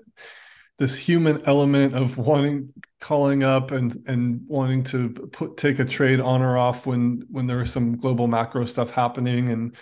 this 0.80 0.96
human 0.96 1.42
element 1.44 1.94
of 1.94 2.16
wanting 2.16 2.72
calling 3.00 3.44
up 3.44 3.70
and 3.70 4.02
and 4.06 4.40
wanting 4.46 4.82
to 4.82 5.10
put 5.10 5.58
take 5.58 5.78
a 5.78 5.84
trade 5.84 6.20
on 6.20 6.40
or 6.40 6.56
off 6.56 6.86
when 6.86 7.22
when 7.30 7.46
there 7.46 7.58
was 7.58 7.70
some 7.70 7.98
global 7.98 8.26
macro 8.26 8.64
stuff 8.64 8.90
happening 8.90 9.50
and 9.50 9.76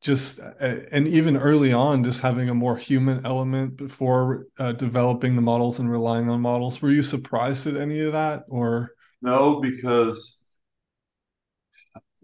just 0.00 0.40
and 0.60 1.06
even 1.06 1.36
early 1.36 1.72
on 1.72 2.02
just 2.02 2.20
having 2.20 2.48
a 2.48 2.54
more 2.54 2.76
human 2.76 3.24
element 3.24 3.76
before 3.76 4.46
uh, 4.58 4.72
developing 4.72 5.36
the 5.36 5.42
models 5.42 5.78
and 5.78 5.88
relying 5.88 6.28
on 6.28 6.40
models. 6.40 6.82
Were 6.82 6.90
you 6.90 7.04
surprised 7.04 7.68
at 7.68 7.76
any 7.76 8.00
of 8.00 8.12
that 8.12 8.44
or? 8.48 8.90
No 9.22 9.60
because 9.60 10.44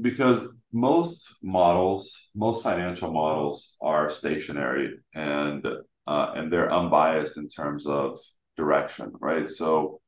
because 0.00 0.42
most 0.72 1.36
models 1.44 2.28
most 2.34 2.64
financial 2.64 3.12
models 3.12 3.76
are 3.80 4.08
stationary 4.08 4.98
and 5.14 5.64
uh, 6.06 6.32
and 6.36 6.52
they're 6.52 6.72
unbiased 6.72 7.38
in 7.38 7.48
terms 7.48 7.86
of 7.86 8.18
direction, 8.56 9.12
right? 9.20 9.48
So, 9.48 10.00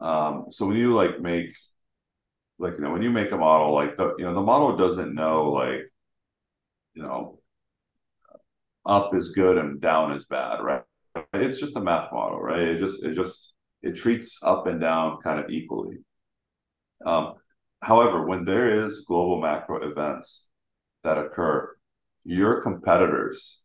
um, 0.00 0.46
so 0.50 0.66
when 0.66 0.76
you 0.76 0.94
like 0.94 1.20
make, 1.20 1.54
like 2.58 2.74
you 2.74 2.80
know, 2.80 2.92
when 2.92 3.02
you 3.02 3.10
make 3.10 3.32
a 3.32 3.36
model, 3.36 3.74
like 3.74 3.96
the 3.96 4.14
you 4.18 4.24
know 4.24 4.34
the 4.34 4.42
model 4.42 4.76
doesn't 4.76 5.14
know 5.14 5.50
like, 5.50 5.88
you 6.94 7.02
know, 7.02 7.38
up 8.86 9.14
is 9.14 9.30
good 9.30 9.58
and 9.58 9.80
down 9.80 10.12
is 10.12 10.26
bad, 10.26 10.60
right? 10.62 10.82
It's 11.34 11.60
just 11.60 11.76
a 11.76 11.80
math 11.80 12.12
model, 12.12 12.40
right? 12.40 12.60
It 12.60 12.78
just 12.78 13.04
it 13.04 13.14
just 13.14 13.56
it 13.82 13.96
treats 13.96 14.42
up 14.42 14.66
and 14.66 14.80
down 14.80 15.18
kind 15.22 15.40
of 15.40 15.50
equally. 15.50 15.98
Um, 17.04 17.34
however, 17.82 18.26
when 18.26 18.44
there 18.44 18.82
is 18.82 19.04
global 19.06 19.40
macro 19.40 19.88
events 19.88 20.48
that 21.04 21.18
occur, 21.18 21.76
your 22.24 22.62
competitors 22.62 23.64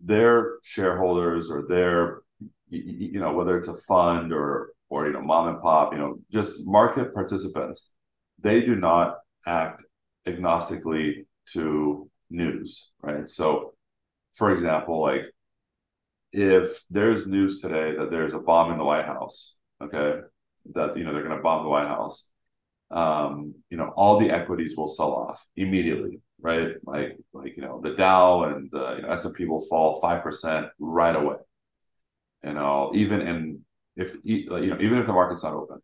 their 0.00 0.58
shareholders 0.62 1.50
or 1.50 1.66
their 1.68 2.22
you 2.70 3.20
know 3.20 3.32
whether 3.32 3.56
it's 3.56 3.68
a 3.68 3.74
fund 3.74 4.32
or 4.32 4.72
or 4.88 5.06
you 5.06 5.12
know 5.12 5.22
mom 5.22 5.48
and 5.48 5.60
pop 5.60 5.92
you 5.92 5.98
know 5.98 6.18
just 6.32 6.66
market 6.66 7.12
participants 7.14 7.94
they 8.40 8.62
do 8.62 8.76
not 8.76 9.16
act 9.46 9.84
agnostically 10.26 11.26
to 11.46 12.08
news 12.30 12.90
right? 13.02 13.28
So 13.28 13.74
for 14.32 14.50
example 14.50 15.00
like 15.00 15.26
if 16.32 16.82
there's 16.90 17.26
news 17.26 17.60
today 17.60 17.94
that 17.96 18.10
there's 18.10 18.34
a 18.34 18.40
bomb 18.40 18.72
in 18.72 18.78
the 18.78 18.84
white 18.84 19.06
house 19.06 19.54
okay 19.80 20.20
that 20.74 20.96
you 20.96 21.04
know 21.04 21.12
they're 21.12 21.22
going 21.22 21.36
to 21.36 21.42
bomb 21.42 21.62
the 21.62 21.70
white 21.70 21.86
house 21.86 22.30
um 22.90 23.54
you 23.70 23.76
know 23.76 23.92
all 23.96 24.18
the 24.18 24.30
equities 24.30 24.76
will 24.76 24.88
sell 24.88 25.12
off 25.12 25.46
immediately 25.56 26.20
right? 26.44 26.74
Like 26.84 27.16
like 27.32 27.56
you 27.56 27.62
know 27.62 27.80
the 27.82 27.94
Dow 27.94 28.44
and 28.44 28.70
the 28.70 28.96
you 28.96 29.02
know, 29.02 29.08
S 29.08 29.24
and 29.24 29.34
P 29.34 29.46
will 29.46 29.66
fall 29.68 30.00
five 30.00 30.22
percent 30.22 30.66
right 30.78 31.16
away. 31.16 31.38
You 32.44 32.52
know, 32.52 32.92
even 32.94 33.20
in 33.22 33.60
if 33.96 34.16
you 34.22 34.50
know 34.50 34.58
even 34.58 34.98
if 34.98 35.06
the 35.06 35.12
market's 35.12 35.42
not 35.42 35.54
open, 35.54 35.78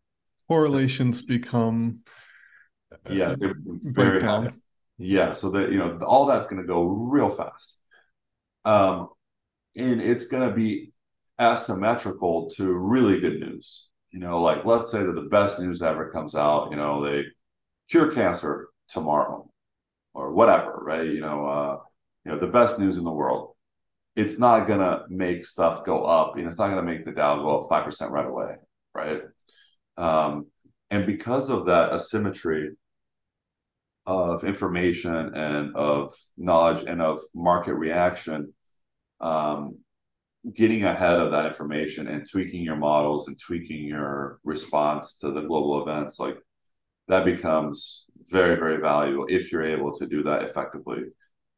correlations 0.47 1.23
become 1.23 2.05
uh, 2.93 3.13
yeah 3.13 3.35
very 3.83 4.21
high. 4.21 4.51
Yeah, 4.99 5.33
so 5.33 5.51
that 5.53 5.73
you 5.73 5.79
know 5.79 5.99
all 6.07 6.27
that's 6.27 6.47
going 6.47 6.61
to 6.61 6.69
go 6.69 6.85
real 6.85 7.31
fast, 7.31 7.81
um, 8.67 9.09
and 9.75 10.03
it's 10.03 10.27
going 10.27 10.47
to 10.47 10.55
be 10.55 10.93
asymmetrical 11.41 12.51
to 12.51 12.75
really 12.75 13.19
good 13.19 13.41
news. 13.41 13.89
You 14.11 14.21
know, 14.21 14.43
like 14.43 14.67
let's 14.67 14.91
say 14.91 15.03
that 15.03 15.15
the 15.15 15.31
best 15.31 15.59
news 15.59 15.81
ever 15.81 16.11
comes 16.11 16.35
out. 16.35 16.71
You 16.71 16.77
know, 16.77 17.03
they 17.03 17.25
cure 17.89 18.13
cancer 18.13 18.69
tomorrow 18.89 19.50
or 20.15 20.33
whatever, 20.33 20.79
right? 20.83 21.07
You 21.07 21.21
know, 21.21 21.47
uh, 21.47 21.77
you 22.25 22.33
know, 22.33 22.39
the 22.39 22.47
best 22.47 22.79
news 22.79 22.99
in 22.99 23.05
the 23.05 23.13
world. 23.13 23.55
It's 24.17 24.39
not 24.39 24.67
gonna 24.67 25.05
make 25.09 25.45
stuff 25.45 25.85
go 25.85 26.05
up. 26.05 26.37
You 26.37 26.43
know, 26.43 26.49
it's 26.49 26.59
not 26.59 26.69
gonna 26.69 26.83
make 26.83 27.05
the 27.05 27.13
Dow 27.13 27.37
go 27.37 27.61
up 27.61 27.69
five 27.69 27.85
percent 27.85 28.13
right 28.13 28.27
away, 28.27 28.57
right? 28.95 29.23
Um, 29.97 30.47
and 30.91 31.07
because 31.07 31.51
of 31.51 31.67
that 31.67 31.93
asymmetry 31.93 32.71
of 34.07 34.45
information 34.45 35.35
and 35.35 35.77
of 35.77 36.13
knowledge 36.37 36.83
and 36.83 37.01
of 37.01 37.21
market 37.35 37.75
reaction, 37.75 38.53
um, 39.21 39.79
getting 40.55 40.85
ahead 40.85 41.21
of 41.21 41.31
that 41.33 41.47
information 41.47 42.09
and 42.09 42.29
tweaking 42.29 42.63
your 42.63 42.77
models 42.77 43.29
and 43.29 43.39
tweaking 43.39 43.85
your 43.85 44.41
response 44.43 45.19
to 45.19 45.31
the 45.33 45.43
global 45.43 45.83
events, 45.83 46.19
like 46.19 46.39
that 47.09 47.25
becomes 47.25 48.07
very 48.31 48.57
very 48.57 48.79
valuable 48.81 49.27
if 49.29 49.53
you're 49.53 49.65
able 49.65 49.93
to 49.93 50.07
do 50.07 50.23
that 50.25 50.43
effectively. 50.43 51.05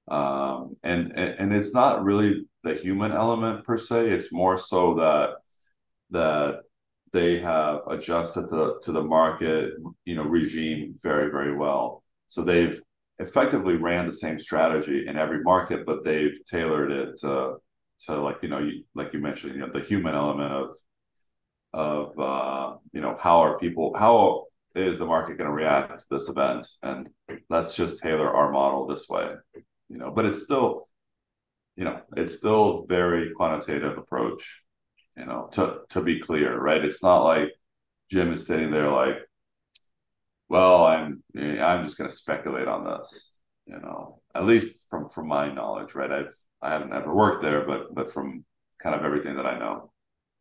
Um, 0.09 0.77
and, 0.83 1.13
and 1.17 1.39
and 1.39 1.55
it's 1.55 1.75
not 1.75 2.05
really 2.05 2.47
the 2.65 2.75
human 2.75 3.13
element 3.13 3.65
per 3.65 3.79
se. 3.79 4.11
It's 4.11 4.33
more 4.33 4.57
so 4.57 4.95
that 4.95 5.37
that 6.11 6.61
they 7.13 7.39
have 7.39 7.81
adjusted 7.89 8.49
to, 8.49 8.77
to 8.83 8.93
the 8.93 9.03
market 9.03 9.75
you 10.05 10.15
know 10.17 10.25
regime 10.25 10.95
very 11.03 11.31
very 11.31 11.57
well. 11.57 12.03
So 12.29 12.43
they've 12.43 12.81
effectively 13.19 13.77
ran 13.77 14.07
the 14.07 14.13
same 14.13 14.39
strategy 14.39 15.07
in 15.07 15.17
every 15.17 15.43
market 15.43 15.85
but 15.87 16.03
they've 16.03 16.39
tailored 16.47 16.91
it 16.91 17.17
to 17.19 17.55
to 18.01 18.21
like 18.21 18.39
you 18.43 18.49
know 18.49 18.69
like 18.95 19.13
you 19.13 19.21
mentioned 19.21 19.55
you 19.55 19.61
know 19.61 19.71
the 19.71 19.81
human 19.81 20.15
element 20.15 20.53
of 20.53 20.75
of 21.75 22.19
uh, 22.19 22.77
you 22.93 23.01
know 23.01 23.17
how 23.19 23.41
are 23.41 23.59
people 23.59 23.95
how 23.99 24.45
is 24.75 24.99
the 24.99 25.07
market 25.07 25.39
going 25.39 25.49
to 25.49 25.55
react 25.55 25.99
to 25.99 26.05
this 26.11 26.29
event? 26.29 26.67
And 26.83 27.11
let's 27.51 27.75
just 27.75 28.03
tailor 28.03 28.31
our 28.35 28.51
model 28.51 28.87
this 28.87 29.09
way 29.09 29.35
you 29.93 29.99
know 29.99 30.11
but 30.11 30.25
it's 30.25 30.43
still 30.43 30.89
you 31.77 31.85
know 31.85 32.01
it's 32.17 32.35
still 32.35 32.87
very 32.87 33.31
quantitative 33.35 33.99
approach 33.99 34.65
you 35.17 35.27
know 35.27 35.49
to 35.53 35.81
to 35.91 36.03
be 36.03 36.19
clear 36.19 36.59
right? 36.59 36.85
It's 36.85 37.03
not 37.03 37.23
like 37.23 37.51
jim 38.11 38.33
is 38.33 38.47
sitting 38.47 38.71
there 38.71 38.91
like 38.91 39.17
well 40.49 40.85
i'm 40.85 41.23
i'm 41.35 41.83
just 41.83 41.97
going 41.97 42.11
to 42.11 42.17
speculate 42.17 42.69
on 42.69 42.85
this 42.85 43.37
you 43.67 43.79
know 43.79 44.21
at 44.35 44.45
least 44.45 44.89
from 44.91 45.09
from 45.09 45.29
my 45.29 45.53
knowledge 45.53 45.95
right? 45.95 46.11
I've 46.11 46.35
i 46.63 46.71
haven't 46.71 46.93
ever 46.93 47.15
worked 47.15 47.43
there 47.43 47.65
but 47.67 47.95
but 47.95 48.11
from 48.11 48.45
kind 48.83 48.97
of 48.97 49.05
everything 49.05 49.37
that 49.37 49.47
i 49.47 49.59
know. 49.59 49.93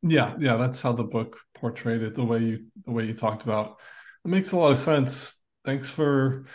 Yeah 0.02 0.34
yeah 0.40 0.56
that's 0.56 0.82
how 0.82 0.94
the 0.94 1.04
book 1.04 1.38
portrayed 1.54 2.02
it 2.04 2.16
the 2.16 2.24
way 2.24 2.40
you 2.40 2.66
the 2.86 2.92
way 2.92 3.06
you 3.06 3.14
talked 3.14 3.44
about 3.44 3.80
it 4.26 4.28
makes 4.28 4.52
a 4.52 4.58
lot 4.58 4.72
of 4.72 4.78
sense. 4.78 5.44
Thanks 5.66 5.90
for 5.90 6.46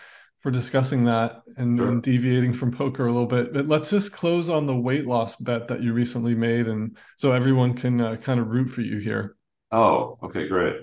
for 0.41 0.51
discussing 0.53 1.05
that 1.07 1.43
and, 1.57 1.77
sure. 1.77 1.89
and, 1.89 2.03
deviating 2.03 2.53
from 2.53 2.71
poker 2.71 3.07
a 3.07 3.11
little 3.13 3.27
bit. 3.27 3.53
But 3.53 3.67
let's 3.67 3.91
just 3.91 4.13
close 4.13 4.49
on 4.49 4.67
the 4.67 4.77
weight 4.77 5.05
loss 5.05 5.35
bet 5.35 5.67
that 5.67 5.83
you 5.83 5.93
recently 5.93 6.37
made, 6.37 6.69
and 6.69 6.97
so 7.17 7.33
everyone 7.33 7.75
can 7.75 8.01
uh, 8.01 8.17
kind 8.17 8.39
of 8.39 8.49
root 8.49 8.71
for 8.71 8.83
you 8.83 8.99
here. 8.99 9.37
Oh, 9.73 10.19
okay, 10.23 10.47
great. 10.47 10.77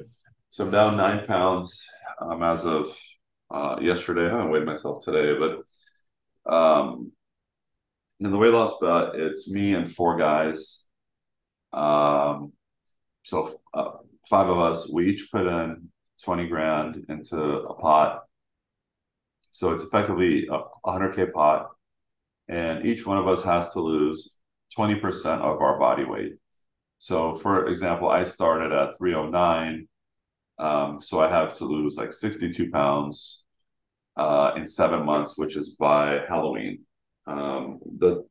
So 0.50 0.66
I'm 0.66 0.72
down 0.72 0.98
nine 0.98 1.26
pounds 1.26 1.88
um, 2.20 2.44
as 2.44 2.66
of 2.66 2.88
uh, 3.50 3.78
yesterday. 3.82 4.28
I 4.28 4.32
haven't 4.32 4.52
weighed 4.52 4.66
myself 4.66 5.04
today, 5.04 5.38
but 5.38 6.54
um, 6.54 7.12
in 8.20 8.32
the 8.32 8.38
weight 8.38 8.52
loss 8.52 8.78
bet, 8.80 9.16
it's 9.16 9.52
me 9.52 9.76
and 9.76 9.90
four 9.90 10.18
guys. 10.18 10.88
Um, 11.72 12.52
so 13.24 13.50
uh, 13.74 13.92
five 14.30 14.50
of 14.50 14.60
us. 14.60 14.92
We 14.94 15.08
each 15.08 15.30
put 15.32 15.48
in 15.48 15.90
20 16.24 16.48
grand 16.48 17.06
into 17.10 17.42
a 17.42 17.74
pot. 17.76 18.24
So 19.52 19.72
it's 19.72 19.84
effectively 19.84 20.48
a 20.48 20.62
100K 20.86 21.32
pot. 21.32 21.70
And 22.48 22.86
each 22.86 23.06
one 23.06 23.18
of 23.18 23.28
us 23.28 23.44
has 23.44 23.74
to 23.74 23.80
lose 23.80 24.38
20% 24.78 25.02
of 25.42 25.62
our 25.62 25.80
body 25.80 26.04
weight. 26.04 26.34
So, 26.98 27.34
for 27.34 27.68
example, 27.68 28.10
I 28.10 28.24
started 28.24 28.72
at 28.72 28.98
309. 28.98 29.88
Um, 30.60 31.00
so 31.00 31.20
I 31.20 31.30
have 31.30 31.54
to 31.56 31.66
lose 31.66 31.98
like 31.98 32.14
62 32.14 32.72
pounds 32.72 33.44
uh, 34.18 34.54
in 34.56 34.66
seven 34.68 35.06
months, 35.06 35.38
which 35.38 35.58
is 35.58 35.76
by 35.76 36.24
Halloween. 36.28 36.86
Um, 37.26 37.80
the 37.98 38.26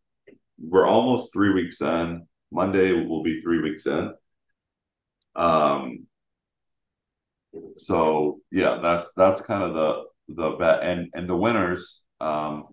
we're 0.59 0.87
almost 0.87 1.33
three 1.33 1.53
weeks 1.53 1.81
in. 1.81 2.27
Monday 2.53 2.93
will 2.93 3.23
be 3.23 3.41
three 3.41 3.61
weeks 3.61 3.87
in. 3.87 4.13
Um, 5.35 6.07
so 7.77 8.41
yeah, 8.51 8.79
that's 8.83 9.13
that's 9.15 9.41
kind 9.41 9.63
of 9.63 9.75
the 9.75 10.05
the 10.29 10.51
bet, 10.53 10.83
and 10.83 11.09
and 11.15 11.29
the 11.29 11.37
winners, 11.37 12.05
um, 12.21 12.69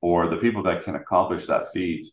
or 0.00 0.28
the 0.28 0.36
people 0.36 0.62
that 0.64 0.82
can 0.82 0.94
accomplish 0.94 1.46
that 1.46 1.68
feat, 1.72 2.06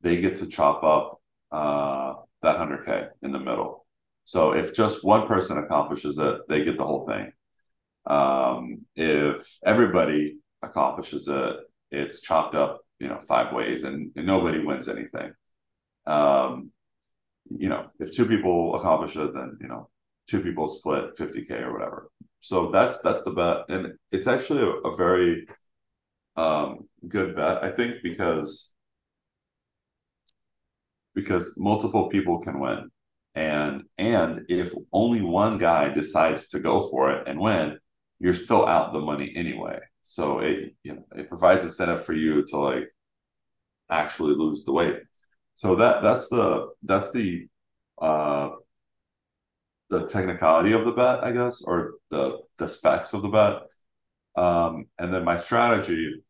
they 0.00 0.20
get 0.20 0.36
to 0.36 0.46
chop 0.46 0.82
up 0.82 1.20
uh, 1.52 2.14
that 2.42 2.56
hundred 2.56 2.84
k 2.84 3.06
in 3.22 3.32
the 3.32 3.38
middle. 3.38 3.86
So 4.24 4.52
if 4.54 4.74
just 4.74 5.04
one 5.04 5.26
person 5.26 5.58
accomplishes 5.58 6.18
it, 6.18 6.36
they 6.48 6.64
get 6.64 6.76
the 6.76 6.86
whole 6.86 7.04
thing. 7.04 7.32
Um, 8.06 8.86
if 8.96 9.58
everybody 9.64 10.38
accomplishes 10.62 11.28
it, 11.28 11.56
it's 11.90 12.20
chopped 12.20 12.54
up, 12.54 12.80
you 12.98 13.08
know, 13.08 13.18
five 13.18 13.52
ways, 13.52 13.84
and, 13.84 14.12
and 14.16 14.26
nobody 14.26 14.64
wins 14.64 14.88
anything. 14.88 15.32
Um, 16.06 16.70
you 17.50 17.68
know, 17.68 17.86
if 17.98 18.14
two 18.14 18.26
people 18.26 18.76
accomplish 18.76 19.16
it, 19.16 19.32
then 19.34 19.58
you 19.60 19.68
know 19.68 19.88
two 20.30 20.42
people 20.42 20.68
split 20.68 21.16
50k 21.16 21.62
or 21.62 21.72
whatever. 21.72 22.10
So 22.40 22.70
that's 22.70 23.00
that's 23.00 23.22
the 23.22 23.32
bet, 23.32 23.64
and 23.68 23.94
it's 24.12 24.26
actually 24.26 24.62
a, 24.62 24.70
a 24.88 24.96
very 24.96 25.46
um, 26.36 26.88
good 27.08 27.34
bet, 27.34 27.62
I 27.62 27.70
think, 27.70 27.96
because 28.02 28.74
because 31.14 31.56
multiple 31.58 32.08
people 32.08 32.40
can 32.40 32.60
win. 32.60 32.90
And 33.34 33.84
and 33.98 34.42
if 34.48 34.72
only 34.92 35.22
one 35.22 35.58
guy 35.58 35.92
decides 35.92 36.48
to 36.48 36.60
go 36.60 36.88
for 36.90 37.12
it 37.12 37.28
and 37.28 37.38
win, 37.38 37.78
you're 38.18 38.32
still 38.32 38.66
out 38.66 38.92
the 38.92 39.00
money 39.00 39.32
anyway. 39.36 39.78
So 40.02 40.40
it 40.40 40.74
you 40.82 40.94
know 40.94 41.04
it 41.16 41.28
provides 41.28 41.64
incentive 41.64 42.04
for 42.04 42.14
you 42.14 42.44
to 42.46 42.58
like 42.58 42.84
actually 43.90 44.34
lose 44.34 44.64
the 44.64 44.72
weight. 44.72 44.98
So 45.54 45.76
that 45.76 46.02
that's 46.02 46.28
the 46.28 46.68
that's 46.82 47.12
the 47.12 47.48
uh 48.00 48.50
the 49.90 50.06
technicality 50.06 50.72
of 50.72 50.84
the 50.84 50.92
bet, 50.92 51.24
I 51.24 51.32
guess, 51.32 51.62
or 51.62 51.94
the 52.10 52.38
the 52.58 52.68
specs 52.68 53.12
of 53.12 53.22
the 53.22 53.28
bet. 53.28 53.62
Um, 54.36 54.86
and 54.98 55.12
then 55.12 55.24
my 55.24 55.36
strategy 55.36 56.22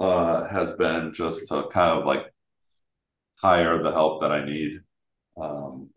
uh, 0.00 0.48
has 0.48 0.72
been 0.72 1.12
just 1.12 1.48
to 1.48 1.68
kind 1.70 1.98
of 1.98 2.06
like 2.06 2.26
hire 3.40 3.82
the 3.82 3.90
help 3.92 4.20
that 4.20 4.32
I 4.32 4.44
need. 4.44 4.80
Um, 5.40 5.90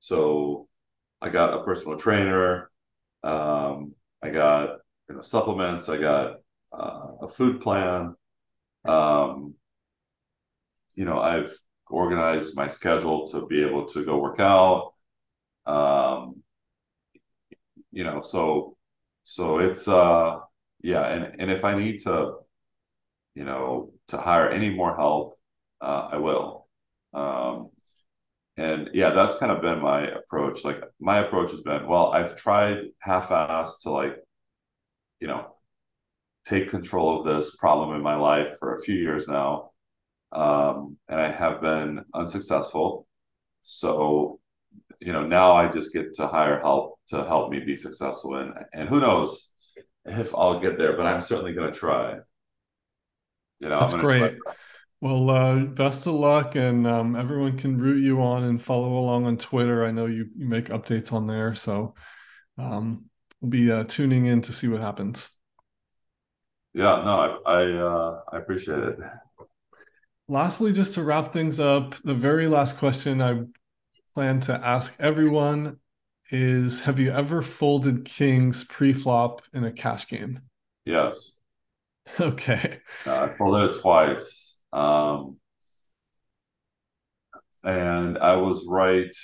so 0.00 0.68
I 1.20 1.28
got 1.30 1.54
a 1.54 1.64
personal 1.64 1.98
trainer. 1.98 2.70
Um, 3.22 3.94
I 4.22 4.30
got 4.30 4.78
you 5.08 5.16
know 5.16 5.20
supplements. 5.20 5.88
I 5.88 5.98
got 5.98 6.36
uh, 6.72 7.08
a 7.22 7.28
food 7.28 7.60
plan. 7.60 8.16
Um, 8.84 9.54
you 10.94 11.04
know, 11.04 11.20
I've 11.20 11.52
organized 11.88 12.56
my 12.56 12.68
schedule 12.68 13.26
to 13.28 13.46
be 13.46 13.62
able 13.62 13.86
to 13.86 14.04
go 14.04 14.18
work 14.18 14.40
out. 14.40 14.93
Um, 15.66 16.42
you 17.92 18.04
know, 18.04 18.20
so 18.20 18.76
so 19.22 19.58
it's 19.58 19.88
uh 19.88 20.38
yeah, 20.82 21.06
and 21.06 21.40
and 21.40 21.50
if 21.50 21.64
I 21.64 21.74
need 21.78 22.00
to, 22.00 22.34
you 23.34 23.44
know, 23.44 23.92
to 24.08 24.18
hire 24.18 24.48
any 24.50 24.70
more 24.74 24.94
help, 24.96 25.38
uh, 25.80 26.08
I 26.12 26.16
will. 26.18 26.68
Um, 27.14 27.70
and 28.56 28.90
yeah, 28.94 29.10
that's 29.10 29.36
kind 29.36 29.52
of 29.52 29.62
been 29.62 29.80
my 29.82 30.08
approach. 30.08 30.64
Like 30.64 30.82
my 31.00 31.18
approach 31.20 31.50
has 31.52 31.62
been, 31.62 31.88
well, 31.88 32.12
I've 32.12 32.36
tried 32.36 32.78
half-assed 33.02 33.82
to 33.82 33.90
like, 33.90 34.16
you 35.20 35.28
know, 35.28 35.54
take 36.44 36.68
control 36.70 37.18
of 37.20 37.24
this 37.26 37.56
problem 37.56 37.94
in 37.96 38.02
my 38.02 38.16
life 38.16 38.58
for 38.58 38.74
a 38.74 38.82
few 38.82 38.96
years 38.96 39.28
now. 39.28 39.70
Um, 40.32 40.98
and 41.08 41.20
I 41.20 41.30
have 41.30 41.60
been 41.62 42.04
unsuccessful. 42.14 43.06
So 43.62 44.40
you 45.00 45.12
know, 45.12 45.26
now 45.26 45.54
I 45.54 45.68
just 45.68 45.92
get 45.92 46.14
to 46.14 46.26
hire 46.26 46.60
help 46.60 46.98
to 47.08 47.24
help 47.24 47.50
me 47.50 47.60
be 47.60 47.74
successful. 47.74 48.36
And 48.36 48.52
and 48.72 48.88
who 48.88 49.00
knows 49.00 49.52
if 50.04 50.34
I'll 50.34 50.60
get 50.60 50.78
there, 50.78 50.96
but 50.96 51.06
I'm 51.06 51.20
certainly 51.20 51.52
going 51.52 51.72
to 51.72 51.78
try. 51.78 52.16
You 53.60 53.68
know, 53.68 53.80
that's 53.80 53.92
great. 53.94 54.36
Well, 55.00 55.28
uh, 55.30 55.58
best 55.58 56.06
of 56.06 56.14
luck, 56.14 56.54
and 56.54 56.86
um, 56.86 57.14
everyone 57.14 57.58
can 57.58 57.78
root 57.78 58.02
you 58.02 58.22
on 58.22 58.44
and 58.44 58.60
follow 58.60 58.96
along 58.96 59.26
on 59.26 59.36
Twitter. 59.36 59.84
I 59.84 59.90
know 59.90 60.06
you, 60.06 60.28
you 60.34 60.46
make 60.46 60.66
updates 60.70 61.12
on 61.12 61.26
there, 61.26 61.54
so 61.54 61.94
um, 62.56 63.04
we'll 63.40 63.50
be 63.50 63.70
uh, 63.70 63.84
tuning 63.84 64.26
in 64.26 64.40
to 64.42 64.52
see 64.52 64.68
what 64.68 64.80
happens. 64.80 65.28
Yeah, 66.72 67.02
no, 67.04 67.40
I 67.44 67.52
I, 67.52 67.72
uh, 67.72 68.20
I 68.32 68.38
appreciate 68.38 68.78
it. 68.78 68.96
Lastly, 70.26 70.72
just 70.72 70.94
to 70.94 71.02
wrap 71.02 71.34
things 71.34 71.60
up, 71.60 71.96
the 71.96 72.14
very 72.14 72.48
last 72.48 72.78
question 72.78 73.20
I 73.20 73.42
plan 74.14 74.40
to 74.40 74.54
ask 74.54 74.94
everyone 74.98 75.78
is 76.30 76.82
have 76.82 76.98
you 76.98 77.10
ever 77.12 77.42
folded 77.42 78.04
kings 78.04 78.64
pre-flop 78.64 79.42
in 79.52 79.64
a 79.64 79.72
cash 79.72 80.08
game? 80.08 80.40
Yes. 80.84 81.32
Okay. 82.20 82.80
Uh, 83.06 83.24
I 83.24 83.28
folded 83.30 83.70
it 83.70 83.80
twice. 83.80 84.62
Um, 84.70 85.38
and 87.64 88.18
I 88.18 88.36
was 88.36 88.66
right 88.68 89.14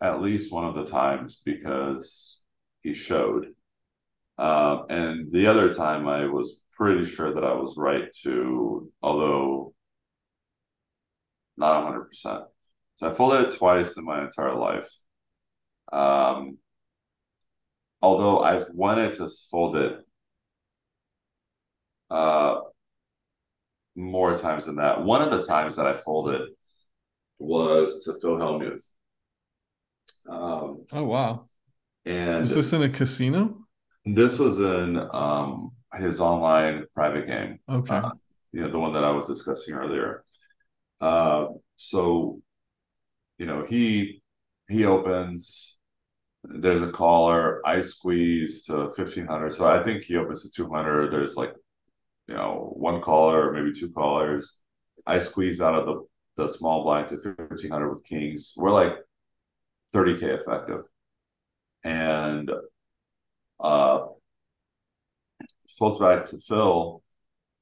at 0.00 0.22
least 0.22 0.52
one 0.52 0.64
of 0.64 0.74
the 0.74 0.84
times 0.84 1.42
because 1.44 2.44
he 2.82 2.92
showed. 2.92 3.46
Um, 4.38 4.86
and 4.90 5.30
the 5.30 5.48
other 5.48 5.74
time 5.74 6.08
I 6.08 6.26
was 6.26 6.64
pretty 6.72 7.04
sure 7.04 7.34
that 7.34 7.44
I 7.44 7.54
was 7.54 7.76
right 7.76 8.12
too, 8.12 8.92
although 9.02 9.74
not 11.56 11.76
100%. 11.76 12.49
So 13.00 13.08
I 13.08 13.12
folded 13.12 13.48
it 13.48 13.56
twice 13.56 13.96
in 13.96 14.04
my 14.04 14.22
entire 14.22 14.54
life. 14.54 14.86
Um, 15.90 16.58
although 18.02 18.40
I've 18.40 18.66
wanted 18.74 19.14
to 19.14 19.28
fold 19.50 19.76
it 19.76 20.00
uh, 22.10 22.56
more 23.96 24.36
times 24.36 24.66
than 24.66 24.76
that. 24.76 25.02
One 25.02 25.22
of 25.22 25.30
the 25.30 25.42
times 25.42 25.76
that 25.76 25.86
I 25.86 25.94
folded 25.94 26.42
was 27.38 28.04
to 28.04 28.20
Phil 28.20 28.36
Hellmuth. 28.36 28.86
Um, 30.28 30.84
oh 30.92 31.04
wow! 31.04 31.46
And 32.04 32.42
was 32.42 32.54
this 32.54 32.74
in 32.74 32.82
a 32.82 32.90
casino? 32.90 33.60
This 34.04 34.38
was 34.38 34.60
in 34.60 34.98
um, 35.14 35.70
his 35.94 36.20
online 36.20 36.84
private 36.94 37.26
game. 37.26 37.60
Okay. 37.66 37.96
Uh, 37.96 38.10
you 38.52 38.60
know 38.60 38.68
the 38.68 38.78
one 38.78 38.92
that 38.92 39.04
I 39.04 39.10
was 39.10 39.26
discussing 39.26 39.72
earlier. 39.72 40.22
Uh, 41.00 41.46
so 41.76 42.42
you 43.40 43.46
know, 43.46 43.64
he 43.64 44.22
he 44.68 44.84
opens. 44.84 45.78
There's 46.44 46.82
a 46.82 46.92
caller. 46.92 47.62
I 47.66 47.80
squeeze 47.80 48.62
to 48.66 48.90
fifteen 48.90 49.26
hundred, 49.26 49.52
so 49.54 49.66
I 49.66 49.82
think 49.82 50.02
he 50.02 50.16
opens 50.16 50.42
to 50.42 50.50
two 50.52 50.70
hundred. 50.70 51.12
There's 51.12 51.36
like, 51.36 51.54
you 52.28 52.34
know, 52.34 52.72
one 52.76 53.00
caller, 53.00 53.52
maybe 53.52 53.72
two 53.72 53.90
callers. 53.92 54.60
I 55.06 55.20
squeeze 55.20 55.62
out 55.62 55.74
of 55.74 55.86
the 55.86 56.06
the 56.36 56.48
small 56.48 56.84
blind 56.84 57.08
to 57.08 57.18
fifteen 57.18 57.70
hundred 57.70 57.90
with 57.90 58.04
kings. 58.04 58.52
We're 58.58 58.72
like 58.72 58.94
thirty 59.92 60.18
k 60.20 60.26
effective, 60.26 60.82
and 61.84 62.50
uh, 63.58 64.00
folds 65.78 65.98
back 65.98 66.26
to 66.26 66.38
Phil, 66.38 67.02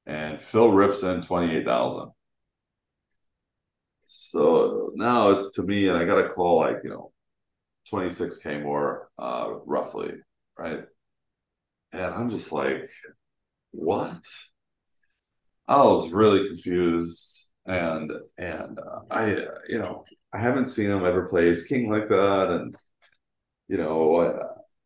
and 0.05 0.41
Phil 0.41 0.71
rips 0.71 1.03
in 1.03 1.21
twenty 1.21 1.55
eight 1.55 1.65
thousand. 1.65 2.11
So 4.11 4.91
now 4.95 5.29
it's 5.29 5.53
to 5.55 5.63
me, 5.63 5.87
and 5.87 5.95
I 5.97 6.03
got 6.05 6.21
to 6.21 6.29
call 6.29 6.57
like, 6.61 6.77
you 6.83 6.89
know, 6.89 7.11
26K 7.89 8.59
more, 8.59 9.09
uh, 9.19 9.51
roughly, 9.65 10.13
right? 10.57 10.85
And 11.91 12.13
I'm 12.13 12.29
just 12.29 12.51
like, 12.51 12.87
what? 13.71 14.19
I 15.67 15.83
was 15.83 16.11
really 16.11 16.47
confused. 16.47 17.51
And, 17.65 18.11
and 18.37 18.79
uh, 18.79 19.01
I, 19.11 19.47
you 19.67 19.77
know, 19.77 20.03
I 20.33 20.39
haven't 20.39 20.65
seen 20.65 20.89
him 20.89 21.05
ever 21.05 21.27
play 21.27 21.45
his 21.47 21.67
king 21.67 21.89
like 21.91 22.07
that. 22.09 22.49
And, 22.49 22.75
you 23.69 23.77
know, 23.77 24.21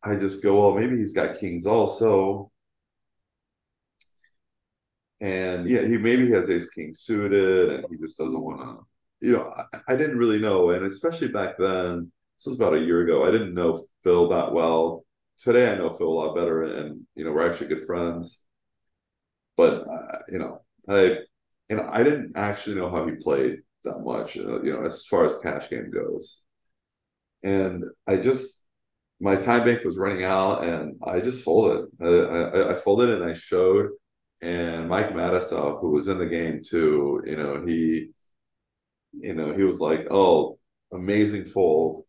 I, 0.04 0.12
I 0.12 0.16
just 0.18 0.42
go, 0.42 0.58
well, 0.60 0.74
maybe 0.74 0.96
he's 0.98 1.12
got 1.14 1.38
kings 1.40 1.66
also. 1.66 2.52
And 5.20 5.68
yeah, 5.68 5.82
he 5.86 5.96
maybe 5.96 6.30
has 6.30 6.50
ace 6.50 6.68
king 6.70 6.92
suited 6.94 7.70
and 7.70 7.86
he 7.90 7.96
just 7.96 8.18
doesn't 8.18 8.40
want 8.40 8.60
to 8.60 8.84
you 9.24 9.32
know, 9.32 9.50
I, 9.72 9.80
I, 9.94 9.96
didn't 9.96 10.18
really 10.18 10.38
know, 10.38 10.70
and 10.70 10.84
especially 10.84 11.28
back 11.28 11.56
then, 11.58 12.12
this 12.36 12.46
was 12.46 12.56
about 12.56 12.74
a 12.74 12.80
year 12.80 13.00
ago. 13.00 13.26
I 13.26 13.30
didn't 13.30 13.54
know 13.54 13.82
Phil 14.02 14.28
that 14.28 14.52
well. 14.52 15.06
Today, 15.38 15.72
I 15.72 15.76
know 15.76 15.90
Phil 15.90 16.08
a 16.08 16.20
lot 16.20 16.36
better, 16.36 16.62
and 16.64 17.00
you 17.14 17.24
know, 17.24 17.32
we're 17.32 17.48
actually 17.48 17.68
good 17.68 17.86
friends. 17.86 18.44
But 19.56 19.88
uh, 19.88 20.18
you 20.28 20.38
know, 20.38 20.60
I 20.90 21.20
and 21.70 21.80
I 21.80 22.02
didn't 22.02 22.36
actually 22.36 22.76
know 22.76 22.90
how 22.90 23.06
he 23.06 23.12
played 23.12 23.60
that 23.84 24.00
much. 24.00 24.36
Uh, 24.36 24.62
you 24.62 24.74
know, 24.74 24.84
as 24.84 25.06
far 25.06 25.24
as 25.24 25.38
cash 25.38 25.70
game 25.70 25.90
goes, 25.90 26.42
and 27.42 27.84
I 28.06 28.16
just 28.16 28.66
my 29.20 29.36
time 29.36 29.64
bank 29.64 29.84
was 29.84 29.96
running 29.96 30.24
out, 30.24 30.64
and 30.64 31.00
I 31.06 31.20
just 31.20 31.44
folded. 31.44 31.86
I, 31.98 32.06
I, 32.06 32.72
I 32.72 32.74
folded, 32.74 33.08
and 33.08 33.24
I 33.24 33.32
showed. 33.32 33.88
And 34.42 34.90
Mike 34.90 35.14
Matusow, 35.14 35.80
who 35.80 35.92
was 35.92 36.08
in 36.08 36.18
the 36.18 36.26
game 36.26 36.60
too, 36.62 37.22
you 37.24 37.36
know, 37.36 37.64
he 37.64 38.10
you 39.20 39.34
know, 39.34 39.54
he 39.54 39.64
was 39.64 39.80
like, 39.80 40.06
"Oh, 40.10 40.58
amazing 40.92 41.44
fold." 41.44 42.04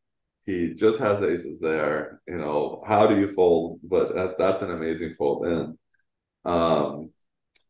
He 0.45 0.73
just 0.76 0.99
has 0.99 1.22
aces 1.23 1.60
there. 1.60 2.22
You 2.27 2.38
know, 2.38 2.84
how 2.88 3.07
do 3.07 3.19
you 3.19 3.27
fold? 3.27 3.80
But 3.84 4.14
that, 4.15 4.38
that's 4.38 4.61
an 4.61 4.72
amazing 4.72 5.11
fold. 5.11 5.48
And 5.48 5.77
um, 6.45 7.11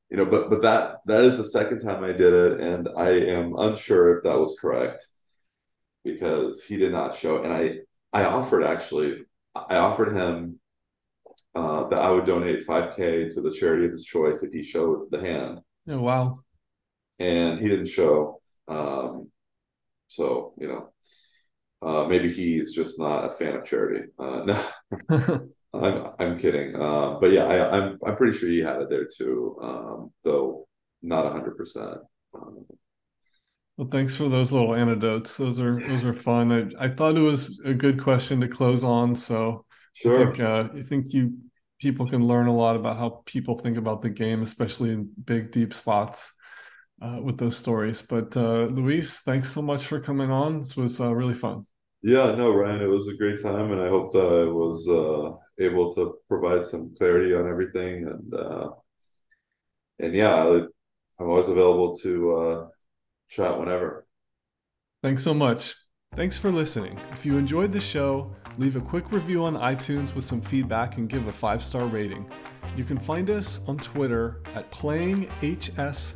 you 0.09 0.17
know, 0.17 0.25
but 0.25 0.49
but 0.49 0.61
that 0.63 0.97
that 1.05 1.23
is 1.23 1.37
the 1.37 1.45
second 1.45 1.79
time 1.79 2.03
I 2.03 2.11
did 2.13 2.33
it, 2.33 2.61
and 2.61 2.89
I 2.97 3.09
am 3.11 3.55
unsure 3.57 4.17
if 4.17 4.23
that 4.23 4.39
was 4.39 4.57
correct 4.59 5.03
because 6.03 6.63
he 6.63 6.77
did 6.77 6.91
not 6.91 7.15
show. 7.15 7.43
And 7.43 7.53
I 7.53 7.79
I 8.13 8.25
offered 8.25 8.63
actually, 8.63 9.23
I 9.55 9.77
offered 9.77 10.13
him 10.15 10.59
uh, 11.55 11.87
that 11.87 11.99
I 11.99 12.09
would 12.09 12.25
donate 12.25 12.65
5K 12.65 13.29
to 13.33 13.41
the 13.41 13.51
charity 13.51 13.85
of 13.85 13.91
his 13.91 14.05
choice 14.05 14.43
if 14.43 14.51
he 14.51 14.63
showed 14.63 15.09
the 15.11 15.19
hand. 15.19 15.59
Oh, 15.87 15.99
wow. 15.99 16.39
And 17.19 17.59
he 17.59 17.67
didn't 17.67 17.87
show. 17.87 18.41
Um, 18.67 19.29
so 20.07 20.53
you 20.59 20.67
know, 20.69 20.89
uh, 21.81 22.07
maybe 22.07 22.29
he's 22.31 22.73
just 22.75 22.99
not 22.99 23.25
a 23.25 23.29
fan 23.29 23.55
of 23.55 23.65
charity. 23.65 24.09
Uh, 24.19 24.43
no, 24.45 24.65
I'm 25.73 26.11
I'm 26.19 26.37
kidding. 26.39 26.75
Uh, 26.75 27.19
but 27.19 27.31
yeah, 27.31 27.45
I, 27.45 27.79
I'm 27.79 27.99
I'm 28.05 28.15
pretty 28.17 28.37
sure 28.37 28.49
he 28.49 28.59
had 28.59 28.81
it 28.81 28.89
there 28.89 29.07
too, 29.07 29.57
um, 29.61 30.11
though 30.23 30.67
not 31.01 31.31
hundred 31.31 31.57
percent. 31.57 31.99
Um, 32.33 32.65
Well, 33.77 33.89
thanks 33.89 34.15
for 34.15 34.29
those 34.29 34.51
little 34.53 34.73
anecdotes. 34.73 35.35
Those 35.37 35.59
are 35.59 35.83
those 35.85 36.05
are 36.05 36.13
fun. 36.13 36.51
I, 36.79 36.85
I 36.85 36.89
thought 36.89 37.17
it 37.17 37.21
was 37.21 37.59
a 37.65 37.73
good 37.73 38.01
question 38.01 38.39
to 38.41 38.47
close 38.47 38.83
on. 38.83 39.15
So 39.15 39.65
Sure. 39.93 40.05
I 40.05 40.09
think 40.09 40.39
uh, 40.39 40.69
I 40.73 40.81
think 40.81 41.13
you 41.13 41.37
people 41.79 42.07
can 42.09 42.25
learn 42.25 42.47
a 42.47 42.55
lot 42.55 42.77
about 42.77 42.97
how 42.97 43.21
people 43.25 43.57
think 43.59 43.77
about 43.77 44.01
the 44.01 44.09
game, 44.09 44.41
especially 44.41 44.91
in 44.93 45.09
big 45.25 45.51
deep 45.51 45.73
spots 45.73 46.33
uh, 47.01 47.19
with 47.21 47.37
those 47.37 47.57
stories. 47.57 48.01
But 48.01 48.35
uh, 48.37 48.65
Luis, 48.65 49.21
thanks 49.21 49.49
so 49.49 49.61
much 49.61 49.85
for 49.85 49.99
coming 49.99 50.31
on. 50.31 50.59
This 50.59 50.77
was 50.77 50.99
uh, 50.99 51.13
really 51.13 51.33
fun. 51.33 51.63
Yeah, 52.01 52.35
no, 52.35 52.53
Ryan, 52.53 52.81
it 52.81 52.89
was 52.89 53.07
a 53.07 53.17
great 53.17 53.41
time, 53.41 53.71
and 53.71 53.81
I 53.81 53.87
hope 53.87 54.11
that 54.13 54.27
I 54.27 54.45
was 54.45 54.87
uh, 54.87 55.31
able 55.63 55.93
to 55.95 56.15
provide 56.27 56.63
some 56.63 56.93
clarity 56.95 57.33
on 57.33 57.49
everything. 57.49 58.07
And 58.07 58.33
uh, 58.33 58.69
and 59.99 60.13
yeah, 60.13 60.43
I'm 61.19 61.29
always 61.29 61.49
available 61.49 61.95
to 61.97 62.35
uh, 62.35 62.67
chat 63.29 63.57
whenever. 63.57 64.05
Thanks 65.01 65.23
so 65.23 65.33
much. 65.33 65.73
Thanks 66.15 66.37
for 66.37 66.51
listening. 66.51 66.97
If 67.11 67.25
you 67.25 67.37
enjoyed 67.37 67.71
the 67.71 67.81
show, 67.81 68.33
leave 68.57 68.75
a 68.75 68.81
quick 68.81 69.11
review 69.11 69.43
on 69.43 69.55
iTunes 69.57 70.15
with 70.15 70.23
some 70.23 70.41
feedback 70.41 70.97
and 70.97 71.09
give 71.09 71.27
a 71.27 71.31
five 71.31 71.63
star 71.63 71.85
rating. 71.85 72.29
You 72.77 72.83
can 72.83 72.97
find 72.99 73.29
us 73.29 73.67
on 73.67 73.77
Twitter 73.77 74.41
at 74.55 74.69
playing 74.71 75.27
HS 75.41 76.15